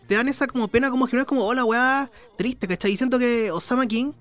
te 0.07 0.15
dan 0.15 0.27
esa 0.27 0.47
como 0.47 0.67
pena 0.67 0.89
como 0.89 1.07
general, 1.07 1.25
como, 1.25 1.45
hola, 1.45 1.65
weá, 1.65 2.11
triste, 2.37 2.67
¿cachai? 2.67 2.91
Y 2.91 2.97
siento 2.97 3.19
que 3.19 3.51
Osama 3.51 3.85
King 3.85 4.13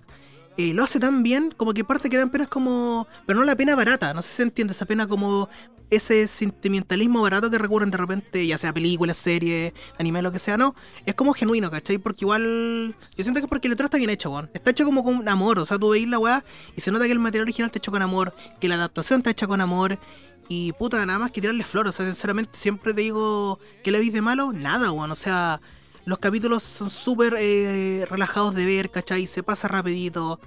eh, 0.56 0.74
lo 0.74 0.82
hace 0.82 0.98
tan 0.98 1.22
bien, 1.22 1.54
como 1.56 1.72
que 1.72 1.84
parte 1.84 2.08
que 2.08 2.16
dan 2.16 2.30
penas 2.30 2.48
como, 2.48 3.06
pero 3.26 3.38
no 3.38 3.44
la 3.44 3.56
pena 3.56 3.76
barata, 3.76 4.12
no 4.14 4.22
sé 4.22 4.28
si 4.28 4.36
se 4.36 4.42
entiende, 4.42 4.72
esa 4.72 4.86
pena 4.86 5.06
como 5.06 5.48
ese 5.90 6.26
sentimentalismo 6.28 7.22
barato 7.22 7.50
que 7.50 7.58
recurren 7.58 7.90
de 7.90 7.96
repente, 7.96 8.46
ya 8.46 8.58
sea 8.58 8.72
películas, 8.72 9.16
series, 9.16 9.72
anime, 9.98 10.22
lo 10.22 10.32
que 10.32 10.38
sea, 10.38 10.56
no, 10.56 10.74
es 11.06 11.14
como 11.14 11.32
genuino, 11.32 11.70
¿cachai? 11.70 11.98
Porque 11.98 12.24
igual. 12.24 12.94
Yo 13.16 13.24
siento 13.24 13.40
que 13.40 13.44
es 13.44 13.48
porque 13.48 13.68
el 13.68 13.72
letra 13.72 13.86
está 13.86 13.98
bien 13.98 14.10
hecho, 14.10 14.30
weón. 14.30 14.50
Está 14.52 14.70
hecho 14.70 14.84
como 14.84 15.02
con 15.02 15.26
amor. 15.28 15.58
O 15.58 15.66
sea, 15.66 15.78
tú 15.78 15.90
veis 15.90 16.08
la 16.08 16.18
weá 16.18 16.44
y 16.76 16.80
se 16.80 16.90
nota 16.92 17.06
que 17.06 17.12
el 17.12 17.18
material 17.18 17.44
original 17.44 17.66
está 17.66 17.78
hecho 17.78 17.92
con 17.92 18.02
amor, 18.02 18.34
que 18.60 18.68
la 18.68 18.74
adaptación 18.74 19.20
está 19.20 19.30
hecha 19.30 19.46
con 19.46 19.60
amor. 19.60 19.98
Y 20.48 20.72
puta, 20.72 21.04
nada 21.04 21.18
más 21.18 21.30
que 21.30 21.40
tirarle 21.40 21.62
flores. 21.62 21.94
O 21.94 21.96
sea, 21.96 22.06
sinceramente, 22.06 22.58
siempre 22.58 22.94
te 22.94 23.02
digo, 23.02 23.58
¿qué 23.84 23.90
le 23.90 23.98
veis 23.98 24.12
de 24.12 24.22
malo? 24.22 24.52
Nada, 24.52 24.90
weón. 24.90 25.10
O 25.10 25.14
sea, 25.14 25.60
los 26.04 26.18
capítulos 26.18 26.62
son 26.62 26.88
súper 26.88 27.34
eh, 27.38 28.06
relajados 28.08 28.54
de 28.54 28.64
ver, 28.64 28.90
¿cachai? 28.90 29.26
Se 29.26 29.42
pasa 29.42 29.68
rapidito. 29.68 30.40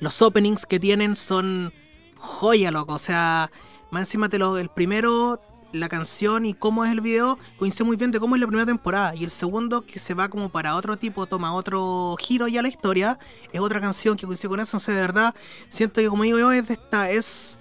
Los 0.00 0.20
openings 0.20 0.66
que 0.66 0.78
tienen 0.78 1.16
son 1.16 1.72
joya, 2.18 2.70
loco. 2.70 2.92
O 2.92 2.98
sea, 2.98 3.50
más 3.90 4.02
encima 4.02 4.28
te 4.28 4.38
lo, 4.38 4.58
el 4.58 4.68
primero, 4.68 5.40
la 5.72 5.88
canción 5.88 6.46
y 6.46 6.54
cómo 6.54 6.84
es 6.84 6.92
el 6.92 7.00
video, 7.00 7.38
coincide 7.58 7.84
muy 7.84 7.96
bien 7.96 8.10
de 8.10 8.20
cómo 8.20 8.34
es 8.34 8.40
la 8.40 8.46
primera 8.46 8.66
temporada. 8.66 9.14
Y 9.14 9.24
el 9.24 9.30
segundo, 9.30 9.84
que 9.86 9.98
se 9.98 10.14
va 10.14 10.28
como 10.28 10.48
para 10.48 10.76
otro 10.76 10.96
tipo, 10.96 11.26
toma 11.26 11.54
otro 11.54 12.16
giro 12.20 12.48
ya 12.48 12.62
la 12.62 12.68
historia, 12.68 13.18
es 13.52 13.60
otra 13.60 13.80
canción 13.80 14.16
que 14.16 14.26
coincide 14.26 14.48
con 14.48 14.60
eso. 14.60 14.76
Entonces, 14.76 14.94
de 14.94 15.00
verdad, 15.00 15.34
siento 15.68 16.00
que 16.00 16.08
como 16.08 16.24
digo 16.24 16.38
yo, 16.38 16.52
es 16.52 16.66
de 16.68 16.74
esta, 16.74 17.10
es 17.10 17.58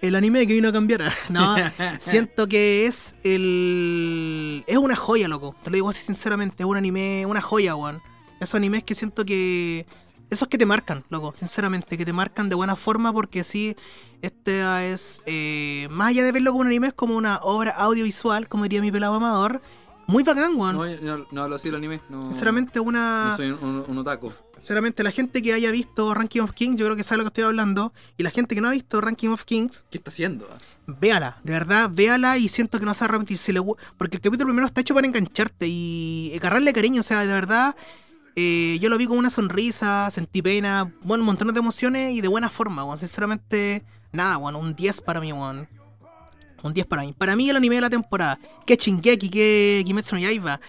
el 0.00 0.14
anime 0.14 0.46
que 0.46 0.52
vino 0.52 0.68
a 0.68 0.72
cambiar. 0.72 1.02
No, 1.28 1.56
siento 1.98 2.48
que 2.48 2.86
es 2.86 3.14
el. 3.22 4.64
Es 4.66 4.78
una 4.78 4.96
joya, 4.96 5.28
loco. 5.28 5.54
Te 5.62 5.70
lo 5.70 5.74
digo 5.74 5.88
así 5.90 6.02
sinceramente. 6.02 6.62
Es 6.62 6.66
un 6.66 6.76
anime, 6.76 7.26
una 7.26 7.40
joya, 7.40 7.74
weón. 7.74 8.00
Esos 8.40 8.54
animes 8.54 8.84
que 8.84 8.94
siento 8.94 9.24
que. 9.24 9.86
Esos 10.30 10.46
que 10.48 10.58
te 10.58 10.66
marcan, 10.66 11.04
loco, 11.08 11.32
sinceramente, 11.34 11.96
que 11.96 12.04
te 12.04 12.12
marcan 12.12 12.50
de 12.50 12.54
buena 12.54 12.76
forma 12.76 13.14
porque 13.14 13.42
sí, 13.42 13.74
este 14.20 14.92
es, 14.92 15.22
eh, 15.24 15.88
más 15.90 16.08
allá 16.08 16.22
de 16.22 16.32
verlo 16.32 16.50
como 16.50 16.60
un 16.60 16.66
anime, 16.66 16.88
es 16.88 16.92
como 16.92 17.16
una 17.16 17.38
obra 17.38 17.70
audiovisual, 17.70 18.46
como 18.46 18.64
diría 18.64 18.82
mi 18.82 18.92
pelado 18.92 19.14
amador, 19.14 19.62
muy 20.06 20.24
bacán, 20.24 20.54
weón. 20.54 20.76
No, 20.76 21.16
no, 21.16 21.26
no 21.30 21.42
hablo 21.42 21.56
así 21.56 21.68
del 21.68 21.76
anime. 21.76 22.02
No, 22.10 22.24
sinceramente, 22.24 22.78
una... 22.78 23.30
No 23.30 23.36
soy 23.38 23.50
un, 23.52 23.64
un, 23.64 23.84
un 23.88 23.98
otaku. 23.98 24.30
Sinceramente, 24.60 25.02
la 25.02 25.10
gente 25.10 25.40
que 25.40 25.52
haya 25.52 25.70
visto 25.70 26.12
Ranking 26.14 26.40
of 26.40 26.52
Kings, 26.52 26.76
yo 26.76 26.84
creo 26.86 26.96
que 26.96 27.04
sabe 27.04 27.18
lo 27.18 27.24
que 27.24 27.28
estoy 27.28 27.44
hablando. 27.44 27.92
Y 28.16 28.22
la 28.22 28.30
gente 28.30 28.54
que 28.54 28.60
no 28.60 28.68
ha 28.68 28.72
visto 28.72 29.00
Ranking 29.00 29.28
of 29.28 29.44
Kings, 29.44 29.84
¿Qué 29.90 29.98
está 29.98 30.10
haciendo? 30.10 30.48
véala, 30.86 31.38
de 31.44 31.52
verdad, 31.52 31.90
véala 31.92 32.38
y 32.38 32.48
siento 32.48 32.78
que 32.78 32.86
no 32.86 32.94
se 32.94 33.00
va 33.00 33.06
a 33.06 33.08
arrepentir. 33.10 33.38
Si 33.38 33.52
le 33.52 33.60
porque 33.96 34.16
el 34.16 34.22
capítulo 34.22 34.46
primero 34.46 34.66
está 34.66 34.80
hecho 34.80 34.94
para 34.94 35.06
engancharte 35.06 35.66
y 35.68 36.32
agarrarle 36.36 36.72
cariño, 36.72 37.00
o 37.00 37.04
sea, 37.04 37.20
de 37.20 37.32
verdad, 37.32 37.76
eh, 38.36 38.78
yo 38.80 38.88
lo 38.88 38.96
vi 38.96 39.06
con 39.06 39.18
una 39.18 39.30
sonrisa, 39.30 40.10
sentí 40.10 40.42
pena, 40.42 40.92
bueno, 41.02 41.22
un 41.22 41.26
montón 41.26 41.52
de 41.52 41.58
emociones 41.58 42.12
y 42.12 42.20
de 42.20 42.28
buena 42.28 42.48
forma, 42.48 42.84
weón. 42.84 42.98
Sinceramente, 42.98 43.84
nada, 44.12 44.38
bueno, 44.38 44.58
un 44.58 44.74
10 44.74 45.02
para 45.02 45.20
mí, 45.20 45.32
weón. 45.32 45.68
Un 46.62 46.72
10 46.72 46.86
para 46.86 47.02
mí. 47.02 47.14
Para 47.16 47.36
mí 47.36 47.50
el 47.50 47.56
anime 47.56 47.76
de 47.76 47.80
la 47.82 47.90
temporada. 47.90 48.38
Que 48.66 48.76
Shingeki, 48.76 49.28
que 49.28 49.82
Kimetsu 49.86 50.16
no 50.16 50.22
Yaiba. 50.22 50.60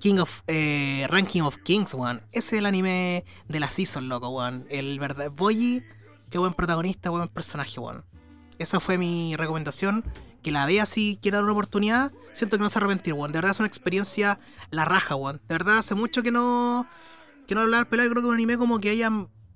King 0.00 0.18
of 0.18 0.42
eh, 0.46 1.06
Ranking 1.08 1.42
of 1.42 1.58
Kings, 1.58 1.94
weón. 1.94 2.20
Ese 2.32 2.56
es 2.56 2.60
el 2.60 2.66
anime 2.66 3.24
de 3.48 3.60
la 3.60 3.70
season, 3.70 4.08
loco, 4.08 4.30
weón. 4.30 4.66
El 4.70 4.98
verdad. 4.98 5.30
Boyi, 5.30 5.82
qué 6.30 6.38
buen 6.38 6.54
protagonista, 6.54 7.10
buen 7.10 7.28
personaje, 7.28 7.78
weón. 7.78 8.04
Esa 8.58 8.80
fue 8.80 8.98
mi 8.98 9.36
recomendación. 9.36 10.04
Que 10.42 10.52
la 10.52 10.64
vea 10.64 10.86
si 10.86 11.18
quiere 11.20 11.36
dar 11.36 11.44
una 11.44 11.52
oportunidad. 11.52 12.12
Siento 12.32 12.56
que 12.56 12.62
no 12.62 12.70
se 12.70 12.78
arrepentir, 12.78 13.12
weón. 13.12 13.30
De 13.30 13.36
verdad 13.38 13.50
es 13.50 13.60
una 13.60 13.66
experiencia 13.66 14.40
la 14.70 14.86
raja, 14.86 15.14
weón. 15.14 15.36
De 15.46 15.54
verdad 15.54 15.78
hace 15.78 15.94
mucho 15.94 16.22
que 16.22 16.32
no. 16.32 16.86
Que 17.46 17.54
no 17.54 17.60
hablar 17.60 17.88
pelado. 17.88 18.08
Creo 18.10 18.22
que 18.22 18.28
un 18.28 18.34
anime 18.34 18.56
como 18.56 18.80
que 18.80 18.88
haya. 18.90 19.10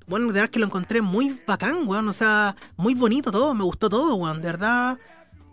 Bueno, 0.07 0.26
de 0.26 0.32
verdad 0.34 0.51
que 0.51 0.59
lo 0.59 0.66
encontré 0.66 1.01
muy 1.01 1.40
bacán, 1.47 1.88
weón. 1.88 2.07
O 2.09 2.12
sea, 2.12 2.55
muy 2.76 2.95
bonito 2.95 3.32
todo. 3.32 3.55
Me 3.55 3.64
gustó 3.64 3.88
todo, 3.88 4.14
weón. 4.16 4.42
De 4.42 4.49
verdad. 4.49 4.99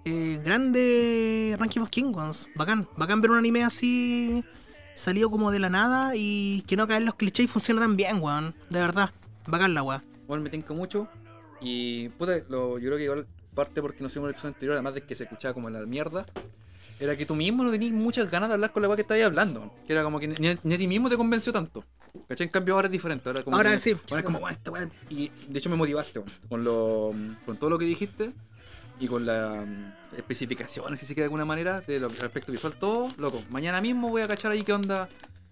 eh, 0.03 0.41
grande 0.43 1.55
Ranking 1.57 1.79
of 1.79 1.89
Kings, 1.89 2.13
weón. 2.13 2.31
Bacán. 2.55 2.89
Bacán 2.97 3.21
ver 3.21 3.31
un 3.31 3.37
anime 3.37 3.63
así. 3.63 4.43
Salido 4.93 5.29
como 5.31 5.51
de 5.51 5.59
la 5.59 5.69
nada 5.69 6.13
y 6.15 6.63
que 6.67 6.75
no 6.75 6.87
caen 6.87 7.05
los 7.05 7.15
clichés 7.15 7.45
y 7.45 7.47
funciona 7.47 7.81
tan 7.81 7.95
bien, 7.95 8.19
weón. 8.21 8.53
De 8.69 8.79
verdad. 8.79 9.11
Bacán 9.47 9.73
la 9.73 9.83
weá. 9.83 10.03
Bueno, 10.27 10.43
me 10.43 10.49
tinca 10.49 10.73
mucho. 10.73 11.07
Y 11.59 12.09
puta, 12.09 12.33
lo, 12.49 12.77
yo 12.79 12.87
creo 12.87 12.97
que 12.97 13.03
igual 13.03 13.27
parte 13.53 13.81
porque 13.81 14.01
no 14.01 14.07
hicimos 14.07 14.27
el 14.27 14.31
episodio 14.31 14.53
anterior, 14.53 14.73
además 14.73 14.93
de 14.95 15.01
que 15.01 15.15
se 15.15 15.23
escuchaba 15.25 15.53
como 15.53 15.69
la 15.69 15.81
mierda, 15.85 16.25
era 16.99 17.15
que 17.17 17.25
tú 17.25 17.35
mismo 17.35 17.63
no 17.63 17.71
tenías 17.71 17.91
muchas 17.93 18.29
ganas 18.31 18.49
de 18.49 18.53
hablar 18.55 18.71
con 18.71 18.81
la 18.81 18.87
weá 18.87 18.95
que 18.95 19.01
estabas 19.01 19.23
hablando. 19.23 19.73
Que 19.87 19.93
era 19.93 20.03
como 20.03 20.19
que 20.19 20.27
ni, 20.27 20.57
ni 20.63 20.73
a 20.73 20.77
ti 20.77 20.87
mismo 20.87 21.09
te 21.09 21.17
convenció 21.17 21.51
tanto. 21.51 21.83
¿Cachai? 22.27 22.47
En 22.47 22.51
cambio 22.51 22.75
ahora 22.75 22.87
es 22.87 22.91
diferente. 22.91 23.27
Ahora, 23.29 23.43
como 23.43 23.57
Ahora 23.57 23.71
que- 23.71 23.79
sí. 23.79 23.91
ahora 24.09 24.19
es 24.19 24.25
como, 24.25 24.39
bueno, 24.39 24.55
esta 24.55 24.71
weá. 24.71 24.89
Y 25.09 25.29
de 25.47 25.59
hecho 25.59 25.69
me 25.69 25.75
motivaste, 25.75 26.19
weón, 26.19 26.31
con, 26.49 26.63
lo, 26.63 27.13
con 27.45 27.57
todo 27.57 27.69
lo 27.69 27.77
que 27.79 27.85
dijiste 27.85 28.31
y 28.99 29.07
con 29.07 29.23
mm, 29.23 29.93
especificaciones, 30.17 30.99
si 30.99 31.05
se 31.05 31.13
quiere 31.13 31.23
de 31.23 31.27
alguna 31.27 31.45
manera, 31.45 31.81
de 31.81 31.99
lo, 31.99 32.07
el 32.07 32.25
aspecto 32.25 32.51
visual, 32.51 32.73
todo, 32.79 33.07
loco. 33.17 33.41
Mañana 33.49 33.81
mismo 33.81 34.09
voy 34.09 34.21
a 34.21 34.27
cachar 34.27 34.51
ahí 34.51 34.63
qué 34.63 34.73
onda 34.73 35.07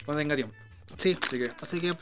cuando 0.05 0.19
tenga 0.21 0.35
tiempo. 0.35 0.55
Sí. 0.97 1.17
Así 1.21 1.37
que 1.39 1.51
Así 1.61 1.79
que, 1.79 1.93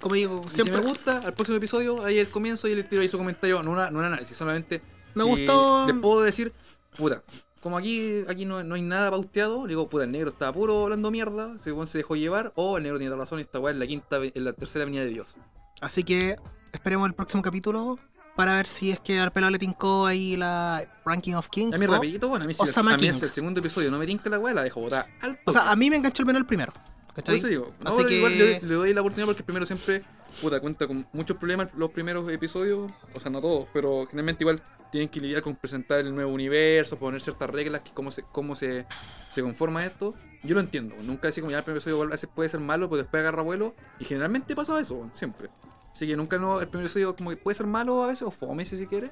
como 0.00 0.14
digo, 0.14 0.42
y 0.46 0.50
siempre 0.50 0.76
si 0.76 0.82
me 0.82 0.88
gusta, 0.88 1.18
al 1.18 1.34
próximo 1.34 1.58
episodio, 1.58 2.04
ahí 2.04 2.18
el 2.18 2.28
comienzo 2.28 2.68
y 2.68 2.74
le 2.74 2.84
tiro 2.84 3.02
ahí 3.02 3.08
su 3.08 3.18
comentario, 3.18 3.62
no, 3.62 3.70
una, 3.72 3.90
no 3.90 3.98
un 3.98 4.04
análisis, 4.04 4.36
solamente. 4.36 4.80
Me 5.14 5.24
si 5.24 5.30
gustó- 5.30 5.86
Les 5.86 5.96
puedo 5.96 6.22
decir, 6.22 6.52
puta, 6.96 7.22
como 7.60 7.76
aquí, 7.76 8.22
aquí 8.28 8.46
no, 8.46 8.62
no 8.64 8.74
hay 8.76 8.82
nada 8.82 9.10
pauteado, 9.10 9.66
digo, 9.66 9.88
puta, 9.88 10.04
el 10.04 10.10
negro 10.12 10.30
estaba 10.30 10.52
puro 10.52 10.84
hablando 10.84 11.10
mierda, 11.10 11.56
según 11.62 11.86
se 11.86 11.98
dejó 11.98 12.16
llevar, 12.16 12.52
o 12.54 12.78
el 12.78 12.82
negro 12.84 12.98
tiene 12.98 13.14
razón 13.14 13.38
y 13.38 13.42
esta 13.42 13.58
weá 13.60 13.72
es 13.74 13.78
la 13.78 13.86
quinta, 13.86 14.16
en 14.22 14.44
la 14.44 14.52
tercera 14.54 14.84
venida 14.86 15.02
de 15.02 15.10
Dios. 15.10 15.36
Así 15.82 16.02
que 16.02 16.36
esperemos 16.72 17.06
el 17.08 17.14
próximo 17.14 17.42
capítulo 17.42 17.98
para 18.40 18.56
ver 18.56 18.66
si 18.66 18.90
es 18.90 19.00
que 19.00 19.18
al 19.18 19.30
pelado 19.32 19.50
le 19.50 19.58
tincó 19.58 20.06
ahí 20.06 20.36
la 20.36 20.82
Ranking 21.04 21.34
of 21.34 21.48
Kings. 21.48 21.74
A 21.74 21.78
mí 21.78 21.84
o- 21.86 21.92
rapidito, 21.92 22.28
bueno, 22.28 22.44
a 22.44 22.48
mí 22.48 22.54
si 22.54 22.62
el, 22.62 22.88
a 22.88 22.96
mí 22.96 23.06
es 23.08 23.22
el 23.22 23.30
segundo 23.30 23.60
episodio, 23.60 23.90
no 23.90 23.98
me 23.98 24.06
tinca 24.06 24.30
la 24.30 24.38
weá, 24.38 24.54
la 24.54 24.62
dejo 24.62 24.80
botar 24.80 25.06
alto. 25.20 25.40
O 25.44 25.52
sea, 25.52 25.70
a 25.70 25.76
mí 25.76 25.90
me 25.90 25.96
enganchó 25.96 26.22
el 26.22 26.34
el 26.36 26.46
primero. 26.46 26.72
Por 26.72 27.14
¿Cachai? 27.14 27.36
eso 27.36 27.48
digo, 27.48 27.72
Así 27.84 28.04
que- 28.06 28.16
igual 28.16 28.38
le, 28.38 28.60
le 28.60 28.74
doy 28.74 28.94
la 28.94 29.00
oportunidad 29.02 29.26
porque 29.26 29.40
el 29.42 29.44
primero 29.44 29.66
siempre, 29.66 30.04
puta, 30.40 30.58
cuenta 30.60 30.86
con 30.86 31.06
muchos 31.12 31.36
problemas 31.36 31.68
los 31.76 31.90
primeros 31.90 32.30
episodios, 32.30 32.90
o 33.14 33.20
sea, 33.20 33.30
no 33.30 33.40
todos, 33.40 33.66
pero 33.74 34.06
generalmente 34.06 34.44
igual 34.44 34.62
tienen 34.90 35.08
que 35.08 35.20
lidiar 35.20 35.42
con 35.42 35.54
presentar 35.56 36.00
el 36.00 36.14
nuevo 36.14 36.32
universo, 36.32 36.96
poner 36.98 37.20
ciertas 37.20 37.50
reglas, 37.50 37.82
que 37.82 37.90
cómo 37.92 38.10
se, 38.10 38.22
cómo 38.32 38.56
se, 38.56 38.86
se 39.28 39.42
conforma 39.42 39.84
esto. 39.84 40.14
Yo 40.42 40.54
lo 40.54 40.60
entiendo, 40.60 40.94
nunca 41.02 41.28
decir 41.28 41.42
como 41.42 41.50
ya 41.50 41.58
el 41.58 41.64
primer 41.64 41.76
episodio 41.78 42.02
igual 42.02 42.18
puede 42.34 42.48
ser 42.48 42.60
malo, 42.60 42.88
pero 42.88 43.02
después 43.02 43.20
agarra 43.20 43.42
vuelo, 43.42 43.74
y 43.98 44.04
generalmente 44.04 44.54
pasa 44.56 44.80
eso, 44.80 45.10
siempre. 45.12 45.50
Así 45.92 46.06
que 46.06 46.16
nunca 46.16 46.38
no, 46.38 46.60
el 46.60 46.68
primer 46.68 46.86
episodio 46.86 47.14
como 47.16 47.30
que 47.30 47.36
puede 47.36 47.54
ser 47.54 47.66
malo 47.66 48.02
a 48.02 48.06
veces, 48.06 48.22
o 48.22 48.30
fome 48.30 48.64
si 48.64 48.76
se 48.78 48.86
quiere, 48.86 49.10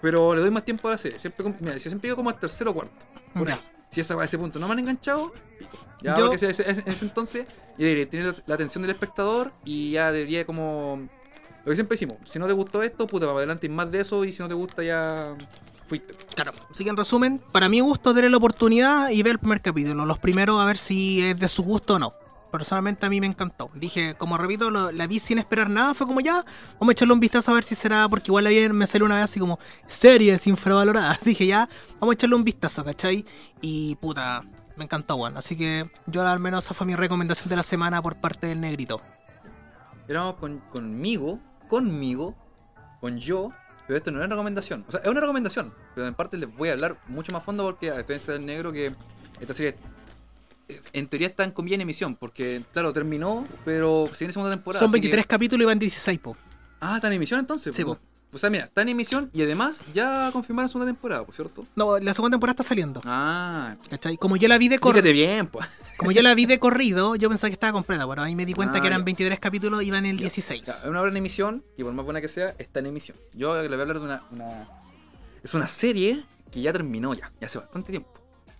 pero 0.00 0.34
le 0.34 0.40
doy 0.40 0.50
más 0.50 0.64
tiempo 0.64 0.88
a 0.88 0.92
la 0.92 0.98
serie. 0.98 1.18
Siempre, 1.18 1.44
mira, 1.60 1.74
si 1.74 1.88
siempre 1.88 2.08
digo 2.08 2.16
como 2.16 2.30
al 2.30 2.38
tercero 2.38 2.70
o 2.70 2.74
cuarto. 2.74 2.94
Por 3.34 3.50
ahí. 3.50 3.60
Si 3.90 4.00
esa, 4.00 4.14
a 4.20 4.24
ese 4.24 4.36
punto 4.38 4.58
no 4.58 4.66
me 4.66 4.72
han 4.74 4.80
enganchado, 4.80 5.32
pico. 5.58 5.76
Ya 6.02 6.16
Yo- 6.18 6.30
que 6.30 6.38
sea 6.38 6.50
ese- 6.50 6.68
ese 6.68 7.04
entonces, 7.04 7.46
ya 7.78 7.86
debería 7.86 8.08
tener 8.10 8.26
la, 8.26 8.34
la 8.46 8.54
atención 8.56 8.82
del 8.82 8.90
espectador 8.90 9.52
y 9.64 9.92
ya 9.92 10.12
debería 10.12 10.44
como. 10.44 11.08
Lo 11.64 11.70
que 11.70 11.76
siempre 11.76 11.94
decimos, 11.94 12.16
si 12.24 12.38
no 12.38 12.46
te 12.46 12.52
gustó 12.52 12.82
esto, 12.82 13.06
puta, 13.06 13.26
para 13.26 13.38
adelante 13.38 13.66
y 13.66 13.70
más 13.70 13.90
de 13.90 14.00
eso, 14.00 14.24
y 14.24 14.32
si 14.32 14.42
no 14.42 14.48
te 14.48 14.54
gusta 14.54 14.82
ya 14.84 15.34
fuiste. 15.88 16.14
Claro. 16.34 16.52
Así 16.70 16.84
que 16.84 16.90
en 16.90 16.96
resumen, 16.96 17.40
para 17.52 17.68
mi 17.68 17.80
gusto, 17.80 18.12
darle 18.12 18.30
la 18.30 18.36
oportunidad 18.36 19.10
y 19.10 19.22
ver 19.22 19.32
el 19.32 19.38
primer 19.38 19.60
capítulo. 19.62 20.04
Los 20.06 20.18
primeros 20.18 20.60
a 20.60 20.64
ver 20.64 20.76
si 20.76 21.22
es 21.22 21.38
de 21.38 21.48
su 21.48 21.62
gusto 21.64 21.94
o 21.94 21.98
no. 21.98 22.12
Personalmente 22.50 23.04
a 23.04 23.10
mí 23.10 23.20
me 23.20 23.26
encantó. 23.26 23.70
Dije, 23.74 24.14
como 24.14 24.38
repito, 24.38 24.70
la 24.70 25.06
vi 25.06 25.18
sin 25.18 25.38
esperar 25.38 25.68
nada. 25.68 25.94
Fue 25.94 26.06
como 26.06 26.20
ya, 26.20 26.44
vamos 26.78 26.88
a 26.88 26.92
echarle 26.92 27.14
un 27.14 27.20
vistazo 27.20 27.50
a 27.50 27.54
ver 27.54 27.64
si 27.64 27.74
será. 27.74 28.08
Porque 28.08 28.30
igual 28.30 28.44
la 28.44 28.50
vi, 28.50 28.68
me 28.68 28.86
salió 28.86 29.04
una 29.04 29.16
vez 29.16 29.24
así 29.24 29.40
como 29.40 29.58
series 29.86 30.46
infravaloradas. 30.46 31.20
Dije 31.24 31.46
ya, 31.46 31.68
vamos 32.00 32.12
a 32.12 32.14
echarle 32.14 32.36
un 32.36 32.44
vistazo, 32.44 32.84
¿cachai? 32.84 33.24
Y 33.60 33.96
puta, 33.96 34.44
me 34.76 34.84
encantó, 34.84 35.16
bueno. 35.16 35.38
Así 35.38 35.56
que 35.56 35.90
yo 36.06 36.26
al 36.26 36.40
menos 36.40 36.64
esa 36.64 36.74
fue 36.74 36.86
mi 36.86 36.94
recomendación 36.94 37.48
de 37.48 37.56
la 37.56 37.62
semana 37.62 38.00
por 38.00 38.16
parte 38.16 38.46
del 38.46 38.60
negrito. 38.60 39.00
Éramos 40.08 40.36
con, 40.36 40.60
conmigo, 40.70 41.40
conmigo, 41.68 42.34
con 43.00 43.18
yo, 43.18 43.50
pero 43.86 43.96
esto 43.96 44.10
no 44.10 44.20
es 44.20 44.26
una 44.26 44.34
recomendación. 44.34 44.84
O 44.88 44.92
sea, 44.92 45.00
es 45.00 45.08
una 45.08 45.20
recomendación, 45.20 45.74
pero 45.94 46.06
en 46.06 46.14
parte 46.14 46.36
les 46.36 46.54
voy 46.54 46.68
a 46.68 46.72
hablar 46.72 46.98
mucho 47.08 47.32
más 47.32 47.42
fondo 47.42 47.64
porque 47.64 47.90
a 47.90 47.98
diferencia 47.98 48.32
del 48.32 48.46
negro 48.46 48.72
que 48.72 48.94
esta 49.40 49.54
serie 49.54 49.76
en 50.92 51.06
teoría 51.08 51.28
está 51.28 51.44
en 51.44 51.52
comida 51.52 51.74
en 51.76 51.82
emisión, 51.82 52.16
porque 52.16 52.62
claro, 52.72 52.92
terminó, 52.92 53.46
pero 53.64 54.08
se 54.12 54.24
viene 54.24 54.32
segunda 54.32 54.52
temporada. 54.54 54.80
Son 54.80 54.88
así 54.88 54.94
que- 55.00 55.08
23 55.08 55.26
capítulos 55.26 55.62
y 55.62 55.66
van 55.66 55.78
16, 55.78 56.18
po. 56.18 56.36
Ah, 56.80 56.96
está 56.96 57.06
en 57.08 57.14
emisión 57.14 57.40
entonces. 57.40 57.74
Sí, 57.74 57.84
po. 57.84 57.98
O 58.32 58.38
sea, 58.38 58.50
mira, 58.50 58.64
está 58.64 58.82
en 58.82 58.90
emisión 58.90 59.30
y 59.32 59.40
además 59.42 59.82
ya 59.94 60.28
confirmaron 60.32 60.68
segunda 60.68 60.92
temporada, 60.92 61.24
por 61.24 61.34
cierto. 61.34 61.64
No, 61.74 61.98
la 61.98 62.12
segunda 62.12 62.34
temporada 62.34 62.52
está 62.52 62.64
saliendo. 62.64 63.00
Ah, 63.04 63.76
¿Cachai? 63.88 64.18
Como 64.18 64.36
yo 64.36 64.46
la 64.48 64.58
vi 64.58 64.68
de 64.68 64.78
corrido. 64.78 65.10
bien, 65.12 65.46
pues. 65.46 65.66
Como 65.96 66.10
yo 66.12 66.20
la 66.20 66.34
vi 66.34 66.44
de 66.44 66.58
corrido, 66.58 67.14
yo 67.16 67.28
pensaba 67.30 67.48
que 67.48 67.54
estaba 67.54 67.72
completa, 67.72 68.06
pero 68.06 68.22
ahí 68.22 68.34
me 68.34 68.44
di 68.44 68.52
cuenta 68.52 68.76
Ah, 68.78 68.80
que 68.82 68.88
eran 68.88 69.00
ya. 69.00 69.04
23 69.04 69.38
capítulos 69.40 69.82
y 69.82 69.86
iban 69.86 70.04
en 70.04 70.10
el 70.10 70.16
Ya, 70.18 70.22
16. 70.24 70.68
Es 70.68 70.84
una 70.86 71.00
obra 71.00 71.10
en 71.12 71.16
emisión 71.16 71.64
y 71.78 71.84
por 71.84 71.92
más 71.94 72.04
buena 72.04 72.20
que 72.20 72.28
sea, 72.28 72.54
está 72.58 72.80
en 72.80 72.86
emisión. 72.86 73.16
Yo 73.34 73.54
le 73.62 73.68
voy 73.68 73.78
a 73.78 73.80
hablar 73.82 73.98
de 74.00 74.04
una, 74.04 74.22
una- 74.32 74.68
Es 75.42 75.54
una 75.54 75.68
serie 75.68 76.22
que 76.50 76.60
ya 76.60 76.72
terminó 76.72 77.14
ya, 77.14 77.32
ya 77.40 77.46
hace 77.46 77.58
bastante 77.58 77.90
tiempo. 77.92 78.10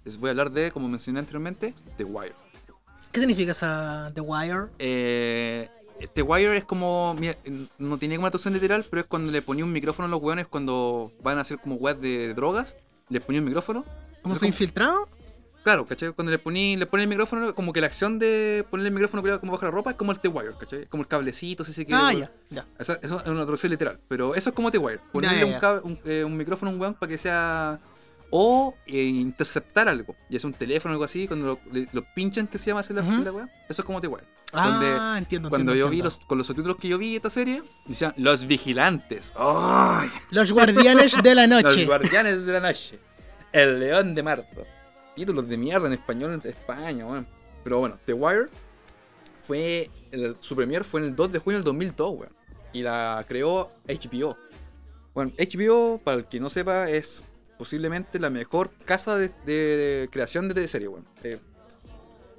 Les 0.07 0.16
voy 0.18 0.28
a 0.28 0.30
hablar 0.30 0.50
de, 0.52 0.70
como 0.70 0.88
mencioné 0.88 1.18
anteriormente, 1.18 1.74
The 1.96 2.04
Wire. 2.04 2.34
¿Qué 3.12 3.20
significa 3.20 3.50
esa 3.52 4.11
The 4.14 4.20
Wire? 4.20 4.66
Eh, 4.78 5.68
The 6.14 6.22
Wire 6.22 6.57
es 6.57 6.64
como. 6.64 7.16
no 7.78 7.98
tiene 7.98 8.14
como 8.16 8.24
una 8.26 8.30
traducción 8.30 8.54
literal, 8.54 8.84
pero 8.88 9.02
es 9.02 9.07
cuando 9.09 9.32
le 9.32 9.42
ponía 9.42 9.64
un 9.64 9.72
micrófono 9.72 10.07
a 10.07 10.09
los 10.11 10.22
hueones 10.22 10.46
cuando 10.46 11.12
van 11.22 11.38
a 11.38 11.40
hacer 11.40 11.59
como 11.59 11.74
web 11.74 11.98
de 11.98 12.34
drogas. 12.34 12.76
Les 13.09 13.20
ponía 13.22 13.40
un 13.40 13.46
micrófono. 13.46 13.84
¿Cómo 14.22 14.34
Es 14.34 14.38
soy 14.38 14.48
infiltrado? 14.48 15.09
Claro, 15.64 15.84
¿cachai? 15.86 16.12
Cuando 16.12 16.30
le 16.30 16.38
poní, 16.38 16.76
le 16.76 16.86
pone 16.86 17.02
el 17.02 17.09
micrófono, 17.09 17.52
como 17.57 17.72
que 17.72 17.80
la 17.80 17.88
acción 17.88 18.20
de 18.20 18.64
ponerle 18.70 18.88
el 18.90 18.94
micrófono 18.94 19.40
como 19.40 19.50
bajo 19.52 19.64
la 19.64 19.72
ropa 19.72 19.90
es 19.90 19.96
como 19.96 20.12
el 20.12 20.20
T-Wire, 20.20 20.52
¿cachai? 20.61 20.86
Como 20.86 21.02
el 21.02 21.09
cablecito, 21.09 21.64
si 21.64 21.72
se 21.72 21.84
quiere. 21.84 22.00
Ah, 22.00 22.12
ya, 22.12 22.30
ya. 22.50 22.66
Esa, 22.78 22.94
eso 23.02 23.16
es 23.20 23.26
una 23.26 23.42
traducción 23.42 23.70
literal, 23.72 23.98
pero 24.07 24.36
eso 24.36 24.50
es 24.50 24.54
como 24.54 24.70
T-Wire. 24.70 25.00
Ponerle 25.11 25.40
ya, 25.40 25.46
Un, 25.46 25.50
ya. 25.52 25.61
cable- 25.61 25.80
un, 25.82 25.98
eh, 26.04 26.22
un 26.22 26.36
micrófono 26.36 26.70
a 26.70 26.74
un 26.74 26.80
weón 26.80 26.94
para 26.94 27.11
que 27.11 27.18
sea. 27.18 27.80
O 28.31 28.74
eh, 28.87 29.03
interceptar 29.05 29.89
algo, 29.89 30.16
ya 30.29 30.39
sea 30.41 30.49
un 30.49 30.55
teléfono 30.55 30.93
o 30.93 30.95
algo 30.95 31.05
así, 31.05 31.27
cuando 31.29 31.47
lo, 31.47 31.61
le- 31.72 31.89
lo 31.93 32.03
pinchan, 32.14 32.47
que 32.49 32.59
se 32.59 32.66
llama 32.66 32.81
así 32.81 32.93
la, 32.93 33.03
la 33.03 33.33
weá. 33.33 33.49
Eso 33.68 33.83
es 33.83 33.87
como 33.87 34.01
T-Wire. 34.01 34.27
Ah, 34.53 34.70
Donde- 34.70 35.18
entiendo. 35.18 35.49
Cuando 35.49 35.72
entiendo, 35.72 35.74
yo 35.74 35.91
vi 35.91 36.03
los, 36.03 36.18
con 36.18 36.39
los 36.39 36.47
subtítulos 36.47 36.77
que 36.77 36.89
yo 36.89 36.99
vi 36.99 37.16
esta 37.16 37.31
serie, 37.31 37.62
decían 37.87 38.12
Los 38.16 38.47
Vigilantes. 38.47 39.33
Los 40.31 40.53
guardianes 40.53 41.14
de 41.22 41.35
la 41.35 41.47
Los 41.47 41.62
noche. 41.62 41.85
Guardianes 41.87 42.45
de 42.47 42.53
la 42.53 42.61
Noche. 42.61 42.99
El 43.53 43.81
León 43.81 44.14
de 44.14 44.22
Marzo. 44.22 44.64
Títulos 45.14 45.49
de 45.49 45.57
mierda 45.57 45.87
en 45.87 45.95
español 45.95 46.41
de 46.41 46.51
España, 46.51 47.07
weón. 47.07 47.27
Pero 47.64 47.79
bueno, 47.79 47.99
The 48.05 48.12
Wire 48.12 48.47
fue. 49.43 49.91
el- 50.11 50.37
su 50.41 50.55
premier 50.57 50.85
fue 50.85 51.01
en 51.01 51.07
el 51.09 51.16
2 51.16 51.33
de 51.33 51.39
junio 51.39 51.59
del 51.59 51.64
2002, 51.64 52.11
weón. 52.18 52.33
Y 52.72 52.83
la 52.83 53.24
creó 53.27 53.72
HBO. 53.89 54.37
Bueno, 55.14 55.33
HBO, 55.39 55.99
para 56.05 56.18
el 56.18 56.27
que 56.27 56.39
no 56.41 56.51
sepa, 56.51 56.91
es 56.91 57.22
posiblemente 57.59 58.18
la 58.18 58.30
mejor 58.30 58.70
casa 58.84 59.16
de, 59.16 59.28
de- 59.46 59.52
de 60.02 60.09
creación 60.11 60.48
de 60.48 60.68
serie, 60.68 60.88
weón. 60.88 61.07
Eh, 61.22 61.38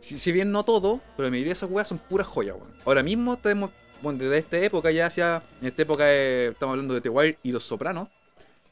si, 0.02 0.18
si 0.20 0.32
bien 0.32 0.52
no 0.52 0.64
todo, 0.64 1.02
pero 1.16 1.26
la 1.28 1.32
mayoría 1.32 1.50
de 1.50 1.54
esas 1.54 1.70
weas 1.70 1.88
son 1.88 1.98
puras 1.98 2.28
joyas, 2.28 2.56
weón. 2.56 2.74
Ahora 2.86 3.04
mismo 3.04 3.38
tenemos, 3.38 3.72
bueno, 4.02 4.20
desde 4.20 4.38
esta 4.38 4.58
época 4.60 4.92
ya 4.92 5.08
hacia, 5.08 5.42
en 5.62 5.68
esta 5.68 5.82
época 5.82 6.04
eh, 6.08 6.50
estamos 6.52 6.74
hablando 6.74 6.94
de 6.94 7.02
The 7.02 7.10
Wire 7.10 7.40
y 7.44 7.52
Los 7.52 7.64
Sopranos. 7.64 8.10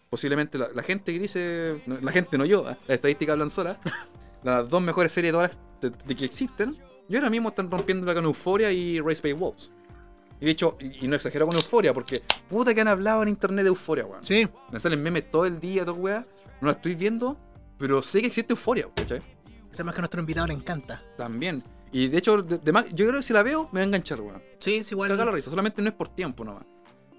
Posiblemente 0.09 0.57
la, 0.57 0.69
la 0.73 0.83
gente 0.83 1.11
que 1.11 1.19
dice, 1.19 1.81
no, 1.87 1.97
la 1.99 2.11
gente 2.11 2.37
no 2.37 2.45
yo, 2.45 2.61
¿eh? 2.69 2.77
las 2.87 2.95
estadísticas 2.95 3.33
hablan 3.33 3.49
solas, 3.49 3.77
las 4.43 4.69
dos 4.69 4.81
mejores 4.81 5.11
series 5.11 5.33
de 5.33 5.37
todas 5.37 5.57
las 5.81 5.91
de, 5.91 5.97
de 6.05 6.15
que 6.15 6.25
existen, 6.25 6.77
y 7.09 7.15
ahora 7.15 7.29
mismo 7.29 7.49
están 7.49 7.69
rompiéndola 7.69 8.13
con 8.13 8.23
Euphoria 8.25 8.71
y 8.71 8.99
Race 9.01 9.21
Bay 9.21 9.33
Wolves. 9.33 9.71
Y 10.39 10.45
de 10.45 10.51
hecho, 10.51 10.77
y, 10.79 11.05
y 11.05 11.07
no 11.07 11.15
exagero 11.15 11.47
con 11.47 11.55
Euphoria, 11.55 11.93
porque 11.93 12.21
puta 12.47 12.73
que 12.73 12.81
han 12.81 12.87
hablado 12.87 13.23
en 13.23 13.29
internet 13.29 13.63
de 13.63 13.69
Euphoria, 13.69 14.05
weón. 14.05 14.23
Sí, 14.23 14.47
Me 14.71 14.79
salen 14.79 15.01
memes 15.01 15.29
todo 15.31 15.45
el 15.45 15.59
día, 15.59 15.83
todo 15.83 15.95
weá. 15.95 16.25
No 16.61 16.67
la 16.67 16.71
estoy 16.71 16.95
viendo, 16.95 17.37
pero 17.77 18.01
sé 18.01 18.21
que 18.21 18.27
existe 18.27 18.53
Euphoria, 18.53 18.87
¿cachai? 18.95 19.21
además 19.73 19.93
que 19.93 19.99
a 19.99 20.03
nuestro 20.03 20.19
invitado 20.21 20.47
le 20.47 20.53
encanta. 20.53 21.03
También. 21.17 21.61
Y 21.91 22.07
de 22.07 22.17
hecho, 22.17 22.41
de, 22.41 22.57
de 22.59 22.71
más- 22.71 22.93
yo 22.93 23.05
creo 23.07 23.19
que 23.19 23.23
si 23.23 23.33
la 23.33 23.43
veo, 23.43 23.69
me 23.73 23.79
va 23.81 23.83
a 23.83 23.87
enganchar, 23.87 24.21
weón. 24.21 24.41
Sí, 24.57 24.75
es 24.75 24.91
igual. 24.91 25.09
Cagar 25.09 25.25
la 25.27 25.33
risa, 25.33 25.49
solamente 25.49 25.81
no 25.81 25.89
es 25.89 25.95
por 25.95 26.07
tiempo 26.07 26.45
nomás. 26.45 26.63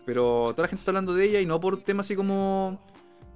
Pero 0.07 0.53
toda 0.53 0.63
la 0.65 0.69
gente 0.69 0.81
está 0.83 0.91
hablando 0.91 1.13
de 1.15 1.25
ella 1.27 1.41
y 1.41 1.47
no 1.47 1.61
por 1.61 1.77
temas 1.83 2.07
así 2.07 2.17
como. 2.17 2.81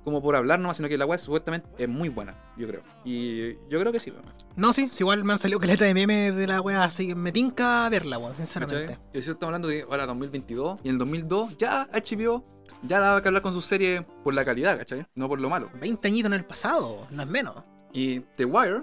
como 0.04 0.22
por 0.22 0.36
hablar 0.36 0.58
nomás, 0.58 0.78
sino 0.78 0.88
que 0.88 0.96
la 0.96 1.04
weá 1.04 1.18
supuestamente 1.18 1.68
es 1.76 1.88
muy 1.88 2.08
buena, 2.08 2.34
yo 2.56 2.66
creo. 2.66 2.82
Y 3.04 3.54
yo 3.68 3.78
creo 3.80 3.92
que 3.92 4.00
sí, 4.00 4.10
weón. 4.10 4.24
No, 4.56 4.72
sí, 4.72 4.88
sí, 4.90 5.02
igual 5.02 5.22
me 5.24 5.34
han 5.34 5.38
salido 5.38 5.60
caleta 5.60 5.84
de 5.84 5.92
memes 5.94 6.34
de 6.34 6.46
la 6.46 6.60
wea, 6.62 6.84
así 6.84 7.08
que 7.08 7.14
me 7.14 7.30
tinca 7.32 7.88
verla, 7.90 8.16
weón, 8.18 8.34
sinceramente. 8.34 8.98
Y 9.12 9.18
eso 9.18 9.32
estamos 9.32 9.50
hablando 9.50 9.68
de 9.68 9.82
ahora 9.82 10.06
2022. 10.06 10.80
Y 10.82 10.88
en 10.88 10.94
el 10.94 10.98
2002 10.98 11.56
ya 11.58 11.86
HBO 11.92 12.44
ya 12.82 13.00
daba 13.00 13.20
que 13.22 13.28
hablar 13.28 13.42
con 13.42 13.52
su 13.52 13.60
serie 13.60 14.02
por 14.24 14.34
la 14.34 14.44
calidad, 14.44 14.78
¿cachai? 14.78 15.06
No 15.14 15.28
por 15.28 15.40
lo 15.40 15.48
malo. 15.50 15.70
20 15.80 16.08
añitos 16.08 16.26
en 16.28 16.34
el 16.34 16.44
pasado, 16.44 17.06
no 17.10 17.22
es 17.22 17.28
menos. 17.28 17.56
Y 17.92 18.20
The 18.36 18.44
Wire 18.44 18.82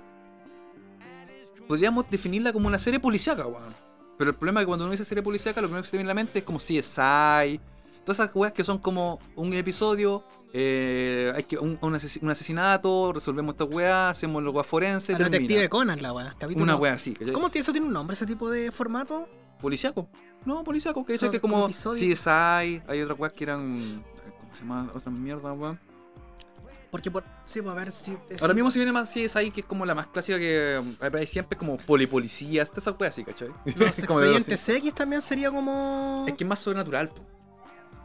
podríamos 1.67 2.09
definirla 2.09 2.53
como 2.53 2.67
una 2.67 2.79
serie 2.79 2.99
policíaca, 2.99 3.45
weón. 3.45 3.73
Pero 4.17 4.31
el 4.31 4.35
problema 4.35 4.61
es 4.61 4.65
que 4.65 4.67
cuando 4.67 4.85
uno 4.85 4.91
dice 4.91 5.05
serie 5.05 5.21
policíaca, 5.23 5.61
lo 5.61 5.67
primero 5.67 5.83
que 5.83 5.87
se 5.87 5.91
te 5.91 5.97
viene 5.97 6.09
a 6.09 6.13
la 6.13 6.15
mente 6.15 6.39
es 6.39 6.45
como 6.45 6.57
CSI, 6.59 7.59
todas 8.03 8.19
esas 8.19 8.31
weas 8.35 8.53
que 8.53 8.63
son 8.63 8.79
como 8.79 9.19
un 9.35 9.53
episodio, 9.53 10.23
eh, 10.53 11.31
hay 11.35 11.43
que 11.43 11.57
un, 11.57 11.77
un 11.81 11.93
ases- 11.93 12.19
un 12.23 12.29
asesinato, 12.29 13.11
resolvemos 13.13 13.53
esta 13.53 13.65
weá, 13.65 14.09
hacemos 14.09 14.41
los 14.41 14.53
weas 14.55 14.65
forenses, 14.65 15.09
El 15.09 15.17
termina. 15.17 15.39
detective 15.39 15.69
Conan, 15.69 16.01
la 16.01 16.35
capítulo- 16.39 16.63
Una 16.63 16.75
wea 16.77 16.93
así, 16.93 17.13
¿cachai? 17.13 17.33
¿Cómo 17.33 17.49
eso 17.53 17.71
tiene 17.71 17.85
un 17.87 17.93
nombre, 17.93 18.13
ese 18.15 18.25
tipo 18.25 18.49
de 18.49 18.71
formato? 18.71 19.27
Policiaco. 19.61 20.07
No, 20.47 20.63
policiaco, 20.63 21.05
que 21.05 21.13
es 21.15 21.19
que 21.19 21.41
como. 21.41 21.67
CSI, 21.67 22.29
hay 22.29 23.01
otras 23.03 23.19
weas 23.19 23.33
que 23.33 23.43
eran. 23.43 24.01
¿Cómo 24.39 24.55
se 24.55 24.61
llama? 24.61 24.89
Otras 24.95 25.13
mierdas, 25.13 25.57
weón. 25.57 25.77
Porque 26.89 27.11
por. 27.11 27.25
Sí, 27.43 27.61
pues 27.61 27.73
a 27.73 27.75
ver 27.75 27.91
si. 27.91 28.17
Ahora 28.39 28.53
mismo 28.53 28.71
si 28.71 28.79
viene 28.79 28.93
más 28.93 29.09
CSI, 29.09 29.51
que 29.51 29.59
es 29.59 29.65
como 29.65 29.85
la 29.85 29.93
más 29.93 30.07
clásica 30.07 30.39
que 30.39 30.77
eh, 30.77 31.11
hay 31.13 31.27
siempre 31.27 31.57
como 31.57 31.75
polipolicías, 31.75 32.69
todas 32.69 32.85
esas 32.85 32.95
weas 32.97 33.13
así, 33.13 33.25
¿cachai? 33.25 33.49
Los 33.49 34.01
Como 34.07 34.21
expedientes 34.21 34.69
X 34.69 34.95
también 34.95 35.21
sería 35.21 35.51
como. 35.51 36.23
Es 36.25 36.33
que 36.35 36.45
es 36.45 36.47
más 36.47 36.59
sobrenatural, 36.59 37.09
po. 37.09 37.25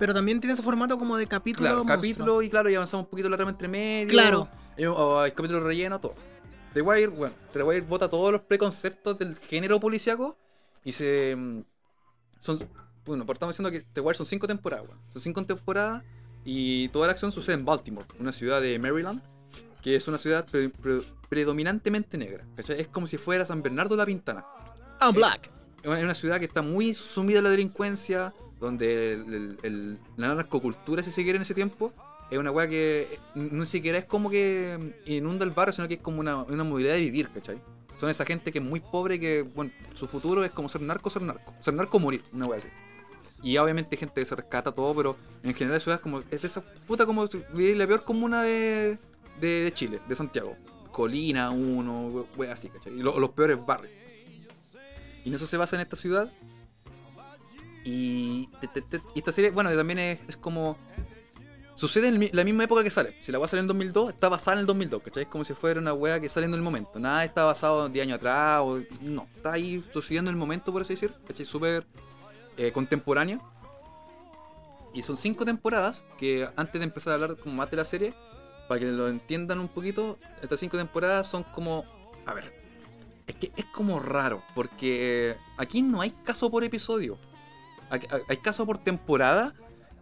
Pero 0.01 0.12
también 0.12 0.40
tiene 0.40 0.55
ese 0.55 0.64
formato 0.64 0.99
como 0.99 1.16
de 1.16 1.28
capítulo. 1.28 1.68
Claro, 1.68 1.84
monstruo. 1.84 1.97
capítulo 1.97 2.43
y 2.43 2.51
claro, 2.51 2.70
y 2.70 2.74
avanzamos 2.74 3.05
un 3.05 3.11
poquito 3.11 3.30
la 3.30 3.36
trama 3.36 3.53
entre 3.53 3.68
medio. 3.68 4.09
Claro. 4.09 4.49
Hay, 4.76 4.84
o 4.86 5.20
hay 5.20 5.30
capítulos 5.30 5.62
relleno, 5.62 6.01
todo. 6.01 6.16
The 6.74 6.82
Wire, 6.82 7.07
bueno, 7.07 7.36
The 7.53 7.62
Wire 7.62 7.82
bota 7.82 8.11
todos 8.11 8.32
los 8.32 8.40
preconceptos 8.40 9.16
del 9.16 9.38
género 9.38 9.78
policíaco 9.78 10.36
y 10.82 10.90
se. 10.90 11.36
Mm, 12.43 12.59
Son. 12.59 12.68
Bueno, 13.05 13.26
por 13.26 13.34
estamos 13.36 13.55
diciendo 13.57 13.70
que 13.72 13.84
The 13.93 14.01
Wire 14.01 14.16
son 14.16 14.26
cinco 14.26 14.47
temporadas, 14.47 14.86
weón. 14.86 15.01
Son 15.12 15.20
cinco 15.22 15.45
temporadas 15.45 16.05
y 16.45 16.88
toda 16.88 17.07
la 17.09 17.12
acción 17.12 17.32
sucede 17.32 17.55
en 17.57 17.64
Baltimore, 17.64 18.07
una 18.20 18.30
ciudad 18.32 18.61
de 18.61 18.78
Maryland, 18.78 19.20
que 19.82 19.97
es 19.97 20.07
una 20.07 20.18
ciudad 20.18 20.47
pre- 20.47 20.68
pre- 20.68 21.03
predominantemente 21.28 22.16
negra. 22.16 22.45
¿cachai? 22.57 22.80
Es 22.80 22.86
como 22.88 23.07
si 23.09 23.18
fuera 23.18 23.45
San 23.45 23.61
Bernardo 23.62 23.97
la 23.97 24.07
Pintana. 24.07 24.45
I'm 25.01 25.14
black. 25.14 25.51
Es 25.82 25.88
una- 25.88 25.99
es 25.99 26.05
una 26.05 26.14
ciudad 26.14 26.38
que 26.38 26.45
está 26.45 26.62
muy 26.62 26.95
sumida 26.95 27.38
en 27.38 27.45
la 27.45 27.51
delincuencia, 27.51 28.32
donde 28.61 29.14
el- 29.14 29.34
el- 29.34 29.59
el- 29.64 29.99
la 30.16 30.32
narcocultura, 30.36 31.03
si 31.03 31.11
se 31.11 31.24
quiere, 31.24 31.36
en 31.36 31.43
ese 31.43 31.55
tiempo, 31.55 31.93
es 32.30 32.38
una 32.38 32.53
weá 32.53 32.68
que 32.68 33.18
no 33.34 33.66
siquiera 33.66 33.99
es 33.99 34.05
como 34.05 34.30
que 34.30 34.95
inunda 35.07 35.45
el 35.45 35.51
barrio, 35.51 35.72
sino 35.72 35.88
que 35.88 35.95
es 35.95 36.01
como 36.01 36.20
una, 36.20 36.36
una 36.45 36.62
modalidad 36.62 36.95
de 36.95 37.01
vivir, 37.01 37.28
¿cachai? 37.30 37.61
Son 38.03 38.11
esa 38.11 38.24
gente 38.24 38.50
que 38.50 38.59
es 38.59 38.64
muy 38.64 38.80
pobre 38.80 39.20
que, 39.20 39.42
bueno, 39.42 39.70
su 39.94 40.09
futuro 40.09 40.44
es 40.44 40.50
como 40.50 40.68
ser 40.68 40.80
narco, 40.80 41.09
ser 41.09 41.22
narco. 41.22 41.55
Ser 41.61 41.72
narco 41.74 42.00
morir, 42.00 42.24
una 42.32 42.46
weá 42.46 42.59
así. 42.59 42.66
Y 43.44 43.57
obviamente 43.59 43.96
gente 43.96 44.14
que 44.20 44.24
se 44.24 44.34
rescata 44.34 44.72
todo, 44.72 44.92
pero 44.92 45.16
en 45.44 45.55
general 45.55 45.74
la 45.76 45.80
ciudad 45.80 45.98
es 45.98 46.03
como, 46.03 46.18
es 46.18 46.42
de 46.42 46.48
esa 46.48 46.62
puta 46.88 47.07
como 47.07 47.24
la 47.55 47.86
peor 47.86 48.05
comuna 48.05 48.42
de, 48.42 48.98
de, 49.40 49.70
Chile, 49.72 50.00
de 50.09 50.16
Santiago. 50.16 50.57
Colina, 50.90 51.50
uno, 51.50 52.26
weá 52.36 52.55
así, 52.55 52.68
¿cachai? 52.70 52.92
Y 52.92 53.03
lo- 53.05 53.20
los 53.20 53.30
peores 53.30 53.64
barrios. 53.64 53.94
Y 55.24 55.28
en 55.28 55.34
eso 55.36 55.46
se 55.46 55.57
basa 55.57 55.76
en 55.76 55.82
esta 55.82 55.94
ciudad. 55.94 56.32
Y, 57.84 58.48
y 59.14 59.18
esta 59.20 59.30
serie, 59.30 59.53
bueno, 59.53 59.72
también 59.76 60.00
es 60.00 60.36
como. 60.36 60.76
Sucede 61.75 62.09
en 62.09 62.29
la 62.33 62.45
misma 62.45 62.64
época 62.64 62.85
que 62.85 62.91
sale. 62.91 63.16
Si 63.20 63.33
la 63.33 63.39
weá 63.39 63.49
sale 63.49 63.61
en 63.61 63.66
2002, 63.66 64.11
está 64.11 64.29
basada 64.29 64.55
en 64.55 64.61
el 64.61 64.66
2002, 64.66 65.03
¿cachai? 65.03 65.23
Es 65.23 65.29
como 65.29 65.45
si 65.45 65.55
fuera 65.55 65.81
una 65.81 65.95
weá 65.95 66.20
que 66.20 66.29
sale 66.29 66.47
en 66.47 66.55
el 66.55 66.61
momento. 66.61 66.99
Nada 66.99 67.25
está 67.25 67.45
basado 67.45 67.89
10 67.89 68.07
años 68.07 68.16
atrás, 68.16 68.61
o, 68.62 68.83
no. 69.01 69.27
Está 69.37 69.53
ahí 69.55 69.83
sucediendo 69.93 70.31
en 70.31 70.37
el 70.37 70.39
momento, 70.39 70.70
por 70.70 70.83
así 70.83 70.95
decir, 70.95 71.14
¿cachai? 71.27 71.47
Súper 71.47 71.87
eh, 72.59 72.73
contemporáneo. 72.73 73.41
Y 74.95 75.03
son 75.03 75.16
cinco 75.16 75.47
temporadas 75.47 76.05
que 76.18 76.47
antes 76.57 76.79
de 76.79 76.85
empezar 76.85 77.12
a 77.12 77.14
hablar 77.14 77.37
como 77.39 77.55
más 77.55 77.70
de 77.70 77.79
la 77.79 77.85
serie, 77.87 78.12
para 78.68 78.81
que 78.81 78.87
lo 78.87 79.09
entiendan 79.09 79.59
un 79.59 79.68
poquito, 79.68 80.18
estas 80.43 80.61
cinco 80.61 80.77
temporadas 80.77 81.27
son 81.27 81.43
como. 81.43 81.85
A 82.27 82.35
ver. 82.35 82.61
Es 83.27 83.37
que 83.37 83.53
es 83.57 83.64
como 83.66 84.01
raro, 84.01 84.43
porque 84.55 85.37
aquí 85.57 85.81
no 85.81 86.01
hay 86.01 86.11
caso 86.11 86.51
por 86.51 86.64
episodio. 86.64 87.18
Hay 88.29 88.39
caso 88.39 88.66
por 88.66 88.79
temporada, 88.79 89.55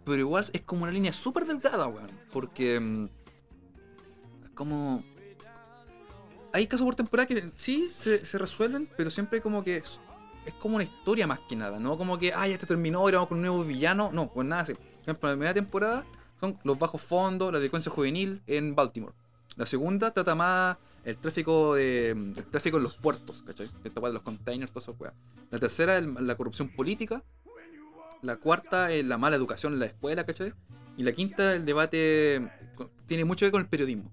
pero 0.05 0.19
igual 0.19 0.45
es 0.51 0.61
como 0.61 0.83
una 0.83 0.91
línea 0.91 1.13
súper 1.13 1.45
delgada, 1.45 1.87
weón. 1.87 2.09
Porque. 2.31 2.79
mm, 2.79 3.09
Como. 4.53 5.03
Hay 6.53 6.67
casos 6.67 6.85
por 6.85 6.95
temporada 6.95 7.27
que 7.27 7.51
sí 7.57 7.89
se, 7.93 8.37
resuelven, 8.37 8.89
pero 8.97 9.09
siempre 9.09 9.39
como 9.39 9.63
que 9.63 9.77
es, 9.77 10.01
como 10.59 10.75
una 10.75 10.83
historia 10.83 11.25
más 11.25 11.39
que 11.47 11.55
nada, 11.55 11.79
¿no? 11.79 11.97
Como 11.97 12.17
que, 12.17 12.33
ah, 12.33 12.45
ya 12.45 12.55
esto 12.55 12.67
terminó, 12.67 12.99
ahora 12.99 13.17
vamos 13.17 13.29
con 13.29 13.37
un 13.37 13.45
nuevo 13.45 13.63
villano. 13.63 14.09
No, 14.11 14.29
pues 14.33 14.45
nada 14.45 14.63
así. 14.63 14.73
Por 14.73 15.01
ejemplo, 15.03 15.29
la 15.29 15.35
primera 15.35 15.53
temporada 15.53 16.05
son 16.41 16.59
los 16.65 16.77
bajos 16.77 17.01
fondos, 17.01 17.53
la 17.53 17.59
delincuencia 17.59 17.89
juvenil 17.89 18.41
en 18.47 18.75
Baltimore. 18.75 19.13
La 19.55 19.65
segunda 19.65 20.11
trata 20.11 20.35
más 20.35 20.77
el 21.03 21.17
tráfico 21.17 21.75
de 21.75 22.11
el 22.11 22.45
tráfico 22.51 22.77
en 22.77 22.83
los 22.83 22.95
puertos, 22.95 23.43
¿cachai? 23.43 23.71
Esta 23.83 23.99
weá 23.99 24.09
de 24.09 24.15
los 24.15 24.23
containers, 24.23 24.71
todas 24.71 24.89
esas 24.89 24.99
weas. 24.99 25.13
La 25.49 25.59
tercera 25.59 25.97
es 25.97 26.05
la 26.05 26.35
corrupción 26.35 26.69
política. 26.69 27.23
La 28.21 28.37
cuarta 28.37 28.91
es 28.91 29.03
la 29.05 29.17
mala 29.17 29.35
educación 29.35 29.73
en 29.73 29.79
la 29.79 29.85
escuela, 29.87 30.25
¿cachai? 30.25 30.53
Y 30.97 31.03
la 31.03 31.11
quinta, 31.11 31.55
el 31.55 31.65
debate 31.65 32.49
tiene 33.07 33.25
mucho 33.25 33.39
que 33.39 33.45
ver 33.47 33.51
con 33.51 33.61
el 33.61 33.67
periodismo. 33.67 34.11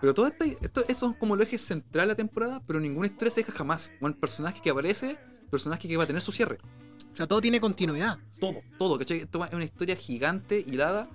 Pero 0.00 0.12
todo 0.12 0.26
esto, 0.26 0.44
esto 0.44 0.82
esos 0.82 0.98
son 0.98 1.14
como 1.14 1.36
los 1.36 1.46
ejes 1.46 1.62
centrales 1.62 2.08
de 2.08 2.12
la 2.12 2.16
temporada, 2.16 2.62
pero 2.66 2.80
ninguna 2.80 3.06
historia 3.06 3.30
se 3.30 3.40
deja 3.42 3.52
jamás. 3.52 3.90
Un 4.00 4.12
personaje 4.14 4.60
que 4.60 4.70
aparece, 4.70 5.16
personaje 5.50 5.88
que 5.88 5.96
va 5.96 6.04
a 6.04 6.06
tener 6.06 6.20
su 6.20 6.32
cierre. 6.32 6.58
O 7.12 7.16
sea, 7.16 7.26
todo 7.26 7.40
tiene 7.40 7.60
continuidad. 7.60 8.18
Todo, 8.40 8.60
todo, 8.78 8.98
¿cachai? 8.98 9.18
Esto 9.20 9.44
es 9.44 9.52
una 9.52 9.64
historia 9.64 9.94
gigante, 9.94 10.64
hilada. 10.66 11.08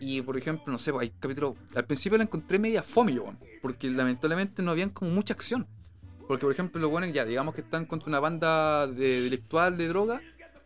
Y 0.00 0.22
por 0.22 0.36
ejemplo, 0.38 0.72
no 0.72 0.78
sé, 0.78 0.92
pues, 0.92 1.02
hay 1.02 1.10
capítulos. 1.20 1.56
Al 1.74 1.84
principio 1.84 2.16
la 2.16 2.24
encontré 2.24 2.58
media 2.58 2.82
fome, 2.82 3.12
yo, 3.12 3.34
porque 3.60 3.90
lamentablemente 3.90 4.62
no 4.62 4.70
habían 4.70 4.90
como 4.90 5.10
mucha 5.10 5.34
acción. 5.34 5.66
Porque, 6.26 6.46
por 6.46 6.52
ejemplo, 6.52 6.80
los 6.80 6.90
buenos, 6.90 7.12
ya, 7.12 7.24
digamos 7.24 7.54
que 7.54 7.60
están 7.60 7.84
contra 7.84 8.08
una 8.08 8.18
banda 8.18 8.86
de 8.86 9.20
delictual 9.20 9.76
de 9.76 9.88
droga. 9.88 10.22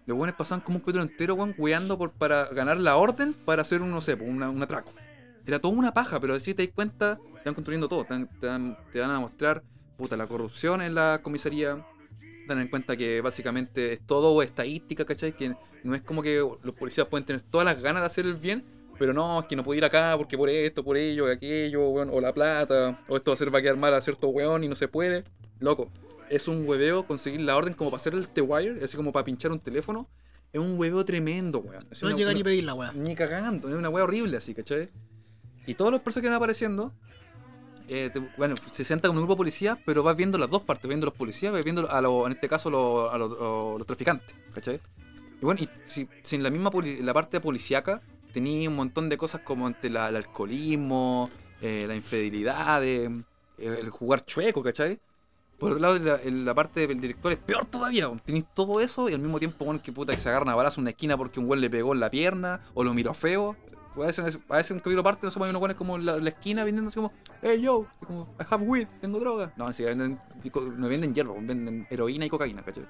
Los 0.07 0.17
buenos 0.19 0.37
pasaban 0.37 0.61
como 0.63 0.77
un 0.77 0.81
capítulo 0.83 1.03
entero, 1.03 1.35
weón, 1.35 1.55
weando 1.57 1.97
por, 1.97 2.13
para 2.13 2.47
ganar 2.47 2.79
la 2.79 2.97
orden 2.97 3.33
para 3.33 3.63
hacer 3.63 3.81
un, 3.83 3.91
no 3.91 4.01
sé, 4.01 4.15
una- 4.15 4.51
un 4.51 4.63
atraco. 4.63 4.93
Era 5.47 5.59
toda 5.59 5.75
una 5.75 5.93
paja, 5.95 6.21
pero 6.21 6.39
si 6.41 6.55
te 6.55 6.65
das 6.67 6.75
cuenta, 6.75 7.17
te 7.17 7.43
van 7.45 7.55
construyendo 7.55 7.89
todo. 7.89 8.05
Te, 8.05 8.15
te 8.41 8.49
te 8.93 9.01
van 9.01 9.11
a 9.11 9.21
mostrar, 9.21 9.63
puta, 9.97 10.17
la 10.17 10.27
corrupción 10.27 10.83
en 10.83 10.95
la 10.95 11.21
comisaría. 11.23 11.85
Tener 12.47 12.63
en 12.65 12.69
cuenta 12.69 12.95
que 12.97 13.23
básicamente 13.23 13.95
es 13.95 14.01
todo 14.07 14.43
estadística, 14.43 15.07
¿cachai? 15.07 15.33
Que 15.35 15.55
no 15.83 15.95
es 15.95 16.03
como 16.03 16.23
que 16.23 16.47
los 16.63 16.75
policías 16.75 17.07
pueden 17.07 17.25
tener 17.25 17.41
todas 17.41 17.65
las 17.65 17.81
ganas 17.83 18.03
de 18.03 18.07
hacer 18.07 18.27
el 18.27 18.35
bien, 18.35 18.63
pero 18.99 19.15
no, 19.15 19.41
es 19.41 19.47
que 19.47 19.57
no 19.57 19.65
puedo 19.65 19.79
ir 19.79 19.85
acá 19.87 20.15
porque 20.19 20.37
por 20.37 20.51
esto, 20.51 20.85
por 20.85 20.99
ello, 20.99 21.27
aquello, 21.31 21.89
weón, 21.89 22.11
o 22.13 22.21
la 22.21 22.35
plata, 22.35 23.03
o 23.09 23.17
esto 23.17 23.31
va 23.31 23.33
a 23.33 23.37
hacer 23.37 23.55
va 23.55 23.61
a 23.61 23.63
quedar 23.63 23.79
mal 23.79 23.95
a 23.95 24.03
cierto 24.03 24.29
weón 24.29 24.63
y 24.63 24.69
no 24.69 24.77
se 24.77 24.89
puede. 24.89 25.25
Loco, 25.59 25.91
es 26.31 26.49
un 26.49 26.66
hueveo 26.68 27.07
conseguir 27.07 27.41
la 27.41 27.57
orden 27.57 27.75
como 27.75 27.91
para 27.91 28.01
hacer 28.01 28.14
el 28.14 28.29
T-Wire, 28.29 28.85
así 28.85 28.97
como 28.97 29.12
para 29.12 29.25
pinchar 29.25 29.53
un 29.53 29.61
teléfono. 29.61 30.09
Es 30.53 30.61
un 30.61 30.79
hueveo 30.79 31.05
tremendo, 31.05 31.59
weón. 31.59 31.87
No 32.03 32.09
llegar 32.16 32.31
una- 32.33 32.39
ni 32.39 32.45
pedir 32.45 32.64
la 32.64 32.75
weá. 32.75 32.93
ni 32.93 33.14
cagando, 33.14 33.68
es 33.68 33.75
una 33.75 33.89
wea 33.89 34.05
horrible 34.05 34.37
así, 34.37 34.55
¿cachai? 34.55 34.89
Y 35.66 35.75
todos 35.75 35.91
los 35.91 36.01
personajes 36.01 36.27
que 36.29 36.31
van 36.31 36.37
apareciendo, 36.37 36.93
eh, 37.89 38.11
te- 38.12 38.20
bueno, 38.39 38.55
se 38.72 38.85
sienta 38.85 39.09
como 39.09 39.18
un 39.20 39.25
grupo 39.25 39.35
de 39.35 39.39
policías, 39.39 39.79
pero 39.85 40.03
vas 40.03 40.16
viendo 40.16 40.39
las 40.39 40.49
dos 40.51 40.62
partes, 40.62 40.87
viendo 40.89 41.07
los 41.07 41.14
policías, 41.14 41.53
vas 41.53 41.64
viendo 41.64 41.91
a 41.91 42.01
los, 42.01 42.27
en 42.27 42.33
este 42.33 42.49
caso 42.49 42.70
los, 42.70 43.12
a 43.12 43.18
los, 43.18 43.33
a 43.33 43.79
los 43.79 43.87
traficantes, 43.87 44.35
¿cachai? 44.55 44.81
Y 45.41 45.45
bueno, 45.45 45.61
y 45.62 45.68
si, 45.89 46.09
si 46.22 46.37
en 46.37 46.43
la 46.43 46.51
misma 46.51 46.70
la 47.03 47.12
parte 47.14 47.41
policíaca 47.41 48.01
tenía 48.33 48.68
un 48.68 48.77
montón 48.77 49.09
de 49.09 49.16
cosas 49.18 49.41
como 49.43 49.70
la- 49.83 50.09
el 50.09 50.16
alcoholismo, 50.16 51.31
eh, 51.61 51.85
la 51.89 51.95
infidelidad, 51.97 52.85
eh, 52.85 53.11
el 53.59 53.91
jugar 53.91 54.25
chueco, 54.25 54.62
¿cachai? 54.62 54.99
Por 55.59 55.73
otro 55.73 55.81
lado, 55.81 55.97
en 55.97 56.05
la, 56.05 56.21
en 56.23 56.45
la 56.45 56.55
parte 56.55 56.87
del 56.87 57.01
director 57.01 57.33
es 57.33 57.39
peor 57.39 57.65
todavía. 57.67 58.11
Tenéis 58.25 58.45
todo 58.55 58.81
eso 58.81 59.09
y 59.09 59.15
al 59.15 59.21
mismo 59.21 59.39
tiempo, 59.39 59.65
bueno, 59.65 59.81
que 59.83 59.93
puta 59.93 60.13
que 60.13 60.21
se 60.21 60.29
agarran 60.29 60.49
a 60.49 60.55
balazo 60.55 60.81
en 60.81 60.85
una 60.85 60.91
esquina 60.91 61.17
porque 61.17 61.41
un 61.41 61.47
güey 61.47 61.61
le 61.61 61.71
pegó 61.71 61.93
en 61.95 62.01
la 62.01 62.11
pierna 62.11 62.61
o 62.75 62.85
lo 62.85 62.93
miró 62.93 63.15
feo. 63.15 63.57
A 63.97 64.07
veces, 64.07 64.39
a 64.49 64.57
veces 64.57 64.73
un 64.73 64.79
capítulo 64.79 65.05
parte, 65.05 65.27
no 65.27 65.45
hay 65.45 65.51
unos 65.51 65.61
güeyes 65.61 65.77
como 65.77 65.97
en 65.97 66.05
la, 66.05 66.29
esquina 66.29 66.65
vendiendo 66.65 66.89
así 66.89 66.97
como, 66.97 67.13
hey 67.43 67.61
yo, 67.61 67.87
como, 68.05 68.29
I 68.41 68.45
have 68.51 68.65
weed, 68.65 68.89
tengo 69.01 69.21
droga. 69.21 69.53
No, 69.57 69.71
ni 69.71 69.85
venden, 69.85 70.21
no 70.77 70.89
venden 70.89 71.15
hierro, 71.15 71.35
venden 71.41 71.87
heroína 71.89 72.27
y 72.27 72.29
cocaína, 72.29 72.63
¿cachai? 72.63 72.87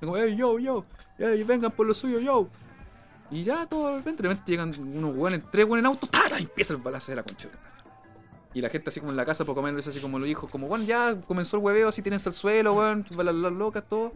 Como, 0.00 0.16
hey 0.16 0.34
yo, 0.38 0.58
yo, 0.58 0.86
vengan 1.18 1.70
por 1.70 1.86
lo 1.86 1.92
suyo, 1.92 2.18
yo. 2.18 2.48
Y 3.30 3.44
ya, 3.44 3.66
todo 3.66 3.88
de 3.88 3.96
repente, 3.98 4.26
llegan 4.46 4.74
unos 4.78 5.14
güeyes, 5.14 5.42
tres 5.50 5.66
güeyes 5.66 5.82
en 5.82 5.86
auto, 5.86 6.06
¡tata! 6.06 6.40
y 6.40 6.44
empieza 6.44 6.72
el 6.72 6.80
balazo 6.80 7.12
de 7.12 7.16
la 7.16 7.22
concha. 7.22 7.50
Y 8.54 8.60
la 8.60 8.70
gente 8.70 8.88
así 8.88 9.00
como 9.00 9.12
en 9.12 9.16
la 9.16 9.26
casa, 9.26 9.44
poco 9.44 9.62
menos 9.62 9.86
así 9.86 10.00
como 10.00 10.18
lo 10.18 10.24
dijo, 10.24 10.48
como, 10.48 10.68
bueno, 10.68 10.84
ya 10.84 11.20
comenzó 11.20 11.56
el 11.58 11.62
hueveo, 11.62 11.88
así 11.88 12.02
tienes 12.02 12.26
al 12.26 12.32
suelo, 12.32 12.72
weón, 12.74 13.04
las, 13.10 13.34
las 13.34 13.52
locas, 13.52 13.84
todo. 13.88 14.12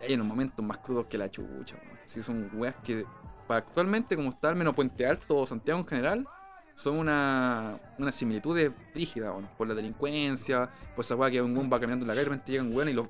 Hay 0.00 0.14
unos 0.14 0.26
momentos 0.26 0.64
más 0.64 0.78
crudos 0.78 1.06
que 1.06 1.16
la 1.18 1.30
chucha, 1.30 1.76
weón. 1.76 1.98
Sí, 2.06 2.22
son 2.22 2.50
weas 2.54 2.74
que 2.84 3.04
para 3.46 3.58
actualmente, 3.58 4.16
como 4.16 4.30
está 4.30 4.48
al 4.48 4.56
menos 4.56 4.74
Puente 4.74 5.06
Alto 5.06 5.38
o 5.38 5.46
Santiago 5.46 5.80
en 5.80 5.86
general, 5.86 6.28
son 6.74 6.96
una, 6.96 7.78
una 7.98 8.12
similitud 8.12 8.58
rígida, 8.94 9.30
weón. 9.32 9.48
Por 9.56 9.68
la 9.68 9.74
delincuencia, 9.74 10.70
por 10.94 11.04
esa 11.04 11.16
wea 11.16 11.30
que 11.30 11.40
un 11.40 11.56
weón 11.56 11.70
va 11.72 11.78
caminando 11.80 12.04
en 12.04 12.08
la 12.08 12.14
calle, 12.14 12.24
de 12.24 12.30
repente 12.30 12.52
llegan 12.52 12.74
weón 12.74 12.88
y 12.88 12.92
los 12.92 13.06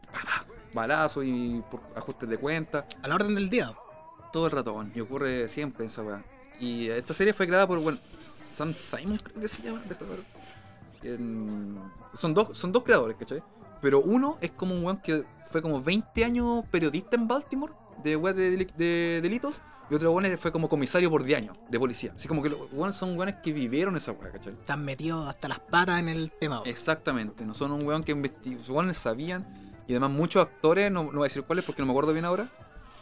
balazos 0.75 1.25
y 1.27 1.63
por 1.71 1.81
ajustes 1.97 2.29
de 2.29 2.37
cuenta 2.37 2.87
A 3.03 3.09
la 3.09 3.15
orden 3.15 3.35
del 3.35 3.49
día. 3.49 3.73
todo 4.33 4.47
el 4.47 4.53
rato, 4.53 4.75
weón, 4.75 4.93
y 4.95 5.01
ocurre 5.01 5.49
siempre 5.49 5.87
esa 5.87 6.03
weá. 6.03 6.23
Y 6.61 6.89
esta 6.89 7.15
serie 7.15 7.33
fue 7.33 7.47
creada 7.47 7.67
por, 7.67 7.79
bueno, 7.79 7.99
Sam 8.21 8.75
Simon, 8.75 9.19
creo 9.19 9.41
que 9.41 9.49
se 9.49 9.63
llama. 9.63 9.81
déjame 9.89 10.11
ver. 10.11 10.38
En- 11.03 11.79
son, 12.15 12.35
dos, 12.35 12.57
son 12.57 12.73
dos 12.73 12.83
creadores, 12.83 13.17
¿cachai? 13.19 13.43
Pero 13.81 14.01
uno 14.01 14.39
es 14.41 14.51
como 14.53 14.75
un 14.75 14.85
weón 14.85 14.97
que 14.99 15.25
fue 15.51 15.63
como 15.63 15.81
20 15.81 16.25
años 16.25 16.65
periodista 16.71 17.17
en 17.17 17.29
Baltimore, 17.29 17.73
de 18.03 18.17
weas 18.17 18.37
de, 18.37 18.51
deli- 18.59 18.73
de 18.77 19.21
delitos. 19.23 19.61
y 19.91 19.95
otro 19.95 20.11
weón 20.13 20.37
fue 20.39 20.51
como 20.53 20.69
comisario 20.69 21.11
por 21.11 21.23
10 21.23 21.39
años 21.39 21.57
de 21.71 21.79
policía. 21.79 22.13
Así 22.15 22.27
como 22.29 22.43
que 22.43 22.49
los 22.51 22.59
weones 22.73 22.97
son 22.97 23.17
weones 23.17 23.37
que 23.43 23.53
vivieron 23.53 23.97
esa 23.97 24.13
weá, 24.13 24.33
¿cachai? 24.33 24.53
Están 24.53 24.85
metidos 24.85 25.29
hasta 25.29 25.49
las 25.49 25.61
patas 25.61 26.01
en 26.01 26.09
el 26.09 26.31
tema. 26.33 26.57
weón. 26.57 26.69
Exactamente, 26.69 27.45
no 27.47 27.55
son 27.55 27.73
un 27.73 27.87
weón 27.87 28.03
que 28.03 28.13
investigó, 28.13 28.59
los 28.59 28.69
weones 28.69 28.99
sabían, 28.99 29.47
y 29.87 29.93
además 29.93 30.11
muchos 30.11 30.43
actores, 30.43 30.91
no, 30.93 31.05
no 31.05 31.13
voy 31.13 31.21
a 31.23 31.25
decir 31.25 31.43
cuáles 31.45 31.65
porque 31.65 31.81
no 31.83 31.87
me 31.87 31.93
acuerdo 31.93 32.13
bien 32.13 32.25
ahora, 32.25 32.51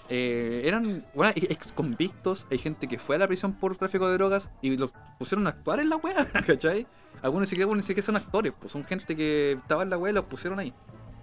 eh, 0.08 0.62
eran 0.64 1.04
bueno, 1.14 1.32
ex 1.34 1.72
convictos, 1.72 2.46
hay 2.50 2.58
gente 2.58 2.86
que 2.86 2.96
fue 2.98 3.16
a 3.16 3.18
la 3.18 3.26
prisión 3.26 3.54
por 3.54 3.76
tráfico 3.76 4.06
de 4.08 4.14
drogas 4.14 4.50
y 4.62 4.76
los 4.76 4.92
pusieron 5.18 5.46
a 5.48 5.50
actuar 5.50 5.80
en 5.80 5.88
la 5.88 5.96
weá, 5.96 6.24
¿cachai? 6.46 6.86
Algunos 7.22 7.46
ni 7.46 7.50
siquiera, 7.50 7.74
ni 7.74 7.82
siquiera 7.82 8.04
son 8.04 8.16
actores, 8.16 8.52
pues 8.58 8.72
son 8.72 8.84
gente 8.84 9.16
que 9.16 9.52
estaba 9.52 9.82
en 9.82 9.90
la 9.90 9.98
weá 9.98 10.12
y 10.12 10.14
los 10.14 10.24
pusieron 10.24 10.58
ahí. 10.58 10.72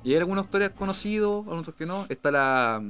Y 0.03 0.11
hay 0.11 0.17
algunos 0.17 0.45
actores 0.45 0.71
conocidos, 0.71 1.45
algunos 1.45 1.73
que 1.75 1.85
no. 1.85 2.05
Está 2.09 2.31
la, 2.31 2.83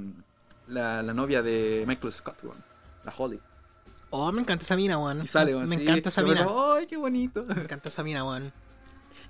la, 0.67 1.03
la 1.03 1.13
novia 1.13 1.41
de 1.43 1.83
Michael 1.87 2.11
Scott, 2.11 2.43
weón, 2.43 2.63
la 3.03 3.13
Holly. 3.15 3.39
Oh, 4.09 4.31
me 4.31 4.41
encanta 4.41 4.63
esa 4.63 4.75
mina, 4.75 4.97
weón. 4.97 5.23
Y 5.23 5.27
sale, 5.27 5.55
weón, 5.55 5.69
Me 5.69 5.75
sí, 5.77 5.83
encanta 5.83 6.09
esa 6.09 6.23
mina. 6.23 6.47
¡Ay, 6.75 6.85
qué 6.87 6.97
bonito! 6.97 7.43
Me 7.43 7.53
encanta 7.61 7.89
esa 7.89 8.03
mina, 8.03 8.23
weón. 8.23 8.51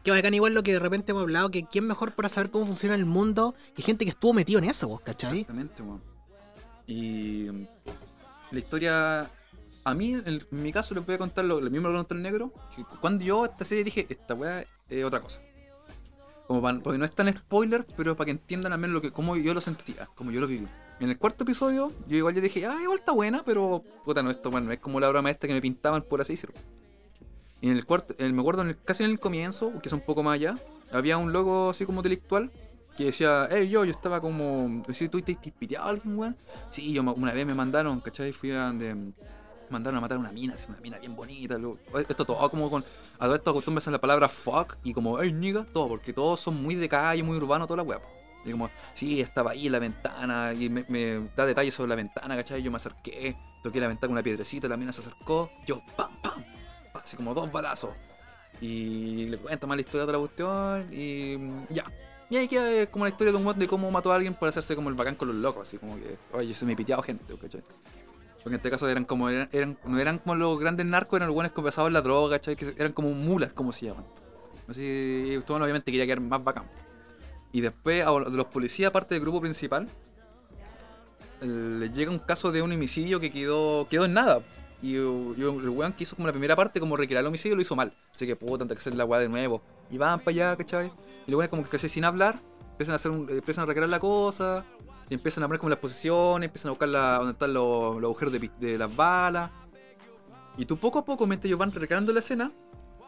Que 0.03 0.11
bacán 0.11 0.33
igual 0.33 0.53
lo 0.53 0.63
que 0.63 0.73
de 0.73 0.79
repente 0.79 1.11
hemos 1.11 1.23
hablado, 1.23 1.49
que 1.49 1.63
quién 1.65 1.87
mejor 1.87 2.13
para 2.13 2.27
saber 2.27 2.51
cómo 2.51 2.65
funciona 2.65 2.93
el 2.95 3.05
mundo 3.05 3.55
que 3.75 3.81
gente 3.81 4.03
que 4.03 4.11
estuvo 4.11 4.33
metido 4.33 4.59
en 4.59 4.65
eso, 4.65 4.89
vos, 4.89 5.01
¿cachai? 5.01 5.39
Exactamente, 5.39 5.81
weón. 5.81 6.01
Y 6.87 7.47
mm, 7.49 7.67
la 8.51 8.59
historia. 8.59 9.31
A 9.85 9.93
mí, 9.93 10.13
en, 10.13 10.25
en 10.27 10.63
mi 10.63 10.71
caso, 10.71 10.93
les 10.95 11.05
voy 11.05 11.15
a 11.15 11.17
contar 11.17 11.43
lo, 11.45 11.59
lo 11.59 11.69
mismo 11.69 11.89
que 11.89 11.95
contó 11.95 12.13
el 12.15 12.21
negro. 12.21 12.53
Que 12.75 12.83
cuando 13.01 13.23
yo 13.25 13.45
esta 13.45 13.65
serie 13.65 13.83
dije, 13.83 14.05
esta 14.09 14.33
weá 14.33 14.65
es 14.89 15.03
otra 15.05 15.19
cosa. 15.21 15.41
Como 16.47 16.61
para, 16.61 16.79
porque 16.79 16.97
no 16.97 17.05
es 17.05 17.11
tan 17.13 17.33
spoiler, 17.33 17.85
pero 17.97 18.15
para 18.15 18.25
que 18.25 18.31
entiendan 18.31 18.73
al 18.73 18.79
menos 18.79 18.93
lo 18.93 19.01
que, 19.01 19.11
cómo 19.11 19.35
yo 19.37 19.53
lo 19.53 19.61
sentía, 19.61 20.07
como 20.15 20.31
yo 20.31 20.41
lo 20.41 20.47
viví. 20.47 20.67
En 20.99 21.09
el 21.09 21.17
cuarto 21.17 21.43
episodio, 21.43 21.91
yo 22.07 22.17
igual 22.17 22.35
yo 22.35 22.41
dije, 22.41 22.65
ah, 22.65 22.77
igual 22.81 22.99
está 22.99 23.11
buena, 23.11 23.43
pero 23.43 23.83
puta, 24.05 24.21
no, 24.23 24.29
esto 24.29 24.51
bueno, 24.51 24.67
no 24.67 24.73
es 24.73 24.79
como 24.79 24.99
la 24.99 25.09
obra 25.09 25.21
maestra 25.21 25.47
que 25.47 25.53
me 25.53 25.61
pintaban, 25.61 26.01
por 26.03 26.21
así 26.21 26.33
decirlo. 26.33 26.55
Y 27.61 27.69
en 27.69 27.77
el 27.77 27.85
cuarto, 27.85 28.13
en- 28.19 28.35
me 28.35 28.41
acuerdo 28.41 28.61
en 28.61 28.69
el- 28.69 28.77
casi 28.81 29.03
en 29.03 29.11
el 29.11 29.19
comienzo, 29.19 29.71
que 29.81 29.89
es 29.89 29.93
un 29.93 30.01
poco 30.01 30.21
más 30.21 30.35
allá, 30.35 30.57
había 30.91 31.17
un 31.17 31.33
logo 31.33 31.71
así 31.71 31.85
como 31.85 31.99
intelectual 31.99 32.51
que 32.97 33.05
decía, 33.05 33.47
hey, 33.49 33.69
yo, 33.69 33.83
yo 33.85 33.91
estaba 33.91 34.21
como, 34.21 34.83
si 34.93 35.09
tú 35.09 35.21
te 35.21 35.35
piteado 35.35 35.85
a 35.87 35.89
alguien, 35.89 36.17
weón. 36.17 36.37
Sí, 36.69 36.93
yo 36.93 37.01
una 37.01 37.31
vez 37.33 37.45
me 37.45 37.55
mandaron, 37.55 37.99
¿cachai? 38.01 38.31
Fui 38.33 38.51
a 38.51 38.65
donde 38.65 38.95
mandaron 39.73 39.97
a 39.97 40.01
matar 40.01 40.17
una 40.17 40.31
mina, 40.31 40.55
una 40.69 40.77
mina 40.79 40.97
bien 40.99 41.15
bonita. 41.15 41.57
luego- 41.57 41.77
esto 42.07 42.23
todo 42.25 42.49
como 42.49 42.69
con, 42.69 42.85
a 43.19 43.25
todo 43.25 43.35
esto 43.35 43.49
acostumbras 43.49 43.87
a 43.87 43.91
la 43.91 43.99
palabra 43.99 44.29
fuck 44.29 44.77
y 44.83 44.93
como, 44.93 45.19
hey, 45.21 45.33
nigga, 45.33 45.65
todo, 45.65 45.89
porque 45.89 46.13
todos 46.13 46.39
son 46.39 46.61
muy 46.61 46.75
de 46.75 46.87
calle, 46.87 47.21
muy 47.23 47.35
urbano, 47.37 47.67
toda 47.67 47.83
la 47.83 47.99
po. 47.99 48.01
Y 48.45 48.51
como, 48.51 48.69
sí, 48.93 49.21
estaba 49.21 49.51
ahí 49.51 49.69
la 49.69 49.79
ventana 49.79 50.53
y 50.53 50.69
me, 50.69 51.29
da 51.35 51.45
detalles 51.45 51.73
sobre 51.73 51.89
la 51.89 51.95
ventana, 51.95 52.35
¿cachai? 52.35 52.61
Yo 52.61 52.71
me 52.71 52.77
acerqué, 52.77 53.35
toqué 53.61 53.79
la 53.79 53.87
ventana 53.87 54.09
con 54.09 54.13
una 54.13 54.23
piedrecita, 54.23 54.67
la 54.67 54.77
mina 54.77 54.91
se 54.91 55.01
acercó, 55.01 55.49
yo, 55.65 55.81
pam, 55.95 56.11
pam, 56.21 56.43
así 56.93 57.15
como 57.15 57.33
dos 57.33 57.51
balazos. 57.51 57.91
Y 58.61 59.25
le 59.25 59.37
cuento 59.37 59.67
más 59.67 59.77
la 59.77 59.81
historia 59.81 60.05
de 60.05 60.11
la 60.11 60.19
cuestión 60.19 60.89
y 60.91 61.37
ya. 61.73 61.83
Y 62.29 62.37
ahí 62.37 62.47
queda 62.47 62.71
eh, 62.71 62.87
como 62.87 63.05
la 63.05 63.09
historia 63.09 63.31
de 63.31 63.37
un 63.37 63.45
weón 63.45 63.59
de 63.59 63.67
cómo 63.67 63.91
mató 63.91 64.11
a 64.11 64.15
alguien 64.15 64.33
por 64.33 64.49
hacerse 64.49 64.75
como 64.75 64.89
el 64.89 64.95
bacán 64.95 65.15
con 65.15 65.27
los 65.27 65.37
locos, 65.37 65.67
así 65.67 65.77
como 65.77 65.95
que, 65.97 66.17
oye, 66.31 66.53
se 66.53 66.65
me 66.65 66.75
piteado 66.75 67.03
gente, 67.03 67.37
¿cachai? 67.37 67.63
Porque 68.43 68.55
en 68.55 68.59
este 68.59 68.69
caso 68.69 68.89
eran 68.89 69.05
como, 69.05 69.29
eran, 69.29 69.77
no 69.85 69.99
eran 69.99 70.17
como 70.17 70.35
los 70.35 70.59
grandes 70.59 70.85
narcos, 70.85 71.17
eran 71.17 71.27
los 71.29 71.33
buenos 71.33 71.53
que 71.53 71.61
pasaban 71.61 71.93
la 71.93 72.01
droga, 72.01 72.37
¿cachai? 72.37 72.57
Que 72.57 72.73
eran 72.77 72.91
como 72.91 73.11
mulas, 73.11 73.53
como 73.53 73.71
se 73.71 73.85
llaman. 73.85 74.05
No 74.67 74.73
sé 74.73 74.81
si 74.81 75.51
obviamente 75.51 75.91
quería 75.91 76.05
quedar 76.05 76.19
más 76.19 76.43
bacán. 76.43 76.65
Y 77.53 77.61
después 77.61 78.05
de 78.05 78.31
los 78.31 78.45
policías, 78.47 78.89
aparte 78.89 79.15
del 79.15 79.21
grupo 79.21 79.39
principal, 79.39 79.87
les 81.41 81.93
llega 81.93 82.11
un 82.11 82.19
caso 82.19 82.51
de 82.51 82.61
un 82.61 82.71
homicidio 82.71 83.19
que 83.19 83.31
quedó, 83.31 83.87
quedó 83.89 84.05
en 84.05 84.13
nada. 84.13 84.41
Y, 84.81 84.95
el 84.95 85.69
weón 85.69 85.93
que 85.93 86.03
hizo 86.03 86.15
como 86.15 86.27
la 86.27 86.33
primera 86.33 86.55
parte, 86.55 86.79
como 86.79 86.97
recrear 86.97 87.21
el 87.21 87.27
homicidio, 87.27 87.55
lo 87.55 87.61
hizo 87.61 87.75
mal. 87.75 87.93
Así 88.13 88.25
que 88.25 88.35
puta, 88.35 88.59
tanta 88.59 88.75
que 88.75 88.79
hacer 88.79 88.95
la 88.95 89.05
weá 89.05 89.21
de 89.21 89.29
nuevo. 89.29 89.61
Y 89.89 89.97
van 89.97 90.19
para 90.19 90.31
allá, 90.31 90.55
¿cachai? 90.57 90.91
Y 91.27 91.31
weones 91.31 91.49
como 91.49 91.63
que 91.63 91.79
sin 91.79 92.03
hablar, 92.03 92.41
empiezan 92.71 92.93
a 92.93 92.95
hacer 92.97 93.11
un- 93.11 93.29
empiezan 93.29 93.63
a 93.63 93.67
recrear 93.67 93.87
la 93.87 93.99
cosa. 93.99 94.65
Y 95.13 95.15
empiezan 95.15 95.43
a 95.43 95.47
poner 95.47 95.59
como 95.59 95.69
las 95.69 95.77
posiciones, 95.77 96.47
empiezan 96.47 96.69
a 96.69 96.71
buscar 96.71 96.89
la, 96.89 97.17
donde 97.17 97.33
están 97.33 97.53
los, 97.53 97.97
los 98.01 98.05
agujeros 98.09 98.33
de, 98.33 98.49
de 98.59 98.77
las 98.79 98.95
balas. 98.95 99.51
Y 100.57 100.65
tú 100.65 100.75
poco 100.77 100.97
a 100.97 101.05
poco, 101.05 101.27
mientras 101.27 101.45
ellos 101.45 101.59
van 101.59 101.71
recreando 101.71 102.11
la 102.11 102.19
escena, 102.19 102.51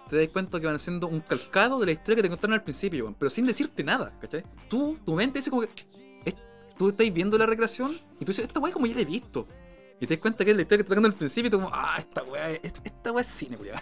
te 0.07 0.17
das 0.17 0.27
cuenta 0.27 0.59
que 0.59 0.67
van 0.67 0.75
haciendo 0.75 1.07
un 1.07 1.21
calcado 1.21 1.79
de 1.79 1.87
la 1.87 1.91
historia 1.93 2.17
que 2.17 2.21
te 2.21 2.29
contaron 2.29 2.53
al 2.53 2.63
principio, 2.63 3.15
pero 3.17 3.31
sin 3.31 3.47
decirte 3.47 3.83
nada, 3.83 4.13
¿cachai? 4.21 4.43
Tú, 4.69 4.99
tu 5.03 5.15
mente 5.15 5.39
dice 5.39 5.49
como 5.49 5.63
que. 5.63 5.69
es- 6.25 6.35
tú 6.77 6.89
estás 6.89 7.11
viendo 7.11 7.39
la 7.39 7.47
recreación 7.47 7.93
y 8.19 8.19
tú 8.19 8.25
dices, 8.25 8.45
esta 8.45 8.59
weá 8.59 8.71
como 8.71 8.85
ya 8.85 8.93
la 8.93 9.01
he 9.01 9.05
visto. 9.05 9.47
Y 9.99 10.05
te 10.05 10.15
das 10.15 10.21
cuenta 10.21 10.45
que 10.45 10.51
es 10.51 10.55
la 10.57 10.61
historia 10.61 10.83
que 10.83 10.83
te 10.83 10.87
está 10.93 10.95
contando 10.95 11.15
al 11.15 11.17
principio 11.17 11.47
y 11.47 11.51
tú 11.51 11.57
como, 11.57 11.71
ah, 11.73 11.95
esta 11.97 12.21
weá, 12.21 12.51
es- 12.51 12.73
esta 12.83 13.11
weá 13.13 13.21
es 13.21 13.27
cine, 13.27 13.57
culiao. 13.57 13.79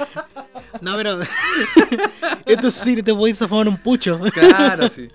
No, 0.80 0.94
pero. 0.96 1.18
Esto 2.46 2.70
sí, 2.70 3.02
te 3.02 3.14
podéis 3.14 3.38
zafar 3.38 3.66
un 3.66 3.76
pucho. 3.78 4.20
Claro, 4.32 4.88
sí. 4.90 5.08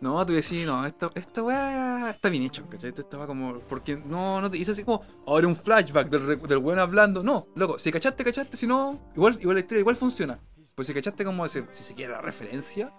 No, 0.00 0.24
tú 0.26 0.34
decís, 0.34 0.66
no, 0.66 0.84
esta, 0.84 1.10
esta 1.14 1.42
weá 1.42 2.10
está 2.10 2.28
bien 2.28 2.42
hecho, 2.42 2.68
¿cachai? 2.68 2.90
Esto 2.90 3.00
estaba 3.00 3.26
como. 3.26 3.60
Porque 3.60 3.96
no, 3.96 4.40
no 4.42 4.50
te 4.50 4.58
dice 4.58 4.72
así 4.72 4.84
como, 4.84 5.02
ahora 5.26 5.46
un 5.48 5.56
flashback 5.56 6.10
del, 6.10 6.40
del 6.42 6.58
weón 6.58 6.78
hablando. 6.78 7.22
No, 7.22 7.46
loco, 7.54 7.78
si 7.78 7.90
cachaste, 7.90 8.22
cachaste, 8.22 8.56
si 8.58 8.66
no, 8.66 9.00
igual, 9.14 9.38
igual 9.40 9.54
la 9.54 9.60
historia 9.60 9.80
igual 9.80 9.96
funciona. 9.96 10.38
Pues 10.74 10.88
si 10.88 10.92
cachaste 10.94 11.24
como 11.24 11.46
ese- 11.46 11.66
si 11.70 11.82
se 11.82 11.94
quiere 11.94 12.12
la 12.12 12.20
referencia, 12.20 12.92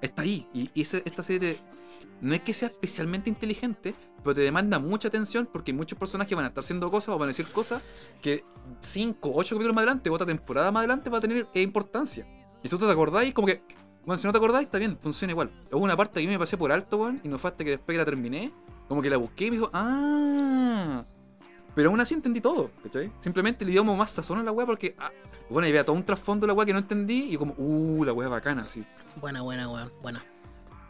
está 0.00 0.22
ahí. 0.22 0.48
Y, 0.54 0.70
y 0.74 0.82
esta 0.82 1.22
serie 1.24 1.40
te- 1.54 1.60
no 2.20 2.32
es 2.32 2.40
que 2.42 2.54
sea 2.54 2.68
especialmente 2.68 3.28
inteligente, 3.28 3.94
pero 4.22 4.34
te 4.34 4.42
demanda 4.42 4.78
mucha 4.78 5.08
atención 5.08 5.48
porque 5.52 5.72
muchos 5.72 5.98
personajes 5.98 6.34
van 6.36 6.44
a 6.44 6.48
estar 6.48 6.62
haciendo 6.62 6.88
cosas 6.90 7.08
o 7.10 7.18
van 7.18 7.26
a 7.28 7.32
decir 7.32 7.48
cosas 7.50 7.82
que 8.22 8.44
5, 8.80 9.32
8 9.34 9.56
capítulos 9.56 9.74
más 9.74 9.82
adelante 9.82 10.08
o 10.10 10.12
otra 10.14 10.26
temporada 10.26 10.70
más 10.70 10.80
adelante 10.80 11.10
va 11.10 11.18
a 11.18 11.20
tener 11.20 11.48
importancia. 11.54 12.24
Y 12.62 12.68
si 12.68 12.78
tú 12.78 12.86
te 12.86 12.92
acordáis, 12.92 13.34
como 13.34 13.48
que 13.48 13.62
bueno, 14.06 14.16
si 14.18 14.26
no 14.26 14.32
te 14.32 14.38
acordáis, 14.38 14.66
está 14.66 14.78
bien, 14.78 14.96
funciona 15.00 15.32
igual. 15.32 15.50
Hubo 15.70 15.84
una 15.84 15.96
parte 15.96 16.20
que 16.20 16.24
yo 16.24 16.30
me 16.32 16.38
pasé 16.38 16.56
por 16.56 16.72
alto, 16.72 16.96
weón, 16.98 17.20
y 17.22 17.28
no 17.28 17.38
fue 17.38 17.50
hasta 17.50 17.64
que 17.64 17.70
después 17.70 17.94
que 17.94 17.98
la 17.98 18.04
terminé, 18.04 18.52
como 18.88 19.02
que 19.02 19.10
la 19.10 19.16
busqué 19.18 19.46
y 19.46 19.50
me 19.50 19.56
dijo, 19.58 19.70
ah. 19.74 21.04
Pero 21.74 21.90
aún 21.90 22.00
así 22.00 22.14
entendí 22.14 22.40
todo, 22.40 22.70
¿cachai? 22.82 23.12
Simplemente 23.20 23.64
le 23.66 23.72
dio 23.72 23.84
más 23.84 24.10
sazón 24.10 24.38
a 24.38 24.42
la 24.42 24.52
weá 24.52 24.64
porque, 24.64 24.94
ah, 24.98 25.10
bueno, 25.50 25.68
había 25.68 25.84
todo 25.84 25.94
un 25.94 26.04
trasfondo 26.04 26.46
de 26.46 26.48
la 26.48 26.54
weá 26.54 26.64
que 26.64 26.72
no 26.72 26.78
entendí 26.78 27.28
y 27.32 27.36
como, 27.36 27.54
uh, 27.58 28.04
la 28.04 28.12
weá 28.14 28.28
bacana, 28.28 28.62
así. 28.62 28.84
Buena, 29.20 29.42
buena, 29.42 29.68
weón. 29.68 29.92
Buena. 30.00 30.24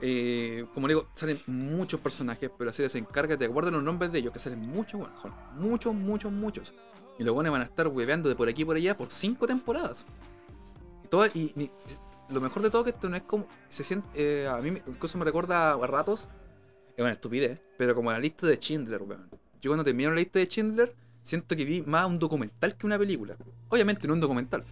Eh, 0.01 0.67
como 0.75 0.87
le 0.87 0.95
digo, 0.95 1.09
salen 1.15 1.41
muchos 1.47 1.99
personajes, 2.01 2.51
pero 2.57 2.67
la 2.67 2.73
serie 2.73 2.89
se 2.91 2.99
encarga 2.99 3.37
de 3.37 3.47
guardar 3.47 3.73
los 3.73 3.83
nombres 3.83 4.13
de 4.13 4.19
ellos, 4.19 4.33
que 4.33 4.39
salen 4.39 4.61
muchos, 4.61 5.01
bueno, 5.01 5.15
son 5.19 5.33
muchos, 5.59 5.95
muchos, 5.95 6.31
muchos. 6.31 6.75
Y 7.19 7.25
los 7.25 7.35
buenos 7.35 7.51
van 7.51 7.63
a 7.63 7.65
estar 7.65 7.89
hueveando 7.89 8.29
de 8.29 8.37
por 8.37 8.47
aquí 8.47 8.61
y 8.63 8.65
por 8.67 8.77
allá 8.77 8.95
por 8.97 9.11
cinco 9.11 9.47
temporadas. 9.47 10.05
Y, 11.03 11.09
todas- 11.09 11.35
y- 11.35 11.53
y 11.57 11.71
lo 12.29 12.41
mejor 12.41 12.63
de 12.63 12.71
todo 12.71 12.85
que 12.85 12.91
esto 12.91 13.09
no 13.09 13.17
es 13.17 13.23
como. 13.23 13.47
Se 13.69 13.85
siente, 13.85 14.09
eh, 14.15 14.49
a 14.49 14.57
mí 14.59 14.79
incluso 14.87 15.19
me 15.19 15.25
recuerda 15.25 15.73
a 15.73 15.87
ratos. 15.87 16.29
Es 16.97 17.03
una 17.03 17.13
estupidez, 17.13 17.61
pero 17.77 17.95
como 17.95 18.11
la 18.11 18.19
lista 18.19 18.47
de 18.47 18.57
Schindler, 18.57 19.03
weón. 19.03 19.29
Yo 19.61 19.71
cuando 19.71 19.85
termino 19.85 20.11
la 20.11 20.17
lista 20.17 20.39
de 20.39 20.47
Schindler, 20.47 20.95
siento 21.23 21.55
que 21.57 21.65
vi 21.65 21.83
más 21.83 22.07
un 22.07 22.19
documental 22.19 22.77
que 22.77 22.87
una 22.87 22.99
película. 22.99 23.37
Obviamente 23.69 24.09
no 24.09 24.15
un 24.15 24.21
documental. 24.21 24.65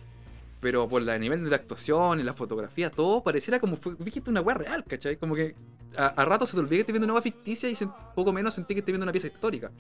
Pero 0.61 0.89
por 0.89 1.03
el 1.03 1.21
nivel 1.21 1.45
de 1.45 1.51
la 1.51 1.57
actuación 1.57 2.21
y 2.21 2.23
la 2.23 2.33
fotografía, 2.33 2.91
todo 2.91 3.23
pareciera 3.23 3.61
como 3.61 3.77
fue, 3.77 3.95
viste 3.99 4.31
una 4.31 4.41
weá 4.41 4.57
real, 4.57 4.85
¿cachai? 4.85 5.19
Como 5.19 5.35
que 5.35 5.55
a, 5.97 6.07
a 6.07 6.25
rato 6.25 6.47
se 6.47 6.55
te 6.55 6.61
olvida 6.61 6.77
que 6.77 6.81
estás 6.81 6.93
viendo 6.95 7.05
una 7.07 7.15
weá 7.15 7.23
ficticia 7.23 7.69
y 7.69 7.77
poco 8.15 8.33
menos 8.33 8.55
sentí 8.55 8.73
que 8.73 8.81
estás 8.81 8.93
viendo 8.93 9.05
una 9.05 9.13
pieza 9.13 9.27
histórica. 9.27 9.71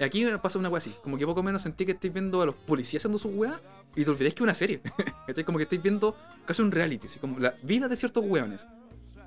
Aquí 0.00 0.24
me 0.24 0.38
pasa 0.38 0.58
una 0.58 0.68
weá 0.68 0.78
así, 0.78 0.94
como 1.02 1.16
que 1.16 1.24
poco 1.26 1.42
menos 1.42 1.62
sentí 1.62 1.86
que 1.86 1.92
estáis 1.92 2.12
viendo 2.12 2.42
a 2.42 2.46
los 2.46 2.54
policías 2.54 3.00
haciendo 3.02 3.18
sus 3.18 3.34
weas 3.34 3.60
y 3.94 4.04
te 4.04 4.10
olvidáis 4.10 4.34
que 4.34 4.40
es 4.40 4.44
una 4.44 4.54
serie. 4.54 4.80
¿cachai? 5.26 5.44
Como 5.44 5.56
que 5.58 5.62
estáis 5.64 5.82
viendo 5.82 6.14
casi 6.44 6.60
un 6.62 6.70
reality, 6.70 7.06
así 7.06 7.18
como 7.18 7.38
la 7.38 7.54
vida 7.62 7.88
de 7.88 7.96
ciertos 7.96 8.22
weones. 8.26 8.66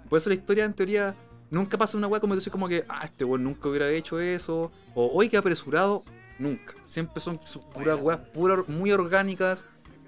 Por 0.10 0.18
eso 0.18 0.30
la 0.30 0.36
historia 0.36 0.66
en 0.66 0.74
teoría 0.74 1.16
nunca 1.50 1.78
pasa 1.78 1.98
una 1.98 2.08
weá 2.08 2.20
como 2.22 2.36
decir 2.36 2.52
como 2.52 2.68
que, 2.68 2.86
ah, 2.88 3.02
este 3.04 3.26
weón 3.26 3.44
nunca 3.44 3.68
hubiera 3.70 3.90
hecho 3.90 4.20
eso, 4.20 4.72
o 4.94 5.08
hoy 5.14 5.28
que 5.30 5.38
apresurado, 5.38 6.04
nunca. 6.38 6.76
Siempre 6.88 7.20
son 7.22 7.40
sus 7.46 7.64
puras 7.64 7.98
weas, 8.00 8.20
puras, 8.32 8.68
muy 8.68 8.92
orgánicas. 8.92 9.66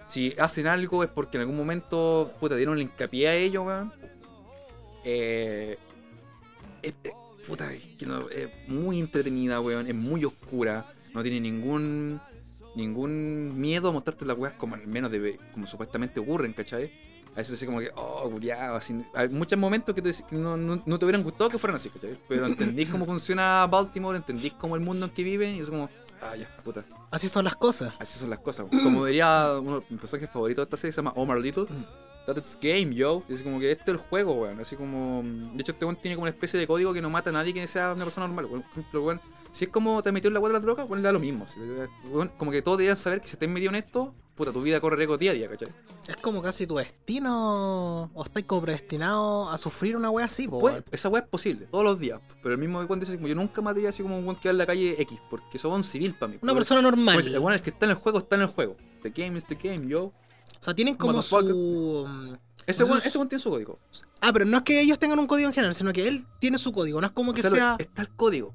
Si 0.07 0.36
hacen 0.38 0.68
algo 0.68 1.03
es 1.03 1.09
porque 1.09 1.38
en 1.38 1.41
algún 1.41 1.57
momento 1.57 2.34
puta, 2.39 2.55
dieron 2.55 2.76
el 2.76 2.84
hincapié 2.84 3.28
a 3.30 3.36
ello, 3.36 3.64
weón. 3.64 3.93
Eh, 5.03 5.78
es- 6.84 6.93
puta, 7.48 7.72
es 7.74 7.86
que 7.98 8.06
no- 8.06 8.30
es 8.30 8.48
muy 8.68 9.00
entretenida, 9.00 9.60
weón. 9.62 9.88
Es 9.88 9.96
muy 9.96 10.24
oscura. 10.26 10.94
No 11.14 11.22
tiene 11.24 11.39
ningún 11.39 12.20
ningún 12.76 13.60
miedo 13.60 13.89
a 13.89 13.92
mostrarte 13.92 14.26
las 14.26 14.38
weas 14.38 14.54
como 14.54 14.76
al 14.76 14.88
menos 14.88 15.12
de 15.12 15.38
como 15.54 15.68
supuestamente 15.68 16.20
ocurren, 16.22 16.54
¿cachai? 16.54 16.89
A 17.34 17.38
veces 17.39 17.56
así 17.56 17.66
como 17.66 17.80
que, 17.80 17.89
oh, 17.96 18.30
culiao, 18.30 18.76
así. 18.76 18.96
Hay 19.14 19.30
muchos 19.30 19.58
momentos 19.60 19.94
que, 19.96 20.02
te, 20.02 20.12
que 20.12 20.36
no, 20.36 20.56
no- 20.58 20.82
no 20.86 21.00
te 21.00 21.06
hubieran 21.06 21.24
gustado 21.24 21.50
que 21.50 21.58
fueran 21.60 21.76
así, 21.76 21.89
¿cachai? 21.89 22.18
Pero 22.30 22.46
entendís 22.46 22.88
cómo 22.89 23.06
funciona 23.06 23.66
Baltimore, 23.68 24.18
entendís 24.18 24.54
cómo 24.54 24.76
el 24.76 24.82
mundo 24.82 25.06
en 25.06 25.12
que 25.12 25.24
viven 25.24 25.56
y 25.56 25.60
es 25.60 25.70
como, 25.70 25.89
ah, 26.22 26.36
ya, 26.36 26.50
puta. 26.64 26.84
Así 27.10 27.28
son 27.30 27.44
las 27.46 27.56
cosas. 27.56 27.94
Así 28.00 28.20
son 28.20 28.30
las 28.30 28.39
cosas. 28.39 28.66
Como 28.70 29.06
diría 29.06 29.54
uno 29.62 29.80
de 29.82 29.86
mis 29.89 30.00
personajes 30.00 30.30
favoritos 30.30 30.64
de 30.64 30.68
esta 30.68 30.78
serie, 30.78 30.94
se 30.94 30.98
llama 30.98 31.12
Omar 31.16 31.39
Little. 31.39 31.66
That's 32.26 32.57
game, 32.61 32.93
yo. 32.93 33.24
Es 33.28 33.41
como 33.43 33.59
que 33.59 33.72
este 33.72 33.84
es 33.84 33.89
el 33.89 33.97
juego, 33.97 34.34
weón. 34.34 34.59
Así 34.59 34.76
como. 34.76 35.22
De 35.24 35.61
hecho, 35.61 35.72
este 35.74 35.86
weón 35.86 35.95
tiene 35.97 36.15
como 36.15 36.24
una 36.24 36.32
especie 36.32 36.59
de 36.59 36.67
código 36.67 36.93
que 36.93 37.01
no 37.01 37.09
mata 37.09 37.30
a 37.30 37.34
nadie 37.34 37.53
que 37.53 37.67
sea 37.67 37.93
una 37.93 38.03
persona 38.05 38.28
normal. 38.28 38.47
Por 38.47 38.59
ejemplo, 38.59 39.03
weón. 39.03 39.22
Si 39.51 39.65
es 39.65 39.72
como 39.72 40.01
te 40.01 40.11
metió 40.13 40.30
en 40.30 40.36
la 40.36 40.39
weá 40.39 40.49
de 40.49 40.53
la 40.53 40.59
droga, 40.61 40.86
weón, 40.86 41.01
le 41.01 41.05
da 41.07 41.11
lo 41.11 41.19
mismo. 41.19 41.43
así, 41.45 41.59
weón, 42.09 42.32
como 42.38 42.51
que 42.51 42.61
todos 42.61 42.78
deberían 42.78 42.95
saber 42.95 43.19
que 43.22 43.28
si 43.28 43.34
estás 43.34 43.49
metido 43.49 43.69
en 43.72 43.76
esto, 43.76 44.13
puta, 44.36 44.53
tu 44.53 44.61
vida 44.61 44.80
corre 44.80 44.95
riesgo 44.95 45.17
día 45.17 45.32
a 45.32 45.34
día, 45.34 45.49
¿cachai? 45.49 45.67
Es 46.07 46.15
como 46.17 46.41
casi 46.41 46.65
tu 46.65 46.78
destino. 46.78 48.09
O 48.13 48.24
estás 48.24 48.43
como 48.43 48.61
predestinado 48.61 49.49
a 49.49 49.57
sufrir 49.57 49.97
una 49.97 50.09
wea 50.09 50.26
así, 50.28 50.47
po, 50.47 50.59
Pues, 50.59 50.74
weón. 50.76 50.86
esa 50.91 51.09
weá 51.09 51.22
es 51.24 51.28
posible, 51.28 51.65
todos 51.69 51.84
los 51.84 51.99
días. 51.99 52.22
Pero 52.41 52.53
el 52.53 52.59
mismo 52.61 52.80
weón 52.80 52.99
dice, 52.99 53.15
como 53.15 53.28
yo 53.28 53.36
nunca 53.36 53.61
mataría 53.61 53.89
así 53.89 54.01
como 54.03 54.17
un 54.17 54.24
weón 54.26 54.38
que 54.39 54.47
va 54.47 54.51
en 54.51 54.57
la 54.57 54.65
calle 54.65 54.95
X, 55.01 55.19
porque 55.30 55.57
es 55.57 55.65
un 55.65 55.84
civil 55.84 56.13
para 56.13 56.32
mí. 56.32 56.39
Una 56.41 56.53
persona 56.53 56.82
normal. 56.82 57.15
pues, 57.15 57.28
el 57.28 57.38
weón 57.39 57.53
el 57.53 57.61
que 57.61 57.72
está 57.72 57.86
en 57.88 57.91
el 57.91 57.97
juego 57.97 58.19
está 58.19 58.36
en 58.38 58.43
el 58.43 58.47
juego. 58.47 58.78
The 59.01 59.09
game 59.09 59.38
is 59.38 59.45
the 59.45 59.55
game, 59.55 59.88
yo. 59.88 60.13
O 60.60 60.64
sea, 60.64 60.74
tienen 60.74 60.95
como 60.95 61.14
Motherfucker. 61.14 61.52
su. 61.52 62.06
mm, 62.08 62.34
Ese 62.68 62.84
eso- 62.84 62.97
ese 62.97 63.18
weón 63.18 63.28
tiene 63.30 63.41
su 63.41 63.49
código. 63.49 63.80
Ah, 64.22 64.32
pero 64.32 64.45
no 64.45 64.58
es 64.58 64.64
que 64.64 64.80
ellos 64.82 64.99
tengan 64.99 65.18
un 65.20 65.28
código 65.28 65.47
en 65.47 65.54
general, 65.54 65.74
sino 65.74 65.91
que 65.91 66.08
él 66.08 66.26
tiene 66.39 66.58
su 66.58 66.72
código. 66.72 67.02
No 67.02 67.08
es 67.08 67.14
como 67.14 67.32
O 67.32 67.34
que 67.34 67.41
sea, 67.41 67.76
está 67.80 68.04
el 68.04 68.10
código. 68.10 68.54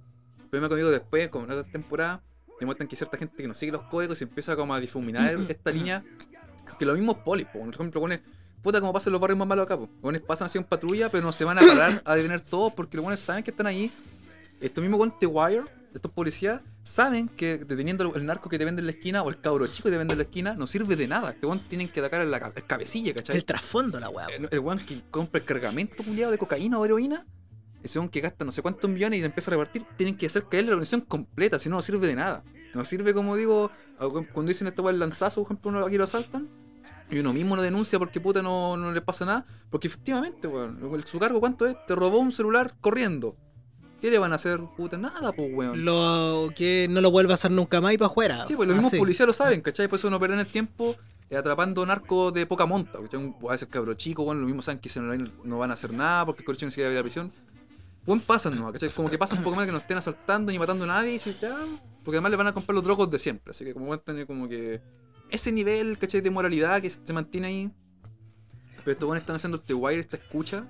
Primero 0.50 0.68
conmigo 0.68 0.90
después, 0.90 1.28
como 1.28 1.44
en 1.46 1.50
otra 1.52 1.64
temporada, 1.70 2.22
demuestran 2.60 2.88
que 2.88 2.94
hay 2.94 2.98
cierta 2.98 3.18
gente 3.18 3.36
que 3.36 3.48
no 3.48 3.54
sigue 3.54 3.72
los 3.72 3.82
códigos 3.82 4.20
y 4.20 4.24
empieza 4.24 4.54
como 4.56 4.74
a 4.74 4.80
difuminar 4.80 5.36
esta 5.48 5.70
línea. 5.72 6.04
Que 6.78 6.84
los 6.84 6.96
mismos 6.96 7.16
polis, 7.24 7.46
po. 7.46 7.60
por 7.60 7.74
ejemplo, 7.74 8.00
pones, 8.00 8.20
puta 8.62 8.80
como 8.80 8.92
pasan 8.92 9.12
los 9.12 9.20
barrios 9.20 9.38
más 9.38 9.48
malos 9.48 9.64
acá, 9.64 9.76
po. 9.76 9.88
Pones 10.00 10.20
pasan 10.22 10.46
así 10.46 10.58
en 10.58 10.64
patrulla, 10.64 11.08
pero 11.08 11.24
no 11.24 11.32
se 11.32 11.44
van 11.44 11.58
a 11.58 11.62
parar 11.62 12.02
a 12.04 12.14
detener 12.14 12.40
todos 12.42 12.72
porque 12.74 12.96
los 12.96 13.02
buenos 13.04 13.18
saben 13.20 13.42
que 13.42 13.50
están 13.50 13.66
ahí. 13.66 13.92
Estos 14.60 14.82
mismos 14.82 14.98
con 15.00 15.18
The 15.18 15.26
Wire, 15.26 15.64
estos 15.98 16.12
policías, 16.12 16.62
saben 16.82 17.28
que 17.28 17.58
deteniendo 17.58 18.14
el 18.14 18.26
narco 18.26 18.48
que 18.48 18.58
te 18.58 18.64
vende 18.64 18.80
en 18.80 18.86
la 18.86 18.92
esquina 18.92 19.22
o 19.22 19.28
el 19.28 19.40
cabro 19.40 19.66
chico 19.66 19.84
que 19.84 19.92
te 19.92 19.98
vende 19.98 20.12
en 20.12 20.18
la 20.18 20.24
esquina 20.24 20.54
no 20.54 20.66
sirve 20.66 20.96
de 20.96 21.08
nada. 21.08 21.30
Este 21.30 21.46
weón 21.46 21.64
tienen 21.68 21.88
que 21.88 22.00
atacar 22.00 22.22
en 22.22 22.30
la 22.30 22.52
el 22.54 22.66
cabecilla, 22.66 23.12
¿cachai? 23.14 23.36
El 23.36 23.44
trasfondo, 23.44 23.98
la 23.98 24.08
wea. 24.08 24.26
El, 24.26 24.48
el 24.50 24.58
weón 24.60 24.78
que 24.84 25.02
compra 25.10 25.40
el 25.40 25.46
cargamento 25.46 26.02
culiado 26.02 26.30
de 26.30 26.38
cocaína 26.38 26.78
o 26.78 26.84
heroína, 26.84 27.26
ese 27.82 27.98
weón 27.98 28.08
que 28.08 28.20
gasta 28.20 28.44
no 28.44 28.52
sé 28.52 28.62
cuántos 28.62 28.88
millones 28.90 29.18
y 29.18 29.20
le 29.20 29.26
empieza 29.26 29.50
a 29.50 29.52
repartir, 29.52 29.84
tienen 29.96 30.16
que 30.16 30.26
hacer 30.26 30.44
caer 30.48 30.64
la 30.64 30.72
organización 30.72 31.02
completa, 31.02 31.58
si 31.58 31.68
no, 31.68 31.76
no 31.76 31.82
sirve 31.82 32.06
de 32.06 32.14
nada. 32.14 32.44
No 32.74 32.84
sirve, 32.84 33.14
como 33.14 33.36
digo, 33.36 33.70
cuando 33.98 34.48
dicen 34.48 34.66
esta 34.66 34.82
weá 34.82 34.92
el 34.92 34.98
lanzazo, 34.98 35.42
por 35.42 35.52
ejemplo, 35.52 35.70
uno 35.70 35.86
aquí 35.86 35.96
lo 35.96 36.04
asaltan, 36.04 36.48
y 37.10 37.18
uno 37.18 37.32
mismo 37.32 37.56
no 37.56 37.62
denuncia 37.62 37.98
porque 37.98 38.20
puta 38.20 38.42
no, 38.42 38.76
no 38.76 38.92
le 38.92 39.00
pasa 39.00 39.24
nada, 39.24 39.46
porque 39.70 39.88
efectivamente, 39.88 40.48
weón, 40.48 41.04
su 41.06 41.18
cargo, 41.18 41.40
¿cuánto 41.40 41.66
es? 41.66 41.76
Te 41.86 41.94
robó 41.94 42.18
un 42.18 42.32
celular 42.32 42.74
corriendo. 42.80 43.36
¿Qué 44.06 44.12
le 44.12 44.20
van 44.20 44.30
a 44.30 44.36
hacer? 44.36 44.60
Puta, 44.76 44.96
nada, 44.96 45.32
pues, 45.32 45.50
weón. 45.52 45.84
Lo 45.84 46.52
que 46.54 46.86
no 46.88 47.00
lo 47.00 47.10
vuelva 47.10 47.32
a 47.32 47.34
hacer 47.34 47.50
nunca 47.50 47.80
más 47.80 47.92
y 47.92 47.98
para 47.98 48.06
afuera. 48.06 48.46
Sí, 48.46 48.54
pues 48.54 48.68
los 48.68 48.76
mismos 48.76 48.94
policías 48.94 49.26
lo 49.26 49.32
saben, 49.32 49.60
¿cachai? 49.62 49.88
Por 49.88 49.98
eso 49.98 50.08
no 50.10 50.20
pierden 50.20 50.38
el 50.38 50.46
tiempo 50.46 50.94
eh, 51.28 51.36
atrapando 51.36 51.84
narcos 51.84 52.32
de 52.32 52.46
poca 52.46 52.66
monta. 52.66 53.00
¿cachai? 53.00 53.34
A 53.48 53.50
veces 53.50 53.66
cabro 53.68 53.94
chico, 53.94 54.22
bueno, 54.22 54.42
lo 54.42 54.46
mismo 54.46 54.62
saben 54.62 54.78
que 54.78 54.88
se 54.88 55.00
no, 55.00 55.12
no 55.42 55.58
van 55.58 55.72
a 55.72 55.74
hacer 55.74 55.92
nada 55.92 56.24
porque 56.24 56.44
el 56.46 56.52
no 56.52 56.54
se 56.70 56.76
quiere 56.76 56.90
ir 56.90 56.96
a 56.96 57.00
la 57.00 57.02
prisión. 57.02 57.32
Buen 58.04 58.20
pasan, 58.20 58.56
¿no? 58.56 58.72
¿cachai? 58.72 58.90
Como 58.90 59.10
que 59.10 59.18
pasa 59.18 59.34
un 59.34 59.42
poco 59.42 59.56
más 59.56 59.66
que 59.66 59.72
no 59.72 59.78
estén 59.78 59.98
asaltando 59.98 60.52
ni 60.52 60.58
matando 60.60 60.84
a 60.84 60.86
nadie 60.86 61.16
y 61.16 61.18
ya, 61.18 61.58
porque 62.04 62.18
además 62.18 62.30
le 62.30 62.36
van 62.36 62.46
a 62.46 62.54
comprar 62.54 62.76
los 62.76 62.84
drogos 62.84 63.10
de 63.10 63.18
siempre. 63.18 63.50
Así 63.50 63.64
que 63.64 63.74
como 63.74 63.88
van 63.88 63.98
a 63.98 64.02
tener 64.02 64.28
como 64.28 64.48
que 64.48 64.80
ese 65.30 65.50
nivel, 65.50 65.98
¿cachai? 65.98 66.20
De 66.20 66.30
moralidad 66.30 66.80
que 66.80 66.90
se 66.90 67.12
mantiene 67.12 67.48
ahí. 67.48 67.72
Pero 68.84 68.92
estos 68.92 69.08
weones 69.08 69.22
están 69.22 69.34
haciendo 69.34 69.56
este 69.56 69.74
wire, 69.74 69.98
esta 69.98 70.16
escucha, 70.16 70.64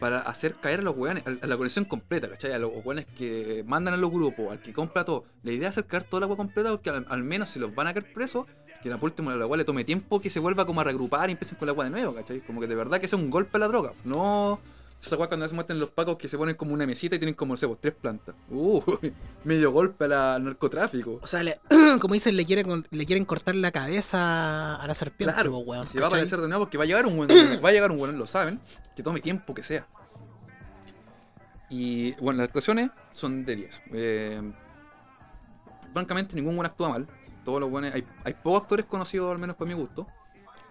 para 0.00 0.20
hacer 0.20 0.54
caer 0.54 0.80
a 0.80 0.82
los 0.82 0.96
weones, 0.96 1.22
a 1.26 1.46
la 1.46 1.56
conexión 1.56 1.84
completa, 1.84 2.28
¿cachai? 2.28 2.52
A 2.52 2.58
los 2.58 2.70
weones 2.84 3.06
que 3.06 3.62
mandan 3.66 3.94
a 3.94 3.96
los 3.96 4.10
grupos, 4.10 4.50
al 4.50 4.60
que 4.60 4.72
compra 4.72 5.04
todo. 5.04 5.24
La 5.42 5.52
idea 5.52 5.68
es 5.68 5.74
hacer 5.74 5.86
caer 5.86 6.04
toda 6.04 6.20
la 6.20 6.24
agua 6.24 6.36
completa 6.36 6.70
porque 6.70 6.90
al, 6.90 7.06
al 7.08 7.22
menos 7.22 7.50
si 7.50 7.58
los 7.60 7.74
van 7.74 7.86
a 7.86 7.94
caer 7.94 8.12
presos, 8.12 8.46
que 8.82 8.88
la 8.88 8.96
última 9.00 9.34
la 9.36 9.44
agua 9.44 9.58
le 9.58 9.64
tome 9.64 9.84
tiempo 9.84 10.20
que 10.20 10.30
se 10.30 10.40
vuelva 10.40 10.64
como 10.64 10.80
a 10.80 10.84
reagrupar 10.84 11.28
y 11.28 11.32
empiecen 11.32 11.58
con 11.58 11.66
la 11.66 11.72
agua 11.72 11.84
de 11.84 11.90
nuevo, 11.90 12.14
¿cachai? 12.14 12.40
Como 12.40 12.60
que 12.60 12.66
de 12.66 12.74
verdad 12.74 12.98
que 13.00 13.08
sea 13.08 13.18
un 13.18 13.28
golpe 13.30 13.58
a 13.58 13.60
la 13.60 13.68
droga. 13.68 13.92
No 14.04 14.58
esa 15.02 15.14
agua 15.14 15.28
cuando 15.28 15.48
se 15.48 15.54
muestran 15.54 15.78
los 15.78 15.88
pacos 15.88 16.16
que 16.18 16.28
se 16.28 16.36
ponen 16.36 16.56
como 16.56 16.74
una 16.74 16.86
mesita 16.86 17.16
y 17.16 17.18
tienen 17.18 17.34
como, 17.34 17.54
no 17.54 17.56
sé, 17.56 17.66
pues, 17.66 17.80
tres 17.80 17.94
plantas. 17.94 18.34
Uh, 18.50 18.82
medio 19.44 19.70
golpe 19.72 20.06
la- 20.06 20.34
al 20.34 20.44
narcotráfico. 20.44 21.18
O 21.22 21.26
sea, 21.26 21.42
le- 21.42 21.58
como 22.00 22.12
dicen, 22.12 22.36
le 22.36 22.44
quieren, 22.44 22.84
le 22.90 23.06
quieren 23.06 23.24
cortar 23.24 23.54
la 23.54 23.70
cabeza 23.72 24.74
a 24.76 24.86
la 24.86 24.92
serpiente, 24.94 25.32
Claro, 25.32 25.52
po, 25.52 25.58
weón, 25.60 25.86
se 25.86 25.98
va 26.00 26.06
a 26.06 26.08
aparecer 26.08 26.40
de 26.40 26.48
nuevo 26.48 26.64
porque 26.64 26.76
va 26.76 26.84
a 26.84 26.86
llegar 26.86 27.06
un 27.06 27.16
buen, 27.16 27.30
va 27.30 27.68
a 27.68 27.72
llegar 27.72 27.90
un 27.90 27.96
buen, 27.98 28.18
lo 28.18 28.26
saben, 28.26 28.60
que 28.94 29.02
tome 29.02 29.20
tiempo 29.20 29.54
que 29.54 29.62
sea. 29.62 29.86
Y 31.68 32.12
bueno, 32.14 32.38
las 32.38 32.48
actuaciones 32.48 32.90
son 33.12 33.44
de 33.44 33.56
10. 33.56 33.82
Eh, 33.92 34.52
francamente, 35.92 36.34
ningún 36.34 36.56
buen 36.56 36.66
actúa 36.66 36.88
mal. 36.88 37.08
Todos 37.44 37.60
los 37.60 37.70
buenos, 37.70 37.94
hay, 37.94 38.04
hay 38.24 38.34
pocos 38.34 38.62
actores 38.62 38.86
conocidos, 38.86 39.30
al 39.30 39.38
menos 39.38 39.56
para 39.56 39.68
mi 39.68 39.74
gusto. 39.74 40.06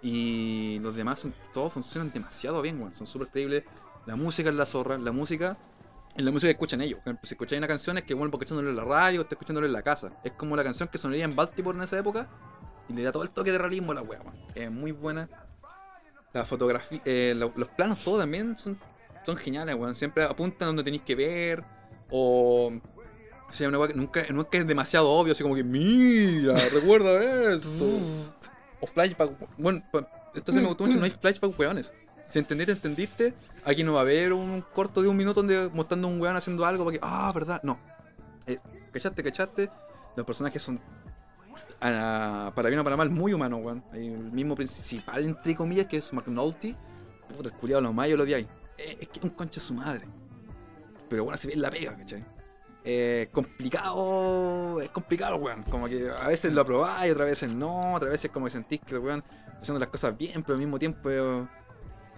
Y 0.01 0.80
los 0.82 0.95
demás, 0.95 1.28
todos 1.53 1.74
funcionan 1.74 2.11
demasiado 2.11 2.61
bien, 2.61 2.80
weón. 2.80 2.95
Son 2.95 3.07
súper 3.07 3.30
creíbles. 3.30 3.63
La 4.05 4.15
música 4.15 4.49
es 4.49 4.55
la 4.55 4.65
zorra. 4.65 4.97
La 4.97 5.11
música 5.11 5.57
es 6.15 6.24
la 6.24 6.32
música 6.32 6.47
que 6.47 6.53
escuchan 6.53 6.82
ellos. 6.82 6.99
Si 7.24 7.34
escucháis 7.34 7.59
una 7.59 7.67
canción 7.67 7.97
es 7.97 8.03
que 8.03 8.13
bueno, 8.13 8.32
porque 8.32 8.45
escuchándolo 8.45 8.70
en 8.70 8.76
la 8.76 8.84
radio, 8.84 9.22
está 9.22 9.36
escuchándolo 9.36 9.67
en 9.67 9.74
la 9.74 9.82
casa. 9.82 10.11
Es 10.24 10.34
como 10.34 10.55
la 10.55 10.63
canción 10.63 10.89
que 10.89 10.97
sonaría 10.97 11.24
en 11.24 11.36
Baltimore 11.36 11.78
en 11.78 11.84
esa 11.84 11.97
época. 11.97 12.28
Y 12.89 12.93
le 12.93 13.03
da 13.03 13.11
todo 13.11 13.24
el 13.24 13.30
toque 13.30 13.51
de 13.51 13.57
realismo 13.57 13.91
a 13.91 13.95
la 13.95 14.01
wea. 14.01 14.20
Es 14.55 14.72
muy 14.72 14.91
buena. 14.91 15.30
La 16.34 16.45
fotografía, 16.45 17.01
eh, 17.05 17.34
lo- 17.36 17.53
los 17.55 17.69
planos, 17.69 17.99
todo 18.03 18.19
también 18.19 18.57
son, 18.57 18.77
son 19.25 19.36
geniales, 19.38 19.75
weón. 19.75 19.95
Siempre 19.95 20.23
apuntan 20.23 20.67
donde 20.69 20.84
tenéis 20.84 21.03
que 21.03 21.15
ver. 21.15 21.63
O. 22.09 22.71
O 23.49 23.51
sea, 23.53 23.67
una 23.67 23.80
nunca, 23.95 24.23
nunca 24.30 24.57
es 24.59 24.67
demasiado 24.67 25.09
obvio, 25.09 25.34
así 25.34 25.41
como 25.41 25.55
que, 25.55 25.63
mira, 25.63 26.53
recuerda 26.71 27.53
esto. 27.53 27.67
o 28.80 28.86
flashback. 28.88 29.32
Bueno, 29.57 29.84
sí 30.45 30.51
me 30.53 30.67
gustó 30.67 30.86
mucho, 30.86 30.97
no 30.97 31.05
hay 31.05 31.09
flashback, 31.21 31.57
weones. 31.59 31.91
Si 32.30 32.38
entendiste, 32.38 32.73
entendiste. 32.73 33.34
Aquí 33.65 33.84
no 33.84 33.93
va 33.93 33.99
a 33.99 34.01
haber 34.03 34.34
un 34.34 34.61
corto 34.61 35.01
de 35.01 35.07
un 35.07 35.17
minuto 35.17 35.41
donde 35.41 35.69
mostrando 35.73 36.07
a 36.07 36.11
un 36.11 36.21
weón 36.21 36.36
haciendo 36.36 36.63
algo 36.63 36.86
para 36.86 36.97
que, 36.97 36.99
ah, 37.03 37.32
verdad, 37.34 37.59
no. 37.63 37.80
Eh, 38.45 38.57
¿Cachaste, 38.91 39.23
cachaste? 39.23 39.69
Los 40.15 40.25
personajes 40.27 40.61
son, 40.61 40.80
para 41.80 42.69
bien 42.69 42.80
o 42.80 42.84
para 42.84 42.97
mal, 42.97 43.09
muy 43.09 43.34
humanos, 43.34 43.61
weón. 43.63 43.84
El 43.93 44.32
mismo 44.32 44.55
principal, 44.55 45.23
entre 45.23 45.55
comillas, 45.55 45.88
que 45.88 45.97
es 45.97 46.11
McNulty. 46.13 46.75
Puta, 47.36 47.49
el 47.49 47.55
culiado 47.55 47.82
lo 47.82 47.93
más 47.93 48.09
yo 48.09 48.17
lo 48.17 48.23
odiáis. 48.23 48.47
Eh, 48.77 48.97
es 49.01 49.07
que 49.07 49.19
es 49.19 49.23
un 49.23 49.32
concha 49.32 49.59
su 49.59 49.73
madre. 49.73 50.05
Pero 51.09 51.23
bueno, 51.23 51.38
se 51.38 51.47
ve 51.47 51.55
la 51.55 51.69
pega, 51.69 51.95
¿cachai? 51.97 52.23
Eh, 52.84 53.30
complicado, 53.32 54.80
es 54.82 54.89
complicado, 54.89 55.36
weón. 55.38 55.63
Como 55.63 55.88
que 55.88 56.09
a 56.09 56.27
veces 56.27 56.53
lo 56.53 56.61
aprobáis, 56.61 57.11
otras 57.11 57.27
veces 57.30 57.53
no, 57.53 57.95
otras 57.95 58.11
veces 58.11 58.32
como 58.32 58.45
que 58.45 58.51
sentís 58.51 58.80
que 58.82 58.95
el 58.95 59.01
weón 59.01 59.23
haciendo 59.61 59.80
las 59.80 59.89
cosas 59.89 60.17
bien, 60.17 60.43
pero 60.43 60.53
al 60.53 60.59
mismo 60.59 60.80
tiempo 60.80 61.09
eh, 61.09 61.47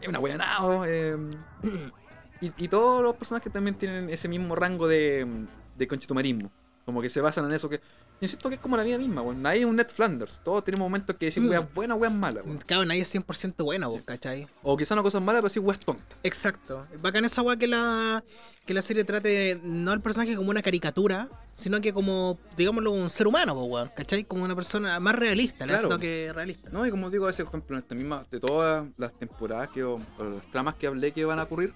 es 0.02 0.08
una 0.08 0.20
weonado. 0.20 0.86
Eh, 0.86 1.18
y, 2.42 2.68
todos 2.68 3.02
los 3.02 3.14
personajes 3.16 3.52
también 3.52 3.76
tienen 3.76 4.10
ese 4.10 4.28
mismo 4.28 4.56
rango 4.56 4.88
de, 4.88 5.46
de. 5.78 6.50
Como 6.86 7.02
que 7.02 7.10
se 7.10 7.22
basan 7.22 7.46
en 7.46 7.54
eso 7.54 7.70
que. 7.70 7.82
Insisto 8.22 8.50
que 8.50 8.56
es 8.56 8.62
como 8.62 8.78
la 8.78 8.84
vida 8.84 9.00
misma, 9.00 9.24
weón. 9.24 9.42
Nadie 9.42 9.62
es 9.62 9.66
un 9.66 9.76
Ned 9.76 9.88
Flanders. 9.88 10.40
Todos 10.44 10.64
tenemos 10.64 10.86
momentos 10.86 11.16
que 11.16 11.26
decir 11.26 11.42
Mm. 11.42 11.50
weas 11.50 11.74
buenas, 11.74 11.98
weas 11.98 12.14
malas, 12.14 12.46
weón. 12.46 12.58
Claro, 12.60 12.86
nadie 12.86 13.02
es 13.02 13.10
100% 13.10 13.64
bueno, 13.64 13.90
po, 13.90 14.00
¿cachai? 14.06 14.48
O 14.62 14.78
quizás 14.78 14.96
no 14.96 15.02
cosas 15.02 15.24
malas, 15.24 15.42
pero 15.42 15.50
sí 15.50 15.58
weas 15.60 15.80
tontas. 15.80 16.06
Exacto. 16.22 16.86
Bacán 17.02 17.26
esa 17.26 17.42
weá 17.42 17.58
que 17.58 17.68
la, 17.68 18.24
que 18.66 18.76
la 18.76 18.84
serie 18.84 19.04
trate 19.06 19.60
no 19.64 19.92
al 19.92 20.02
personaje 20.02 20.36
como 20.36 20.52
una 20.52 20.62
caricatura, 20.62 21.30
sino 21.56 21.82
que 21.82 21.92
como, 21.94 22.38
digámoslo, 22.56 22.92
un 22.92 23.10
ser 23.10 23.26
humano, 23.26 23.56
po, 23.56 23.64
weón, 23.64 23.90
¿cachai? 23.96 24.24
Como 24.24 24.44
una 24.46 24.56
persona 24.56 25.00
más 25.00 25.16
realista, 25.16 25.66
Claro. 25.66 25.90
toque 25.90 26.32
realista. 26.32 26.70
No, 26.70 26.86
y 26.86 26.92
como 26.92 27.10
digo, 27.10 27.28
ese 27.28 27.42
ejemplo, 27.42 27.76
en 27.76 27.82
esta 27.82 27.96
misma, 27.96 28.24
de 28.30 28.40
todas 28.40 28.86
las 28.98 29.14
temporadas 29.18 29.70
que, 29.70 29.84
o, 29.84 29.96
o 29.96 30.24
las 30.24 30.52
tramas 30.52 30.76
que 30.76 30.86
hablé 30.86 31.12
que 31.12 31.26
van 31.26 31.40
a 31.40 31.44
ocurrir, 31.44 31.74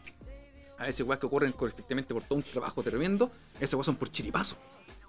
a 0.77 0.83
veces 0.85 1.03
weas 1.07 1.19
que 1.19 1.25
ocurren 1.25 1.55
efectivamente 1.59 2.13
por 2.13 2.21
todo 2.21 2.37
un 2.37 2.43
trabajo 2.43 2.83
tremendo, 2.83 3.31
esas 3.59 3.73
weas 3.73 3.87
son 3.87 3.95
por 3.95 4.11
chiripazo. 4.11 4.55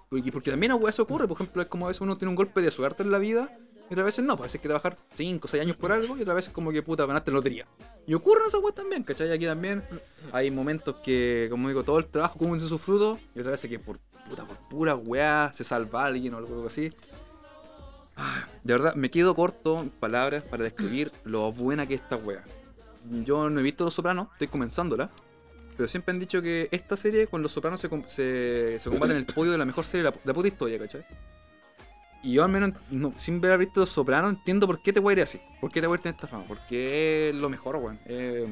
Porque, 0.09 0.31
porque 0.31 0.51
también 0.51 0.71
a 0.71 0.89
eso 0.89 1.03
ocurre, 1.03 1.27
por 1.27 1.35
ejemplo, 1.35 1.61
es 1.61 1.67
como 1.67 1.85
a 1.85 1.87
veces 1.89 2.01
uno 2.01 2.17
tiene 2.17 2.29
un 2.29 2.35
golpe 2.35 2.61
de 2.61 2.71
suerte 2.71 3.03
en 3.03 3.11
la 3.11 3.19
vida, 3.19 3.57
y 3.89 3.93
otras 3.93 4.05
veces 4.05 4.25
no, 4.25 4.37
parece 4.37 4.59
que 4.59 4.67
trabajar 4.67 4.97
5 5.15 5.45
o 5.45 5.47
6 5.47 5.63
años 5.63 5.75
por 5.75 5.91
algo, 5.91 6.17
y 6.17 6.21
otras 6.21 6.35
veces 6.35 6.53
como 6.53 6.71
que 6.71 6.81
puta, 6.81 7.05
ganaste 7.05 7.31
lotería. 7.31 7.67
Y 8.05 8.13
ocurren 8.13 8.47
esas 8.47 8.61
weas 8.61 8.75
también, 8.75 9.03
¿cachai? 9.03 9.31
Aquí 9.31 9.45
también 9.45 9.83
hay 10.31 10.51
momentos 10.51 10.95
que, 11.03 11.47
como 11.49 11.67
digo, 11.67 11.83
todo 11.83 11.99
el 11.99 12.05
trabajo 12.05 12.37
cumple 12.37 12.59
su 12.59 12.77
fruto, 12.77 13.19
y 13.35 13.39
otras 13.39 13.53
veces 13.53 13.69
que 13.69 13.79
por 13.79 13.99
puta, 14.29 14.45
por 14.45 14.57
pura 14.69 14.95
wea 14.95 15.51
se 15.53 15.63
salva 15.63 16.05
alguien 16.05 16.33
o 16.33 16.37
algo 16.37 16.65
así. 16.65 16.93
Ah, 18.15 18.47
De 18.63 18.73
verdad, 18.73 18.95
me 18.95 19.11
quedo 19.11 19.35
corto 19.35 19.81
en 19.81 19.89
palabras 19.89 20.43
para 20.43 20.63
describir 20.63 21.11
lo 21.23 21.51
buena 21.51 21.85
que 21.85 21.95
es 21.95 22.01
esta 22.01 22.15
wea. 22.15 22.43
Yo 23.09 23.49
no 23.49 23.59
he 23.59 23.63
visto 23.63 23.85
Los 23.85 23.93
Sopranos, 23.93 24.29
estoy 24.33 24.47
comenzándola. 24.47 25.09
Pero 25.77 25.87
siempre 25.87 26.11
han 26.11 26.19
dicho 26.19 26.41
que 26.41 26.67
esta 26.71 26.97
serie 26.97 27.27
con 27.27 27.43
Los 27.43 27.51
Sopranos 27.51 27.79
se, 27.79 27.87
se, 28.79 28.89
combate 28.89 29.13
en 29.13 29.19
el 29.19 29.25
podio 29.27 29.51
de 29.51 29.59
la 29.59 29.65
mejor 29.65 29.85
serie 29.85 30.03
de 30.05 30.09
la, 30.09 30.17
la 30.23 30.33
puta 30.33 30.47
historia, 30.47 30.79
¿cachai? 30.79 31.05
Y 32.23 32.33
yo 32.33 32.43
al 32.43 32.51
menos, 32.51 32.71
no- 32.89 33.13
sin 33.17 33.37
haber 33.45 33.59
visto 33.59 33.81
Los 33.81 33.89
Sopranos, 33.89 34.31
entiendo 34.31 34.65
por 34.65 34.81
qué 34.81 34.91
te 34.91 34.99
voy 34.99 35.11
a 35.11 35.17
ir 35.17 35.21
así. 35.23 35.39
Por 35.61 35.71
qué 35.71 35.79
te 35.79 35.87
voy 35.87 35.97
a 35.97 36.01
ir 36.01 36.13
esta 36.15 36.27
fama. 36.27 36.45
Porque 36.47 37.29
es 37.29 37.35
lo 37.35 37.47
mejor, 37.47 37.75
weón. 37.75 37.99
Eh, 38.05 38.47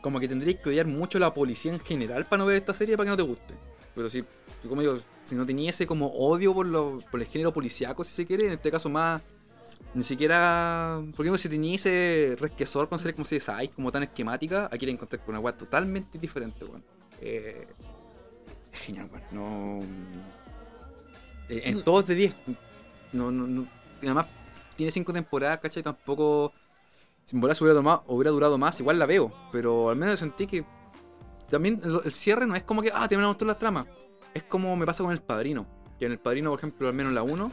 como 0.00 0.20
que 0.20 0.28
tendrías 0.28 0.60
que 0.60 0.68
odiar 0.68 0.86
mucho 0.86 1.18
a 1.18 1.20
la 1.22 1.34
policía 1.34 1.72
en 1.72 1.80
general 1.80 2.26
para 2.26 2.38
no 2.38 2.46
ver 2.46 2.56
esta 2.58 2.72
serie 2.72 2.96
para 2.96 3.06
que 3.06 3.10
no 3.10 3.16
te 3.16 3.24
guste. 3.24 3.54
Pero 3.96 4.08
si, 4.08 4.22
como 4.68 4.80
digo, 4.80 5.00
si 5.24 5.34
no 5.34 5.44
tenía 5.44 5.70
ese 5.70 5.88
como 5.88 6.06
odio 6.06 6.54
por, 6.54 6.66
lo, 6.66 7.00
por 7.10 7.20
el 7.20 7.26
género 7.26 7.52
policiaco, 7.52 8.04
si 8.04 8.12
se 8.12 8.24
quiere, 8.24 8.46
en 8.46 8.52
este 8.52 8.70
caso 8.70 8.88
más 8.88 9.20
Ni 9.96 10.02
siquiera. 10.02 10.98
Porque 11.00 11.22
ejemplo, 11.22 11.38
si 11.38 11.48
tenía 11.48 11.74
ese 11.74 12.36
resquesor 12.38 12.86
con 12.86 12.98
series 12.98 13.16
como 13.16 13.24
CSI, 13.24 13.68
como 13.68 13.90
tan 13.90 14.02
esquemática, 14.02 14.68
aquí 14.70 14.84
la 14.84 14.92
encontré 14.92 15.18
con 15.18 15.30
una 15.30 15.40
weá 15.40 15.56
totalmente 15.56 16.18
diferente, 16.18 16.66
weón. 16.66 16.84
Eh, 17.18 17.66
es 18.74 18.78
genial, 18.80 19.08
weón. 19.10 19.24
No. 19.32 19.82
eh, 21.48 21.62
en 21.64 21.80
todos 21.80 22.06
de 22.08 22.14
10. 22.14 22.34
No, 23.14 23.30
no, 23.30 23.46
no. 23.46 23.66
Además, 24.02 24.26
tiene 24.76 24.92
5 24.92 25.14
temporadas, 25.14 25.60
¿cachai? 25.60 25.82
Tampoco. 25.82 26.52
Si 27.24 27.30
se 27.30 27.64
hubiera, 27.64 27.74
tomado- 27.74 28.04
hubiera 28.08 28.30
durado 28.32 28.58
más, 28.58 28.78
igual 28.78 28.98
la 28.98 29.06
veo. 29.06 29.32
Pero 29.50 29.88
al 29.88 29.96
menos 29.96 30.18
sentí 30.18 30.46
que. 30.46 30.62
También 31.48 31.80
el, 31.82 32.12
cierre 32.12 32.46
no 32.46 32.54
es 32.54 32.64
como 32.64 32.82
que, 32.82 32.90
ah, 32.92 33.08
terminamos 33.08 33.38
todas 33.38 33.54
las 33.54 33.58
tramas. 33.58 33.86
Es 34.34 34.42
como 34.42 34.76
me 34.76 34.84
pasa 34.84 35.02
con 35.02 35.12
el 35.12 35.20
padrino. 35.22 35.66
Que 35.98 36.04
en 36.04 36.12
el 36.12 36.18
padrino, 36.18 36.50
por 36.50 36.58
ejemplo, 36.58 36.86
al 36.86 36.92
menos 36.92 37.12
en 37.12 37.14
la 37.14 37.22
1, 37.22 37.50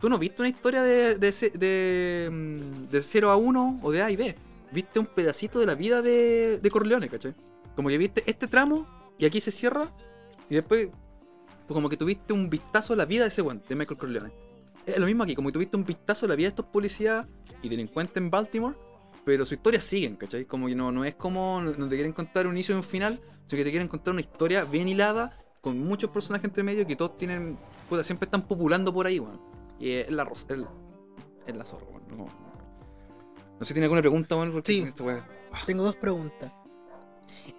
tú 0.00 0.08
no 0.08 0.18
viste 0.18 0.42
una 0.42 0.48
historia 0.48 0.82
de, 0.82 1.16
de, 1.16 1.32
de, 1.54 2.62
de 2.90 3.02
0 3.02 3.30
a 3.30 3.36
1 3.36 3.80
o 3.82 3.92
de 3.92 4.02
A 4.02 4.10
y 4.10 4.16
B. 4.16 4.36
Viste 4.72 4.98
un 4.98 5.06
pedacito 5.06 5.58
de 5.58 5.66
la 5.66 5.74
vida 5.74 6.00
de, 6.02 6.58
de 6.58 6.70
Corleone, 6.70 7.08
¿cachai? 7.08 7.34
Como 7.76 7.88
que 7.88 7.98
viste 7.98 8.22
este 8.26 8.46
tramo 8.46 8.86
y 9.18 9.24
aquí 9.24 9.40
se 9.40 9.50
cierra 9.50 9.92
y 10.48 10.54
después 10.54 10.88
pues 11.70 11.76
como 11.76 11.88
que 11.88 11.96
tuviste 11.96 12.32
un 12.32 12.50
vistazo 12.50 12.94
a 12.94 12.96
la 12.96 13.04
vida 13.04 13.22
de 13.22 13.28
ese 13.28 13.42
weón, 13.42 13.62
de 13.68 13.76
Michael 13.76 13.96
Corleone. 13.96 14.32
Es 14.84 14.98
lo 14.98 15.06
mismo 15.06 15.22
aquí, 15.22 15.36
como 15.36 15.50
que 15.50 15.52
tuviste 15.52 15.76
un 15.76 15.84
vistazo 15.84 16.26
a 16.26 16.28
la 16.28 16.34
vida 16.34 16.46
de 16.46 16.48
estos 16.48 16.66
policías 16.66 17.26
y 17.62 17.68
delincuentes 17.68 18.16
en 18.16 18.28
Baltimore, 18.28 18.76
pero 19.24 19.46
su 19.46 19.54
historia 19.54 19.80
siguen, 19.80 20.16
¿cachai? 20.16 20.46
Como 20.46 20.66
que 20.66 20.74
no, 20.74 20.90
no 20.90 21.04
es 21.04 21.14
como, 21.14 21.60
no 21.60 21.88
te 21.88 21.94
quieren 21.94 22.12
contar 22.12 22.48
un 22.48 22.54
inicio 22.54 22.74
y 22.74 22.78
un 22.78 22.82
final, 22.82 23.20
sino 23.46 23.58
que 23.58 23.64
te 23.64 23.70
quieren 23.70 23.86
contar 23.86 24.12
una 24.12 24.20
historia 24.20 24.64
bien 24.64 24.88
hilada, 24.88 25.38
con 25.60 25.78
muchos 25.78 26.10
personajes 26.10 26.46
entre 26.46 26.64
medio 26.64 26.84
que 26.84 26.96
todos 26.96 27.16
tienen, 27.16 27.56
puta, 27.88 28.02
siempre 28.02 28.26
están 28.26 28.42
populando 28.48 28.92
por 28.92 29.06
ahí, 29.06 29.20
weón. 29.20 29.49
Y 29.80 29.90
es 29.92 30.10
la 30.10 30.24
rosa, 30.24 30.46
es, 30.50 30.60
es 31.46 31.56
la 31.56 31.64
zorra, 31.64 31.86
weón. 31.90 32.02
No, 32.10 32.16
no 32.26 33.58
sé 33.60 33.66
si 33.66 33.74
tiene 33.74 33.86
alguna 33.86 34.02
pregunta, 34.02 34.36
weón, 34.36 34.52
porque 34.52 34.72
Sí. 34.72 34.80
esta 34.82 35.02
weá- 35.04 35.24
Tengo 35.66 35.82
dos 35.82 35.96
preguntas. 35.96 36.52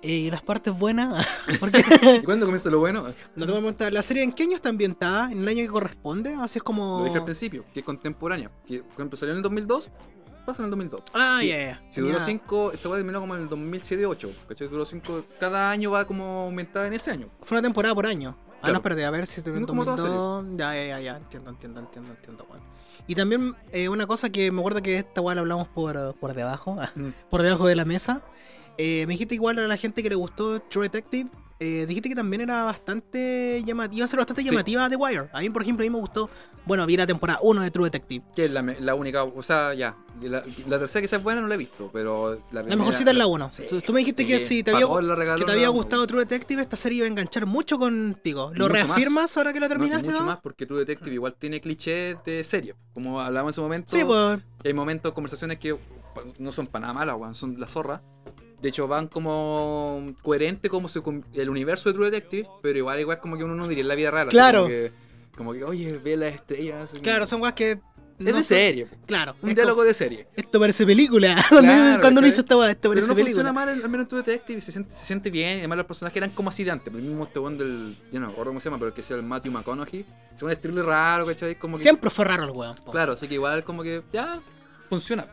Eh, 0.02 0.30
las 0.32 0.42
partes 0.42 0.78
buenas, 0.78 1.26
porque 1.60 1.84
¿Y 2.18 2.24
cuándo 2.24 2.46
comienza 2.46 2.70
lo 2.70 2.80
bueno? 2.80 3.04
no 3.04 3.46
te 3.46 3.52
voy 3.52 3.58
a 3.58 3.58
preguntar, 3.60 3.92
¿la 3.94 4.02
serie 4.02 4.24
en 4.24 4.32
qué 4.32 4.44
año 4.44 4.56
está 4.56 4.70
ambientada? 4.70 5.32
¿En 5.32 5.40
el 5.42 5.48
año 5.48 5.58
que 5.64 5.68
corresponde? 5.70 6.34
Así 6.36 6.60
es 6.60 6.64
como. 6.64 7.00
Lo 7.00 7.06
dije 7.06 7.18
al 7.18 7.24
principio, 7.26 7.66
que 7.74 7.80
es 7.82 7.86
contemporánea. 7.86 8.52
Que, 8.66 8.84
ejemplo, 8.94 9.18
salió 9.18 9.34
en 9.34 9.38
el 9.38 9.44
2002, 9.44 9.90
pasa 10.46 10.62
en 10.62 10.66
el 10.66 10.70
2002. 10.72 11.02
Ah, 11.14 11.38
Sí. 11.42 11.48
ya, 11.50 11.58
ya. 11.58 11.82
Si 11.92 12.02
duró 12.02 12.18
Ya. 12.20 12.26
5, 12.26 12.72
esta 12.74 12.90
weá 12.90 12.98
terminó 13.00 13.20
como 13.22 13.36
en 13.36 13.44
el 13.44 13.50
2007-2008. 13.50 14.30
¿Cachai? 14.48 14.68
Duró 14.68 14.86
5, 14.86 15.24
cada 15.40 15.70
año 15.72 15.92
va 15.92 16.06
como 16.06 16.42
aumentada 16.42 16.88
en 16.88 16.94
ese 16.94 17.12
año. 17.12 17.28
Fue 17.42 17.58
una 17.58 17.62
temporada 17.64 17.94
por 17.96 18.06
año. 18.06 18.36
Ah, 18.62 18.66
Claro. 18.66 18.74
no, 18.74 18.78
espérate, 18.80 19.06
a 19.06 19.12
ver 19.12 19.28
si 19.28 19.40
estoy 19.40 19.54
toda 19.66 19.74
2002. 19.86 20.46
Ya, 20.58 20.76
ya, 20.76 20.86
ya, 20.86 21.00
ya. 21.00 21.18
Entiendo, 21.18 21.50
entiendo, 21.50 21.80
entiendo, 21.80 22.12
entiendo, 22.12 22.46
bueno. 22.48 22.64
Y 23.08 23.16
también 23.16 23.56
eh, 23.72 23.90
una 23.90 24.06
cosa 24.08 24.30
que 24.30 24.52
me 24.52 24.60
acuerdo 24.60 24.82
que 24.82 24.98
esta 24.98 25.22
weá 25.22 25.34
la 25.36 25.42
hablamos 25.42 25.68
por, 25.68 26.16
por 26.20 26.34
debajo, 26.34 26.78
Mm. 26.96 27.10
por 27.30 27.42
debajo 27.42 27.68
de 27.68 27.76
la 27.76 27.86
mesa. 27.86 28.22
Eh, 28.78 29.06
me 29.08 29.14
dijiste 29.14 29.36
igual 29.36 29.60
a 29.60 29.68
la 29.68 29.78
gente 29.78 30.02
que 30.04 30.10
le 30.10 30.16
gustó 30.16 30.60
True 30.62 30.84
Detective. 30.86 31.30
Eh, 31.64 31.86
dijiste 31.88 32.10
que 32.10 32.16
también 32.16 32.42
era 32.42 32.64
bastante 32.64 33.62
llamativa, 33.64 33.98
iba 33.98 34.06
a 34.06 34.08
ser 34.08 34.18
bastante 34.18 34.42
Sí. 34.42 34.50
llamativa 34.50 34.90
The 34.90 34.96
Wire. 34.96 35.30
A 35.32 35.42
mí, 35.42 35.50
por 35.52 35.62
ejemplo, 35.62 35.84
a 35.84 35.86
mí 35.86 35.90
me 35.92 36.00
gustó. 36.00 36.28
Bueno, 36.66 36.86
vi 36.88 36.98
la 36.98 37.06
temporada 37.06 37.40
1 37.44 37.62
de 37.62 37.70
True 37.72 37.86
Detective. 37.86 38.26
Que 38.36 38.46
es 38.46 38.52
la, 38.52 38.62
la 38.64 38.96
única, 38.96 39.24
o 39.24 39.44
sea, 39.44 39.74
ya. 39.76 39.96
La, 40.22 40.44
la 40.68 40.80
tercera 40.80 41.02
que 41.02 41.08
sea 41.08 41.20
buena 41.20 41.42
no 41.42 41.48
la 41.48 41.56
he 41.56 41.58
visto, 41.58 41.90
pero 41.94 42.42
la 42.52 42.64
La 42.64 42.76
mejor 42.76 42.94
cita 42.94 43.12
es 43.12 43.18
la 43.18 43.28
1. 43.28 43.50
Sí, 43.54 43.64
tú, 43.70 43.80
tú 43.82 43.94
me 43.94 44.00
dijiste 44.00 44.26
que 44.26 44.40
sí. 44.40 44.48
si 44.58 44.64
te 44.64 44.72
había, 44.72 44.86
que 45.38 45.46
te 45.46 45.52
había 45.52 45.70
gustado 45.70 46.06
True 46.08 46.22
Detective, 46.22 46.62
esta 46.62 46.78
serie 46.78 46.98
iba 47.00 47.06
a 47.06 47.10
enganchar 47.10 47.46
mucho 47.46 47.78
contigo. 47.80 48.52
¿Lo 48.56 48.66
Mucho 48.68 48.74
más. 48.80 48.88
reafirmas 48.88 49.38
ahora 49.38 49.54
que 49.54 49.60
la 49.60 49.68
No, 49.68 49.74
terminaste? 49.74 50.08
mucho 50.08 50.20
no? 50.20 50.26
más 50.26 50.40
porque 50.42 50.66
True 50.66 50.80
Detective 50.80 51.14
igual 51.14 51.36
tiene 51.36 51.62
clichés 51.62 52.18
de 52.26 52.44
serie. 52.44 52.76
Como 52.94 53.20
hablamos 53.22 53.52
en 53.52 53.54
su 53.54 53.62
momento. 53.62 53.96
Sí, 53.96 54.04
pues. 54.04 54.40
Y 54.64 54.68
hay 54.68 54.74
momentos, 54.74 55.12
conversaciones 55.14 55.58
que 55.60 55.78
no 56.40 56.52
son 56.52 56.68
para 56.68 56.88
nada 56.88 56.94
malas, 56.94 57.38
son 57.38 57.60
la 57.60 57.68
zorra. 57.68 58.02
De 58.62 58.70
hecho, 58.70 58.88
van 58.88 59.08
como 59.08 60.14
coherente 60.22 60.70
como 60.70 60.88
se, 60.88 61.02
el 61.34 61.50
universo 61.50 61.90
de 61.90 61.94
True 61.96 62.12
Detective, 62.12 62.48
pero 62.62 62.78
igual 62.78 63.00
igual 63.00 63.20
como 63.20 63.38
que 63.38 63.44
uno 63.44 63.56
no 63.56 63.68
diría 63.68 63.82
en 63.82 63.88
la 63.88 63.96
vida 63.96 64.10
así 64.10 64.30
Claro. 64.30 64.64
Como 64.64 64.70
que, 64.70 64.92
como 65.36 65.54
que, 65.54 65.64
oye, 65.64 65.98
ve 65.98 66.16
las 66.16 66.36
estrellas. 66.36 66.92
Claro, 67.02 67.26
son 67.26 67.42
weas 67.42 67.56
que. 67.56 67.80
Es 68.20 68.36
de 68.36 68.44
serie. 68.44 68.88
Claro. 69.08 69.36
un 69.42 69.56
diálogo 69.56 69.78
como, 69.78 69.88
de 69.88 69.96
serie. 69.96 70.28
Esto 70.36 70.60
parece 70.60 70.86
película. 70.86 71.44
cuando 71.50 71.72
Claro, 71.74 72.02
cuando 72.02 72.20
uno 72.20 72.28
dice 72.28 72.42
esta 72.42 72.70
esto 72.70 72.90
Pero 72.90 72.92
parece 72.92 73.08
no 73.08 73.16
película. 73.16 73.34
funciona 73.34 73.54
mal, 73.54 73.70
al 73.70 73.90
menos 73.90 74.06
en 74.06 74.08
True 74.10 74.22
Detective, 74.22 74.62
se 74.62 74.72
siente, 74.72 74.92
se 74.92 75.06
siente 75.06 75.32
bien. 75.32 75.58
Además, 75.58 75.78
los 75.78 75.88
personajes 75.88 76.18
eran 76.18 76.30
como 76.30 76.50
así 76.50 76.64
de 76.64 76.70
antes. 76.70 76.94
El 76.94 77.02
mismo 77.02 77.24
este 77.24 77.40
del. 77.40 77.98
Yo 78.12 78.20
no 78.20 78.28
me 78.28 78.34
acuerdo 78.34 78.52
cómo 78.52 78.60
se 78.60 78.70
llama, 78.70 78.78
pero 78.78 78.94
que 78.94 79.02
sea 79.02 79.18
el 79.18 79.24
Matthew 79.24 79.54
McConaughey. 79.54 80.06
Es 80.36 80.44
un 80.44 80.52
estilo 80.52 80.84
raro, 80.84 81.26
¿cachai? 81.26 81.56
Como 81.56 81.78
que, 81.78 81.84
Siempre 81.84 82.12
fue 82.12 82.26
raro 82.26 82.44
el 82.44 82.52
weón. 82.52 82.76
Claro, 82.92 83.14
así 83.14 83.28
que 83.28 83.34
igual 83.34 83.64
como 83.64 83.82
que 83.82 84.04
ya 84.14 84.40
funciona. 84.88 85.26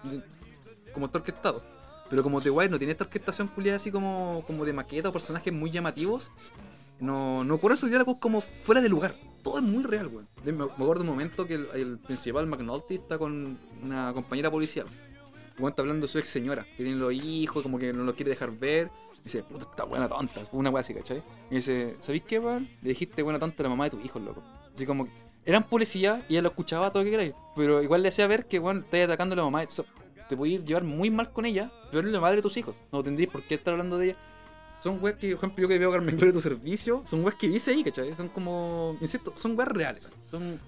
Como 0.94 1.06
está 1.06 1.18
orquestado. 1.18 1.77
Pero 2.10 2.22
como 2.22 2.40
The 2.40 2.50
Wire 2.50 2.70
no 2.70 2.78
tiene 2.78 2.92
esta 2.92 3.04
orquestación 3.04 3.48
culiada 3.48 3.76
así 3.76 3.90
como, 3.90 4.42
como 4.46 4.64
de 4.64 4.72
maqueta 4.72 5.08
o 5.10 5.12
personajes 5.12 5.52
muy 5.52 5.70
llamativos. 5.70 6.30
No, 7.00 7.44
no 7.44 7.54
ocurre 7.54 7.74
esos 7.74 7.88
diálogos 7.90 8.16
como 8.18 8.40
fuera 8.40 8.80
de 8.80 8.88
lugar. 8.88 9.14
Todo 9.42 9.58
es 9.58 9.64
muy 9.64 9.84
real, 9.84 10.08
weón. 10.08 10.28
De- 10.44 10.52
Me 10.52 10.64
acuerdo 10.64 10.94
de 11.04 11.08
un 11.10 11.14
momento 11.14 11.46
que 11.46 11.54
el, 11.54 11.98
principal 11.98 12.46
McNulty 12.46 12.94
está 12.96 13.18
con 13.18 13.58
una 13.82 14.12
compañera 14.12 14.50
policial. 14.50 14.86
Weón 15.58 15.70
está 15.70 15.82
hablando 15.82 16.06
de 16.06 16.12
su 16.12 16.18
ex 16.18 16.28
señora, 16.28 16.64
que 16.76 16.82
tiene 16.84 16.96
los 16.98 17.12
hijos, 17.12 17.62
como 17.62 17.78
que 17.78 17.92
no 17.92 18.04
los 18.04 18.14
quiere 18.14 18.30
dejar 18.30 18.50
ver. 18.50 18.90
Y 19.20 19.24
dice, 19.24 19.42
puta, 19.42 19.66
esta 19.70 19.84
buena 19.84 20.08
tonta. 20.08 20.40
Una 20.52 20.70
weá 20.70 20.80
así, 20.80 20.94
¿cachai? 20.94 21.22
Y 21.50 21.56
dice, 21.56 21.96
¿sabéis 22.00 22.22
qué, 22.26 22.38
weón? 22.38 22.68
Le 22.82 22.88
dijiste 22.90 23.22
buena 23.22 23.38
tonta 23.38 23.62
a 23.62 23.64
la 23.64 23.68
mamá 23.68 23.84
de 23.84 23.90
tu 23.90 24.00
hijo, 24.00 24.18
loco. 24.18 24.42
Así 24.74 24.86
como 24.86 25.08
eran 25.44 25.64
policías 25.64 26.22
y 26.28 26.34
ella 26.34 26.42
lo 26.42 26.48
escuchaba 26.48 26.90
todo 26.90 27.02
lo 27.02 27.04
que 27.06 27.10
queráis. 27.12 27.34
Pero 27.56 27.82
igual 27.82 28.02
le 28.02 28.08
hacía 28.08 28.26
ver 28.26 28.46
que, 28.46 28.58
weón, 28.58 28.78
estáis 28.78 29.04
atacando 29.04 29.34
a 29.34 29.36
la 29.36 29.44
mamá. 29.44 29.64
Sea, 29.68 29.84
te 30.28 30.36
podías 30.36 30.64
llevar 30.64 30.84
muy 30.84 31.10
mal 31.10 31.32
con 31.32 31.46
ella, 31.46 31.72
pero 31.90 32.06
la 32.06 32.20
madre 32.20 32.36
de 32.36 32.42
tus 32.42 32.56
hijos. 32.56 32.76
No 32.92 33.02
tendrías 33.02 33.30
por 33.30 33.42
qué 33.46 33.54
estar 33.54 33.72
hablando 33.72 33.98
de 33.98 34.06
ella. 34.06 34.16
Son 34.82 35.02
weas 35.02 35.16
que, 35.16 35.30
por 35.30 35.38
ejemplo, 35.38 35.62
yo 35.62 35.68
que 35.68 35.78
veo 35.78 35.90
a 35.90 35.92
Carmen 35.92 36.16
Gloria 36.16 36.32
de 36.32 36.38
tu 36.38 36.40
servicio, 36.40 37.02
son 37.04 37.24
weas 37.24 37.34
que 37.34 37.48
dice 37.48 37.72
ahí, 37.72 37.82
¿cachai? 37.82 38.14
Son 38.14 38.28
como, 38.28 38.96
insisto, 39.00 39.32
son 39.36 39.58
weas 39.58 39.68
reales. 39.68 40.10
Son 40.30 40.60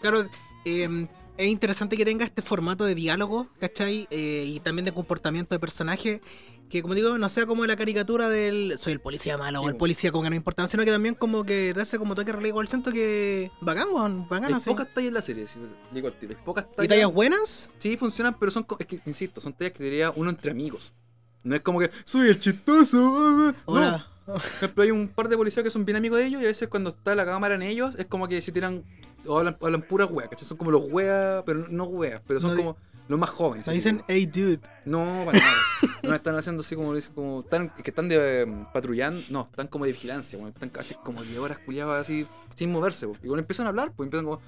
Claro, 0.00 0.24
eh, 0.64 1.06
es 1.36 1.48
interesante 1.48 1.96
que 1.96 2.04
tenga 2.04 2.24
este 2.24 2.42
formato 2.42 2.84
de 2.84 2.94
diálogo, 2.94 3.48
¿cachai? 3.58 4.06
Eh, 4.10 4.44
y 4.46 4.60
también 4.60 4.84
de 4.84 4.92
comportamiento 4.92 5.54
de 5.54 5.58
personaje. 5.58 6.20
Que 6.70 6.80
como 6.82 6.94
digo, 6.94 7.18
no 7.18 7.28
sea 7.28 7.46
como 7.46 7.66
la 7.66 7.76
caricatura 7.76 8.28
del 8.28 8.78
soy 8.78 8.92
el 8.94 9.00
policía 9.00 9.36
malo 9.36 9.58
Sí, 9.58 9.64
o 9.66 9.68
el 9.68 9.74
po. 9.74 9.80
policía 9.80 10.12
con 10.12 10.22
gran 10.22 10.34
importancia, 10.34 10.70
sino 10.70 10.84
que 10.84 10.90
también 10.92 11.14
como 11.16 11.44
que 11.44 11.72
te 11.74 11.80
hace 11.80 11.98
como 11.98 12.14
toque 12.14 12.32
relevo 12.32 12.60
al 12.60 12.68
centro 12.68 12.92
que 12.92 13.50
bacán, 13.60 13.88
weón, 13.92 14.28
bacán 14.28 14.46
Hay 14.46 14.52
así. 14.54 14.70
pocas 14.70 14.86
tallas 14.94 15.08
en 15.08 15.14
la 15.14 15.22
serie, 15.22 15.46
si 15.48 15.58
digo 15.92 16.06
al 16.06 16.14
tiro. 16.14 16.34
Hay 16.38 16.44
pocas 16.44 16.64
¿Y 16.72 16.76
tallas. 16.76 16.88
tallas 16.88 17.12
buenas? 17.12 17.70
Sí, 17.78 17.96
funcionan, 17.96 18.38
pero 18.38 18.50
son, 18.52 18.64
es 18.78 18.86
que, 18.86 19.00
insisto, 19.04 19.40
son 19.40 19.52
tallas 19.52 19.72
que 19.72 19.82
diría 19.82 20.12
uno 20.14 20.30
entre 20.30 20.52
amigos. 20.52 20.92
No 21.42 21.54
es 21.56 21.60
como 21.62 21.80
que, 21.80 21.90
soy 22.04 22.28
el 22.28 22.38
chistoso. 22.38 22.98
ah, 23.18 23.52
ah". 23.58 23.62
No, 23.66 23.72
Hola. 23.72 24.06
Por 24.26 24.36
ejemplo, 24.36 24.82
hay 24.84 24.90
un 24.92 25.08
par 25.08 25.28
de 25.28 25.36
policías 25.36 25.64
que 25.64 25.70
son 25.70 25.84
bien 25.84 25.96
amigos 25.96 26.18
de 26.18 26.26
ellos 26.26 26.40
y 26.40 26.44
a 26.44 26.48
veces 26.48 26.68
cuando 26.68 26.90
está 26.90 27.16
la 27.16 27.24
cámara 27.24 27.56
en 27.56 27.62
ellos 27.62 27.96
es 27.98 28.06
como 28.06 28.28
que 28.28 28.40
se 28.40 28.52
tiran 28.52 28.84
o 29.26 29.38
hablan, 29.38 29.56
hablan 29.60 29.82
puras 29.82 30.08
weas, 30.08 30.30
¿cachai? 30.30 30.46
Son 30.46 30.56
como 30.56 30.70
los 30.70 30.82
weas, 30.88 31.42
pero 31.44 31.60
no, 31.60 31.68
no 31.68 31.84
weas, 31.86 32.22
pero 32.28 32.38
son 32.38 32.50
No 32.52 32.56
como 32.56 32.76
los 33.10 33.18
más 33.18 33.30
jóvenes. 33.30 33.66
Me 33.66 33.72
así 33.72 33.78
dicen, 33.78 34.02
hey 34.08 34.26
dude. 34.26 34.60
No, 34.84 35.22
para 35.26 35.38
nada. 35.38 35.52
No 36.02 36.14
están 36.14 36.34
haciendo 36.34 36.62
así 36.62 36.74
como 36.74 36.94
dicen, 36.94 37.12
como 37.14 37.40
están, 37.40 37.68
que 37.70 37.90
están 37.90 38.08
de 38.08 38.42
eh, 38.42 38.46
patrullando, 38.72 39.22
no, 39.28 39.46
están 39.50 39.68
como 39.68 39.84
de 39.84 39.92
vigilancia, 39.92 40.38
están 40.48 40.70
casi 40.70 40.94
como 40.94 41.22
10 41.22 41.38
horas 41.38 41.58
culiadas 41.58 42.00
así 42.00 42.26
sin 42.54 42.72
moverse, 42.72 43.06
y 43.06 43.26
cuando 43.26 43.38
empiezan 43.38 43.66
a 43.66 43.68
hablar, 43.68 43.92
pues 43.94 44.06
empiezan 44.06 44.24
como 44.24 44.40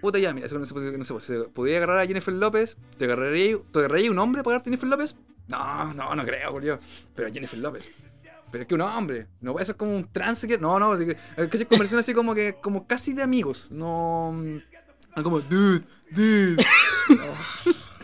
Puta 0.00 0.18
ya, 0.18 0.32
mira, 0.32 0.46
eso 0.46 0.58
no 0.58 0.64
se, 0.64 0.74
no 0.74 1.04
se, 1.04 1.20
se 1.20 1.38
podría 1.48 1.78
agarrar 1.78 1.98
a 1.98 2.06
Jennifer 2.06 2.32
López, 2.32 2.76
¿te 2.98 3.06
agarraría, 3.06 3.58
¿te 3.72 3.78
agarraría 3.80 4.10
un 4.10 4.18
hombre 4.18 4.42
para 4.42 4.56
agarrar 4.56 4.62
a 4.62 4.64
Jennifer 4.66 4.88
López? 4.88 5.16
No, 5.48 5.92
no, 5.94 6.14
no 6.14 6.24
creo, 6.24 6.52
culiao. 6.52 6.78
Pero 7.14 7.32
Jennifer 7.32 7.58
López. 7.58 7.90
Pero 8.50 8.62
es 8.62 8.68
que 8.68 8.74
un 8.74 8.82
hombre, 8.82 9.26
no 9.40 9.52
puede 9.52 9.66
ser 9.66 9.76
como 9.76 9.94
un 9.96 10.10
trans 10.10 10.44
que. 10.46 10.58
No, 10.58 10.78
no, 10.78 10.94
es 10.94 11.16
que 11.48 11.56
es 11.56 11.66
conversación 11.66 12.00
así 12.00 12.14
como 12.14 12.34
que, 12.34 12.56
como 12.62 12.86
casi 12.86 13.12
de 13.12 13.22
amigos. 13.22 13.68
No. 13.70 14.32
mm, 14.32 15.22
Como, 15.22 15.40
dude, 15.40 15.84
dude. 16.10 16.56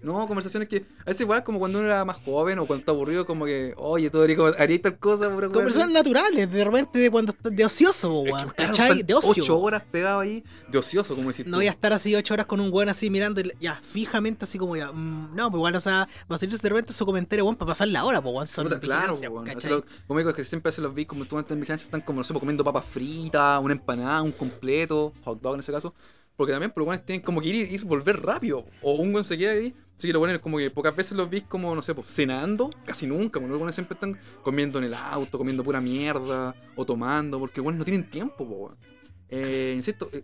No, 0.00 0.28
conversaciones 0.28 0.68
que. 0.68 0.86
A 1.00 1.06
veces 1.06 1.22
igual 1.22 1.42
como 1.42 1.58
cuando 1.58 1.78
uno 1.80 1.88
era 1.88 2.04
más 2.04 2.18
joven 2.18 2.60
o 2.60 2.66
cuando 2.66 2.80
está 2.82 2.92
aburrido, 2.92 3.26
como 3.26 3.44
que, 3.46 3.74
oye, 3.76 4.10
como- 4.36 4.52
harías 4.56 4.80
tal 4.80 4.96
cosa, 4.96 5.26
wea 5.28 5.48
Conversaciones 5.48 5.92
naturales, 5.92 6.50
de 6.52 6.64
repente 6.64 7.00
de 7.00 7.10
cuando 7.10 7.34
de 7.42 7.64
ocioso, 7.64 8.20
weón. 8.20 8.48
¿Cachai? 8.56 9.02
De 9.02 9.14
ocio. 9.14 9.42
Ocho 9.42 9.58
horas 9.58 9.82
pegado 9.90 10.20
ahí, 10.20 10.44
de 10.68 10.78
ocioso, 10.78 11.16
como 11.16 11.28
decir 11.28 11.48
No 11.48 11.56
voy 11.56 11.66
a 11.66 11.70
estar 11.70 11.92
así 11.92 12.14
ocho 12.14 12.34
horas 12.34 12.46
con 12.46 12.60
un 12.60 12.72
weón 12.72 12.88
así 12.88 13.10
mirando, 13.10 13.42
ya, 13.58 13.80
fijamente 13.82 14.44
así 14.44 14.56
como 14.56 14.76
ya. 14.76 14.92
mm, 14.92 15.34
no, 15.34 15.50
pues 15.50 15.58
igual, 15.58 15.74
o 15.74 15.80
sea, 15.80 16.08
va 16.30 16.36
a 16.36 16.38
salir 16.38 16.56
de 16.56 16.68
repente 16.68 16.92
su 16.92 17.04
comentario, 17.04 17.44
weón, 17.44 17.56
para 17.56 17.70
pasar 17.70 17.88
la 17.88 18.04
hora, 18.04 18.22
pues 18.22 18.32
weón, 18.32 18.46
son 18.46 18.64
Puta, 18.68 18.78
claro, 18.78 19.16
weón. 19.16 19.84
como 20.06 20.18
digo, 20.20 20.30
es 20.30 20.36
que 20.36 20.44
siempre 20.44 20.68
hacen 20.70 20.84
los 20.84 20.94
vi 20.94 21.06
como 21.06 21.24
tú 21.24 21.36
antes 21.38 21.50
en 21.52 21.58
vigilancia 21.60 21.86
están 21.86 22.02
como, 22.02 22.20
no 22.20 22.24
sé, 22.24 22.32
pues, 22.32 22.40
comiendo 22.40 22.62
papas 22.62 22.84
fritas, 22.84 23.60
una 23.60 23.74
empanada, 23.74 24.22
un 24.22 24.30
completo, 24.30 25.12
hot 25.24 25.40
dog 25.40 25.54
en 25.54 25.60
ese 25.60 25.72
caso. 25.72 25.92
Porque 26.38 26.52
también, 26.52 26.70
por 26.70 26.84
lo 26.84 26.90
menos 26.90 27.04
tienen 27.04 27.20
como 27.20 27.40
que 27.40 27.48
ir 27.48 27.72
y 27.72 27.78
volver 27.78 28.22
rápido. 28.22 28.64
O 28.80 28.92
un 28.92 29.10
buen 29.10 29.24
se 29.24 29.36
queda 29.36 29.50
ahí. 29.50 29.74
Así 29.96 30.06
que 30.06 30.12
lo 30.12 30.20
ponen 30.20 30.38
como 30.38 30.58
que 30.58 30.70
pocas 30.70 30.94
veces 30.94 31.16
los 31.16 31.28
vi 31.28 31.40
como, 31.40 31.74
no 31.74 31.82
sé, 31.82 31.96
pues 31.96 32.06
cenando, 32.06 32.70
casi 32.86 33.08
nunca. 33.08 33.40
Los 33.40 33.58
buenos 33.58 33.74
siempre 33.74 33.94
están 33.94 34.16
comiendo 34.44 34.78
en 34.78 34.84
el 34.84 34.94
auto, 34.94 35.36
comiendo 35.36 35.64
pura 35.64 35.80
mierda, 35.80 36.54
o 36.76 36.86
tomando, 36.86 37.40
porque 37.40 37.58
los 37.58 37.64
buenos 37.64 37.80
no 37.80 37.84
tienen 37.84 38.08
tiempo, 38.08 38.48
po. 38.48 38.76
Eh, 39.28 39.72
insisto, 39.74 40.08
eh, 40.12 40.22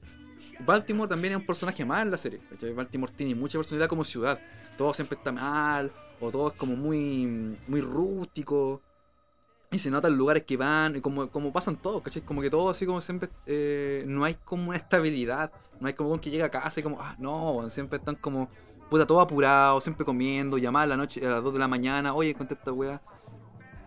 Baltimore 0.61 1.09
también 1.09 1.33
es 1.33 1.41
un 1.41 1.47
personaje 1.47 1.85
más 1.85 2.03
en 2.03 2.13
la 2.13 2.17
serie. 2.17 2.39
¿cachai? 2.49 2.73
Baltimore 2.73 3.13
tiene 3.13 3.35
mucha 3.35 3.59
personalidad 3.59 3.89
como 3.89 4.05
ciudad. 4.05 4.39
Todo 4.79 4.95
siempre 4.95 5.19
está 5.19 5.33
mal, 5.33 5.91
o 6.21 6.31
todo 6.31 6.51
es 6.51 6.55
como 6.55 6.77
muy, 6.77 7.59
muy 7.67 7.81
rústico. 7.81 8.81
Y 9.73 9.81
se 9.81 9.91
nota 9.91 10.07
en 10.07 10.17
lugares 10.17 10.45
que 10.45 10.57
van, 10.57 10.95
y 10.95 11.01
como, 11.01 11.29
como 11.29 11.53
pasan 11.53 11.75
todos, 11.75 12.01
¿cachai? 12.03 12.23
Como 12.23 12.41
que 12.41 12.51
todo 12.51 12.71
así 12.71 12.87
como 12.87 13.01
siempre, 13.01 13.29
eh, 13.47 14.05
no 14.07 14.23
hay 14.25 14.35
como 14.35 14.69
una 14.69 14.77
estabilidad. 14.77 15.51
No 15.81 15.89
hay 15.89 15.95
como 15.95 16.11
un 16.11 16.19
que 16.19 16.31
llega 16.31 16.47
a 16.47 16.51
casa 16.51 16.81
y 16.81 16.83
como, 16.83 17.01
ah, 17.01 17.15
no, 17.19 17.69
siempre 17.71 17.99
están 17.99 18.15
como, 18.17 18.49
puta, 18.91 19.07
todo 19.07 19.21
apurado, 19.21 19.81
siempre 19.81 20.05
comiendo, 20.05 20.59
llamar 20.59 20.85
a 20.85 20.87
la 20.87 20.97
noche, 20.97 21.27
a 21.27 21.31
las 21.31 21.43
2 21.43 21.53
de 21.53 21.59
la 21.59 21.69
mañana, 21.69 22.15
oye, 22.15 22.35
contesta, 22.35 22.73
weá. 22.73 23.01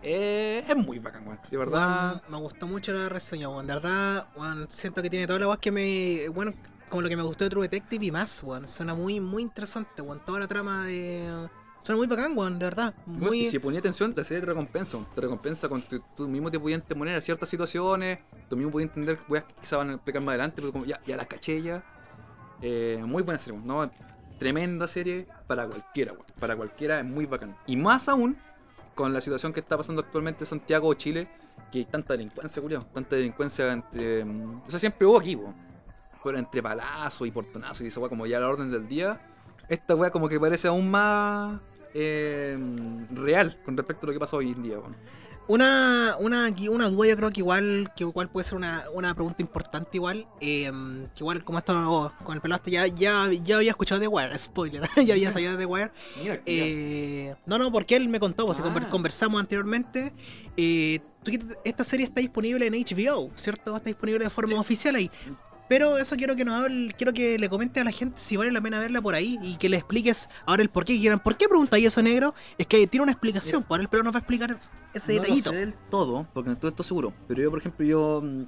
Eh, 0.02 0.64
es 0.68 0.76
muy 0.76 0.98
bacán, 0.98 1.26
weón. 1.26 1.40
De 1.50 1.56
verdad. 1.56 2.22
Me 2.28 2.36
gustó 2.36 2.66
mucho 2.66 2.92
la 2.92 3.08
reseña, 3.08 3.48
weón. 3.48 3.66
De 3.66 3.74
verdad, 3.74 4.28
weón, 4.36 4.66
siento 4.70 5.02
que 5.02 5.10
tiene 5.10 5.26
toda 5.26 5.40
la 5.40 5.46
voz 5.46 5.58
que 5.58 5.72
me. 5.72 6.28
Bueno, 6.28 6.52
como 6.88 7.02
lo 7.02 7.08
que 7.08 7.16
me 7.16 7.22
gustó 7.22 7.44
de 7.44 7.50
True 7.50 7.62
Detective 7.62 8.06
y 8.06 8.10
más, 8.10 8.42
weón. 8.42 8.68
Suena 8.68 8.94
muy, 8.94 9.20
muy 9.20 9.42
interesante, 9.42 10.02
weón. 10.02 10.20
Toda 10.24 10.40
la 10.40 10.46
trama 10.46 10.86
de. 10.86 11.48
Suena 11.88 12.00
muy 12.00 12.06
bacán, 12.06 12.36
weón, 12.36 12.58
de 12.58 12.66
verdad. 12.66 12.94
Muy. 13.06 13.46
Y 13.46 13.50
si 13.50 13.58
ponía 13.58 13.80
atención, 13.80 14.12
la 14.14 14.22
serie 14.22 14.42
te 14.42 14.46
recompensa. 14.48 14.98
Te 15.14 15.22
recompensa 15.22 15.70
con 15.70 15.80
tu, 15.80 15.98
tú 16.14 16.28
mismo 16.28 16.50
te 16.50 16.60
podías 16.60 16.82
poner 16.82 17.16
a 17.16 17.20
ciertas 17.22 17.48
situaciones, 17.48 18.18
tú 18.50 18.58
mismo 18.58 18.70
podías 18.70 18.90
entender 18.90 19.18
weas 19.26 19.44
que 19.44 19.54
quizás 19.54 19.78
van 19.78 19.88
a 19.88 19.94
explicar 19.94 20.20
más 20.20 20.34
adelante, 20.34 20.56
pero 20.60 20.70
como 20.70 20.84
ya, 20.84 21.00
ya 21.06 21.16
las 21.16 21.26
caché 21.26 21.62
ya. 21.62 21.82
Eh, 22.60 23.02
muy 23.06 23.22
buena 23.22 23.38
serie, 23.38 23.58
¿no? 23.64 23.90
Tremenda 24.38 24.86
serie 24.86 25.28
para 25.46 25.66
cualquiera, 25.66 26.12
weón. 26.12 26.26
Para 26.38 26.56
cualquiera 26.56 26.98
es 26.98 27.06
muy 27.06 27.24
bacán. 27.24 27.56
Y 27.66 27.76
más 27.76 28.10
aún 28.10 28.36
con 28.94 29.14
la 29.14 29.22
situación 29.22 29.54
que 29.54 29.60
está 29.60 29.78
pasando 29.78 30.02
actualmente 30.02 30.44
en 30.44 30.46
Santiago 30.46 30.88
o 30.88 30.92
Chile, 30.92 31.26
que 31.72 31.78
hay 31.78 31.84
tanta 31.86 32.12
delincuencia, 32.12 32.60
culiao. 32.60 32.84
Tanta 32.84 33.16
delincuencia 33.16 33.72
entre. 33.72 34.26
mm, 34.26 34.64
O 34.66 34.70
sea, 34.70 34.78
siempre 34.78 35.06
hubo 35.06 35.16
aquí, 35.16 35.36
weón. 35.36 35.54
Pero 36.22 36.36
entre 36.36 36.62
palazos 36.62 37.26
y 37.26 37.30
portonazos 37.30 37.80
y 37.80 37.86
esa 37.86 37.98
weá 37.98 38.10
como 38.10 38.26
ya 38.26 38.38
la 38.40 38.46
orden 38.46 38.70
del 38.70 38.86
día. 38.86 39.18
Esta 39.70 39.94
weá 39.94 40.10
como 40.10 40.28
que 40.28 40.38
parece 40.38 40.68
aún 40.68 40.90
más 40.90 41.58
eh, 42.00 42.56
real 43.10 43.58
con 43.64 43.76
respecto 43.76 44.04
a 44.04 44.08
lo 44.08 44.12
que 44.12 44.20
pasa 44.20 44.36
hoy 44.36 44.50
en 44.52 44.62
día. 44.62 44.76
Una, 45.50 46.14
una, 46.20 46.52
una 46.70 46.90
duda 46.90 47.08
yo 47.08 47.16
creo 47.16 47.30
que 47.30 47.40
igual, 47.40 47.90
que 47.96 48.04
igual 48.04 48.28
puede 48.28 48.44
ser 48.46 48.56
una, 48.58 48.84
una 48.92 49.14
pregunta 49.14 49.40
importante 49.40 49.90
igual. 49.94 50.26
eh, 50.42 50.70
que 51.14 51.20
igual 51.20 51.42
como 51.42 51.56
esto 51.58 51.72
oh, 51.90 52.12
con 52.22 52.34
el 52.34 52.42
pelaste 52.42 52.70
ya, 52.70 52.86
ya, 52.86 53.30
ya 53.32 53.56
había 53.56 53.70
escuchado 53.70 53.98
de 53.98 54.08
Wire, 54.08 54.38
spoiler, 54.38 54.82
ya 55.06 55.14
había 55.14 55.32
salido 55.32 55.56
de 55.56 55.64
Wire. 55.64 55.90
Mira, 56.22 56.42
Eh, 56.44 57.34
no, 57.46 57.56
no, 57.56 57.72
porque 57.72 57.96
él 57.96 58.10
me 58.10 58.20
contó, 58.20 58.44
pues, 58.44 58.58
si 58.58 58.62
Ah. 58.62 58.66
conver- 58.66 58.88
conversamos 58.90 59.40
anteriormente. 59.40 60.12
eh, 60.56 61.00
esta 61.64 61.82
serie 61.84 62.06
está 62.06 62.20
disponible 62.20 62.66
en 62.66 62.74
HBO, 62.74 63.30
¿cierto? 63.36 63.74
Está 63.76 63.88
disponible 63.88 64.24
de 64.24 64.30
forma 64.30 64.58
oficial 64.60 64.94
ahí. 64.96 65.10
Pero 65.68 65.98
eso 65.98 66.16
quiero 66.16 66.34
que 66.34 66.44
nos 66.44 66.54
hable, 66.54 66.92
quiero 66.96 67.12
que 67.12 67.38
le 67.38 67.48
comente 67.48 67.80
a 67.80 67.84
la 67.84 67.92
gente 67.92 68.20
si 68.20 68.36
vale 68.36 68.50
la 68.50 68.60
pena 68.60 68.78
verla 68.80 69.02
por 69.02 69.14
ahí 69.14 69.38
y 69.42 69.56
que 69.56 69.68
le 69.68 69.76
expliques 69.76 70.28
ahora 70.46 70.62
el 70.62 70.70
por 70.70 70.84
qué 70.84 70.98
quieran. 70.98 71.20
¿Por 71.20 71.36
qué 71.36 71.48
preguntáis 71.48 71.86
eso, 71.86 72.02
negro? 72.02 72.34
Es 72.56 72.66
que 72.66 72.86
tiene 72.86 73.02
una 73.02 73.12
explicación, 73.12 73.62
por 73.62 73.80
él, 73.80 73.88
pero 73.90 74.02
nos 74.02 74.12
va 74.12 74.18
a 74.18 74.20
explicar 74.20 74.58
ese 74.94 75.14
no 75.14 75.22
detallito. 75.22 75.50
lo 75.50 75.56
sé 75.56 75.66
del 75.66 75.74
todo, 75.90 76.26
porque 76.32 76.50
no 76.50 76.54
estoy, 76.54 76.72
seguro. 76.84 77.12
Pero 77.26 77.42
yo, 77.42 77.50
por 77.50 77.58
ejemplo, 77.58 77.84
yo. 77.84 78.20
mm, 78.22 78.42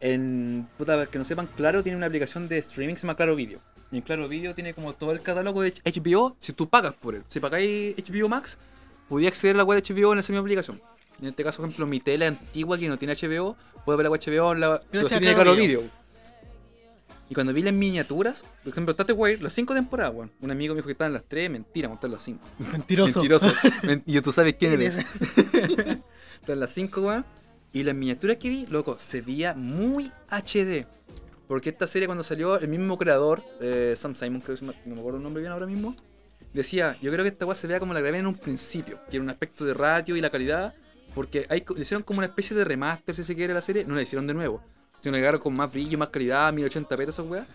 En. 0.00 0.68
Puta, 0.78 1.06
que 1.06 1.18
no 1.18 1.24
sepan, 1.24 1.48
Claro 1.56 1.82
tiene 1.82 1.96
una 1.96 2.06
aplicación 2.06 2.48
de 2.48 2.58
streaming 2.58 2.94
que 2.94 3.00
se 3.00 3.06
llama 3.06 3.16
Claro 3.16 3.34
Video. 3.34 3.60
Y 3.90 3.96
en 3.96 4.02
Claro 4.02 4.28
Video 4.28 4.54
tiene 4.54 4.74
como 4.74 4.92
todo 4.94 5.12
el 5.12 5.22
catálogo 5.22 5.62
de 5.62 5.72
HBO, 5.84 6.36
si 6.38 6.52
tú 6.52 6.68
pagas 6.68 6.92
por 6.92 7.14
él, 7.14 7.24
si 7.28 7.40
pagáis 7.40 7.96
HBO 7.96 8.28
Max, 8.28 8.58
podías 9.08 9.32
acceder 9.32 9.56
a 9.56 9.58
la 9.58 9.64
web 9.64 9.82
de 9.82 9.94
HBO 9.94 10.12
en 10.12 10.18
esa 10.20 10.32
misma 10.32 10.42
aplicación. 10.42 10.80
En 11.20 11.26
este 11.26 11.42
caso, 11.44 11.58
por 11.58 11.66
ejemplo, 11.68 11.86
mi 11.86 12.00
tele 12.00 12.26
antigua 12.26 12.78
que 12.78 12.88
no 12.88 12.96
tiene 12.96 13.14
HBO, 13.14 13.56
puede 13.84 13.96
ver 13.96 14.08
la 14.08 14.10
HBO 14.16 14.52
en 14.52 14.60
la. 14.60 14.80
Pero 14.90 15.08
sí 15.08 15.18
tiene 15.18 15.34
Claro 15.34 15.54
Video. 15.54 15.82
Y 17.30 17.34
cuando 17.34 17.52
vi 17.52 17.62
las 17.62 17.74
miniaturas, 17.74 18.42
por 18.62 18.72
ejemplo, 18.72 18.96
Tate 18.96 19.12
Wire, 19.12 19.42
las 19.42 19.52
5 19.52 19.74
temporadas, 19.74 20.14
weón. 20.14 20.30
Un 20.40 20.50
amigo 20.50 20.74
me 20.74 20.78
dijo 20.78 20.86
que 20.86 20.92
estaban 20.92 21.12
las 21.12 21.24
3, 21.24 21.50
mentira, 21.50 21.88
montar 21.88 22.08
las 22.08 22.22
5. 22.22 22.40
Mentiroso. 22.72 23.20
Mentiroso. 23.20 23.52
Men- 23.82 24.02
y 24.06 24.18
tú 24.22 24.32
sabes 24.32 24.54
quién 24.58 24.70
¿Quién 24.78 24.82
eres. 24.82 24.98
es? 24.98 25.06
Están 26.40 26.60
las 26.60 26.70
5, 26.70 27.00
weón. 27.02 27.24
Y 27.72 27.82
las 27.82 27.94
miniaturas 27.94 28.38
que 28.38 28.48
vi, 28.48 28.66
loco, 28.66 28.96
se 28.98 29.20
veía 29.20 29.52
muy 29.54 30.10
HD. 30.30 30.86
Porque 31.46 31.68
esta 31.68 31.86
serie 31.86 32.06
cuando 32.06 32.24
salió, 32.24 32.58
el 32.58 32.68
mismo 32.68 32.96
creador, 32.96 33.42
eh, 33.60 33.94
Sam 33.96 34.14
Simon, 34.14 34.40
creo 34.40 34.56
que 34.56 34.64
no 34.64 34.72
me 34.94 34.98
acuerdo 35.00 35.18
el 35.18 35.22
nombre 35.22 35.40
bien 35.42 35.52
ahora 35.52 35.66
mismo, 35.66 35.96
decía, 36.54 36.96
yo 37.02 37.10
creo 37.12 37.24
que 37.24 37.28
esta 37.30 37.44
weá 37.44 37.54
se 37.54 37.66
vea 37.66 37.78
como 37.78 37.92
la 37.94 38.00
grabé 38.00 38.18
en 38.18 38.26
un 38.26 38.36
principio, 38.36 39.00
que 39.10 39.16
era 39.16 39.22
un 39.24 39.30
aspecto 39.30 39.64
de 39.66 39.74
radio 39.74 40.16
y 40.16 40.20
la 40.20 40.30
calidad, 40.30 40.74
porque 41.18 41.48
le 41.48 41.82
hicieron 41.82 42.04
como 42.04 42.18
una 42.18 42.28
especie 42.28 42.54
de 42.54 42.64
remaster, 42.64 43.12
si 43.12 43.24
se 43.24 43.34
quiere, 43.34 43.52
la 43.52 43.60
serie, 43.60 43.84
no 43.84 43.96
la 43.96 44.02
hicieron 44.02 44.24
de 44.28 44.34
nuevo, 44.34 44.62
sino 45.00 45.14
que 45.14 45.18
agarraron 45.18 45.40
con 45.40 45.52
más 45.52 45.72
brillo, 45.72 45.98
más 45.98 46.10
calidad, 46.10 46.54
1080p, 46.54 46.86
todas 46.86 47.08
esas 47.08 47.46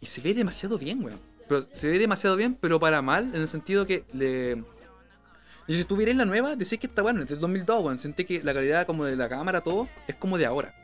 y 0.00 0.06
se 0.06 0.22
ve 0.22 0.32
demasiado 0.32 0.78
bien, 0.78 1.04
weón. 1.04 1.20
Pero 1.46 1.66
se 1.70 1.90
ve 1.90 1.98
demasiado 1.98 2.34
bien, 2.34 2.56
pero 2.58 2.80
para 2.80 3.02
mal, 3.02 3.30
en 3.34 3.42
el 3.42 3.48
sentido 3.48 3.84
que 3.84 4.06
le... 4.14 4.64
Y 5.66 5.74
si 5.74 5.84
tuvierais 5.84 6.16
la 6.16 6.24
nueva, 6.24 6.56
decís 6.56 6.78
que 6.78 6.86
está 6.86 7.02
bueno, 7.02 7.20
es 7.20 7.28
del 7.28 7.40
2002, 7.40 7.84
weón. 7.84 7.98
Sentí 7.98 8.24
que 8.24 8.42
la 8.42 8.54
calidad 8.54 8.86
como 8.86 9.04
de 9.04 9.14
la 9.16 9.28
cámara, 9.28 9.60
todo, 9.60 9.86
es 10.08 10.14
como 10.14 10.38
de 10.38 10.46
ahora. 10.46 10.74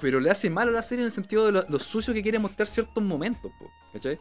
Pero 0.00 0.20
le 0.20 0.30
hace 0.30 0.48
mal 0.48 0.68
a 0.68 0.70
la 0.70 0.82
serie 0.84 1.02
en 1.02 1.06
el 1.06 1.12
sentido 1.12 1.46
de 1.46 1.50
lo, 1.50 1.64
lo 1.68 1.78
sucio 1.80 2.14
que 2.14 2.22
quiere 2.22 2.38
mostrar 2.38 2.68
ciertos 2.68 3.02
momentos, 3.02 3.50
po, 3.58 3.68
¿cachai? 3.92 4.16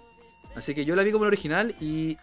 Así 0.55 0.73
que 0.73 0.85
yo 0.85 0.95
la 0.95 1.03
vi 1.03 1.11
como 1.11 1.25
la 1.25 1.27
original 1.27 1.75
y 1.79 2.17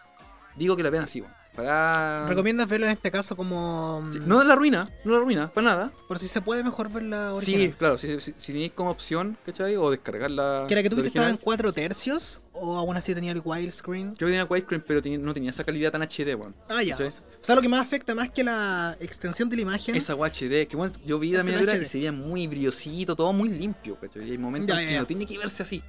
digo 0.57 0.77
que 0.77 0.83
la 0.83 0.91
vean 0.91 1.05
así, 1.05 1.21
weón. 1.21 1.38
Para... 1.59 2.29
¿Recomiendas 2.29 2.69
verla 2.69 2.87
en 2.87 2.93
este 2.93 3.11
caso 3.11 3.35
como. 3.37 4.09
Sí, 4.13 4.21
No 4.25 4.45
la 4.45 4.55
ruina, 4.55 4.89
no 5.05 5.13
la 5.15 5.19
ruina, 5.19 5.49
para 5.53 5.65
nada. 5.65 5.93
Por 6.07 6.17
si 6.21 6.29
se 6.29 6.41
puede 6.41 6.63
mejor 6.63 6.89
verla 6.91 7.31
Sí, 7.41 7.53
original. 7.55 7.77
claro, 7.77 7.99
si, 7.99 8.21
si, 8.21 8.33
si 8.39 8.53
tenéis 8.53 8.73
como 8.77 8.91
opción, 8.91 9.37
¿cachai? 9.45 9.75
O 9.77 9.91
descargarla. 9.91 10.67
¿Que 10.69 10.77
la 10.77 10.83
que 10.85 10.89
tú 10.91 10.95
la 10.97 11.03
viste 11.03 11.19
estaba 11.19 11.31
en 11.31 11.35
original. 11.35 11.45
4 11.45 11.73
tercios? 11.73 12.43
¿O 12.53 12.77
aún 12.77 12.97
así 12.97 13.13
tenía 13.15 13.33
el 13.33 13.43
widescreen? 13.45 14.15
Que 14.15 14.25
tenía 14.25 14.45
widescreen, 14.45 14.85
pero 14.87 15.03
tenía- 15.03 15.19
no 15.19 15.35
tenía 15.35 15.51
esa 15.51 15.65
calidad 15.65 15.91
tan 15.93 16.03
HD, 16.03 16.35
weón. 16.37 16.55
Ah, 16.69 16.83
ya. 16.83 16.95
¿Cachai? 16.97 17.09
O 17.09 17.45
sea, 17.45 17.55
lo 17.57 17.61
que 17.61 17.69
más 17.69 17.81
afecta 17.81 18.15
más 18.15 18.31
que 18.31 18.45
la 18.45 18.97
extensión 19.01 19.49
de 19.49 19.57
la 19.57 19.63
imagen. 19.63 19.97
Esa 19.97 20.15
HD, 20.15 20.67
que 20.69 20.77
bueno, 20.77 20.93
yo 21.05 21.19
vi 21.19 21.33
la 21.33 21.43
miniatura 21.43 21.77
y 21.77 21.85
se 21.87 21.99
veía 21.99 22.13
muy 22.13 22.47
brillosito, 22.47 23.17
todo 23.17 23.33
muy 23.33 23.49
limpio, 23.49 23.99
¿cachai? 24.01 24.29
Y 24.29 24.31
hay 24.33 24.39
momentos 24.39 24.77
Ya, 24.77 24.81
en 24.83 24.87
ya, 24.87 24.89
que 24.91 24.95
ya. 24.95 25.01
no 25.01 25.07
tiene 25.07 25.27
que 25.27 25.39
verse 25.39 25.63
así. 25.63 25.83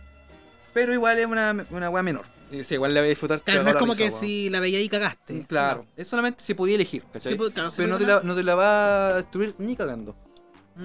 Pero 0.73 0.93
igual 0.93 1.19
es 1.19 1.25
una, 1.25 1.65
una 1.71 1.89
weá 1.89 2.03
menor. 2.03 2.25
Sí, 2.63 2.73
igual 2.73 2.93
la 2.95 3.01
voy 3.01 3.07
a 3.07 3.09
disfrutar. 3.09 3.41
Claro, 3.41 3.63
no 3.63 3.69
es 3.69 3.75
como 3.75 3.95
que 3.95 4.11
si 4.11 4.49
la 4.49 4.59
veía 4.59 4.81
y 4.81 4.89
cagaste. 4.89 5.45
Claro, 5.47 5.85
es 5.95 6.07
solamente 6.07 6.43
si 6.43 6.53
podía 6.55 6.75
elegir, 6.75 7.03
¿cachai? 7.13 7.33
Sí, 7.33 7.37
pues, 7.37 7.51
claro, 7.51 7.69
Pero 7.75 7.87
no 7.89 7.97
te, 7.99 8.05
la, 8.07 8.21
no 8.23 8.35
te 8.35 8.43
la 8.43 8.55
va 8.55 9.07
a 9.09 9.15
destruir 9.17 9.53
ni 9.59 9.75
cagando. 9.75 10.15
Mm. 10.75 10.81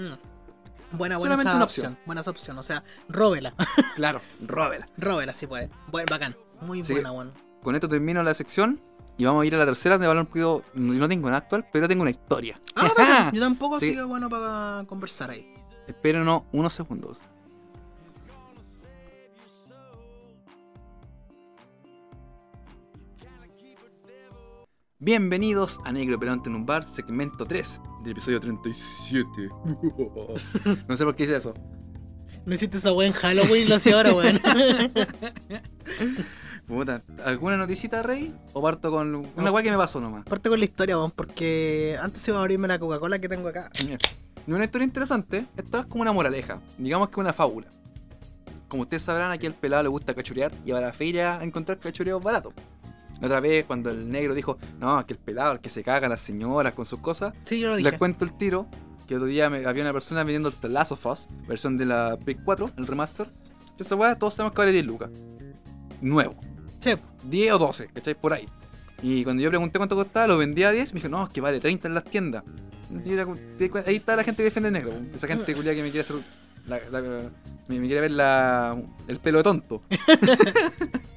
Buena, 0.92 1.16
buena 1.18 1.18
Solamente 1.34 1.54
una 1.56 1.64
opción. 1.64 1.86
opción. 1.86 1.98
Buena 2.06 2.20
esa 2.20 2.30
opción. 2.30 2.58
O 2.58 2.62
sea, 2.62 2.84
róbela. 3.08 3.54
Claro, 3.96 4.20
róbela. 4.42 4.88
róbela 4.98 5.32
si 5.32 5.46
puede. 5.46 5.70
Buen, 5.90 6.04
bacán. 6.06 6.36
Muy 6.60 6.84
Sí. 6.84 6.92
buena, 6.92 7.12
weón. 7.12 7.32
Con 7.62 7.74
esto 7.74 7.88
termino 7.88 8.22
la 8.22 8.34
sección 8.34 8.80
y 9.16 9.24
vamos 9.24 9.42
a 9.42 9.46
ir 9.46 9.54
a 9.54 9.58
la 9.58 9.64
tercera 9.66 9.94
donde 9.94 10.06
hablar 10.06 10.22
un 10.22 10.26
poquito. 10.26 10.62
No 10.74 10.92
no 10.92 11.08
tengo 11.08 11.26
una 11.28 11.38
actual, 11.38 11.66
pero 11.72 11.88
tengo 11.88 12.02
una 12.02 12.10
historia. 12.10 12.60
Ah, 12.76 12.88
bacán. 12.88 13.32
Yo 13.34 13.40
tampoco, 13.40 13.80
Sí. 13.80 13.86
así 13.86 13.94
que 13.96 14.02
bueno 14.02 14.28
para 14.28 14.84
conversar 14.86 15.30
ahí. 15.30 15.48
Espérenos 15.86 16.42
unos 16.52 16.72
segundos. 16.74 17.18
Bienvenidos 25.00 25.80
a 25.84 25.90
Negro 25.92 26.18
Pelante 26.20 26.48
en 26.48 26.54
un 26.54 26.64
bar, 26.66 26.86
segmento 26.86 27.44
3 27.44 27.80
del 28.02 28.12
episodio 28.12 28.40
37. 28.40 29.26
no 30.88 30.96
sé 30.96 31.04
por 31.04 31.16
qué 31.16 31.24
hice 31.24 31.36
eso. 31.36 31.52
No 32.46 32.54
hiciste 32.54 32.78
esa 32.78 32.92
weá 32.92 33.08
en 33.08 33.12
Halloween, 33.12 33.68
lo 33.68 33.74
hacía 33.74 33.96
ahora, 33.96 34.14
weón. 34.14 34.40
Puta, 36.68 37.02
¿Alguna 37.24 37.56
noticita, 37.56 38.02
Rey? 38.02 38.34
¿O 38.52 38.62
parto 38.62 38.90
con 38.92 39.14
una 39.14 39.28
No. 39.42 39.52
weá 39.52 39.62
que 39.64 39.70
me 39.70 39.76
pasó 39.76 40.00
nomás? 40.00 40.24
Parte 40.24 40.48
con 40.48 40.58
la 40.60 40.64
historia, 40.64 40.96
weón, 40.96 41.10
porque 41.10 41.98
antes 42.00 42.26
iba 42.28 42.38
a 42.38 42.40
abrirme 42.40 42.68
la 42.68 42.78
Coca-Cola 42.78 43.18
que 43.18 43.28
tengo 43.28 43.48
acá. 43.48 43.70
Y 44.46 44.52
una 44.52 44.64
historia 44.64 44.84
interesante, 44.84 45.44
esta 45.56 45.80
es 45.80 45.86
como 45.86 46.02
una 46.02 46.12
moraleja, 46.12 46.60
digamos 46.78 47.08
que 47.08 47.18
una 47.18 47.32
fábula. 47.32 47.66
Como 48.68 48.82
ustedes 48.82 49.02
sabrán, 49.02 49.32
aquí 49.32 49.46
al 49.46 49.54
pelado 49.54 49.82
le 49.82 49.88
gusta 49.88 50.14
cachurear 50.14 50.52
y 50.64 50.70
va 50.70 50.78
a 50.78 50.82
la 50.82 50.92
feria 50.92 51.38
a 51.40 51.44
encontrar 51.44 51.78
cachureos 51.78 52.22
baratos. 52.22 52.54
La 53.20 53.26
otra 53.28 53.40
vez, 53.40 53.64
cuando 53.64 53.90
el 53.90 54.08
negro 54.10 54.34
dijo, 54.34 54.58
no, 54.80 55.04
que 55.06 55.14
el 55.14 55.18
pelado, 55.18 55.52
el 55.52 55.60
que 55.60 55.70
se 55.70 55.82
caga 55.82 56.08
las 56.08 56.20
señoras 56.20 56.72
con 56.74 56.84
sus 56.84 57.00
cosas, 57.00 57.32
Sí, 57.44 57.60
yo 57.60 57.68
lo 57.68 57.76
dije. 57.76 57.90
les 57.90 57.98
cuento 57.98 58.24
el 58.24 58.36
tiro, 58.36 58.66
que 59.06 59.14
otro 59.16 59.26
día 59.26 59.48
me- 59.50 59.64
había 59.66 59.82
una 59.84 59.92
persona 59.92 60.24
vendiendo 60.24 60.50
The 60.50 60.68
Last 60.68 60.92
of 60.92 61.06
Us, 61.06 61.28
versión 61.46 61.78
de 61.78 61.86
la 61.86 62.16
Play 62.22 62.36
4, 62.44 62.70
el 62.76 62.86
remaster. 62.86 63.30
Esa 63.78 63.94
weá 63.96 64.16
todos 64.18 64.34
sabemos 64.34 64.52
que 64.54 64.60
vale 64.60 64.72
10 64.72 64.84
lucas. 64.84 65.10
Nuevo. 66.00 66.34
Sí. 66.80 66.94
10 67.24 67.52
o 67.54 67.58
12, 67.58 67.88
¿cachai? 67.88 68.14
Por 68.14 68.32
ahí. 68.32 68.46
Y 69.02 69.24
cuando 69.24 69.42
yo 69.42 69.48
pregunté 69.50 69.78
cuánto 69.78 69.96
costaba, 69.96 70.26
lo 70.28 70.38
vendía 70.38 70.68
a 70.68 70.72
10, 70.72 70.94
me 70.94 71.00
dijo, 71.00 71.08
no, 71.08 71.24
es 71.24 71.30
que 71.30 71.40
vale 71.40 71.60
30 71.60 71.88
en 71.88 71.94
las 71.94 72.04
tiendas. 72.04 72.42
Era 73.06 73.26
ahí 73.86 73.96
está 73.96 74.14
la 74.16 74.24
gente 74.24 74.38
que 74.38 74.44
defiende 74.44 74.68
el 74.68 74.72
negro. 74.74 74.92
Esa 75.14 75.26
gente 75.26 75.54
culia 75.56 75.74
que 75.74 75.82
me 75.82 75.90
quiere 75.90 76.02
hacer. 76.02 76.16
la- 76.66 76.80
la- 76.90 77.30
me, 77.68 77.78
me 77.80 77.86
quiere 77.86 78.00
ver 78.02 78.10
la, 78.12 78.76
el 79.08 79.18
pelo 79.18 79.38
de 79.38 79.44
tonto. 79.44 79.82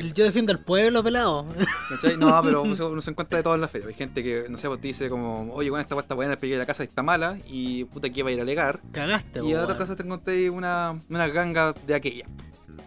El 0.00 0.14
yo 0.14 0.24
defiendo 0.24 0.50
al 0.50 0.60
pueblo, 0.60 1.04
pelado. 1.04 1.46
¿Cachai? 1.90 2.16
No, 2.16 2.40
pero 2.42 2.62
uno 2.62 3.02
se, 3.02 3.10
encuentra 3.10 3.36
de 3.36 3.42
todo 3.42 3.54
en 3.54 3.60
la 3.60 3.68
feria. 3.68 3.88
Hay 3.88 3.94
gente 3.94 4.22
que, 4.22 4.46
no 4.48 4.56
sé, 4.56 4.66
pues 4.66 4.80
te 4.80 4.88
dice 4.88 5.10
como, 5.10 5.52
oye, 5.52 5.68
bueno, 5.68 5.82
esta 5.82 5.98
está 5.98 6.14
buena, 6.14 6.36
pegué 6.36 6.56
la 6.56 6.64
casa 6.64 6.82
y 6.82 6.86
está 6.86 7.02
mala, 7.02 7.36
y 7.46 7.84
puta 7.84 8.08
que 8.08 8.20
iba 8.20 8.30
a 8.30 8.32
ir 8.32 8.38
a 8.38 8.42
alegar. 8.42 8.80
Cagaste, 8.92 9.44
Y 9.44 9.52
en 9.52 9.58
otras 9.58 9.76
cosas 9.76 9.96
te 9.96 10.02
encontré 10.02 10.48
una, 10.48 10.98
una 11.10 11.28
ganga 11.28 11.74
de 11.86 11.94
aquella. 11.94 12.24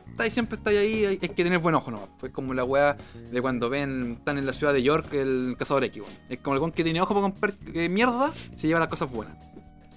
Está 0.10 0.24
ahí, 0.24 0.32
siempre 0.32 0.58
está 0.58 0.72
ahí, 0.72 1.06
hay, 1.06 1.06
hay 1.06 1.18
que 1.18 1.44
tener 1.44 1.60
buen 1.60 1.76
ojo 1.76 1.92
nomás. 1.92 2.10
Pues 2.20 2.32
como 2.32 2.56
la 2.56 2.64
weá 2.64 2.98
de 3.32 3.42
cuando 3.44 3.70
ven, 3.70 4.14
están 4.18 4.40
en 4.40 4.48
la 4.48 4.54
ciudad 4.54 4.74
de 4.74 4.82
York, 4.82 5.14
el 5.14 5.56
cazador 5.58 5.84
X, 5.84 6.02
weón. 6.02 6.14
Es 6.30 6.40
como 6.40 6.56
el 6.56 6.62
weón 6.62 6.72
que 6.72 6.84
tiene 6.84 7.00
ojo 7.00 7.14
para 7.14 7.22
comprar 7.22 7.54
eh, 7.76 7.90
mierda, 7.90 8.34
se 8.56 8.68
lleva 8.68 8.80
las 8.80 8.90
cosas 8.90 9.12
buenas. 9.12 9.38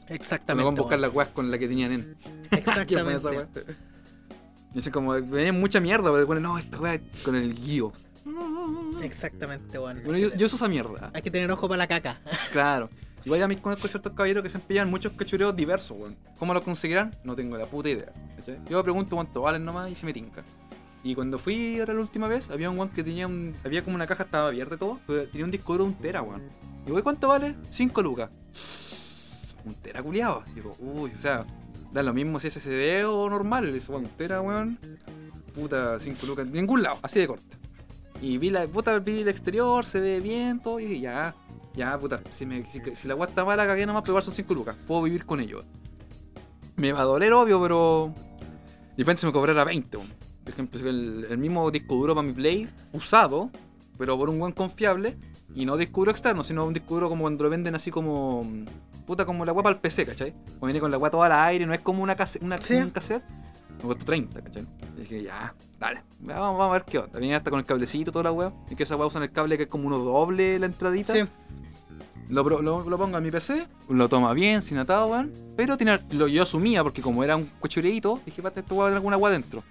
Exactamente. 0.09 0.65
van 0.65 0.75
a 0.75 0.81
buscar 0.81 0.99
weón. 0.99 1.01
las 1.01 1.15
weas 1.15 1.29
con 1.31 1.51
las 1.51 1.59
que 1.59 1.67
tenían 1.67 1.93
en. 1.93 2.17
¿Qué 2.51 2.99
fue 2.99 3.15
esa 3.15 3.31
Exactamente. 3.31 3.96
Wea? 4.77 4.81
Dicen 4.81 4.93
como, 4.93 5.13
venían 5.13 5.59
mucha 5.59 5.81
mierda, 5.81 6.13
pero 6.13 6.27
bueno, 6.27 6.41
no, 6.41 6.59
esta 6.59 6.79
wea 6.79 7.01
con 7.25 7.35
el 7.35 7.55
guío. 7.55 7.93
Exactamente, 9.03 9.79
weón. 9.79 10.03
Bueno, 10.05 10.19
yo, 10.19 10.35
yo 10.35 10.47
uso 10.47 10.57
esa 10.57 10.69
mierda. 10.69 11.11
Hay 11.15 11.23
que 11.23 11.31
tener 11.31 11.51
ojo 11.51 11.69
para 11.69 11.79
la 11.79 11.87
caca. 11.87 12.21
Claro. 12.53 12.91
Igual 13.25 13.43
a 13.43 13.49
mí 13.49 13.57
conozco 13.57 13.89
ciertos 13.89 14.13
caballeros 14.13 14.43
que 14.45 14.49
se 14.49 14.57
empeñan 14.57 14.89
muchos 14.89 15.13
cachureos 15.13 15.55
diversos, 15.57 15.97
weón. 15.99 16.17
¿Cómo 16.39 16.55
los 16.55 16.63
conseguirán? 16.63 17.15
No 17.25 17.35
tengo 17.35 17.57
la 17.57 17.67
puta 17.67 17.89
idea. 17.89 18.13
Yo 18.71 18.83
pregunto 18.85 19.17
cuánto 19.17 19.41
valen 19.41 19.65
nomás 19.65 19.91
y 19.91 19.97
se 19.97 20.07
me 20.07 20.13
tinca. 20.13 20.45
Y 21.03 21.15
cuando 21.15 21.39
fui 21.39 21.81
ahora 21.81 21.95
la 21.95 22.01
última 22.01 22.29
vez, 22.29 22.51
había 22.51 22.71
un 22.71 22.79
weón 22.79 22.91
que 22.91 23.03
tenía 23.03 23.27
un. 23.27 23.55
Había 23.65 23.83
como 23.83 23.97
una 23.97 24.07
caja, 24.07 24.25
estaba 24.25 24.49
abierta 24.49 24.77
y 24.77 24.79
todo, 24.79 25.01
pero 25.07 25.29
tenía 25.29 25.45
un 25.45 25.51
disco 25.51 25.73
duro 25.73 25.85
de 25.85 25.91
un 25.91 25.97
tera, 25.97 26.23
weón. 26.23 26.43
Y 26.83 26.87
digo, 26.87 26.99
¿y 26.99 27.03
cuánto 27.03 27.29
vale? 27.29 27.57
5 27.71 28.03
lucas. 28.03 28.31
Un 29.65 29.75
tera 29.75 30.03
culiado. 30.03 30.45
Digo, 30.55 30.77
uy, 30.79 31.11
o 31.17 31.21
sea, 31.21 31.45
da 31.97 32.03
lo 32.03 32.13
mismo 32.13 32.39
si 32.39 32.49
es 32.49 32.55
SSD 32.55 33.07
o 33.09 33.31
normal. 33.31 33.75
Eso, 33.75 33.93
weón, 33.93 34.05
un 34.05 34.11
tera, 34.11 34.43
weón. 34.43 34.79
Puta, 35.55 35.99
5 35.99 36.27
lucas. 36.27 36.47
Ningún 36.47 36.83
lado, 36.83 36.99
así 37.01 37.19
de 37.19 37.27
corta. 37.27 37.57
Y 38.21 38.37
vi 38.37 38.51
la, 38.51 38.69
puta, 38.69 38.99
vi 38.99 39.23
el 39.23 39.29
exterior, 39.29 39.85
se 39.85 40.01
ve 40.01 40.21
bien, 40.21 40.61
todo, 40.61 40.79
y 40.79 40.85
dije, 40.85 41.01
ya, 41.01 41.35
ya, 41.75 41.99
puta, 41.99 42.21
si, 42.29 42.45
me, 42.45 42.65
si, 42.67 42.81
si 42.95 43.09
la 43.09 43.15
weá 43.15 43.29
está 43.29 43.45
mala, 43.45 43.67
cagué 43.67 43.87
nomás, 43.87 44.03
pero 44.05 44.21
son 44.21 44.35
5 44.35 44.55
lucas, 44.55 44.77
puedo 44.87 45.03
vivir 45.03 45.25
con 45.25 45.41
ello. 45.41 45.63
Me 46.77 46.93
va 46.93 47.01
a 47.01 47.05
doler, 47.05 47.33
obvio, 47.33 47.61
pero. 47.63 48.15
Depende 48.97 49.21
si 49.21 49.27
me 49.27 49.33
cobrara 49.33 49.65
20, 49.65 49.97
weón. 49.97 50.09
Por 50.45 50.53
ejemplo, 50.53 50.89
el, 50.89 51.27
el 51.31 51.39
mismo 51.39 51.71
disco 51.71 51.95
duro 51.95 52.15
para 52.15 52.27
mi 52.27 52.35
Play, 52.35 52.69
usado, 52.93 53.51
pero 53.97 54.19
por 54.19 54.29
un 54.29 54.39
buen 54.39 54.53
confiable, 54.53 55.17
y 55.55 55.65
no 55.65 55.77
disco 55.77 56.01
duro 56.03 56.11
externo, 56.11 56.45
sino 56.45 56.65
un 56.67 56.75
disco 56.75 56.95
duro 56.95 57.09
como 57.09 57.23
cuando 57.23 57.45
lo 57.45 57.51
venden 57.51 57.75
así 57.75 57.91
como. 57.91 58.47
Puta, 59.07 59.25
como 59.25 59.45
la 59.45 59.55
para 59.55 59.71
el 59.71 59.77
PC, 59.77 60.05
¿cachai? 60.05 60.35
O 60.61 60.67
viene 60.67 60.81
con 60.81 60.91
la 60.91 60.99
weá 60.99 61.11
toda 61.11 61.27
al 61.27 61.33
aire, 61.49 61.65
no 61.67 61.73
es 61.73 61.81
como 61.81 62.03
una, 62.03 62.17
case- 62.17 62.41
una, 62.43 62.61
Sí. 62.61 62.75
un 62.75 62.91
cassette. 62.91 63.23
Me 63.79 63.83
costó 63.83 64.05
30, 64.07 64.41
¿cachai? 64.43 64.67
Y 64.97 65.01
dije, 65.01 65.23
ya, 65.23 65.55
dale, 65.79 66.03
vamos, 66.21 66.59
vamos 66.59 66.71
a 66.71 66.73
ver 66.73 66.85
qué 66.85 66.99
onda. 66.99 67.19
Viene 67.21 67.37
hasta 67.37 67.51
con 67.51 67.61
el 67.61 67.67
cablecito, 67.67 68.11
toda 68.11 68.25
la 68.25 68.33
weá. 68.33 68.53
Y 68.71 68.75
que 68.75 68.83
esa 68.83 68.97
weá 68.97 69.07
usan 69.07 69.23
el 69.23 69.31
cable 69.31 69.57
que 69.57 69.65
es 69.65 69.69
como 69.69 69.87
uno 69.87 69.99
doble 69.99 70.59
la 70.59 70.67
entradita. 70.67 71.13
Sí. 71.13 71.21
Lo, 72.29 72.43
lo, 72.43 72.89
lo 72.91 72.99
pongo 72.99 73.17
en 73.19 73.23
mi 73.23 73.31
PC, 73.31 73.69
lo 73.89 74.09
toma 74.09 74.33
bien, 74.33 74.61
sin 74.61 74.79
atado, 74.79 75.07
weón. 75.07 75.33
Pero 75.57 75.77
tiene, 75.77 76.01
lo, 76.11 76.27
yo 76.27 76.43
asumía, 76.43 76.83
porque 76.83 77.01
como 77.01 77.23
era 77.23 77.37
un 77.37 77.47
cochureito, 77.61 78.21
dije, 78.27 78.43
pate, 78.43 78.61
esto 78.61 78.75
va 78.75 78.85
a 78.85 78.87
tener 78.89 78.97
alguna 78.97 79.17
weá 79.17 79.33
dentro. 79.33 79.63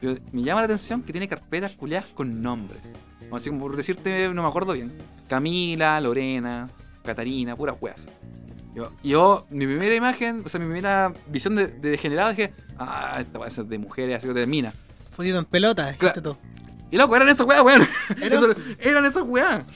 Pero 0.00 0.14
me 0.32 0.42
llama 0.42 0.62
la 0.62 0.64
atención 0.64 1.02
que 1.02 1.12
tiene 1.12 1.28
carpetas 1.28 1.72
culiadas 1.72 2.08
con 2.14 2.40
nombres. 2.42 2.80
Así 3.32 3.50
como 3.50 3.62
por 3.62 3.76
decirte, 3.76 4.28
no 4.32 4.42
me 4.42 4.48
acuerdo 4.48 4.72
bien. 4.74 4.92
Camila, 5.28 6.00
Lorena, 6.00 6.68
Catarina, 7.04 7.56
puras 7.56 7.76
weas. 7.80 8.06
Yo, 8.74 8.90
yo, 9.02 9.46
mi 9.50 9.66
primera 9.66 9.94
imagen, 9.94 10.42
o 10.44 10.48
sea, 10.48 10.58
mi 10.60 10.66
primera 10.66 11.12
visión 11.28 11.54
de, 11.54 11.66
de 11.66 11.90
degenerado 11.90 12.30
dije, 12.30 12.54
ah, 12.78 13.18
esta 13.20 13.38
va 13.38 13.46
a 13.46 13.50
ser 13.50 13.66
de 13.66 13.78
mujeres, 13.78 14.16
así 14.18 14.28
que 14.28 14.34
de 14.34 14.46
mina. 14.46 14.72
Fudido 15.10 15.38
en 15.38 15.44
pelota, 15.44 15.94
Claro. 15.98 16.22
tú. 16.22 16.36
Y 16.90 16.96
loco, 16.96 17.14
eran 17.16 17.28
esos 17.28 17.46
weas, 17.46 17.62
weón. 17.62 17.82
Eso- 18.22 18.54
eran 18.78 19.04
esos 19.04 19.24
weas. 19.26 19.66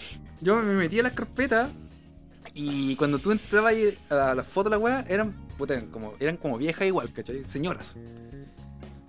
Yo 0.40 0.56
me 0.56 0.74
metí 0.74 0.98
a 1.00 1.02
las 1.02 1.12
carpetas 1.12 1.70
y 2.54 2.94
cuando 2.96 3.18
tú 3.18 3.32
entrabas 3.32 3.72
ahí 3.74 3.96
a 4.10 4.34
las 4.34 4.46
fotos 4.46 4.70
de 4.70 4.76
la 4.76 4.78
wea, 4.78 5.04
eran, 5.08 5.32
puta, 5.58 5.74
eran 5.74 5.86
como, 5.88 6.14
eran 6.20 6.36
como 6.38 6.56
viejas 6.58 6.86
igual, 6.86 7.12
¿cachai? 7.12 7.44
Señoras. 7.44 7.96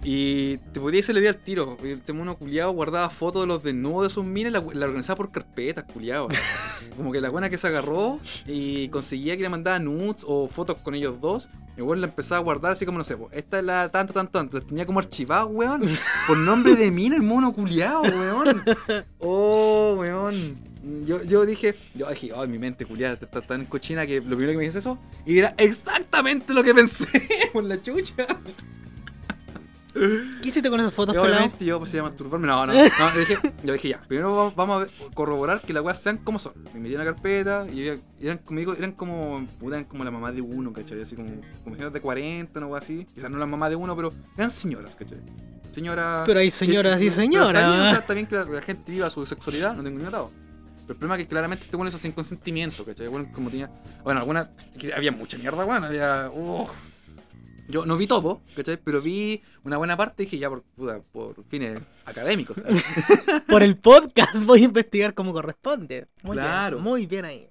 Y 0.04 0.58
te 0.58 0.80
podías 0.80 1.06
hacerle 1.06 1.22
día 1.22 1.32
al 1.32 1.38
tiro. 1.38 1.78
El 1.84 2.02
temono 2.02 2.38
culiado 2.38 2.72
guardaba 2.72 3.10
fotos 3.10 3.42
de 3.42 3.48
los 3.48 3.64
desnudos 3.64 4.04
de 4.04 4.10
sus 4.14 4.24
minas 4.24 4.52
y 4.52 4.54
la, 4.54 4.74
la 4.74 4.86
organizaba 4.86 5.18
por 5.18 5.32
carpetas, 5.32 5.84
culiado. 5.86 6.28
Como 6.96 7.12
que 7.12 7.20
la 7.20 7.30
buena 7.30 7.50
que 7.50 7.58
se 7.58 7.68
agarró 7.68 8.20
y 8.46 8.90
conseguía 8.90 9.36
que 9.36 9.44
le 9.44 9.50
mandaba 9.50 9.80
nudes 9.80 10.24
o 10.26 10.48
fotos 10.48 10.78
con 10.78 10.96
ellos 10.96 11.20
dos. 11.20 11.50
Y 11.78 11.82
bueno, 11.82 12.02
la 12.02 12.08
empezaba 12.08 12.40
a 12.40 12.44
guardar 12.44 12.72
así 12.72 12.88
como, 12.88 12.98
no 12.98 13.04
sé, 13.04 13.16
esta 13.32 13.60
es 13.60 13.64
la 13.64 13.90
tanto, 13.90 14.12
tanto, 14.12 14.32
tanto. 14.32 14.58
Las 14.58 14.66
tenía 14.66 14.88
como 14.88 14.98
archivadas, 14.98 15.48
weón. 15.48 15.84
Por 16.26 16.36
nombre 16.36 16.76
de 16.76 16.90
mina, 16.90 17.16
el 17.16 17.22
mono 17.22 17.54
culiado, 17.54 18.02
weón. 18.02 18.64
Oh, 19.20 19.96
weón. 20.00 20.58
Yo, 21.06 21.22
yo 21.24 21.46
dije, 21.46 21.76
yo 21.94 22.10
dije, 22.10 22.32
oh, 22.34 22.48
mi 22.48 22.58
mente 22.58 22.86
culiada 22.86 23.14
está 23.14 23.42
tan 23.42 23.66
cochina 23.66 24.08
que 24.08 24.22
lo 24.22 24.38
primero 24.38 24.54
que 24.54 24.58
me 24.58 24.64
dice 24.64 24.80
eso. 24.80 24.98
Y 25.26 25.38
era 25.38 25.54
exactamente 25.58 26.54
lo 26.54 26.64
que 26.64 26.74
pensé 26.74 27.08
por 27.54 27.64
la 27.64 27.80
chucha. 27.80 28.26
¿Qué 30.42 30.50
hiciste 30.50 30.70
con 30.70 30.80
esas 30.80 30.94
fotos, 30.94 31.14
Y 31.16 31.18
pelado? 31.18 31.34
obviamente 31.36 31.66
yo 31.66 31.80
pues, 31.80 31.94
a 31.96 32.04
masturbarme. 32.04 32.48
No, 32.48 32.66
no, 32.66 32.74
no. 32.74 32.80
Yo 32.84 33.20
dije, 33.20 33.38
yo 33.64 33.74
dije 33.74 33.90
ya. 33.90 34.02
Primero 34.08 34.54
vamos- 34.56 34.76
a 34.76 34.80
ver- 34.86 34.92
corroborar 35.14 35.62
que 35.62 35.74
las 35.74 35.84
weas 35.84 36.02
sean 36.02 36.18
como 36.18 36.40
son. 36.40 36.54
Me 36.74 36.80
metí 36.80 36.94
en 36.96 37.00
la 37.00 37.06
carpeta 37.06 37.66
y 37.74 37.88
eran, 38.22 38.38
como 38.40 38.60
digo, 38.60 38.74
eran 38.74 38.92
como. 38.94 39.48
eran 39.66 39.86
como 39.86 40.04
la 40.04 40.12
mamá 40.12 40.32
de 40.32 40.42
uno, 40.42 40.72
¿cachai? 40.74 41.02
Así 41.02 41.16
como, 41.16 41.30
como 41.64 41.76
señoras 41.76 41.94
de 41.94 42.02
40, 42.02 42.60
una 42.60 42.68
wea 42.68 42.80
así. 42.80 43.06
Quizás 43.14 43.30
no 43.32 43.38
la 43.38 43.46
mamá 43.46 43.70
de 43.70 43.76
uno, 43.76 43.96
pero 43.96 44.12
eran 44.38 44.52
señoras, 44.52 44.96
¿cachai? 44.96 45.20
Señora. 45.72 46.24
Pero 46.26 46.40
hay 46.40 46.50
señoras 46.52 47.00
y 47.02 47.06
Pero 47.06 47.16
señoras. 47.16 47.64
O 47.70 47.84
sea, 47.90 48.00
está 48.00 48.14
bien 48.14 48.26
que 48.26 48.36
la, 48.36 48.46
la 48.46 48.62
gente 48.62 48.92
viva 48.92 49.10
su 49.10 49.26
sexualidad, 49.26 49.76
no 49.76 49.84
tengo 49.84 50.00
ni 50.00 50.06
atado. 50.06 50.32
Pero 50.82 50.94
el 50.94 51.00
problema 51.00 51.16
es 51.18 51.24
que 51.24 51.28
claramente 51.28 51.66
este 51.66 51.76
bueno 51.76 51.90
eso 51.90 51.98
sin 51.98 52.14
consentimiento, 52.14 52.84
¿cachai? 52.86 53.08
Bueno, 53.10 53.30
como 53.34 53.50
tenía. 53.50 53.70
Bueno, 54.04 54.22
alguna. 54.22 54.50
había 54.96 55.12
mucha 55.12 55.38
mierda, 55.38 55.64
bueno, 55.66 55.88
había. 55.88 56.32
uf. 56.34 56.70
Yo 57.68 57.86
no 57.86 57.98
vi 57.98 58.08
todo, 58.08 58.42
¿cachai? 58.56 58.78
Pero 58.78 59.02
vi 59.02 59.42
una 59.64 59.78
buena 59.78 59.98
parte 59.98 60.24
y 60.24 60.26
dije 60.26 60.38
ya 60.40 60.50
por, 60.50 60.64
puta, 60.64 61.02
por 61.12 61.44
fines 61.50 61.80
académicos. 62.06 62.56
¿sabes? 62.58 62.84
Por 63.48 63.62
el 63.64 63.76
podcast 63.78 64.46
voy 64.46 64.62
a 64.62 64.66
investigar 64.66 65.14
como 65.14 65.34
corresponde. 65.34 66.08
Muy 66.24 66.38
Claro. 66.38 66.78
bien, 66.78 66.84
muy 66.84 67.06
bien 67.06 67.26
ahí. 67.26 67.50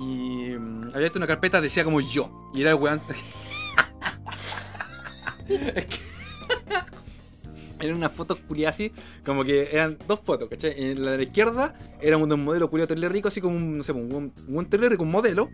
Y 0.00 0.50
mm, 0.58 0.90
había 0.94 1.10
una 1.14 1.26
carpeta 1.28 1.60
decía 1.60 1.84
como 1.84 2.00
yo. 2.00 2.50
Y 2.54 2.62
era 2.62 2.70
el 2.72 2.76
weón. 2.76 2.98
Es 5.48 5.86
que- 5.86 5.98
Eran 7.80 7.96
unas 7.96 8.10
fotos 8.10 8.38
culiadas 8.48 8.74
así, 8.74 8.92
como 9.24 9.44
que 9.44 9.68
eran 9.72 9.96
dos 10.08 10.18
fotos, 10.20 10.48
¿cachai? 10.48 10.74
En 10.76 11.04
la 11.04 11.12
de 11.12 11.18
la 11.18 11.22
izquierda 11.22 11.78
era 12.00 12.16
un, 12.16 12.28
de 12.28 12.34
un 12.34 12.42
modelo 12.44 12.68
culiado 12.68 12.88
terrible 12.88 13.08
rico, 13.08 13.28
así 13.28 13.40
como 13.40 13.56
un, 13.56 13.76
no 13.78 13.82
sé, 13.84 13.92
un, 13.92 14.12
un, 14.12 14.32
un 14.48 14.68
rico, 14.90 15.04
un 15.04 15.12
modelo, 15.12 15.48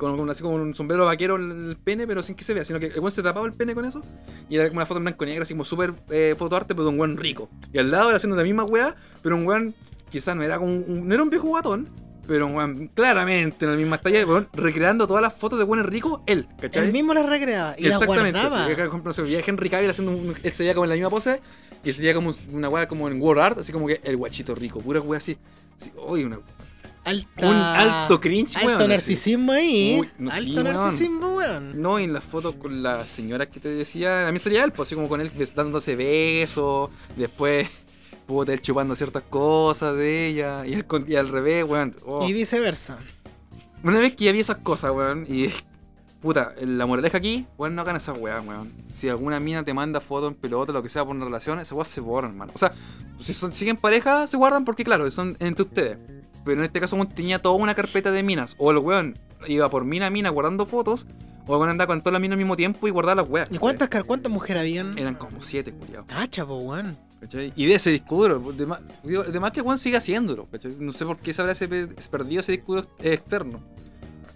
con, 0.00 0.28
así 0.30 0.42
como 0.42 0.56
un 0.56 0.74
sombrero 0.74 1.04
vaquero 1.06 1.36
en 1.36 1.68
el 1.70 1.76
pene, 1.76 2.06
pero 2.06 2.22
sin 2.22 2.34
que 2.34 2.42
se 2.42 2.54
vea, 2.54 2.64
sino 2.64 2.80
que 2.80 2.86
el 2.86 2.98
weón 2.98 3.10
se 3.12 3.22
tapaba 3.22 3.46
el 3.46 3.52
pene 3.52 3.74
con 3.74 3.84
eso, 3.84 4.02
y 4.48 4.56
era 4.56 4.66
como 4.68 4.78
una 4.78 4.86
foto 4.86 4.98
en 4.98 5.04
blanco 5.04 5.24
y 5.24 5.28
negro, 5.28 5.42
así 5.44 5.54
como 5.54 5.64
súper 5.64 5.92
eh, 6.10 6.34
fotoarte, 6.38 6.74
pero 6.74 6.84
de 6.84 6.90
un 6.90 6.98
weón 6.98 7.16
rico. 7.16 7.48
Y 7.72 7.78
al 7.78 7.90
lado 7.90 8.08
era 8.08 8.16
haciendo 8.16 8.36
la 8.36 8.42
misma 8.42 8.64
weá, 8.64 8.96
pero 9.22 9.36
un 9.36 9.46
weón 9.46 9.74
quizás 10.10 10.34
no 10.34 10.42
era 10.42 10.58
como 10.58 10.72
un, 10.72 11.06
no 11.06 11.14
era 11.14 11.22
un 11.22 11.30
viejo 11.30 11.46
guatón, 11.46 11.88
pero 12.26 12.46
un 12.46 12.54
weón 12.54 12.88
claramente 12.94 13.64
en 13.64 13.70
la 13.72 13.76
misma 13.76 13.98
talla, 13.98 14.24
weón, 14.26 14.48
recreando 14.52 15.06
todas 15.06 15.22
las 15.22 15.32
fotos 15.34 15.58
de 15.58 15.64
weones 15.64 15.86
ricos, 15.86 16.20
él, 16.26 16.46
¿cachai? 16.60 16.86
Él 16.86 16.92
mismo 16.92 17.12
las 17.14 17.26
recreaba 17.26 17.74
y 17.78 17.84
las 17.88 18.00
Exactamente. 18.00 18.40
guardaba. 18.40 18.68
por 18.74 18.86
ejemplo, 18.86 19.12
se 19.12 19.22
veía 19.22 19.40
Henry 19.46 19.68
Cavill 19.68 19.90
haciendo 19.90 20.12
un, 20.12 20.34
él 20.42 20.52
sería 20.52 20.74
como 20.74 20.84
en 20.84 20.90
la 20.90 20.94
misma 20.96 21.10
pose 21.10 21.40
y 21.82 21.92
sería 21.92 22.14
como 22.14 22.32
una 22.52 22.68
weá 22.68 22.86
como 22.86 23.08
en 23.08 23.20
World 23.20 23.40
Art, 23.42 23.58
así 23.58 23.72
como 23.72 23.86
que 23.86 24.00
el 24.04 24.16
guachito 24.16 24.54
rico, 24.54 24.80
pura 24.80 25.00
weá 25.00 25.18
así. 25.18 25.36
así 25.76 25.90
uy, 26.06 26.24
una- 26.24 26.38
Alta- 27.04 27.46
un 27.48 27.54
alto 27.56 28.20
cringe, 28.20 28.56
Alto 28.56 28.66
weón. 28.68 28.80
así. 28.82 28.88
narcisismo 28.88 29.52
ahí. 29.52 29.98
Uy, 30.00 30.10
no, 30.18 30.30
sí, 30.30 30.50
alto 30.50 30.62
narcisismo, 30.64 31.36
weón. 31.36 31.80
No, 31.80 31.98
y 31.98 32.04
en 32.04 32.12
las 32.12 32.22
fotos 32.24 32.54
con 32.56 32.82
la 32.82 33.06
señora 33.06 33.46
que 33.46 33.58
te 33.58 33.68
decía, 33.70 34.28
a 34.28 34.32
mí 34.32 34.38
salía 34.38 34.64
él, 34.64 34.72
pues 34.72 34.88
así 34.88 34.94
como 34.94 35.08
con 35.08 35.20
él 35.20 35.30
dándose 35.54 35.96
besos, 35.96 36.90
después 37.16 37.68
puta 38.26 38.52
él 38.52 38.60
chupando 38.60 38.94
ciertas 38.94 39.22
cosas 39.30 39.96
de 39.96 40.26
ella, 40.28 40.66
y, 40.66 40.82
con- 40.82 41.10
y 41.10 41.16
al 41.16 41.28
revés, 41.28 41.64
weón. 41.64 41.96
oh. 42.06 42.28
Y 42.28 42.32
viceversa. 42.32 42.98
Una 43.82 43.98
vez 44.00 44.14
que 44.14 44.24
ya 44.26 44.32
vi 44.32 44.40
esas 44.40 44.58
cosas, 44.58 44.92
weón, 44.92 45.24
y 45.26 45.48
puta, 46.20 46.54
la 46.60 46.84
moraleja 46.84 47.16
aquí, 47.16 47.46
weón, 47.56 47.74
no 47.74 47.80
hagan 47.80 47.96
esas 47.96 48.18
weas, 48.18 48.44
weón. 48.46 48.70
Si 48.92 49.08
alguna 49.08 49.40
mina 49.40 49.64
te 49.64 49.72
manda 49.72 50.00
fotos 50.02 50.32
en 50.32 50.34
pelota, 50.38 50.70
lo 50.70 50.82
que 50.82 50.90
sea 50.90 51.02
por 51.04 51.16
una 51.16 51.24
relación, 51.24 51.58
esas 51.60 51.72
weas 51.72 51.88
se 51.88 52.02
borran, 52.02 52.32
hermano. 52.32 52.52
O 52.54 52.58
sea, 52.58 52.74
si 53.18 53.32
son, 53.32 53.54
siguen 53.54 53.78
pareja, 53.78 54.26
se 54.26 54.36
guardan 54.36 54.66
porque, 54.66 54.84
claro, 54.84 55.10
son 55.10 55.34
entre 55.40 55.62
ustedes. 55.62 55.96
Pero 56.44 56.58
en 56.60 56.64
este 56.64 56.80
caso, 56.80 56.96
weón, 56.96 57.08
tenía 57.08 57.38
toda 57.38 57.54
una 57.56 57.74
carpeta 57.74 58.10
de 58.10 58.22
minas. 58.22 58.54
O 58.58 58.70
el 58.70 58.78
weón 58.78 59.18
iba 59.46 59.68
por 59.70 59.84
mina 59.84 60.06
a 60.06 60.10
mina 60.10 60.30
guardando 60.30 60.66
fotos, 60.66 61.06
o 61.46 61.52
el 61.54 61.58
weón 61.58 61.70
andaba 61.70 61.88
con 61.88 62.00
todas 62.00 62.12
las 62.14 62.20
minas 62.22 62.34
al 62.34 62.38
mismo 62.38 62.56
tiempo 62.56 62.86
y 62.88 62.90
guardaba 62.90 63.22
las 63.22 63.30
weas. 63.30 63.48
¿Y 63.50 63.58
cuántas, 63.58 63.88
car- 63.88 64.04
cuántas 64.04 64.32
mujeres 64.32 64.60
habían? 64.60 64.96
Eran 64.98 65.14
como 65.14 65.40
siete, 65.40 65.72
culiao. 65.72 66.04
Cacha, 66.06 66.46
po, 66.46 66.56
weón. 66.58 66.96
¿cachai? 67.20 67.52
Y 67.54 67.66
de 67.66 67.74
ese 67.74 67.90
disco 67.90 68.16
duro, 68.16 68.52
de 68.52 68.64
más, 68.64 68.80
digo, 69.04 69.22
de 69.24 69.40
más 69.40 69.52
que 69.52 69.60
Juan 69.60 69.76
sigue 69.78 69.96
haciéndolo, 69.98 70.46
¿cachai? 70.46 70.74
No 70.78 70.90
sé 70.92 71.04
por 71.04 71.18
qué 71.18 71.34
se 71.34 71.42
habrá 71.42 71.52
ese 71.52 71.68
pe- 71.68 71.88
perdido 72.10 72.40
ese 72.40 72.52
disco 72.52 72.76
duro 72.76 72.88
externo. 72.98 73.60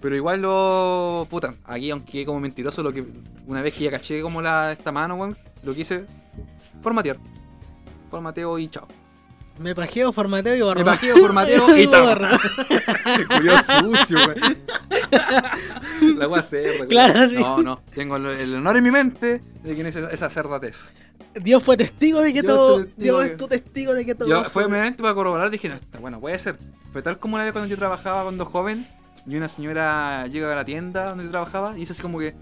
Pero 0.02 0.14
igual 0.16 0.42
lo. 0.42 1.26
Puta, 1.30 1.54
aquí 1.64 1.90
aunque 1.90 2.26
como 2.26 2.38
mentiroso, 2.40 2.82
lo 2.82 2.92
que. 2.92 3.02
Una 3.46 3.62
vez 3.62 3.72
que 3.74 3.84
ya 3.84 3.90
caché 3.90 4.20
como 4.20 4.42
la 4.42 4.72
esta 4.72 4.92
mano, 4.92 5.14
weón, 5.14 5.34
lo 5.62 5.74
quise 5.74 6.04
formatear. 6.82 7.16
formateo 8.10 8.58
y 8.58 8.68
chao. 8.68 8.86
Me 9.58 9.74
pajeo, 9.74 10.12
formateo 10.12 10.56
y 10.56 10.60
borro. 10.60 10.80
Me 10.80 10.84
pajeo, 10.84 11.16
formateo 11.20 11.76
y 11.76 11.86
borro. 11.86 12.28
Curioso 13.36 13.78
sucio, 13.80 14.18
güey. 14.24 14.56
La 16.16 16.28
wea 16.28 16.42
cerda. 16.42 16.86
Claro, 16.86 17.28
sí. 17.28 17.36
No, 17.36 17.62
no. 17.62 17.80
Tengo 17.94 18.16
el, 18.16 18.54
honor 18.56 18.76
en 18.76 18.84
mi 18.84 18.90
mente 18.90 19.40
de 19.62 19.76
que 19.76 19.82
no 19.82 19.88
es 19.88 19.96
esa, 19.96 20.28
cerdatez. 20.28 20.92
Dios 21.40 21.62
fue 21.62 21.76
testigo 21.76 22.20
de 22.20 22.32
que 22.32 22.42
Dios 22.42 22.52
todo. 22.52 22.84
testigo 22.84 22.96
Dios 22.96 23.24
es 23.24 23.36
tu 23.36 23.46
testigo 23.46 23.94
de 23.94 24.04
que 24.04 24.14
todo. 24.14 24.28
Yo, 24.28 24.44
fue 24.44 24.68
meramente 24.68 25.02
para 25.02 25.14
corroborar, 25.14 25.50
dije, 25.50 25.68
no, 25.68 25.74
está 25.74 25.98
bueno, 25.98 26.20
puede 26.20 26.38
ser. 26.38 26.56
Fue 26.92 27.02
tal 27.02 27.18
como 27.18 27.36
una 27.36 27.44
vez 27.44 27.52
cuando 27.52 27.68
yo 27.68 27.76
trabajaba 27.76 28.22
cuando 28.22 28.44
joven 28.44 28.88
y 29.26 29.36
una 29.36 29.48
señora 29.48 30.26
llega 30.26 30.52
a 30.52 30.56
la 30.56 30.64
tienda 30.64 31.06
donde 31.10 31.24
yo 31.24 31.30
trabajaba 31.30 31.72
y 31.76 31.80
dice 31.80 31.92
así 31.92 32.02
como 32.02 32.18
que, 32.18 32.34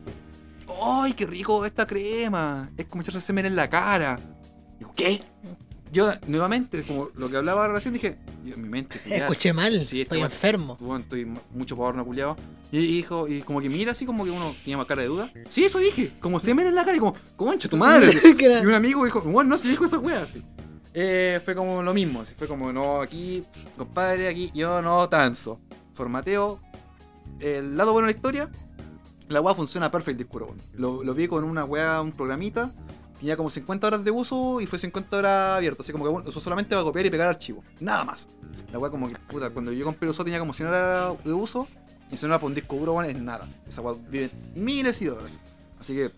¡ay, 0.82 1.12
qué 1.14 1.26
rico 1.26 1.64
esta 1.64 1.86
crema! 1.86 2.70
Es 2.76 2.86
como 2.86 3.02
echarse 3.02 3.20
semen 3.20 3.46
en 3.46 3.56
la 3.56 3.68
cara. 3.68 4.18
Digo, 4.78 4.92
¿qué? 4.96 5.20
Yo, 5.92 6.10
nuevamente, 6.26 6.82
como 6.84 7.10
lo 7.16 7.28
que 7.28 7.36
hablaba 7.36 7.68
recién, 7.68 7.92
dije, 7.92 8.16
yo 8.44 8.54
en 8.54 8.62
mi 8.62 8.68
mente, 8.70 8.98
Escuché 9.04 9.52
mal. 9.52 9.86
Sí, 9.86 10.00
estoy 10.00 10.22
enfermo. 10.22 10.76
bueno, 10.80 11.02
estoy 11.02 11.26
mu- 11.26 11.40
mucho 11.52 11.76
porno 11.76 12.02
culiado. 12.04 12.34
Y, 12.72 12.78
dijo, 12.78 13.28
y 13.28 13.42
como 13.42 13.60
que 13.60 13.68
mira 13.68 13.92
así 13.92 14.06
como 14.06 14.24
que 14.24 14.30
uno 14.30 14.54
tenía 14.64 14.78
más 14.78 14.86
cara 14.86 15.02
de 15.02 15.08
duda. 15.08 15.30
Sí, 15.50 15.64
eso 15.64 15.78
dije, 15.78 16.12
como 16.20 16.40
semen 16.40 16.66
en 16.66 16.74
la 16.74 16.84
cara 16.86 16.96
y 16.96 17.00
como, 17.00 17.14
concha 17.36 17.68
tu 17.68 17.76
madre. 17.76 18.10
Y 18.62 18.66
un 18.66 18.72
amigo 18.74 19.04
dijo, 19.04 19.20
bueno, 19.20 19.50
no 19.50 19.58
se 19.58 19.68
dijo 19.68 19.84
esa 19.84 19.98
wea 19.98 20.22
así. 20.22 20.42
Eh, 20.94 21.40
fue 21.44 21.54
como 21.54 21.82
lo 21.82 21.92
mismo, 21.92 22.22
así, 22.22 22.34
fue 22.38 22.48
como, 22.48 22.72
no, 22.72 23.02
aquí, 23.02 23.42
compadre, 23.76 24.28
aquí, 24.28 24.50
yo 24.54 24.80
no 24.80 25.06
tanso. 25.10 25.60
Formateo, 25.94 26.58
el 27.40 27.76
lado 27.76 27.92
bueno 27.92 28.06
de 28.08 28.12
la 28.14 28.16
historia, 28.16 28.50
la 29.28 29.40
wea 29.42 29.54
funciona 29.54 29.90
perfecto, 29.90 30.22
discuro. 30.22 30.46
bueno. 30.46 30.62
Lo, 30.74 31.02
lo 31.04 31.12
vi 31.14 31.28
con 31.28 31.44
una 31.44 31.64
wea, 31.66 32.00
un 32.00 32.12
programita, 32.12 32.72
tenía 33.22 33.36
como 33.36 33.50
50 33.50 33.86
horas 33.86 34.04
de 34.04 34.10
uso 34.10 34.60
y 34.60 34.66
fue 34.66 34.78
50 34.80 35.16
horas 35.16 35.56
abierto, 35.58 35.82
así 35.82 35.92
como 35.92 36.04
que 36.04 36.10
bueno, 36.10 36.28
usó 36.28 36.40
solamente 36.40 36.74
para 36.74 36.82
copiar 36.82 37.06
y 37.06 37.10
pegar 37.10 37.28
archivos, 37.28 37.64
nada 37.78 38.02
más. 38.04 38.26
La 38.72 38.78
wea 38.80 38.90
como 38.90 39.08
que, 39.08 39.14
puta, 39.28 39.50
cuando 39.50 39.70
yo 39.72 39.84
compré 39.84 40.06
el 40.06 40.10
uso 40.10 40.24
tenía 40.24 40.40
como 40.40 40.52
100 40.52 40.68
horas 40.68 41.14
de 41.24 41.32
uso 41.32 41.68
y 42.10 42.16
si 42.16 42.26
no 42.26 42.32
era 42.32 42.40
por 42.40 42.48
un 42.48 42.54
disco 42.56 42.74
duro, 42.76 42.94
bueno, 42.94 43.08
es 43.08 43.16
nada. 43.22 43.48
Esa 43.68 43.80
wea 43.80 43.94
vive 44.10 44.30
miles 44.56 45.00
y 45.02 45.04
dólares. 45.06 45.38
Así 45.78 45.94
que, 45.94 46.10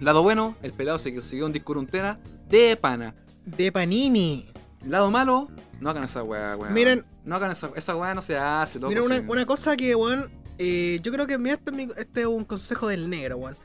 lado 0.00 0.22
bueno, 0.24 0.56
el 0.62 0.72
pelado 0.72 0.98
se 0.98 1.14
consiguió 1.14 1.46
un 1.46 1.52
disco 1.52 1.68
duro 1.74 1.80
un 1.80 1.86
tera 1.86 2.18
de 2.48 2.76
pana. 2.76 3.14
De 3.46 3.70
Panini. 3.70 4.48
Lado 4.88 5.10
malo, 5.12 5.48
no 5.80 5.90
hagan 5.90 6.04
esa 6.04 6.22
weá, 6.24 6.56
weón. 6.56 6.74
Miren- 6.74 7.04
No 7.24 7.36
hagan 7.36 7.52
esa 7.52 7.70
Esa 7.76 7.94
weá 7.96 8.14
no 8.14 8.22
se 8.22 8.36
hace, 8.36 8.80
loco. 8.80 8.88
Mira, 8.88 9.02
una, 9.04 9.18
sí. 9.18 9.24
una 9.28 9.46
cosa 9.46 9.76
que, 9.76 9.94
weón, 9.94 10.28
eh, 10.58 10.98
yo 11.04 11.12
creo 11.12 11.28
que 11.28 11.38
mira, 11.38 11.54
este, 11.54 11.70
es 11.70 11.76
mi- 11.76 11.92
este 11.96 12.22
es 12.22 12.26
un 12.26 12.44
consejo 12.44 12.88
del 12.88 13.08
negro, 13.08 13.36
weón. 13.36 13.56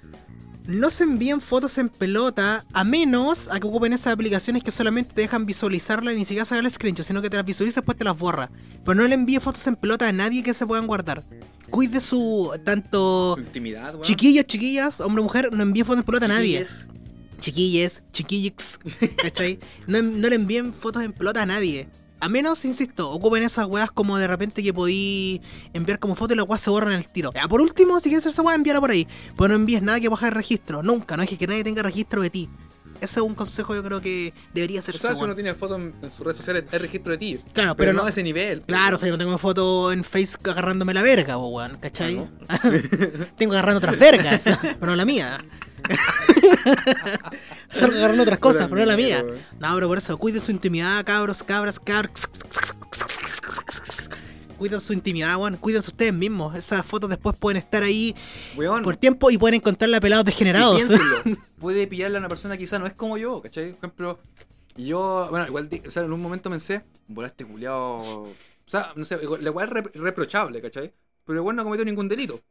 No 0.68 0.89
se 0.89 1.06
envíen 1.06 1.39
fotos 1.39 1.77
en 1.77 1.88
pelota 1.88 2.65
a 2.73 2.84
menos 2.84 3.48
a 3.49 3.57
que 3.60 3.68
ocupen 3.68 3.94
esas 3.94 4.11
aplicaciones 4.14 4.64
que 4.64 4.72
solamente 4.72 5.14
te 5.14 5.22
dejan 5.22 5.45
visualizarla 5.45 6.11
y 6.11 6.18
ni 6.18 6.26
siquiera 6.26 6.44
sacar 6.44 6.65
el 6.65 6.69
screenshot, 6.69 7.06
sino 7.06 7.22
que 7.22 7.30
te 7.30 7.38
las 7.38 7.45
visualizas 7.45 7.77
y 7.77 7.80
después 7.80 7.98
te 7.98 8.03
las 8.03 8.18
borra. 8.18 8.52
Pero 8.84 8.95
no 8.95 9.07
le 9.07 9.15
envíe 9.15 9.39
fotos 9.39 9.65
en 9.68 9.77
pelota 9.77 10.10
a 10.10 10.11
nadie 10.11 10.44
que 10.44 10.53
se 10.53 10.68
puedan 10.68 10.85
guardar. 10.85 11.23
Cuide 11.69 12.02
su 12.02 12.52
tanto 12.65 13.35
Su 13.35 13.41
intimidad, 13.41 13.94
weón. 13.94 14.02
chiquillos, 14.03 14.45
chiquillas, 14.45 14.99
hombre, 14.99 15.23
mujer, 15.23 15.53
no 15.53 15.64
envíe 15.64 15.84
fotos 15.84 15.99
en 15.99 16.03
pelota 16.06 16.26
a 16.26 16.30
nadie. 16.30 16.65
Chiquilles. 17.39 18.03
Chiquilles, 18.11 18.80
¿cachai? 19.22 19.60
No, 19.88 20.02
no 20.02 20.27
le 20.27 20.35
envíen 20.35 20.73
fotos 20.73 21.02
en 21.03 21.14
pelota 21.14 21.44
a 21.44 21.45
nadie. 21.45 21.88
A 22.19 22.30
menos, 22.30 22.65
insisto, 22.65 23.11
ocupen 23.11 23.44
esas 23.44 23.68
weas 23.68 23.91
como 23.91 24.18
de 24.18 24.27
repente 24.27 24.64
que 24.64 24.73
podí 24.73 25.39
enviar 25.73 25.99
como 25.99 26.15
foto 26.15 26.34
y 26.34 26.35
las 26.38 26.48
weas 26.48 26.61
se 26.61 26.69
borran 26.72 26.94
al 26.94 27.07
tiro. 27.07 27.31
Ya, 27.34 27.48
por 27.48 27.61
último, 27.61 27.99
si 27.99 28.10
quieres 28.10 28.23
hacer 28.23 28.31
esa 28.31 28.41
wea, 28.41 28.56
envíala 28.56 28.80
por 28.81 28.89
ahí. 28.91 29.07
Pero 29.38 29.49
no 29.49 29.56
envíes 29.56 29.81
nada 29.84 29.99
que 29.99 30.10
baje 30.10 30.26
el 30.26 30.31
registro. 30.31 30.81
Nunca, 30.81 31.15
no 31.15 31.23
es 31.23 31.30
que 31.30 31.45
nadie 31.48 31.64
tenga 31.64 31.84
registro 31.84 32.22
de 32.22 32.30
ti. 32.31 32.49
Ese 32.99 33.19
es 33.19 33.23
un 33.23 33.35
consejo 33.35 33.76
yo 33.76 33.84
creo 33.84 34.02
que 34.02 34.34
debería 34.56 34.80
hacerse. 34.80 34.99
sea, 35.06 35.15
si 35.15 35.22
uno 35.23 35.35
tiene 35.35 35.53
fotos 35.53 35.77
en, 35.80 35.94
en 36.02 36.10
sus 36.10 36.22
redes 36.26 36.38
sociales, 36.38 36.65
hay 36.72 36.80
registro 36.80 37.11
de 37.11 37.19
ti. 37.19 37.35
Claro, 37.53 37.76
Pero, 37.76 37.77
pero 37.77 37.94
no 37.94 37.99
no- 38.02 38.07
a 38.07 38.10
ese 38.10 38.23
nivel. 38.23 38.61
Claro, 38.64 38.95
o 38.95 38.98
sea, 38.98 39.07
yo 39.07 39.14
no 39.14 39.19
tengo 39.19 39.38
foto 39.38 39.91
en 39.91 40.03
Facebook 40.03 40.49
agarrándome 40.49 40.95
la 40.95 41.03
verga, 41.03 41.38
weón, 41.38 41.77
¿cachai? 41.80 42.27
Ah, 42.49 42.60
tengo 43.38 43.53
agarrando 43.53 43.77
otras 43.77 43.99
vergas, 43.99 44.44
pero 44.80 44.88
no 44.88 44.95
la 44.95 45.06
mía. 45.06 45.38
Salgo 47.80 47.98
agarrando 47.98 48.24
otras 48.24 48.40
cosas, 48.40 48.68
pero 48.70 48.82
no 48.82 48.86
la 48.86 48.95
mía. 48.98 49.24
No, 49.60 49.76
pero 49.76 49.88
por 49.88 49.98
eso, 49.98 50.18
cuiden 50.18 50.41
su 50.41 50.52
intimidad, 50.52 51.04
cabros, 51.06 51.44
cabras, 51.44 51.80
cabros. 51.80 52.30
Cuiden 54.58 54.82
su 54.82 54.94
intimidad, 54.94 55.38
weón. 55.38 55.58
Cuídense 55.58 55.91
ustedes 55.91 56.14
mismos. 56.14 56.56
Esas 56.56 56.84
fotos 56.86 57.10
después 57.10 57.38
pueden 57.38 57.58
estar 57.58 57.84
ahí 57.84 58.16
Weón, 58.56 58.82
por 58.84 58.95
tiempo 58.95 59.30
y 59.30 59.38
pueden 59.38 59.56
encontrarla 59.56 59.99
pelados 59.99 60.24
y 60.24 60.26
degenerados. 60.28 60.78
piénsenlo. 60.78 61.38
Puede 61.60 61.86
pillarle 61.86 62.18
a 62.18 62.20
una 62.20 62.30
persona 62.30 62.56
que 62.56 62.64
quizá 62.64 62.80
no 62.80 62.88
es 62.88 62.94
como 62.94 63.18
yo, 63.20 63.40
¿cachai? 63.41 63.74
Por 63.74 63.78
ejemplo, 63.86 64.20
yo, 64.76 65.28
bueno, 65.30 65.45
igual, 65.45 65.70
o 65.86 65.91
sea, 65.91 66.04
en 66.04 66.12
un 66.12 66.22
momento 66.22 66.49
pensé, 66.49 66.84
volaste 67.08 67.45
culiao. 67.45 68.24
O 68.24 68.34
sea, 68.66 68.94
no 68.95 69.06
sé, 69.06 69.20
la 69.41 69.52
weá 69.52 69.66
es 69.68 69.72
rep- 69.72 69.91
reprochable, 69.94 70.60
¿cachai? 70.62 70.91
Pero 71.24 71.40
igual 71.40 71.56
no 71.56 71.64
cometió 71.64 71.86
ningún 71.86 72.08
delito. 72.08 72.41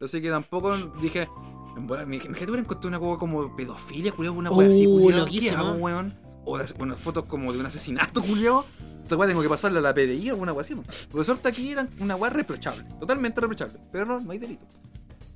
Así 0.00 0.20
que 0.22 0.30
tampoco 0.30 0.76
dije, 1.02 1.28
en 1.78 1.86
bola, 1.86 2.04
mi, 2.04 2.18
jefe 2.20 2.44
hubiera 2.44 2.60
encontrado 2.60 2.88
una 2.88 2.98
cosa 2.98 3.18
como 3.18 3.56
pedofilia, 3.56 4.12
culiao, 4.12 4.34
una 4.34 4.50
weá 4.50 4.68
así, 4.68 4.86
Uh, 4.86 5.00
culiao. 5.00 5.26
¿Qué 5.26 5.50
hago, 5.50 5.72
weón? 5.72 6.14
O 6.44 6.58
las, 6.58 6.74
bueno, 6.74 6.96
fotos 6.96 7.24
como 7.24 7.52
de 7.52 7.60
un 7.60 7.66
asesinato, 7.66 8.22
culiao. 8.26 8.64
Esta 9.02 9.16
weá 9.16 9.28
tengo 9.28 9.40
que 9.40 9.48
pasarle 9.48 9.78
a 9.78 9.82
la 9.82 9.94
PDI 9.94 10.30
o 10.30 10.32
alguna 10.34 10.52
weá 10.52 10.60
así. 10.60 10.74
po. 10.74 10.82
Por 11.10 11.24
suerte 11.24 11.48
aquí 11.48 11.70
eran 11.72 11.88
una 12.00 12.16
weá 12.16 12.30
reprochable, 12.30 12.84
totalmente 13.00 13.40
reprochable. 13.40 13.80
Pero 13.90 14.04
no, 14.04 14.20
no 14.20 14.30
hay 14.32 14.38
delito. 14.38 14.66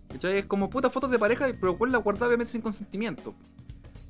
¿Cachai? 0.09 0.39
Es 0.39 0.47
como 0.47 0.69
putas 0.69 0.93
fotos 0.93 1.11
de 1.11 1.19
pareja, 1.19 1.47
pero 1.59 1.79
cuál 1.79 1.91
la 1.91 1.99
guardaba 1.99 2.27
obviamente 2.27 2.53
sin 2.53 2.61
consentimiento. 2.61 3.35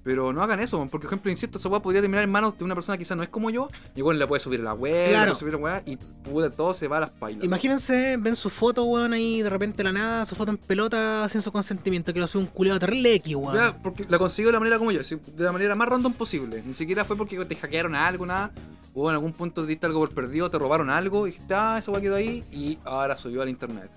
Pero 0.05 0.33
no 0.33 0.43
hagan 0.43 0.59
eso, 0.59 0.79
porque, 0.91 1.05
por 1.07 1.07
ejemplo, 1.07 1.31
insisto, 1.31 1.59
esa 1.59 1.69
weá 1.69 1.81
podría 1.81 2.01
terminar 2.01 2.25
en 2.25 2.31
manos 2.31 2.59
de 2.59 2.65
una 2.65 2.75
persona 2.75 2.99
que 2.99 3.05
quizás 3.05 3.17
no 3.17 3.23
es 3.23 3.29
como 3.29 3.51
yo, 3.51 3.69
y 3.95 4.03
bueno, 4.03 4.19
le 4.19 4.27
puede 4.27 4.41
subir 4.41 4.59
a 4.61 4.65
la 4.65 4.75
web, 4.75 4.93
le 5.07 5.11
Claro. 5.11 5.27
puede 5.27 5.37
subir 5.37 5.55
a 5.55 5.57
la 5.59 5.63
weá, 5.63 5.83
y 5.87 5.97
puta, 5.97 6.51
todo 6.51 6.75
se 6.75 6.89
va 6.89 6.97
a 6.97 7.01
las 7.03 7.11
pailas. 7.11 7.45
Imagínense, 7.45 8.17
ven 8.19 8.35
su 8.35 8.51
foto, 8.51 8.83
weón, 8.85 9.13
ahí 9.13 9.43
de 9.43 9.51
repente 9.51 9.85
la 9.85 9.93
nada, 9.93 10.27
su 10.27 10.35
foto 10.35 10.51
en 10.51 10.57
pelota 10.57 11.29
sin 11.29 11.41
su 11.41 11.53
consentimiento, 11.53 12.13
que 12.13 12.19
lo 12.19 12.25
hace 12.25 12.37
un 12.37 12.47
culeado 12.47 12.81
terrible 12.81 13.15
X, 13.15 13.37
weón. 13.37 13.55
Ya, 13.55 13.81
porque 13.81 14.05
la 14.09 14.19
consiguió 14.19 14.49
de 14.49 14.55
la 14.55 14.59
manera 14.59 14.79
como 14.79 14.91
yo, 14.91 15.01
de 15.03 15.45
la 15.45 15.53
manera 15.53 15.77
más 15.77 15.89
random 15.89 16.13
posible. 16.15 16.65
Ni 16.67 16.75
siquiera 16.75 17.05
fue 17.05 17.17
porque 17.17 17.43
te 17.45 17.55
hackearon 17.55 17.95
algo, 17.95 18.27
nada. 18.27 18.51
O 18.95 19.09
en 19.09 19.15
algún 19.15 19.33
punto 19.33 19.65
diste 19.65 19.87
algo 19.87 20.01
por 20.01 20.13
perdido, 20.13 20.51
te 20.51 20.59
robaron 20.59 20.91
algo, 20.91 21.29
y 21.29 21.31
dijiste, 21.31 21.55
ah, 21.55 21.77
esa 21.79 21.93
weá 21.93 22.01
quedó 22.01 22.17
ahí, 22.17 22.43
y 22.51 22.77
ahora 22.85 23.17
subió 23.17 23.41
al 23.43 23.49
internet. 23.49 23.89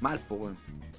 Mal, 0.00 0.20
pues, 0.28 0.40
weón. 0.40 0.58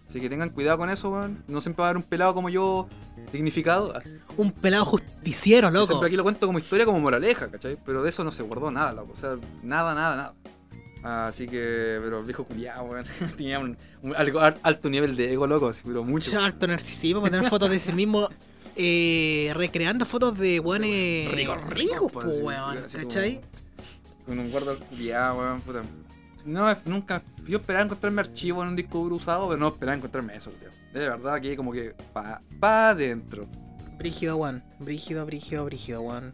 Así 0.10 0.22
que 0.22 0.30
tengan 0.30 0.50
cuidado 0.52 0.78
con 0.78 0.90
eso, 0.90 1.10
weón. 1.12 1.44
No 1.50 1.60
siempre 1.60 1.82
va 1.82 1.88
a 1.88 1.90
haber 1.90 1.98
un 1.98 2.04
pelado 2.10 2.34
como 2.34 2.48
yo, 2.50 2.88
dignificado. 3.32 3.94
Un 4.38 4.52
pelado 4.52 4.86
justiciero, 4.86 5.68
Yo 5.68 5.74
loco. 5.74 5.88
Siempre 5.88 6.08
aquí 6.08 6.16
lo 6.16 6.24
cuento 6.24 6.46
como 6.46 6.60
historia, 6.60 6.86
como 6.86 7.00
moraleja, 7.00 7.50
¿cachai? 7.50 7.78
Pero 7.86 8.04
de 8.04 8.10
eso 8.10 8.24
no 8.24 8.32
se 8.32 8.44
guardó 8.44 8.72
nada, 8.72 8.94
loco. 8.94 9.14
O 9.14 9.18
sea, 9.18 9.38
nada, 9.64 9.94
nada, 9.94 10.16
nada. 10.16 11.28
Así 11.28 11.48
que, 11.48 12.00
pero 12.04 12.20
el 12.20 12.26
viejo 12.26 12.44
culiado, 12.44 12.84
weón. 12.84 13.06
Tenía 13.38 13.60
un, 13.60 13.78
alto 14.64 14.90
nivel 14.90 15.16
de 15.16 15.34
ego, 15.34 15.48
loco, 15.48 15.68
así, 15.68 15.82
pero 15.86 16.04
mucho. 16.04 16.32
Mucho 16.32 16.42
harto 16.44 16.68
narcisismo 16.68 17.22
para 17.22 17.32
tener 17.32 17.50
fotos 17.50 17.70
de 17.70 17.80
sí 17.80 17.94
mismo 17.94 18.30
eh, 18.76 19.52
recreando 19.56 20.06
fotos 20.06 20.38
de 20.38 20.60
weones 20.60 21.32
Ricos, 21.32 21.64
ricos, 21.70 22.12
weón, 22.14 22.78
¿cachai? 22.92 23.42
Con 24.26 24.40
un 24.40 24.52
guarda 24.52 24.76
culiado, 24.76 25.40
weón, 25.40 25.62
puta. 25.62 25.84
No, 26.48 26.76
nunca. 26.86 27.22
Yo 27.46 27.58
esperaba 27.58 27.84
encontrarme 27.86 28.22
archivo 28.22 28.64
en 28.64 28.70
un 28.70 28.76
disco 28.76 29.00
duro 29.00 29.16
usado, 29.16 29.48
pero 29.50 29.60
no 29.60 29.68
esperaba 29.68 29.98
encontrarme 29.98 30.36
eso, 30.36 30.50
culiado. 30.52 30.76
De 30.94 31.00
verdad 31.00 31.42
que 31.42 31.56
como 31.58 31.72
que 31.74 31.94
pa, 32.14 32.42
pa 32.60 32.90
adentro. 32.90 33.48
Brígido, 33.98 34.38
weón. 34.38 34.64
Brígido, 34.80 35.26
brígido, 35.26 35.66
brígido, 35.66 36.02
weón. 36.02 36.34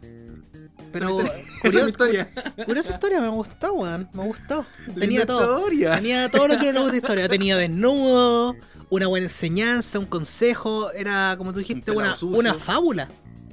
Pero, 0.92 1.18
curioso, 1.62 1.88
historia. 1.88 2.30
curiosa 2.64 2.92
historia, 2.94 3.20
me 3.20 3.28
gustó, 3.28 3.72
weón. 3.74 4.08
Me 4.12 4.24
gustó. 4.24 4.64
Tenía 4.96 5.26
todo. 5.26 5.58
historia. 5.58 5.96
Tenía 5.96 6.28
todo 6.28 6.46
lo 6.46 6.58
que 6.58 6.72
le 6.72 6.78
gusta 6.80 6.96
historia. 6.96 7.28
Tenía 7.28 7.56
desnudo, 7.56 8.54
una 8.90 9.06
buena 9.08 9.24
enseñanza, 9.26 9.98
un 9.98 10.06
consejo. 10.06 10.92
Era, 10.92 11.34
como 11.36 11.52
tú 11.52 11.58
dijiste, 11.58 11.90
una, 11.90 12.14
sucio. 12.14 12.38
una 12.38 12.54
fábula. 12.54 13.08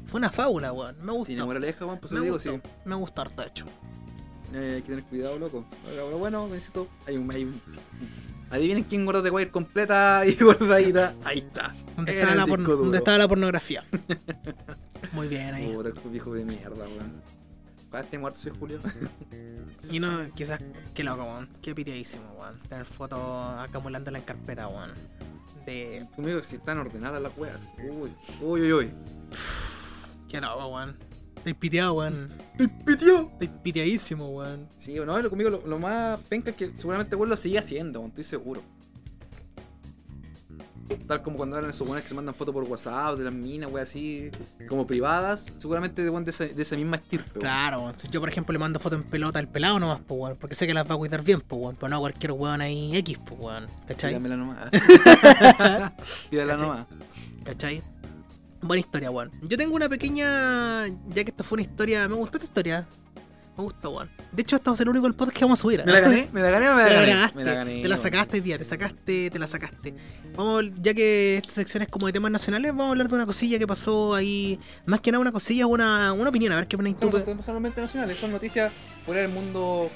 Fue 0.07 0.19
una 0.19 0.29
fábula, 0.29 0.73
weón. 0.73 0.95
Me 1.01 1.11
gustó. 1.13 1.25
Tiene 1.27 1.43
moraleja, 1.43 1.85
pues 1.99 2.11
me 2.11 2.17
eso 2.17 2.23
digo, 2.23 2.35
gustó. 2.35 2.51
sí. 2.53 2.61
Me 2.85 2.95
gustó 2.95 3.21
harto, 3.21 3.41
hecho. 3.43 3.65
Eh, 4.53 4.73
hay 4.75 4.81
que 4.81 4.89
tener 4.89 5.03
cuidado, 5.05 5.39
loco. 5.39 5.65
Ahora, 5.87 6.01
ahora, 6.01 6.15
bueno, 6.17 6.47
necesito. 6.47 6.87
Hay 7.07 7.17
un, 7.17 7.31
hay 7.31 7.43
un- 7.45 7.61
Adivinen 8.49 8.83
quién 8.83 9.05
guardó 9.05 9.21
de 9.21 9.29
Wire 9.29 9.49
completa 9.49 10.23
y 10.25 10.35
guardadita. 10.35 11.13
Ahí 11.23 11.39
está. 11.39 11.73
¿Dónde 11.95 12.11
estaba, 12.19 12.35
la 12.35 12.45
porno- 12.45 12.57
disco 12.57 12.71
duro. 12.73 12.83
¿Dónde 12.83 12.97
estaba 12.97 13.17
la 13.17 13.27
pornografía? 13.27 13.85
Muy 15.13 15.27
bien 15.27 15.53
ahí. 15.53 15.71
Puta, 15.73 15.89
el 15.89 16.09
viejo 16.09 16.33
de 16.33 16.43
mierda, 16.45 16.85
weón. 16.85 17.21
¿Cuál 17.89 18.03
este 18.03 18.17
muerto 18.19 18.39
soy 18.39 18.51
Julio? 18.57 18.79
Y 19.89 19.99
no, 19.99 20.31
quizás, 20.35 20.61
qué 20.93 21.03
loco, 21.03 21.23
weón. 21.23 21.49
Qué 21.61 21.73
piteadísimo, 21.75 22.23
weón. 22.39 22.59
Tener 22.69 22.85
fotos 22.85 23.19
acumulándola 23.59 24.17
en 24.19 24.23
carpeta, 24.23 24.67
weón. 24.67 24.91
De. 25.65 26.05
Conmigo 26.15 26.41
si 26.43 26.57
están 26.57 26.77
ordenadas 26.77 27.21
las 27.21 27.31
weas. 27.37 27.69
Uy, 27.77 28.11
uy, 28.41 28.61
uy, 28.61 28.73
uy. 28.73 28.91
Qué 30.29 30.39
loco, 30.39 30.67
weón. 30.67 30.95
Estoy 31.41 31.55
piteado, 31.55 31.93
weón. 31.95 32.29
¡Te 32.55 32.67
pitió! 32.67 33.31
Estoy 33.31 33.47
piteadísimo, 33.47 34.27
weón. 34.27 34.67
Sí, 34.77 34.99
no, 35.03 35.19
lo 35.19 35.27
conmigo 35.27 35.49
lo, 35.49 35.65
lo 35.65 35.79
más 35.79 36.19
penca 36.29 36.51
es 36.51 36.55
que 36.55 36.71
seguramente 36.77 37.15
weón 37.15 37.29
lo 37.31 37.35
seguía 37.35 37.61
haciendo, 37.61 37.99
weón, 37.99 38.09
estoy 38.09 38.23
seguro. 38.23 38.61
Tal 41.07 41.23
como 41.23 41.37
cuando 41.37 41.57
eran 41.57 41.71
esos 41.71 41.87
buenos 41.87 42.03
que 42.03 42.09
se 42.09 42.13
mandan 42.13 42.35
fotos 42.35 42.53
por 42.53 42.63
WhatsApp 42.65 43.17
de 43.17 43.23
las 43.23 43.33
minas, 43.33 43.71
wey, 43.71 43.81
así, 43.81 44.29
como 44.69 44.85
privadas. 44.85 45.43
Seguramente 45.57 46.07
weón, 46.07 46.25
de, 46.25 46.29
esa, 46.29 46.45
de 46.45 46.61
esa 46.61 46.75
misma 46.75 46.97
estirpe, 46.97 47.31
weón. 47.31 47.39
Claro, 47.39 47.81
weón. 47.81 47.97
Si 47.97 48.07
yo 48.09 48.19
por 48.19 48.29
ejemplo 48.29 48.53
le 48.53 48.59
mando 48.59 48.79
foto 48.79 48.97
en 48.97 49.03
pelota 49.03 49.39
al 49.39 49.47
pelado 49.47 49.79
nomás, 49.79 49.99
pues 50.07 50.19
weón, 50.19 50.37
porque 50.39 50.53
sé 50.53 50.67
que 50.67 50.75
las 50.75 50.87
va 50.87 50.93
a 50.93 50.97
cuidar 50.99 51.23
bien, 51.23 51.41
pues 51.41 51.59
weón, 51.59 51.75
pero 51.75 51.89
no 51.89 51.95
a 51.95 51.99
cualquier 52.01 52.33
weón 52.33 52.61
ahí 52.61 52.95
X, 52.97 53.17
pues 53.25 53.39
weón, 53.41 53.65
¿cachai? 53.87 54.11
Dígamela 54.11 54.37
nomás. 54.37 54.69
¿Cachai? 56.29 56.57
nomás. 56.59 56.85
¿Cachai? 57.43 57.81
Buena 58.61 58.79
historia, 58.79 59.09
weón. 59.11 59.31
Yo 59.41 59.57
tengo 59.57 59.75
una 59.75 59.89
pequeña. 59.89 60.87
Ya 60.87 61.23
que 61.23 61.31
esto 61.31 61.43
fue 61.43 61.57
una 61.57 61.63
historia. 61.63 62.07
Me 62.07 62.15
gustó 62.15 62.37
esta 62.37 62.45
historia. 62.45 62.87
Me 63.57 63.63
gusta, 63.63 63.89
weón. 63.89 64.09
De 64.31 64.41
hecho, 64.43 64.55
este 64.55 64.69
va 64.69 64.73
a 64.73 64.77
ser 64.77 64.85
el 64.85 64.91
único 64.91 65.07
el 65.07 65.13
podcast 65.13 65.37
que 65.37 65.43
vamos 65.45 65.59
a 65.59 65.61
subir. 65.61 65.79
¿eh? 65.81 65.83
¿Me 65.85 65.91
la 65.91 65.99
gané? 65.99 66.29
¿Me 66.31 66.41
la 66.41 66.49
gané 66.51 66.69
o 66.69 66.75
me 66.75 66.83
la 66.83 66.89
gané? 66.93 67.07
ganaste, 67.07 67.37
Me 67.37 67.43
la 67.43 67.53
gané. 67.53 67.81
te 67.81 67.87
la 67.87 67.97
sacaste 67.97 68.37
hoy 68.37 68.41
día, 68.41 68.57
te 68.57 68.63
sacaste, 68.65 69.29
te 69.29 69.39
la 69.39 69.47
sacaste. 69.47 69.93
Vamos, 70.35 70.65
ya 70.81 70.93
que 70.93 71.35
esta 71.37 71.51
sección 71.53 71.83
es 71.83 71.89
como 71.89 72.05
de 72.07 72.13
temas 72.13 72.31
nacionales, 72.31 72.71
vamos 72.71 72.87
a 72.87 72.89
hablar 72.91 73.09
de 73.09 73.15
una 73.15 73.25
cosilla 73.25 73.59
que 73.59 73.67
pasó 73.67 74.15
ahí. 74.15 74.57
Más 74.85 75.01
que 75.01 75.11
nada 75.11 75.21
una 75.21 75.31
cosilla, 75.31 75.67
una, 75.67 76.13
una 76.13 76.29
opinión, 76.29 76.53
a 76.53 76.55
ver 76.55 76.67
qué 76.67 76.77
ponéis 76.77 76.95
tú. 76.97 77.11
Son 77.11 77.43
solamente 77.43 77.81
nacionales, 77.81 78.17
son 78.19 78.31
noticias 78.31 78.71
fuera 79.05 79.21
del 79.21 79.31
mundo. 79.31 79.89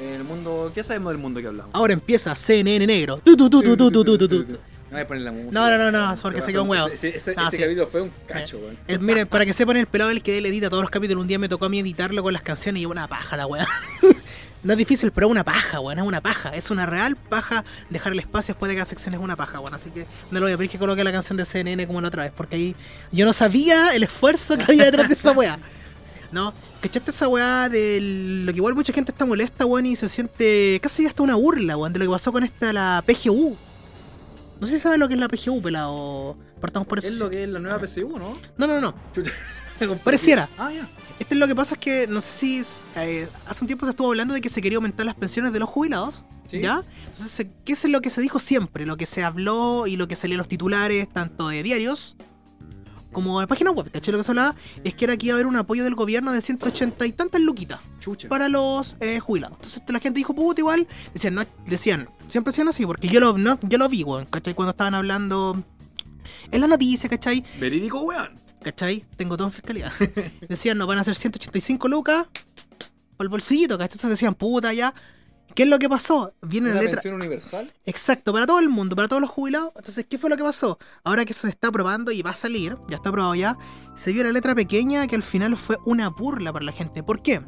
El 0.00 0.24
mundo. 0.24 0.72
¿Qué 0.74 0.82
sabemos 0.82 1.12
del 1.12 1.20
mundo 1.20 1.40
que 1.42 1.48
hablamos? 1.48 1.74
Ahora 1.74 1.92
empieza 1.92 2.34
CNN 2.34 2.86
negro. 2.86 3.18
Tu, 3.18 3.36
tu, 3.36 3.50
tu, 3.50 3.62
tu, 3.62 3.76
tu, 3.76 3.90
tu, 3.90 4.04
tu, 4.04 4.16
tu, 4.16 4.44
tu. 4.44 4.58
No 4.90 4.96
voy 4.96 5.00
a 5.02 5.06
poner 5.06 5.22
la 5.22 5.32
música. 5.32 5.50
No, 5.52 5.70
no, 5.70 5.78
no, 5.78 5.90
no, 5.92 6.16
porque 6.20 6.42
se 6.42 6.50
quedó 6.52 6.64
un 6.64 6.70
huevo. 6.70 6.88
Ese, 6.88 7.10
ese- 7.10 7.30
ese 7.32 7.50
sí. 7.50 7.58
capítulo 7.58 7.86
fue 7.86 8.02
un 8.02 8.10
cacho, 8.26 8.58
weón. 8.58 8.76
El, 8.88 8.98
miren, 9.00 9.26
para 9.28 9.46
que 9.46 9.52
sepan, 9.52 9.76
el 9.76 9.86
pelado 9.86 10.10
el 10.10 10.20
que 10.22 10.36
él 10.38 10.46
edita 10.46 10.68
todos 10.68 10.82
los 10.82 10.90
capítulos. 10.90 11.20
Un 11.22 11.28
día 11.28 11.38
me 11.38 11.48
tocó 11.48 11.66
a 11.66 11.68
mí 11.68 11.78
editarlo 11.78 12.22
con 12.22 12.32
las 12.32 12.42
canciones 12.42 12.82
y 12.82 12.86
una 12.86 13.06
paja 13.08 13.36
la 13.36 13.46
weá. 13.46 13.66
No 14.62 14.74
es 14.74 14.78
difícil, 14.78 15.10
pero 15.10 15.26
es 15.26 15.30
una 15.30 15.42
paja, 15.42 15.80
weón. 15.80 15.98
Es 16.00 16.04
una 16.04 16.20
paja. 16.20 16.50
Es 16.50 16.70
una 16.70 16.84
real 16.84 17.16
paja 17.16 17.64
dejar 17.88 18.12
el 18.12 18.18
espacio 18.18 18.52
después 18.52 18.68
de 18.68 18.74
cada 18.74 18.84
sección. 18.84 19.14
Es 19.14 19.20
una 19.20 19.34
paja, 19.34 19.58
weón. 19.58 19.72
Así 19.72 19.90
que 19.90 20.04
no 20.30 20.38
lo 20.38 20.44
voy 20.44 20.52
a 20.52 20.58
pedir 20.58 20.70
que 20.70 20.78
coloque 20.78 21.02
la 21.02 21.12
canción 21.12 21.38
de 21.38 21.46
CNN 21.46 21.86
como 21.86 21.98
la 22.02 22.08
otra 22.08 22.24
vez. 22.24 22.32
Porque 22.36 22.56
ahí 22.56 22.76
yo 23.10 23.24
no 23.24 23.32
sabía 23.32 23.88
el 23.94 24.02
esfuerzo 24.02 24.58
que 24.58 24.64
había 24.64 24.84
detrás 24.84 25.08
de 25.08 25.14
esa 25.14 25.32
weá. 25.32 25.58
¿No? 26.32 26.52
¿Cachaste 26.82 27.10
esa 27.10 27.26
weá 27.28 27.70
de 27.70 28.00
lo 28.44 28.52
que 28.52 28.58
igual 28.58 28.74
mucha 28.74 28.92
gente 28.92 29.12
está 29.12 29.24
molesta, 29.24 29.64
weón? 29.64 29.86
Y 29.86 29.96
se 29.96 30.10
siente 30.10 30.78
casi 30.82 31.06
hasta 31.06 31.22
una 31.22 31.36
burla, 31.36 31.78
weón, 31.78 31.94
de 31.94 31.98
lo 31.98 32.04
que 32.04 32.10
pasó 32.10 32.30
con 32.30 32.44
esta, 32.44 32.70
la 32.74 33.02
PGU. 33.06 33.56
No 34.60 34.66
sé 34.66 34.74
si 34.74 34.80
sabes 34.80 34.98
lo 34.98 35.08
que 35.08 35.14
es 35.14 35.20
la 35.20 35.28
PGU, 35.28 35.62
pelado. 35.62 36.36
Partamos 36.60 36.86
por 36.86 36.98
eso. 36.98 37.08
Es 37.08 37.18
lo 37.18 37.30
que 37.30 37.44
es 37.44 37.48
la 37.48 37.58
nueva 37.58 37.84
PSU, 37.84 38.18
¿no? 38.18 38.36
No, 38.58 38.66
no, 38.66 38.80
no. 38.80 38.94
Pareciera. 40.04 40.48
Ah, 40.58 40.70
ya. 40.70 40.86
Este 41.18 41.34
es 41.34 41.40
lo 41.40 41.46
que 41.46 41.54
pasa 41.54 41.74
es 41.74 41.80
que, 41.80 42.06
no 42.06 42.20
sé 42.20 42.32
si 42.32 42.58
es, 42.58 42.84
eh, 42.96 43.26
hace 43.46 43.64
un 43.64 43.66
tiempo 43.66 43.86
se 43.86 43.90
estuvo 43.90 44.08
hablando 44.08 44.34
de 44.34 44.40
que 44.40 44.50
se 44.50 44.60
quería 44.60 44.76
aumentar 44.76 45.06
las 45.06 45.14
pensiones 45.14 45.52
de 45.52 45.58
los 45.58 45.68
jubilados. 45.68 46.24
Sí. 46.46 46.60
¿Ya? 46.60 46.82
Entonces, 47.06 47.46
¿qué 47.64 47.72
es 47.72 47.84
lo 47.84 48.00
que 48.02 48.10
se 48.10 48.20
dijo 48.20 48.38
siempre? 48.38 48.84
Lo 48.84 48.96
que 48.96 49.06
se 49.06 49.22
habló 49.22 49.86
y 49.86 49.96
lo 49.96 50.08
que 50.08 50.16
se 50.16 50.28
lee 50.28 50.34
en 50.34 50.38
los 50.38 50.48
titulares, 50.48 51.08
tanto 51.08 51.48
de 51.48 51.62
diarios 51.62 52.16
como 53.12 53.40
de 53.40 53.46
páginas 53.46 53.74
web, 53.74 53.90
¿cachai? 53.90 54.12
Lo 54.12 54.18
que 54.18 54.24
se 54.24 54.30
hablaba 54.30 54.54
es 54.84 54.94
que 54.94 55.04
era 55.04 55.16
que 55.16 55.26
iba 55.26 55.34
a 55.34 55.36
haber 55.36 55.46
un 55.46 55.56
apoyo 55.56 55.84
del 55.84 55.94
gobierno 55.94 56.32
de 56.32 56.40
180 56.40 57.06
y 57.06 57.12
tantas 57.12 57.40
luquitas 57.40 57.80
Chucha. 57.98 58.28
para 58.28 58.48
los 58.48 58.96
eh, 59.00 59.20
jubilados. 59.20 59.56
Entonces 59.56 59.82
la 59.88 59.98
gente 59.98 60.18
dijo, 60.18 60.34
puta, 60.34 60.60
igual. 60.60 60.86
Decían, 61.12 61.34
no, 61.34 61.42
decían, 61.66 62.08
siempre 62.30 62.52
decían 62.52 62.68
así, 62.68 62.86
porque 62.86 63.08
yo 63.08 63.20
lo, 63.20 63.36
no, 63.38 63.58
yo 63.62 63.78
lo 63.78 63.88
vi, 63.88 64.02
weón, 64.02 64.26
¿cachai? 64.26 64.54
Cuando 64.54 64.70
estaban 64.70 64.94
hablando 64.94 65.62
en 66.50 66.60
la 66.60 66.66
noticia, 66.66 67.08
¿cachai? 67.08 67.44
Verídico, 67.58 68.00
weón. 68.00 68.30
¿Cachai? 68.62 69.04
Tengo 69.16 69.36
todo 69.36 69.48
en 69.48 69.52
fiscalía. 69.52 69.90
Decían, 70.48 70.76
no, 70.78 70.86
van 70.86 70.98
a 70.98 71.04
ser 71.04 71.14
185 71.14 71.88
lucas 71.88 72.26
por 73.16 73.24
el 73.24 73.28
bolsillito, 73.28 73.78
¿cachai? 73.78 73.96
Entonces 73.96 74.10
decían, 74.10 74.34
puta, 74.34 74.72
ya. 74.72 74.94
¿Qué 75.54 75.64
es 75.64 75.68
lo 75.68 75.78
que 75.78 75.88
pasó? 75.88 76.32
Viene 76.42 76.68
la 76.68 76.74
¿Una 76.74 76.80
letra. 76.82 76.96
pensión 76.96 77.14
universal? 77.16 77.72
Exacto, 77.84 78.32
para 78.32 78.46
todo 78.46 78.60
el 78.60 78.68
mundo, 78.68 78.94
para 78.94 79.08
todos 79.08 79.20
los 79.20 79.30
jubilados. 79.30 79.72
Entonces, 79.76 80.06
¿qué 80.08 80.16
fue 80.16 80.30
lo 80.30 80.36
que 80.36 80.44
pasó? 80.44 80.78
Ahora 81.02 81.24
que 81.24 81.32
eso 81.32 81.42
se 81.42 81.48
está 81.48 81.68
aprobando 81.68 82.12
y 82.12 82.22
va 82.22 82.30
a 82.30 82.36
salir, 82.36 82.76
ya 82.88 82.96
está 82.96 83.08
aprobado 83.08 83.34
ya, 83.34 83.58
se 83.96 84.12
vio 84.12 84.22
la 84.22 84.30
letra 84.30 84.54
pequeña 84.54 85.06
que 85.08 85.16
al 85.16 85.24
final 85.24 85.56
fue 85.56 85.76
una 85.84 86.08
burla 86.08 86.52
para 86.52 86.64
la 86.64 86.72
gente. 86.72 87.02
¿Por 87.02 87.20
qué? 87.20 87.42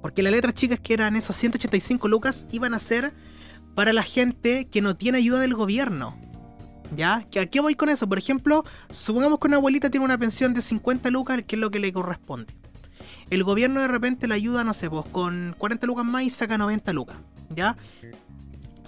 Porque 0.00 0.22
las 0.22 0.32
letras 0.32 0.54
chicas 0.54 0.80
que 0.80 0.94
eran 0.94 1.16
esos 1.16 1.36
185 1.36 2.08
lucas 2.08 2.46
iban 2.50 2.72
a 2.72 2.78
ser 2.78 3.12
para 3.76 3.92
la 3.92 4.02
gente 4.02 4.66
que 4.68 4.80
no 4.80 4.96
tiene 4.96 5.18
ayuda 5.18 5.38
del 5.38 5.54
gobierno. 5.54 6.18
¿Ya? 6.96 7.24
¿Que 7.30 7.40
¿A 7.40 7.46
qué 7.46 7.60
voy 7.60 7.74
con 7.74 7.90
eso? 7.90 8.08
Por 8.08 8.16
ejemplo, 8.16 8.64
supongamos 8.90 9.38
que 9.38 9.48
una 9.48 9.58
abuelita 9.58 9.90
tiene 9.90 10.04
una 10.04 10.18
pensión 10.18 10.54
de 10.54 10.62
50 10.62 11.10
lucas, 11.10 11.42
que 11.46 11.56
es 11.56 11.60
lo 11.60 11.70
que 11.70 11.78
le 11.78 11.92
corresponde. 11.92 12.56
El 13.28 13.44
gobierno 13.44 13.80
de 13.80 13.88
repente 13.88 14.28
le 14.28 14.34
ayuda, 14.34 14.64
no 14.64 14.72
sé, 14.72 14.88
pues 14.88 15.04
con 15.12 15.54
40 15.58 15.86
lucas 15.86 16.06
más 16.06 16.22
y 16.22 16.30
saca 16.30 16.56
90 16.56 16.92
lucas. 16.94 17.16
¿Ya? 17.54 17.76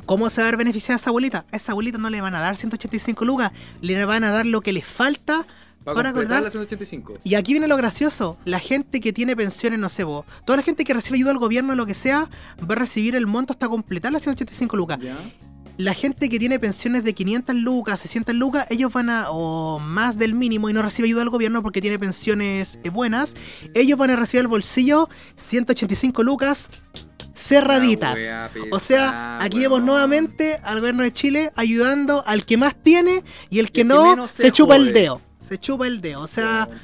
¿Cómo 0.07 0.31
se 0.31 0.41
va 0.41 0.49
a 0.49 0.51
ver 0.53 0.57
beneficiada 0.57 0.97
esa 0.97 1.11
abuelita? 1.11 1.45
A 1.53 1.57
esa 1.57 1.73
abuelita 1.73 1.99
no 1.99 2.09
le 2.09 2.23
van 2.23 2.35
a 2.35 2.41
dar 2.41 2.57
185 2.57 3.27
lucas, 3.27 3.53
le 3.83 4.03
van 4.07 4.25
a 4.25 4.31
dar 4.31 4.47
lo 4.47 4.63
que 4.63 4.73
le 4.73 4.81
falta 4.81 5.47
Para 5.85 6.13
completar 6.13 6.39
acordar. 6.39 6.43
la 6.43 6.51
185. 6.51 7.19
Y 7.25 7.35
aquí 7.35 7.53
viene 7.53 7.69
lo 7.69 7.77
gracioso, 7.77 8.37
la 8.45 8.59
gente 8.59 9.01
que 9.01 9.13
tiene 9.13 9.37
pensiones, 9.37 9.79
no 9.79 9.89
sé 9.89 10.05
vos, 10.05 10.27
toda 10.45 10.59
la 10.59 10.63
gente 10.63 10.85
que 10.85 10.95
recibe 10.95 11.17
ayuda 11.17 11.31
del 11.31 11.39
gobierno, 11.39 11.75
lo 11.75 11.87
que 11.87 11.95
sea, 11.95 12.29
va 12.61 12.75
a 12.75 12.79
recibir 12.79 13.17
el 13.17 13.27
monto 13.27 13.53
hasta 13.53 13.69
completar 13.69 14.13
las 14.13 14.23
185 14.23 14.77
lucas. 14.77 14.99
Ya. 15.01 15.17
La 15.79 15.95
gente 15.95 16.29
que 16.29 16.41
tiene 16.41 16.59
pensiones 16.59 17.05
de 17.05 17.15
500 17.15 17.55
lucas, 17.55 18.01
600 18.01 18.35
lucas, 18.35 18.67
ellos 18.69 18.93
van 18.93 19.09
a, 19.11 19.31
o 19.31 19.79
más 19.79 20.19
del 20.19 20.35
mínimo 20.35 20.69
y 20.69 20.73
no 20.73 20.83
recibe 20.83 21.07
ayuda 21.07 21.21
del 21.21 21.31
gobierno 21.31 21.63
porque 21.63 21.81
tiene 21.81 22.01
pensiones 22.01 22.81
eh, 22.83 22.91
buenas, 22.91 23.37
ellos 23.75 23.97
van 23.97 24.11
a 24.11 24.17
recibir 24.17 24.41
al 24.41 24.49
bolsillo 24.49 25.09
185 25.37 26.25
lucas 26.25 26.69
cerraditas. 27.33 28.19
O 28.73 28.81
sea, 28.81 29.39
aquí 29.41 29.61
vemos 29.61 29.81
nuevamente 29.83 30.59
al 30.65 30.81
gobierno 30.81 31.05
de 31.05 31.13
Chile 31.13 31.53
ayudando 31.55 32.25
al 32.27 32.45
que 32.45 32.57
más 32.57 32.75
tiene 32.75 33.23
y 33.49 33.61
el 33.61 33.71
que 33.71 33.83
el 33.83 33.89
que 33.89 33.95
no 33.95 34.27
se, 34.27 34.43
se 34.43 34.51
chupa 34.51 34.75
el 34.75 34.93
dedo. 34.93 35.23
Se 35.41 35.59
chupa 35.59 35.87
el 35.87 36.01
dedo. 36.01 36.21
O 36.23 36.27
sea, 36.27 36.67
Concha. 36.67 36.81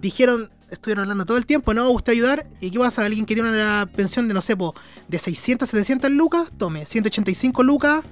dijeron, 0.00 0.50
estuvieron 0.70 1.02
hablando 1.02 1.24
todo 1.24 1.36
el 1.36 1.46
tiempo, 1.46 1.72
no, 1.74 1.88
gusta 1.88 2.12
ayudar. 2.12 2.46
¿Y 2.60 2.70
qué 2.70 2.78
pasa? 2.78 3.04
Alguien 3.04 3.26
que 3.26 3.34
tiene 3.34 3.50
una 3.50 3.88
pensión 3.94 4.28
de, 4.28 4.34
no 4.34 4.40
sé, 4.40 4.56
po, 4.56 4.74
de 5.08 5.18
600, 5.18 5.68
700 5.68 6.10
lucas, 6.10 6.48
tome 6.58 6.84
185 6.86 7.62
lucas 7.62 8.04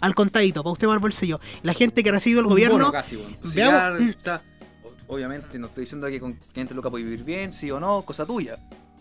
al 0.00 0.14
contadito, 0.14 0.62
para 0.62 0.72
usted 0.72 0.88
va 0.88 0.92
al 0.94 0.98
bolsillo. 0.98 1.40
La 1.62 1.72
gente 1.74 2.02
que 2.02 2.10
ha 2.10 2.12
recibido 2.12 2.40
el 2.40 2.46
Un 2.46 2.50
gobierno, 2.52 2.76
bono 2.78 2.92
casi. 2.92 3.16
Si 3.44 3.56
veamos- 3.56 3.98
ya- 3.98 4.16
o 4.18 4.22
sea, 4.22 4.42
o- 5.08 5.14
obviamente 5.14 5.58
no 5.58 5.68
estoy 5.68 5.82
diciendo 5.84 6.06
que 6.08 6.20
con 6.20 6.34
500 6.34 6.76
lucas 6.76 6.90
puede 6.90 7.04
vivir 7.04 7.24
bien, 7.24 7.52
sí 7.52 7.70
o 7.70 7.80
no, 7.80 8.02
cosa 8.02 8.26
tuya. 8.26 8.58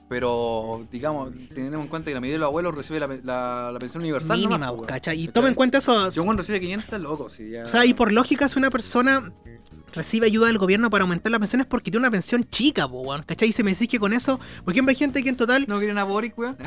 Pero, 0.07 0.85
digamos, 0.91 1.31
tenemos 1.53 1.81
en 1.81 1.87
cuenta 1.87 2.11
que 2.11 2.13
la 2.13 2.19
mayoría 2.21 2.35
de 2.35 2.39
los 2.39 2.47
abuelos 2.47 2.75
recibe 2.75 2.99
la, 2.99 3.07
la- 3.23 3.71
la 3.71 3.79
pensión 3.79 4.03
universal. 4.03 4.37
mínima, 4.37 4.57
nomás, 4.59 4.87
po. 4.87 5.11
Y 5.13 5.27
toma 5.29 5.47
en 5.47 5.55
cuenta 5.55 5.79
eso. 5.79 6.11
Si 6.11 6.19
un 6.19 6.27
weón 6.27 6.37
recibe 6.37 6.59
500, 6.59 7.01
loco, 7.01 7.29
si 7.29 7.49
ya... 7.49 7.65
O 7.65 7.67
sea, 7.67 7.85
y 7.85 7.93
por 7.95 8.11
lógica, 8.11 8.47
si 8.47 8.59
una 8.59 8.69
persona 8.69 9.31
recibe 9.93 10.27
ayuda 10.27 10.47
del 10.47 10.57
gobierno 10.59 10.89
para 10.89 11.03
aumentar 11.03 11.31
la 11.31 11.39
pensión 11.39 11.61
es 11.61 11.67
porque 11.67 11.89
tiene 11.89 12.03
una 12.05 12.11
pensión 12.11 12.47
chica, 12.49 12.87
po, 12.87 13.01
weón. 13.01 13.23
¿Cachai? 13.23 13.49
Y 13.49 13.51
se 13.51 13.63
me 13.63 13.71
decís 13.71 13.87
que 13.87 13.99
con 13.99 14.13
eso, 14.13 14.39
por 14.63 14.73
ejemplo, 14.73 14.91
hay 14.91 14.95
gente 14.95 15.23
que 15.23 15.29
en 15.29 15.37
total 15.37 15.65
¿No 15.67 15.79
quieren 15.79 15.97
a 15.97 16.03
Boric, 16.03 16.37
weón? 16.37 16.55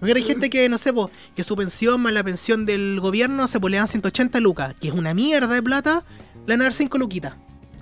Porque 0.00 0.14
hay 0.14 0.22
gente 0.22 0.50
que, 0.50 0.68
no 0.68 0.78
sé, 0.78 0.92
po, 0.92 1.10
que 1.36 1.44
su 1.44 1.54
pensión 1.56 2.00
más 2.00 2.12
la 2.12 2.24
pensión 2.24 2.66
del 2.66 2.98
gobierno 3.00 3.46
se 3.46 3.60
pues, 3.60 3.70
le 3.70 3.76
dan 3.76 3.86
180 3.88 4.40
lucas, 4.40 4.74
que 4.80 4.88
es 4.88 4.94
una 4.94 5.14
mierda 5.14 5.52
de 5.54 5.62
plata, 5.62 6.02
le 6.46 6.54
van 6.54 6.62
a 6.62 6.64
dar 6.64 6.72
5 6.72 6.98
luquitas. 6.98 7.34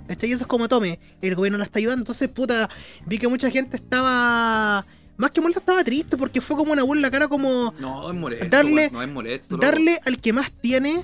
¿Cachai? 0.09 0.29
Y 0.29 0.33
eso 0.33 0.43
es 0.43 0.47
como 0.47 0.67
tome, 0.67 0.99
el 1.21 1.35
gobierno 1.35 1.59
la 1.59 1.65
está 1.65 1.77
ayudando. 1.79 2.01
Entonces, 2.01 2.27
puta, 2.29 2.67
vi 3.05 3.17
que 3.19 3.27
mucha 3.27 3.49
gente 3.51 3.77
estaba. 3.77 4.83
Más 5.17 5.29
que 5.31 5.39
molesta, 5.41 5.59
estaba 5.59 5.83
triste 5.83 6.17
porque 6.17 6.41
fue 6.41 6.55
como 6.57 6.71
una 6.71 6.81
burla 6.83 7.11
cara 7.11 7.27
como 7.27 7.73
No, 7.79 8.09
es 8.09 8.15
molesto, 8.17 8.45
Darle- 8.47 8.89
no 8.91 9.01
es 9.03 9.09
molesto. 9.09 9.55
loco. 9.55 9.65
darle 9.65 9.99
al 10.05 10.17
que 10.19 10.33
más 10.33 10.51
tiene. 10.51 11.03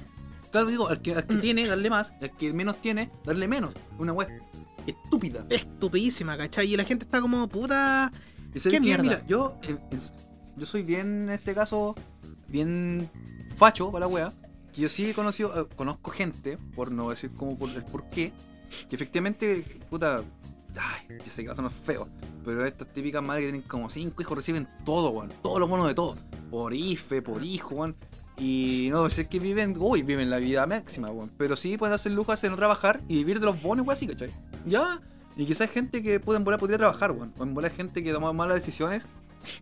Claro, 0.51 0.67
digo, 0.67 0.87
al 0.87 1.01
que, 1.01 1.13
al 1.13 1.27
que 1.27 1.35
tiene, 1.35 1.67
darle 1.67 1.89
más, 1.89 2.13
al 2.21 2.31
que 2.35 2.51
menos 2.53 2.81
tiene, 2.81 3.11
darle 3.25 3.47
menos. 3.47 3.73
Una 3.99 4.11
weá 4.13 4.27
estúpida. 4.87 5.45
Estupidísima, 5.49 6.37
¿cachai? 6.37 6.73
Y 6.73 6.77
la 6.77 6.83
gente 6.85 7.03
está 7.05 7.21
como, 7.21 7.47
puta. 7.47 8.11
¿Y 8.53 8.59
sabes 8.59 8.73
¿Qué 8.75 8.79
mierda? 8.79 9.03
Mira, 9.03 9.23
yo, 9.27 9.57
eh, 9.67 9.75
yo 10.55 10.65
soy 10.65 10.81
bien, 10.83 11.23
en 11.23 11.29
este 11.31 11.53
caso, 11.53 11.93
bien 12.47 13.09
facho 13.57 13.91
para 13.91 14.05
la 14.05 14.07
wea. 14.07 14.31
Que 14.73 14.81
yo 14.81 14.89
sí 14.89 15.09
he 15.09 15.13
conocido, 15.13 15.61
eh, 15.61 15.67
conozco 15.75 16.11
gente, 16.11 16.57
por 16.75 16.89
no 16.91 17.09
decir 17.09 17.31
como 17.31 17.57
por 17.57 17.69
el 17.69 17.83
por 17.83 18.09
qué, 18.09 18.31
que 18.89 18.95
efectivamente, 18.95 19.63
puta, 19.89 20.23
ay, 20.77 21.17
yo 21.23 21.31
sé 21.31 21.41
que 21.41 21.47
va 21.47 21.53
a 21.53 21.55
sonar 21.55 21.71
feo, 21.71 22.07
pero 22.43 22.65
estas 22.65 22.91
típicas 22.93 23.23
madres 23.23 23.45
que 23.45 23.51
tienen 23.51 23.67
como 23.67 23.89
cinco 23.89 24.21
hijos 24.21 24.37
reciben 24.37 24.67
todo, 24.85 25.09
weón, 25.09 25.31
todo 25.41 25.59
lo 25.59 25.67
bueno 25.67 25.87
de 25.87 25.93
todo, 25.95 26.15
por 26.49 26.73
IFE, 26.73 27.21
por 27.21 27.43
hijo, 27.43 27.75
weón. 27.75 27.95
Y 28.37 28.89
no 28.91 29.05
decir 29.05 29.27
que 29.27 29.39
viven, 29.39 29.75
uy, 29.79 30.03
viven 30.03 30.29
la 30.29 30.37
vida 30.37 30.65
máxima, 30.65 31.09
weón. 31.09 31.31
Pero 31.37 31.55
sí 31.55 31.77
pueden 31.77 31.95
hacer 31.95 32.11
lujo 32.11 32.35
de 32.35 32.49
no 32.49 32.57
trabajar 32.57 33.01
y 33.07 33.15
vivir 33.15 33.39
de 33.39 33.45
los 33.45 33.61
bonos, 33.61 33.85
weón, 33.85 33.95
así, 33.95 34.07
¿cachai? 34.07 34.29
Ya. 34.65 35.01
Y 35.37 35.45
quizás 35.45 35.61
hay 35.61 35.67
gente 35.69 36.03
que 36.03 36.19
puede 36.19 36.37
en 36.37 36.43
volar 36.43 36.59
podría 36.59 36.77
trabajar, 36.77 37.11
weón. 37.11 37.33
O 37.37 37.43
en 37.43 37.53
volar 37.53 37.71
gente 37.71 38.03
que 38.03 38.11
toma 38.11 38.33
malas 38.33 38.55
decisiones, 38.55 39.07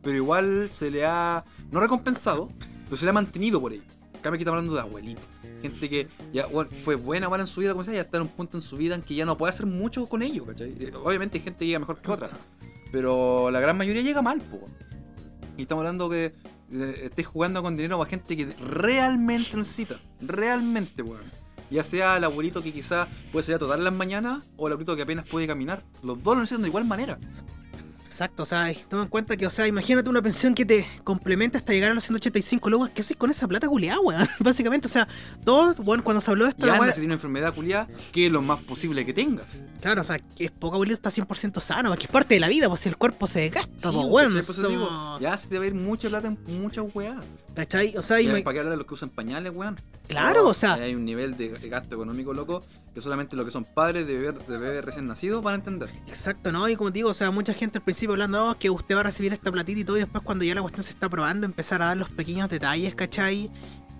pero 0.01 0.15
igual 0.15 0.69
se 0.71 0.89
le 0.91 1.05
ha, 1.05 1.45
no 1.71 1.79
recompensado, 1.79 2.49
pero 2.85 2.97
se 2.97 3.05
le 3.05 3.11
ha 3.11 3.13
mantenido 3.13 3.61
por 3.61 3.73
ello. 3.73 3.83
Acá 4.23 4.31
me 4.31 4.37
estamos 4.37 4.57
hablando 4.57 4.73
de 4.73 4.79
abuelitos. 4.79 5.25
Gente 5.61 5.89
que 5.89 6.07
ya 6.31 6.47
fue 6.85 6.95
buena 6.95 7.27
mala 7.27 7.43
en 7.43 7.47
su 7.47 7.59
vida, 7.59 7.73
como 7.73 7.83
sea, 7.83 7.93
ya 7.93 7.99
está 7.99 8.15
en 8.15 8.23
un 8.23 8.29
punto 8.29 8.55
en 8.55 8.61
su 8.61 8.77
vida 8.77 8.95
en 8.95 9.01
que 9.01 9.15
ya 9.15 9.25
no 9.25 9.37
puede 9.37 9.49
hacer 9.49 9.65
mucho 9.65 10.07
con 10.07 10.21
ello, 10.21 10.45
¿cachai? 10.45 10.77
Eh, 10.79 10.93
Obviamente 10.95 11.39
hay 11.39 11.43
gente 11.43 11.59
que 11.59 11.65
llega 11.65 11.79
mejor 11.79 12.01
que 12.01 12.09
otra, 12.09 12.29
pero 12.89 13.51
la 13.51 13.59
gran 13.59 13.75
mayoría 13.77 14.01
llega 14.01 14.21
mal, 14.21 14.39
po. 14.39 14.61
Y 15.57 15.63
estamos 15.63 15.81
hablando 15.81 16.09
que 16.09 16.33
eh, 16.71 17.01
estés 17.03 17.27
jugando 17.27 17.61
con 17.61 17.75
dinero 17.75 18.01
a 18.01 18.05
gente 18.05 18.37
que 18.37 18.45
realmente 18.45 19.57
necesita. 19.57 19.99
Realmente, 20.21 21.03
weón. 21.03 21.29
Ya 21.69 21.83
sea 21.83 22.15
el 22.15 22.23
abuelito 22.23 22.63
que 22.63 22.71
quizás 22.71 23.09
puede 23.33 23.43
salir 23.43 23.57
a 23.57 23.59
todas 23.59 23.77
las 23.77 23.93
mañanas 23.93 24.51
o 24.55 24.67
el 24.67 24.73
abuelito 24.73 24.95
que 24.95 25.01
apenas 25.01 25.27
puede 25.27 25.47
caminar. 25.47 25.83
Los 26.01 26.23
dos 26.23 26.35
lo 26.35 26.39
necesitan 26.39 26.61
de 26.61 26.69
igual 26.69 26.85
manera. 26.85 27.19
Exacto, 28.13 28.43
o 28.43 28.45
sea, 28.45 28.71
toma 28.89 29.01
en 29.03 29.09
cuenta 29.09 29.35
que, 29.35 29.47
o 29.47 29.49
sea, 29.49 29.65
imagínate 29.65 30.07
una 30.07 30.21
pensión 30.21 30.53
que 30.53 30.65
te 30.65 30.85
complementa 31.03 31.57
hasta 31.57 31.73
llegar 31.73 31.89
a 31.89 31.93
los 31.95 32.03
185 32.03 32.69
luego, 32.69 32.87
¿qué 32.93 33.01
haces 33.01 33.17
con 33.17 33.31
esa 33.31 33.47
plata 33.47 33.67
culiada, 33.67 33.99
weón? 34.01 34.27
Básicamente, 34.39 34.87
o 34.87 34.91
sea, 34.91 35.07
todo, 35.43 35.73
bueno, 35.83 36.03
cuando 36.03 36.21
se 36.21 36.29
habló 36.29 36.43
de 36.45 36.51
esta 36.51 36.65
anda, 36.73 36.77
weá- 36.85 36.89
si 36.89 36.93
tiene 36.95 37.07
una 37.07 37.13
enfermedad 37.15 37.55
culiada, 37.55 37.87
que 38.11 38.27
es 38.27 38.31
lo 38.31 38.43
más 38.43 38.61
posible 38.61 39.03
que 39.03 39.13
tengas. 39.13 39.47
claro, 39.81 40.01
o 40.01 40.03
sea, 40.03 40.19
que 40.19 40.45
es 40.45 40.51
poco 40.51 40.75
abuelito 40.75 40.93
está 40.95 41.09
100% 41.09 41.59
sano, 41.59 41.89
porque 41.89 42.05
es 42.05 42.11
parte 42.11 42.35
de 42.35 42.39
la 42.39 42.49
vida, 42.49 42.69
pues 42.69 42.81
si 42.81 42.89
el 42.89 42.97
cuerpo 42.97 43.25
se 43.25 43.39
desgasta, 43.41 43.89
Sí, 43.89 43.95
pues, 43.95 43.95
¿cachai? 43.95 44.09
weón, 44.11 44.43
somos- 44.43 45.19
ya 45.19 45.35
se 45.35 45.47
te 45.47 45.57
va 45.57 45.63
a 45.63 45.67
ir 45.67 45.73
mucha 45.73 46.07
plata 46.07 46.27
en 46.27 46.37
muchas 46.61 46.85
weas. 46.93 47.17
¿cachai? 47.55 47.95
O 47.97 48.01
sea, 48.01 48.19
Y 48.21 48.27
¿Para 48.41 48.53
qué 48.53 48.59
hablar 48.59 48.71
de 48.71 48.77
los 48.77 48.85
que 48.87 48.93
usan 48.93 49.09
pañales, 49.09 49.53
weón? 49.55 49.79
Claro, 50.07 50.47
o 50.47 50.53
sea- 50.53 50.73
Hay 50.73 50.95
un 50.95 51.05
nivel 51.05 51.37
de 51.37 51.49
gasto 51.69 51.95
económico, 51.95 52.33
loco, 52.33 52.61
que 52.93 53.01
solamente 53.01 53.35
los 53.35 53.45
que 53.45 53.51
son 53.51 53.65
padres 53.65 54.05
de 54.05 54.17
bebé, 54.19 54.37
de 54.47 54.57
bebé 54.57 54.81
recién 54.81 55.07
nacido 55.07 55.41
van 55.41 55.53
a 55.53 55.57
entender. 55.57 55.89
Exacto, 56.07 56.51
¿no? 56.51 56.67
Y 56.69 56.75
como 56.75 56.91
te 56.91 56.99
digo, 56.99 57.09
o 57.09 57.13
sea, 57.13 57.31
mucha 57.31 57.53
gente 57.53 57.79
al 57.79 57.83
principio 57.83 58.13
hablando, 58.13 58.45
no, 58.47 58.59
que 58.59 58.69
usted 58.69 58.95
va 58.95 58.99
a 58.99 59.03
recibir 59.03 59.33
esta 59.33 59.51
platita 59.51 59.79
y 59.79 59.83
todo, 59.83 59.97
y 59.97 60.01
después 60.01 60.23
cuando 60.23 60.43
ya 60.45 60.55
la 60.55 60.61
cuestión 60.61 60.83
se 60.83 60.91
está 60.91 61.09
probando, 61.09 61.45
empezar 61.45 61.81
a 61.81 61.85
dar 61.87 61.97
los 61.97 62.09
pequeños 62.09 62.49
detalles, 62.49 62.93
¿cachai? 62.95 63.49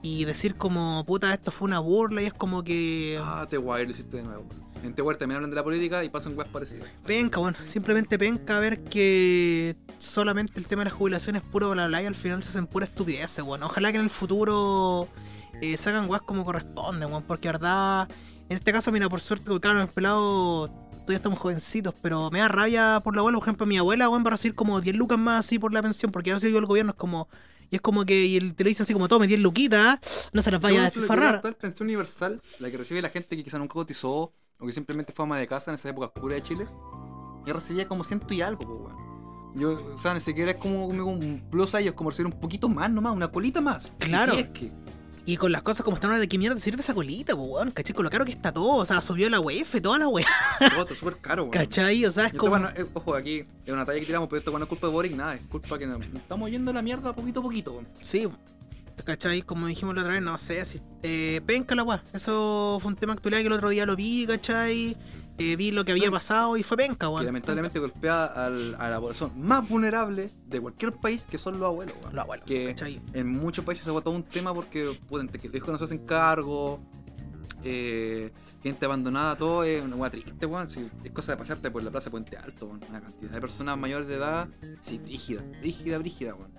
Y 0.02 0.26
decir 0.26 0.56
como, 0.56 1.06
puta, 1.06 1.34
esto 1.34 1.50
fue 1.50 1.68
una 1.68 1.80
burla, 1.80 2.22
y 2.22 2.26
es 2.26 2.34
como 2.34 2.64
que... 2.64 3.18
Ah, 3.24 3.48
te 3.50 3.58
guay, 3.58 3.86
lo 3.86 3.92
hiciste 3.92 4.18
de 4.18 4.24
nuevo. 4.24 4.46
En 4.84 4.94
T-Wire 4.94 5.18
también 5.18 5.38
hablan 5.38 5.50
de 5.50 5.56
la 5.56 5.64
política 5.64 6.04
y 6.04 6.10
pasan 6.10 6.38
weas 6.38 6.50
parecidas. 6.50 6.90
Penca, 7.06 7.40
bueno, 7.40 7.58
simplemente 7.64 8.20
penca 8.20 8.60
ver 8.60 8.84
que 8.84 9.78
solamente 9.98 10.60
el 10.60 10.66
tema 10.66 10.82
de 10.84 10.90
las 10.90 10.94
jubilaciones 10.94 11.42
es 11.42 11.50
puro 11.50 11.70
bla 11.72 11.88
bla 11.88 12.04
y 12.04 12.06
al 12.06 12.16
final 12.16 12.44
se 12.44 12.50
hacen 12.50 12.68
pura 12.68 12.84
estupidez, 12.86 13.40
bueno. 13.46 13.68
Ojalá 13.68 13.92
que 13.94 13.98
en 14.00 14.04
el 14.04 14.10
futuro 14.10 15.08
eh, 15.62 15.78
sacan 15.78 16.10
weas 16.10 16.22
como 16.22 16.44
corresponde, 16.46 17.06
weón, 17.06 17.24
porque 17.24 17.48
verdad, 17.48 18.10
en 18.50 18.58
este 18.58 18.72
caso, 18.72 18.92
mira, 18.92 19.10
por 19.10 19.22
suerte, 19.22 19.52
claro, 19.60 19.82
el 19.82 19.88
pelado 19.88 20.68
todavía 20.92 21.18
estamos 21.18 21.40
jovencitos, 21.40 21.94
pero 22.02 22.32
me 22.32 22.40
da 22.40 22.48
rabia 22.48 23.02
por 23.04 23.16
la 23.16 23.22
abuela, 23.22 23.38
por 23.38 23.48
ejemplo, 23.48 23.66
mi 23.66 23.78
abuela, 23.78 24.10
weón, 24.10 24.24
va 24.24 24.30
a 24.30 24.32
recibir 24.32 24.56
como 24.56 24.80
10 24.82 24.96
lucas 24.96 25.18
más 25.20 25.40
así 25.46 25.60
por 25.60 25.74
la 25.74 25.82
pensión, 25.82 26.12
porque 26.12 26.32
ahora 26.32 26.48
yo 26.48 26.58
el 26.58 26.66
gobierno 26.66 26.92
es 26.92 26.98
como. 26.98 27.28
Y 27.72 27.78
es 27.78 27.82
como 27.82 28.06
que 28.06 28.26
y 28.26 28.38
el, 28.38 28.54
te 28.54 28.64
lo 28.64 28.68
dicen 28.68 28.84
así 28.84 28.94
como 28.94 29.08
tome 29.08 29.26
10 29.26 29.40
luquitas, 29.40 30.30
no 30.32 30.42
se 30.44 30.52
las 30.52 30.62
vaya 30.62 30.78
a 30.78 30.84
La 30.84 30.90
despilfarrar. 30.90 31.36
actual 31.36 31.56
pensión 31.56 31.88
universal, 31.88 32.40
la 32.60 32.70
que 32.70 32.78
recibe 32.78 33.02
la 33.02 33.10
gente 33.10 33.36
que 33.36 33.44
quizá 33.44 33.58
nunca 33.58 33.74
cotizó 33.74 34.32
o 34.60 34.66
que 34.68 34.72
simplemente 34.72 35.12
fue 35.12 35.26
ama 35.26 35.40
de 35.40 35.48
casa 35.48 35.72
en 35.72 35.76
esa 35.76 35.90
época 35.90 36.08
oscura 36.08 36.36
de 36.36 36.44
Chile, 36.44 36.68
y 37.46 37.52
recibía 37.52 37.88
como 37.88 38.04
ciento 38.04 38.32
y 38.34 38.42
algo, 38.44 38.60
pues, 38.60 38.80
weón. 38.80 39.04
Yo, 39.56 39.96
o 39.96 40.00
sea, 40.00 40.14
ni 40.14 40.20
siquiera 40.20 40.52
es 40.52 40.58
como, 40.58 40.88
como 40.88 41.12
un 41.12 41.48
plus 41.50 41.74
a 41.76 41.80
ellos, 41.80 41.94
como 41.96 42.10
recibir 42.12 42.32
un 42.32 42.40
poquito 42.40 42.70
más 42.70 42.90
nomás, 42.92 43.16
una 43.16 43.28
colita 43.32 43.60
más. 43.60 43.92
Claro. 44.00 44.34
Y 44.34 44.36
si 44.36 44.42
es 44.42 44.48
que. 44.50 44.72
Y 45.26 45.38
con 45.38 45.54
las 45.54 45.62
cosas 45.62 45.84
como 45.86 45.96
están 45.96 46.10
ahora, 46.10 46.20
¿de 46.20 46.28
qué 46.28 46.38
mierda 46.38 46.60
sirve 46.60 46.82
esa 46.82 46.94
colita, 46.94 47.34
pues, 47.36 47.48
weón? 47.50 47.72
¿Cachai? 47.72 47.96
Con 47.96 48.04
lo 48.04 48.10
caro 48.10 48.26
que 48.26 48.32
está 48.32 48.52
todo, 48.52 48.76
o 48.76 48.86
sea, 48.86 49.02
subió 49.02 49.30
la 49.30 49.40
UEF, 49.40 49.82
toda 49.82 49.98
la 49.98 50.08
weá, 50.10 50.26
Todo 50.60 50.82
está 50.82 50.96
súper 50.96 51.18
caro, 51.18 51.44
weón. 51.44 51.52
¿cachai? 51.52 52.06
O 52.06 52.12
sea, 52.12 52.24
es 52.24 52.28
esto, 52.28 52.40
como. 52.40 52.50
bueno, 52.52 52.70
eh, 52.76 52.86
ojo, 52.94 53.16
aquí 53.16 53.46
es 53.66 53.74
una 53.74 53.86
talla 53.86 54.00
que 54.02 54.06
tiramos, 54.06 54.28
pero 54.28 54.40
esto 54.40 54.52
bueno, 54.52 54.64
no 54.64 54.66
es 54.66 54.70
culpa 54.70 54.88
de 54.88 54.94
Boric, 54.94 55.16
nada, 55.16 55.36
es 55.36 55.46
culpa 55.46 55.80
que 55.80 55.88
nos 55.88 56.02
estamos 56.02 56.52
yendo 56.52 56.72
a 56.72 56.74
la 56.74 56.82
mierda 56.82 57.14
poquito 57.14 57.40
a 57.40 57.44
poquito. 57.44 57.72
weón. 57.72 57.88
Sí, 58.02 58.28
¿cachai? 59.06 59.42
Como 59.44 59.68
dijimos 59.68 59.96
la 59.96 60.02
otra 60.02 60.14
vez, 60.14 60.22
no 60.22 60.38
sé, 60.38 60.64
si, 60.66 60.82
eh, 61.04 61.42
penca 61.46 61.74
la 61.74 61.84
weá. 61.84 62.04
Eso 62.14 62.80
fue 62.82 62.92
un 62.92 62.98
tema 62.98 63.14
actual 63.14 63.36
que 63.36 63.48
el 63.48 63.54
otro 63.54 63.70
día 63.70 63.86
lo 63.86 63.96
vi, 63.96 64.26
¿cachai? 64.28 64.98
Eh, 65.40 65.56
vi 65.56 65.72
lo 65.72 65.84
que 65.84 65.92
había 65.94 66.06
No, 66.08 66.12
pasado 66.12 66.58
y 66.58 66.64
fue 66.64 66.78
penca, 66.78 67.10
weón. 67.10 67.22
Que 67.22 67.26
lamentablemente 67.26 67.80
golpea 67.80 68.26
al- 68.26 68.76
a 68.80 68.90
la 68.90 69.00
población 69.00 69.32
más 69.36 69.68
vulnerable 69.68 70.30
de 70.48 70.62
cualquier 70.62 70.94
país 70.94 71.26
que 71.30 71.38
son 71.40 71.60
los 71.60 71.68
abuelos. 71.68 71.96
weón. 72.04 72.16
Los 72.16 72.24
abuelos, 72.24 72.46
que 72.46 72.68
¿cachai? 72.68 73.02
en 73.14 73.30
muchos 73.32 73.66
países 73.66 73.84
se 73.84 73.90
ha 73.90 73.94
un 74.10 74.24
tema 74.24 74.54
porque 74.54 74.96
pueden, 75.10 75.28
que 75.30 75.48
los 75.48 75.56
hijos 75.58 75.70
no 75.72 75.78
se 75.80 75.86
hacen 75.86 76.06
cargo, 76.06 76.80
eh, 77.64 78.32
gente 78.62 78.86
abandonada, 78.86 79.36
todo 79.38 79.64
es 79.64 79.84
una 79.84 79.96
weá 79.96 80.10
triste, 80.12 80.46
weón. 80.46 80.70
Si 80.70 80.88
es 81.04 81.12
cosa 81.12 81.32
de 81.32 81.38
pasarte 81.38 81.72
por 81.72 81.82
la 81.82 81.90
plaza 81.92 82.12
Puente 82.12 82.38
Alto, 82.38 82.68
weón. 82.68 82.82
Una 82.90 83.02
cantidad 83.02 83.32
de 83.32 83.42
personas 83.42 83.78
mayores 83.78 84.08
de 84.08 84.16
edad, 84.16 84.48
sí, 84.82 85.00
rígida, 85.04 85.42
rígida, 85.62 85.98
rígida, 85.98 86.36
weón. 86.36 86.52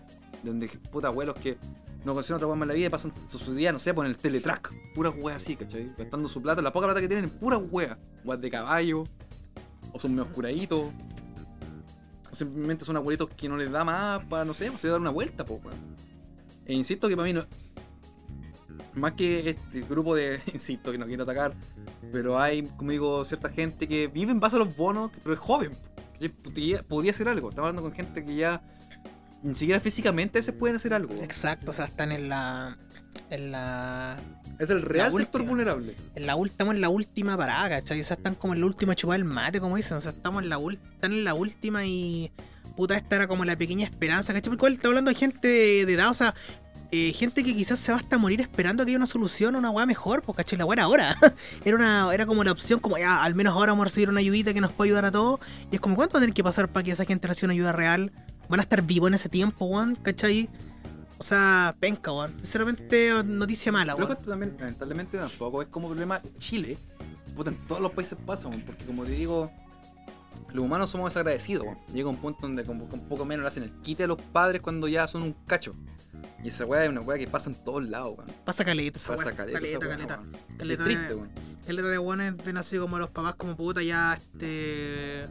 Donde 0.43 0.69
puta 0.91 1.09
abuelos 1.09 1.37
que 1.37 1.57
no 2.05 2.15
consiguen 2.15 2.37
otra 2.37 2.49
más 2.49 2.63
en 2.63 2.69
la 2.69 2.75
vida 2.75 2.87
y 2.87 2.91
pasan 2.91 3.13
su, 3.29 3.55
día, 3.55 3.73
no 3.73 3.79
sé, 3.79 3.95
por 3.95 4.05
el 4.07 4.17
teletrack. 4.17 4.73
Puras 4.95 5.15
weas 5.17 5.43
así, 5.43 5.57
¿cachai? 5.57 5.93
Gastando 5.97 6.29
su 6.29 6.43
plata, 6.43 6.61
la 6.61 6.73
poca 6.73 6.87
plata 6.87 7.01
que 7.01 7.09
tienen 7.09 7.25
en 7.25 7.31
puras 7.31 7.61
weas. 7.71 7.97
Weas 8.25 8.41
de 8.41 8.51
caballo, 8.51 9.05
o 9.93 9.99
son 9.99 10.15
medio 10.15 10.31
curaditos. 10.31 10.91
O 12.31 12.35
simplemente 12.35 12.85
son 12.85 12.97
abuelitos 12.97 13.31
que 13.37 13.49
no 13.49 13.57
les 13.57 13.71
da 13.71 13.85
más 13.85 14.25
para, 14.27 14.45
no 14.45 14.53
sé, 14.55 14.71
para 14.71 14.91
dar 14.91 15.01
una 15.01 15.11
vuelta, 15.11 15.45
po, 15.45 15.61
weón. 15.65 15.95
E 16.67 16.75
insisto 16.75 17.09
que 17.09 17.17
para 17.17 17.27
mí 17.27 17.33
no. 17.33 17.47
Más 18.95 19.13
que 19.13 19.51
este 19.51 19.81
grupo 19.83 20.15
de. 20.15 20.41
Insisto 20.53 20.93
que 20.93 20.99
no 20.99 21.07
quiero 21.07 21.25
atacar. 21.25 21.55
Pero 22.13 22.39
hay, 22.39 22.63
como 22.63 22.91
digo, 22.91 23.25
cierta 23.25 23.49
gente 23.49 23.89
que 23.89 24.09
vive 24.09 24.31
en 24.31 24.41
base 24.41 24.57
a 24.57 24.59
los 24.59 24.77
bonos, 24.77 25.11
pero 25.23 25.35
es 25.35 25.41
joven. 25.41 25.73
que 26.21 26.29
Podía, 26.29 26.83
podía 26.83 27.13
algo. 27.27 27.49
Estamos 27.49 27.69
hablando 27.69 27.83
con 27.83 27.93
gente 27.93 28.25
que 28.25 28.37
ya. 28.37 28.63
Ni 29.45 29.55
siquiera 29.55 29.79
físicamente 29.79 30.39
veces 30.39 30.55
pueden 30.55 30.77
hacer 30.77 30.95
algo. 30.95 31.15
Exacto, 31.23 31.71
o 31.71 31.75
sea, 31.75 31.85
están 31.85 32.13
en 32.13 32.31
la. 32.31 32.79
En 33.29 33.53
la. 33.53 34.17
Es 34.59 34.71
el 34.71 34.81
real 34.81 35.13
sector 35.13 35.43
última. 35.43 35.49
vulnerable. 35.51 35.97
En 36.15 36.27
la, 36.27 36.35
estamos 36.47 36.75
en 36.75 36.81
la 36.81 36.89
última 36.89 37.37
parada, 37.37 37.69
¿cachai? 37.69 38.01
O 38.01 38.05
sea, 38.05 38.17
están 38.17 38.37
como 38.37 38.55
en 38.55 38.61
la 38.61 38.67
última 38.67 38.95
chupada 38.95 39.19
del 39.19 39.27
mate, 39.27 39.61
como 39.61 39.77
dicen. 39.77 39.99
O 39.99 40.01
sea, 40.01 40.13
estamos 40.13 40.43
en 40.43 40.49
la 40.49 40.59
están 40.93 41.13
en 41.13 41.25
la 41.25 41.35
última 41.35 41.85
y. 41.85 42.33
Puta, 42.75 42.97
esta 42.97 43.17
era 43.17 43.27
como 43.29 43.45
la 43.45 43.55
pequeña 43.55 43.85
esperanza, 43.85 44.33
¿cachai? 44.33 44.51
Porque 44.51 44.61
igual 44.61 44.73
está 44.73 44.89
hablando 44.89 45.11
de 45.11 45.15
gente 45.17 45.47
de, 45.47 45.87
de 45.87 45.93
edad, 45.93 46.11
o 46.11 46.15
sea. 46.15 46.35
eh, 46.91 47.13
gente 47.13 47.45
que 47.45 47.55
quizás 47.55 47.79
se 47.79 47.93
va 47.93 47.99
hasta 47.99 48.19
morir 48.19 48.41
esperando 48.41 48.85
que 48.85 48.91
haya 48.93 48.97
una 48.99 49.07
solución, 49.07 49.57
una 49.57 49.71
weá 49.71 49.85
mejor, 49.85 50.23
pues 50.23 50.37
cachai, 50.37 50.59
la 50.59 50.65
weá 50.65 50.75
era 50.77 50.83
ahora. 50.85 51.17
era 51.65 51.77
una, 51.77 52.15
era 52.15 52.25
como 52.25 52.43
la 52.45 52.53
opción, 52.53 52.81
como 52.81 52.97
ya, 52.97 53.23
al 53.23 53.35
menos 53.35 53.53
ahora 53.53 53.73
vamos 53.73 53.85
a 53.85 53.87
recibir 53.87 54.09
una 54.09 54.21
ayudita 54.21 54.55
que 54.55 54.61
nos 54.61 54.73
puede 54.73 54.89
ayudar 54.91 55.05
a 55.05 55.11
todos. 55.13 55.41
Y 55.71 55.75
es 55.75 55.81
como, 55.81 55.97
¿cuánto 55.97 56.15
va 56.15 56.21
a 56.21 56.23
tener 56.23 56.35
que 56.35 56.43
pasar 56.45 56.69
para 56.73 56.85
que 56.85 56.93
esa 56.93 57.05
gente 57.05 57.29
reciba 57.29 57.47
una 57.49 57.55
ayuda 57.55 57.73
real? 57.73 58.13
¿Van 58.49 58.61
a 58.61 58.63
estar 58.63 58.83
vivos 58.83 59.09
en 59.09 59.15
ese 59.15 59.29
tiempo, 59.29 59.65
weón? 59.67 59.95
¿Cachai? 59.97 60.49
O 61.19 61.23
sea, 61.23 61.75
penca, 61.81 62.13
weón. 62.13 62.35
Sinceramente, 62.43 63.11
noticia 63.25 63.73
mala, 63.73 63.95
weón. 63.95 64.13
esto 64.13 64.31
también, 64.31 64.57
lamentablemente, 64.59 65.19
tampoco 65.19 65.63
es 65.63 65.69
como 65.69 65.89
problema 65.89 66.21
Chile. 66.39 66.77
Puta, 67.35 67.51
en 67.51 67.57
todos 67.67 67.81
los 67.81 67.93
países 67.93 68.19
pasa, 68.27 68.49
weón, 68.49 68.63
porque 68.63 68.85
como 68.85 69.05
te 69.05 69.13
digo, 69.13 69.51
los 70.53 70.65
humanos 70.65 70.91
somos 70.91 71.13
desagradecidos. 71.13 71.65
weón. 71.65 71.79
Llega 71.93 72.09
un 72.09 72.17
punto 72.17 72.41
donde 72.43 72.65
con, 72.65 72.87
con 72.89 73.01
poco 73.01 73.25
menos 73.25 73.43
le 73.43 73.49
hacen 73.49 73.63
el 73.65 73.73
quite 73.83 74.05
a 74.05 74.07
los 74.07 74.21
padres 74.21 74.61
cuando 74.61 74.87
ya 74.89 75.07
son 75.09 75.23
un 75.23 75.33
cacho. 75.47 75.75
Y 76.43 76.49
esa 76.49 76.67
weá 76.67 76.85
es 76.85 76.91
una 76.91 77.01
weá 77.01 77.17
que 77.19 77.27
pasa 77.27 77.49
en 77.49 77.57
todos 77.57 77.83
lados, 77.89 78.15
weón. 78.19 78.31
Pasa 78.45 78.65
caleta, 78.65 78.99
esa 78.99 79.13
Pasa 79.17 79.27
weá. 79.29 79.37
caleta, 79.37 79.59
esa 79.59 79.79
caleta, 79.79 79.87
weá, 79.87 79.97
caleta. 79.97 80.57
Caleta 80.59 80.83
es 80.83 80.87
triste, 80.87 81.09
de- 81.09 81.15
weón. 81.15 81.31
Caleta 81.67 81.89
de 81.89 81.99
weones 81.99 82.37
ven 82.45 82.57
así 82.59 82.77
como 82.77 82.99
los 82.99 83.09
papás 83.09 83.37
como 83.37 83.57
puta 83.57 83.83
ya, 83.83 84.13
este... 84.15 85.27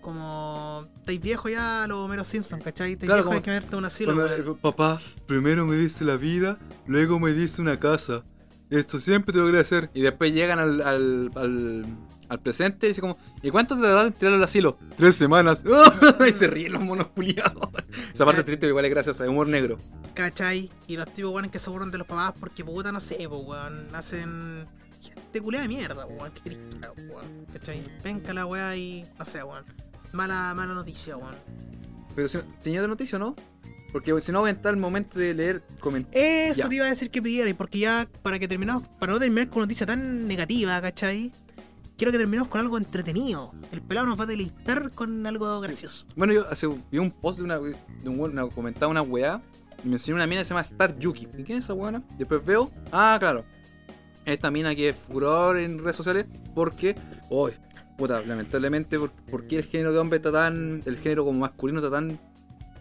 Como... 0.00 0.86
Estáis 1.00 1.20
viejos 1.20 1.50
ya, 1.50 1.86
los 1.88 1.98
Homero 1.98 2.24
Simpson, 2.24 2.60
¿cachai? 2.60 2.92
Estáis 2.92 3.08
Claro, 3.08 3.22
viejos, 3.22 3.32
hay 3.32 3.36
como- 3.38 3.44
que 3.44 3.50
verte 3.50 3.76
un 3.76 3.84
asilo, 3.84 4.14
weón. 4.14 4.30
eh, 4.32 4.54
papá, 4.60 5.00
primero 5.26 5.66
me 5.66 5.76
diste 5.76 6.04
la 6.04 6.16
vida, 6.16 6.58
luego 6.86 7.18
me 7.20 7.32
diste 7.32 7.60
una 7.62 7.78
casa. 7.78 8.24
Esto 8.70 9.00
siempre 9.00 9.32
te 9.32 9.40
lo 9.40 9.46
quería 9.46 9.62
hacer. 9.62 9.90
Y 9.94 10.02
después 10.02 10.32
llegan 10.32 10.60
al, 10.60 10.80
al, 10.82 11.30
al, 11.34 11.84
al 12.28 12.40
presente 12.40 12.86
y 12.86 12.90
dicen 12.90 13.02
como, 13.02 13.18
¿y 13.42 13.50
cuánto 13.50 13.74
te 13.74 13.82
da 13.82 14.10
tirarlo 14.12 14.36
al 14.38 14.44
asilo? 14.44 14.78
Tres 14.96 15.16
semanas. 15.16 15.64
y 16.28 16.32
se 16.32 16.46
ríen 16.46 16.72
los 16.74 16.82
monos 16.82 17.08
culiados. 17.08 17.68
Esa 18.14 18.24
parte 18.24 18.44
triste, 18.44 18.68
igual 18.68 18.84
es 18.84 18.90
graciosa, 18.92 19.24
es 19.24 19.28
humor 19.30 19.48
negro. 19.48 19.76
¿Cachai? 20.14 20.70
Y 20.86 20.96
los 20.96 21.12
tipos 21.12 21.32
weones 21.32 21.50
que 21.50 21.58
se 21.58 21.68
burlan 21.68 21.90
de 21.90 21.98
los 21.98 22.06
papás 22.06 22.34
porque 22.38 22.64
puta, 22.64 22.92
no 22.92 23.00
sé, 23.00 23.26
weón, 23.26 23.88
hacen 23.92 24.68
gente 25.02 25.40
culea 25.40 25.62
de 25.62 25.68
mierda, 25.68 26.06
weón, 26.06 26.30
qué 26.32 26.40
triste, 26.42 26.88
weón, 27.08 27.46
¿cachai? 27.52 27.82
Venga 28.04 28.32
la 28.34 28.46
weá 28.46 28.76
y 28.76 29.04
no 29.18 29.24
sé, 29.24 29.42
weón. 29.42 29.64
Mala, 30.12 30.52
mala 30.54 30.74
noticia, 30.74 31.16
weón. 31.16 31.34
Pero 32.14 32.28
si, 32.28 32.38
tenía 32.62 32.80
otra 32.80 32.88
noticia, 32.88 33.18
¿no? 33.18 33.34
Porque 33.92 34.18
si 34.20 34.30
no 34.32 34.40
voy 34.40 34.48
a 34.48 34.52
entrar 34.52 34.74
el 34.74 34.80
momento 34.80 35.18
de 35.18 35.34
leer 35.34 35.62
comentarios. 35.80 36.24
Eso 36.52 36.62
Ya. 36.62 36.68
te 36.68 36.74
iba 36.76 36.86
a 36.86 36.88
decir 36.90 37.10
que 37.10 37.20
pidiera, 37.20 37.50
y 37.50 37.54
porque 37.54 37.80
ya 37.80 38.08
para 38.22 38.38
que 38.38 38.46
terminamos, 38.46 38.84
para 38.98 39.12
no 39.12 39.18
terminar 39.18 39.48
con 39.50 39.62
noticia 39.62 39.86
tan 39.86 40.26
negativa, 40.28 40.80
¿cachai? 40.80 41.32
Quiero 41.96 42.12
que 42.12 42.18
terminemos 42.18 42.48
con 42.48 42.60
algo 42.60 42.78
entretenido. 42.78 43.52
El 43.72 43.82
pelado 43.82 44.06
nos 44.06 44.18
va 44.18 44.24
a 44.24 44.26
deleitar 44.26 44.90
con 44.92 45.26
algo 45.26 45.60
gracioso. 45.60 46.06
Bueno, 46.16 46.32
yo 46.32 46.48
hace, 46.48 46.66
vi 46.90 46.98
un 46.98 47.10
post 47.10 47.38
de 47.40 47.44
una, 47.44 47.58
de 47.58 47.74
un 48.08 48.20
una, 48.20 48.46
comentaba 48.48 48.90
una 48.90 49.02
weá 49.02 49.42
y 49.84 49.88
me 49.88 49.96
enseñó 49.96 50.14
una 50.14 50.26
mina 50.26 50.40
que 50.40 50.44
se 50.46 50.50
llama 50.50 50.62
Star 50.62 50.98
Yuki. 50.98 51.28
¿Y 51.36 51.42
quién 51.44 51.58
es 51.58 51.64
esa 51.64 51.74
weona? 51.74 52.02
Después 52.16 52.44
veo, 52.44 52.70
ah, 52.92 53.16
claro. 53.20 53.44
Esta 54.24 54.50
mina 54.50 54.74
que 54.74 54.90
es 54.90 54.96
furor 54.96 55.58
en 55.58 55.78
redes 55.78 55.96
sociales 55.96 56.26
porque, 56.54 56.94
hoy, 57.28 57.52
puta, 58.00 58.20
lamentablemente, 58.22 58.98
por, 58.98 59.10
¿por 59.30 59.46
qué 59.46 59.58
el 59.58 59.64
género 59.64 59.92
de 59.92 59.98
hombre 60.00 60.16
está 60.16 60.32
tan, 60.32 60.82
el 60.84 60.96
género 60.96 61.24
como 61.24 61.38
masculino 61.38 61.78
está 61.78 61.90
tan 61.90 62.18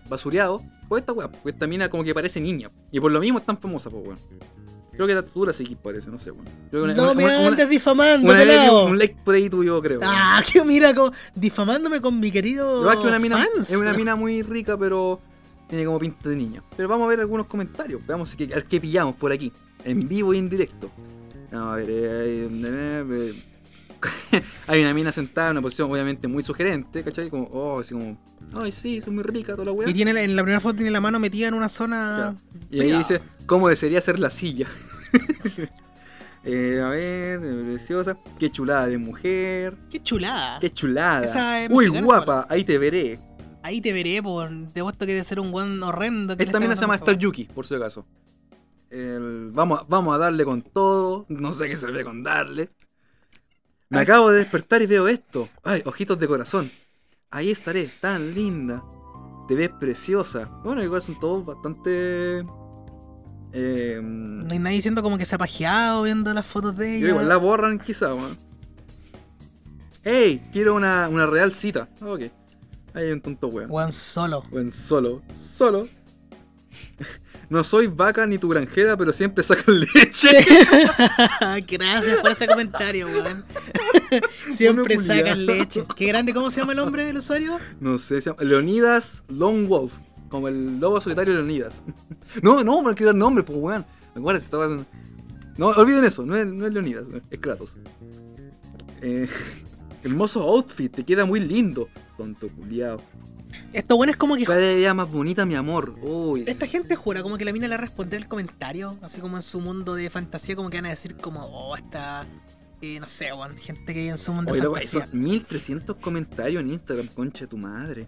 basureado? 0.10 0.62
Pues 0.88 1.02
esta 1.02 1.14
weá, 1.14 1.30
pues 1.30 1.54
esta 1.54 1.68
mina 1.68 1.90
como 1.90 2.04
que 2.04 2.14
parece 2.16 2.42
niña. 2.42 2.72
Y 2.92 3.00
por 3.00 3.12
lo 3.12 3.20
mismo 3.20 3.40
es 3.40 3.46
tan 3.46 3.58
famosa, 3.60 3.90
pues 3.92 4.04
weón. 4.04 4.18
Creo 4.92 5.08
que 5.08 5.14
la 5.16 5.22
dura 5.22 5.54
sí 5.54 5.78
parece, 5.82 6.10
no 6.10 6.18
sé, 6.18 6.32
weón. 6.32 6.46
Que 6.72 6.78
una- 6.78 6.94
no 6.94 7.04
una- 7.04 7.14
me 7.14 7.24
una- 7.26 7.48
andes 7.48 7.70
difamando, 7.70 8.28
una 8.30 8.40
vi 8.40 8.46
pelado. 8.50 8.86
un 8.88 8.98
like 8.98 9.16
por 9.24 9.36
ahí 9.36 9.50
tuyo, 9.50 9.82
creo. 9.82 10.00
Ah, 10.04 10.42
que 10.52 10.64
mira, 10.66 10.94
como 10.96 11.12
difamándome 11.36 12.02
con 12.02 12.20
mi 12.20 12.32
querido 12.32 12.82
Igual 12.82 13.00
que 13.02 13.08
una 13.08 13.20
mina, 13.20 13.38
fans. 13.38 13.70
es 13.70 13.78
una 13.78 13.94
mina 13.94 14.16
muy 14.16 14.42
rica, 14.42 14.78
pero 14.78 15.22
tiene 15.70 15.86
como 15.86 16.00
pinta 16.00 16.28
de 16.30 16.36
niña. 16.36 16.64
Pero 16.76 16.90
vamos 16.90 17.06
a 17.06 17.10
ver 17.10 17.20
algunos 17.20 17.46
comentarios. 17.46 18.06
Veamos 18.06 18.36
qué, 18.36 18.48
qué 18.68 18.82
pillamos 18.82 19.16
por 19.16 19.32
aquí. 19.32 19.54
En 19.86 20.08
vivo 20.08 20.34
y 20.34 20.40
en 20.40 20.50
directo. 20.50 20.90
Vamos 21.52 21.74
a 21.74 21.76
ver. 21.78 21.90
eh, 21.90 22.50
eh, 22.52 23.06
eh, 23.12 23.44
hay 24.68 24.82
una 24.82 24.94
mina 24.94 25.12
sentada 25.12 25.48
en 25.50 25.52
una 25.54 25.62
posición 25.62 25.92
obviamente 25.92 26.28
muy 26.28 26.44
sugerente, 26.44 27.04
¿cachai? 27.04 27.30
Como, 27.30 27.46
oh, 27.46 27.80
así 27.80 27.94
como, 27.94 28.18
ay, 28.54 28.72
sí, 28.72 29.02
soy 29.02 29.14
muy 29.14 29.24
rica, 29.24 29.54
toda 29.54 29.66
la 29.66 29.72
weá. 29.72 29.90
Y 29.90 29.94
tiene 29.94 30.14
la- 30.14 30.22
en 30.22 30.36
la 30.36 30.44
primera 30.44 30.60
foto 30.60 30.76
tiene 30.76 30.92
la 30.92 31.02
mano 31.02 31.20
metida 31.20 31.48
en 31.48 31.54
una 31.54 31.70
zona. 31.70 32.36
Y 32.70 32.80
ahí 32.82 32.92
dice, 32.98 33.22
¿cómo 33.46 33.68
desearía 33.70 34.02
ser 34.02 34.20
la 34.20 34.30
silla? 34.30 34.68
Eh, 36.46 36.82
a 36.82 36.88
ver, 36.90 37.42
eh, 37.44 37.64
preciosa. 37.72 38.18
Qué 38.40 38.50
chulada 38.50 38.88
de 38.88 38.98
mujer. 38.98 39.76
Qué 39.90 40.02
chulada. 40.02 40.58
Qué 40.62 40.72
chulada. 40.72 41.26
Esa 41.26 41.64
es 41.66 41.70
mexicana, 41.70 42.02
guapa, 42.06 42.48
ahí 42.50 42.64
te 42.64 42.78
veré. 42.78 43.20
Ahí 43.62 43.82
te 43.82 43.92
veré, 43.92 44.24
por. 44.24 44.50
Te 44.74 44.82
puesto 44.82 45.06
que 45.06 45.12
debe 45.12 45.24
ser 45.26 45.42
un 45.42 45.52
guan 45.52 45.84
horrendo. 45.84 46.38
que 46.38 46.44
Esta 46.44 46.62
mina 46.62 46.76
se 46.78 46.82
llama 46.82 46.96
Star 46.96 47.18
Yuki, 47.18 47.44
por 47.44 47.68
si 47.68 47.76
acaso. 47.76 48.06
El- 48.90 49.52
vamos, 49.52 49.82
a- 49.82 49.86
vamos 49.90 50.16
a 50.16 50.18
darle 50.18 50.46
con 50.46 50.62
todo. 50.62 51.26
No 51.28 51.52
sé 51.52 51.68
qué 51.68 51.76
se 51.76 51.88
ve 51.88 52.06
con 52.06 52.24
darle. 52.24 52.70
Me 53.90 54.00
acabo 54.00 54.30
de 54.30 54.38
despertar 54.38 54.82
y 54.82 54.86
veo 54.86 55.08
esto. 55.08 55.50
Ay, 55.64 55.82
ojitos 55.86 56.20
de 56.20 56.28
corazón. 56.28 56.72
Ahí 57.32 57.50
estaré, 57.50 57.90
tan 58.02 58.34
linda. 58.36 58.84
Te 59.48 59.56
ves 59.56 59.70
preciosa. 59.80 60.46
Bueno, 60.64 60.84
igual 60.84 61.02
son 61.02 61.20
todos 61.20 61.46
bastante. 61.46 62.46
Eh, 63.52 64.00
No 64.04 64.48
hay 64.52 64.60
nadie 64.60 64.76
diciendo 64.76 65.02
como 65.02 65.18
que 65.18 65.26
se 65.26 65.34
ha 65.34 65.40
pajeado 65.40 66.04
viendo 66.04 66.32
las 66.34 66.46
fotos 66.46 66.78
de 66.78 66.98
ella. 66.98 67.00
Yo 67.02 67.08
igual 67.10 67.30
la 67.30 67.38
borran 67.38 67.80
quizá, 67.80 68.14
weón. 68.14 68.38
¡Ey! 70.04 70.40
Quiero 70.52 70.76
una, 70.76 71.10
una 71.10 71.26
real 71.26 71.52
cita. 71.52 71.90
Ok. 72.02 72.22
Ahí 72.94 73.06
hay 73.06 73.12
un 73.12 73.22
tonto 73.22 73.48
weón. 73.48 73.70
Guan 73.70 73.92
solo. 73.92 74.44
Weón, 74.52 74.72
solo. 74.72 75.24
Solo. 75.34 75.90
No 77.50 77.64
soy 77.64 77.88
vaca 77.88 78.28
ni 78.28 78.38
tu 78.38 78.48
granjera, 78.50 78.96
pero 78.96 79.12
siempre 79.12 79.44
sacan 79.44 79.80
leche. 79.94 80.30
Gracias 81.68 82.22
por 82.22 82.32
ese 82.32 82.46
comentario, 82.48 83.08
weón. 83.08 83.44
Siempre 84.52 85.00
sacan 85.00 85.46
leche. 85.46 85.84
Qué 85.96 86.06
grande, 86.06 86.34
¿cómo 86.34 86.52
se 86.52 86.60
llama 86.60 86.74
el 86.74 86.80
hombre 86.80 87.06
del 87.06 87.18
usuario? 87.18 87.58
No 87.80 87.98
sé, 87.98 88.22
se 88.22 88.30
llama 88.30 88.44
Leonidas 88.44 89.24
Lone 89.28 89.68
Wolf. 89.68 89.94
Como 90.30 90.48
el 90.48 90.80
lobo 90.80 91.02
solitario 91.02 91.34
de 91.34 91.40
Leonidas. 91.40 91.82
No, 92.44 92.64
no, 92.64 92.84
me 92.84 92.94
quiero 92.94 93.14
dar 93.14 93.16
nombre, 93.16 93.44
pues 93.44 93.58
weón. 93.58 93.86
Acuérdate, 94.16 94.46
estaba. 94.46 94.86
No, 95.58 95.68
olviden 95.70 96.06
eso, 96.06 96.26
no 96.26 96.36
es, 96.38 96.46
no 96.46 96.68
es 96.68 96.74
Leonidas, 96.74 97.06
es 97.32 97.40
Kratos. 97.40 97.78
Eh, 99.02 99.28
hermoso 100.04 100.42
outfit, 100.44 100.94
te 100.94 101.04
queda 101.04 101.26
muy 101.26 101.40
lindo. 101.40 101.90
Tonto 102.16 102.48
culiao. 102.50 103.02
Esto 103.74 103.96
bueno 103.98 104.12
es 104.12 104.18
como 104.18 104.36
que 104.36 104.46
Cada 104.46 104.60
día 104.60 104.94
más 104.94 105.10
bonita, 105.12 105.46
mi 105.46 105.56
amor. 105.56 105.96
Uy. 106.02 106.44
esta 106.48 106.68
gente 106.68 106.96
jura 106.96 107.22
como 107.24 107.38
que 107.38 107.46
la 107.46 107.52
mina 107.52 107.68
le 107.68 107.76
va 107.76 107.82
a 107.82 107.82
responder 107.82 108.22
el 108.22 108.28
comentario, 108.28 108.98
así 109.02 109.22
como 109.22 109.36
en 109.38 109.42
su 109.44 109.60
mundo 109.62 109.96
de 109.96 110.10
fantasía, 110.10 110.56
como 110.56 110.70
que 110.70 110.78
van 110.78 110.88
a 110.88 110.90
decir 110.90 111.16
como, 111.18 111.42
oh, 111.46 111.76
esta, 111.76 112.26
eh, 112.82 113.00
no 113.00 113.08
sé, 113.08 113.32
weón, 113.34 113.58
gente 113.58 113.94
que 113.94 114.00
vive 114.00 114.10
en 114.12 114.18
su 114.18 114.34
mundo 114.34 114.52
Oye, 114.52 114.62
de 114.62 114.66
loco, 114.66 114.78
hay 114.78 114.88
fantasía. 114.88 115.12
son 115.12 115.22
1300 115.24 115.96
comentarios 115.98 116.64
en 116.64 116.70
Instagram, 116.72 117.08
concha 117.08 117.42
de 117.42 117.48
tu 117.48 117.58
madre. 117.58 118.08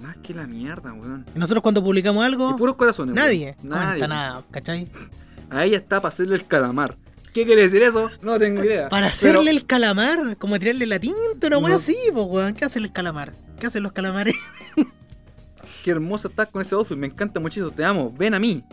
Más 0.00 0.16
que 0.18 0.34
la 0.34 0.46
mierda, 0.46 0.92
weón. 0.92 1.24
Y 1.34 1.38
nosotros 1.38 1.62
cuando 1.62 1.82
publicamos 1.82 2.22
Y 2.22 2.26
algo, 2.26 2.56
puros 2.56 2.76
corazones, 2.76 3.14
weón. 3.14 3.26
nadie 3.26 3.56
Nadie. 3.62 3.84
comenta 3.86 4.08
nada, 4.08 4.44
¿cachai? 4.50 4.88
A 5.50 5.64
ella 5.64 5.76
está 5.78 6.00
para 6.00 6.08
hacerle 6.12 6.36
el 6.36 6.46
calamar. 6.46 6.96
¿Qué 7.34 7.44
quiere 7.44 7.62
decir 7.62 7.82
eso? 7.82 8.10
No 8.22 8.38
tengo 8.38 8.62
idea. 8.64 8.88
Para 8.88 9.10
Pero 9.20 9.38
hacerle 9.40 9.50
el 9.50 9.66
calamar, 9.66 10.36
como 10.38 10.58
tirarle 10.58 10.86
la 10.86 10.98
tinta, 11.00 11.48
una 11.58 11.68
No. 11.68 11.76
así, 11.76 11.96
pues 12.12 12.26
weón. 12.28 12.54
¿Qué 12.54 12.64
hace 12.64 12.78
el 12.78 12.92
calamar? 12.92 13.34
¿Qué 13.58 13.66
hacen 13.66 13.82
los 13.82 13.92
calamares? 13.92 14.34
Qué 15.84 15.90
hermosa 15.90 16.28
estás 16.28 16.46
con 16.48 16.62
ese 16.62 16.74
outfit. 16.76 16.96
Me 16.96 17.08
encanta 17.08 17.40
muchísimo. 17.40 17.70
Te 17.72 17.84
amo. 17.84 18.10
Ven 18.16 18.34
a 18.34 18.38
mí. 18.38 18.64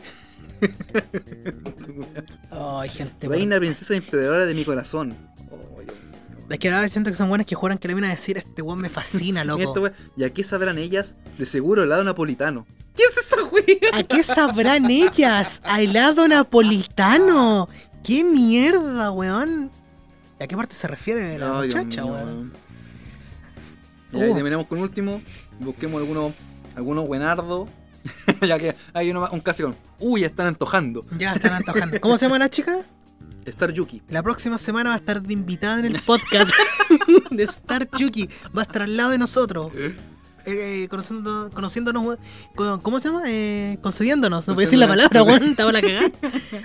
Ay, 2.51 2.89
gente. 2.89 3.27
Reina, 3.27 3.57
princesa 3.57 3.93
y 3.93 3.97
emperadora 3.97 4.45
de 4.45 4.53
mi 4.53 4.63
corazón. 4.63 5.15
Oh, 5.49 5.81
Dios 5.81 5.99
mío. 6.03 6.47
Es 6.49 6.59
que 6.59 6.69
ahora 6.69 6.88
siento 6.89 7.09
que 7.09 7.15
son 7.15 7.29
buenas 7.29 7.47
que 7.47 7.55
juran 7.55 7.77
que 7.77 7.88
le 7.88 7.93
vienen 7.95 8.11
a 8.11 8.13
decir 8.13 8.38
este 8.38 8.61
weón 8.61 8.79
me 8.79 8.89
fascina, 8.89 9.43
loco. 9.45 9.71
wea. 9.81 9.93
¿Y 10.17 10.23
a 10.23 10.29
qué 10.31 10.43
sabrán 10.43 10.77
ellas? 10.77 11.17
De 11.38 11.45
seguro 11.45 11.83
helado 11.83 12.03
napolitano. 12.03 12.67
¿Qué 12.95 13.03
es 13.03 13.17
esa 13.17 13.43
wea? 13.45 13.63
¿A 13.93 14.03
qué 14.03 14.21
sabrán 14.23 14.89
ellas? 14.91 15.61
A 15.65 15.81
helado 15.81 16.27
napolitano. 16.27 17.67
¿Qué 18.03 18.23
mierda, 18.23 19.11
weón? 19.11 19.69
¿A 20.40 20.48
qué 20.48 20.56
parte 20.56 20.73
se 20.76 20.88
refiere 20.88 21.38
la 21.38 21.53
muchacha, 21.53 22.03
mío, 22.03 22.14
weón? 22.14 22.53
Y 24.14 24.18
Uh. 24.18 24.34
terminamos 24.34 24.68
con 24.68 24.80
un 24.80 24.84
último. 24.86 25.22
Busquemos 25.60 25.99
algunos 26.02 26.34
algunos 26.76 27.07
buenardos. 27.07 27.69
ya 28.41 28.57
que 28.57 28.76
hay 28.94 29.11
uno 29.11 29.22
más- 29.22 29.32
un 29.32 29.40
clásico. 29.41 29.76
Uy, 29.99 30.22
ya 30.22 30.28
están 30.28 30.48
antojando. 30.48 31.06
Ya 31.18 31.34
están 31.34 31.53
antojando. 31.53 31.99
¿Cómo 32.02 32.18
se 32.18 32.26
llama 32.26 32.40
la 32.40 32.49
chica? 32.49 32.80
Star 33.45 33.72
Yuki. 33.72 34.02
La 34.10 34.22
próxima 34.23 34.57
semana 34.57 34.90
va 34.90 34.95
a 34.95 34.99
estar 34.99 35.22
de 35.22 35.34
invitada 35.34 35.80
en 35.80 35.86
el 35.86 35.99
podcast 36.02 36.52
de 37.32 37.44
Star 37.44 37.88
Yuki. 37.98 38.28
Va 38.56 38.61
a 38.61 38.65
estar 38.65 38.82
al 38.84 38.98
lado 38.98 39.11
de 39.11 39.18
nosotros. 39.18 39.72
Eh, 40.45 40.88
conociendo, 40.89 41.49
conociéndonos, 41.53 42.18
¿cómo 42.55 42.99
se 42.99 43.09
llama? 43.09 43.23
Eh, 43.27 43.77
concediéndonos, 43.81 44.47
no 44.47 44.53
a 44.53 44.57
decir 44.57 44.80
la 44.80 44.88
palabra, 44.88 45.23
weón, 45.23 45.43
estaba 45.51 45.72
la 45.72 45.81
cagada. 45.81 46.11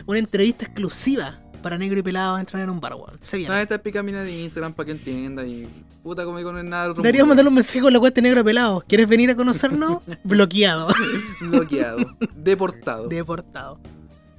Una 0.06 0.18
entrevista 0.18 0.64
exclusiva 0.64 1.38
para 1.62 1.78
negro 1.78 1.98
y 1.98 2.02
pelado 2.02 2.36
a 2.36 2.40
entrar 2.40 2.62
en 2.62 2.70
un 2.70 2.80
bar, 2.80 2.94
weón. 2.94 3.18
Se 3.20 3.36
No, 3.36 3.40
viene. 3.40 3.62
esta 3.62 3.74
es 3.74 3.80
picamina 3.80 4.22
de 4.22 4.30
Instagram 4.42 4.72
para 4.72 4.86
que 4.86 4.92
entienda 4.92 5.44
y 5.44 5.68
puta 6.02 6.24
como 6.24 6.40
con 6.42 6.68
nada 6.68 6.82
del 6.84 6.90
otro 6.92 7.02
Deberíamos 7.02 7.28
mandarle 7.28 7.48
un 7.48 7.54
mensaje 7.56 7.80
con 7.80 7.92
la 7.92 7.98
cuenta 7.98 8.20
negro 8.20 8.40
y 8.40 8.44
pelado. 8.44 8.84
¿Quieres 8.86 9.08
venir 9.08 9.30
a 9.30 9.34
conocernos? 9.34 10.02
Bloqueado. 10.24 10.88
bloqueado, 11.40 11.98
deportado. 12.36 13.08
Deportado. 13.08 13.80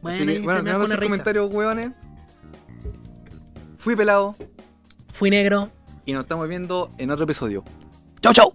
Bueno, 0.01 0.25
que, 0.25 0.39
bueno, 0.39 0.63
me 0.63 0.71
los 0.71 0.95
comentarios, 0.95 1.51
hueones. 1.53 1.91
Fui 3.77 3.95
pelado 3.95 4.35
Fui 5.11 5.29
negro. 5.29 5.69
y 6.05 6.13
nos 6.13 6.23
estamos 6.23 6.47
viendo 6.47 6.89
en 6.97 7.11
otro 7.11 7.25
episodio. 7.25 7.63
Chau, 8.21 8.33
chau. 8.33 8.53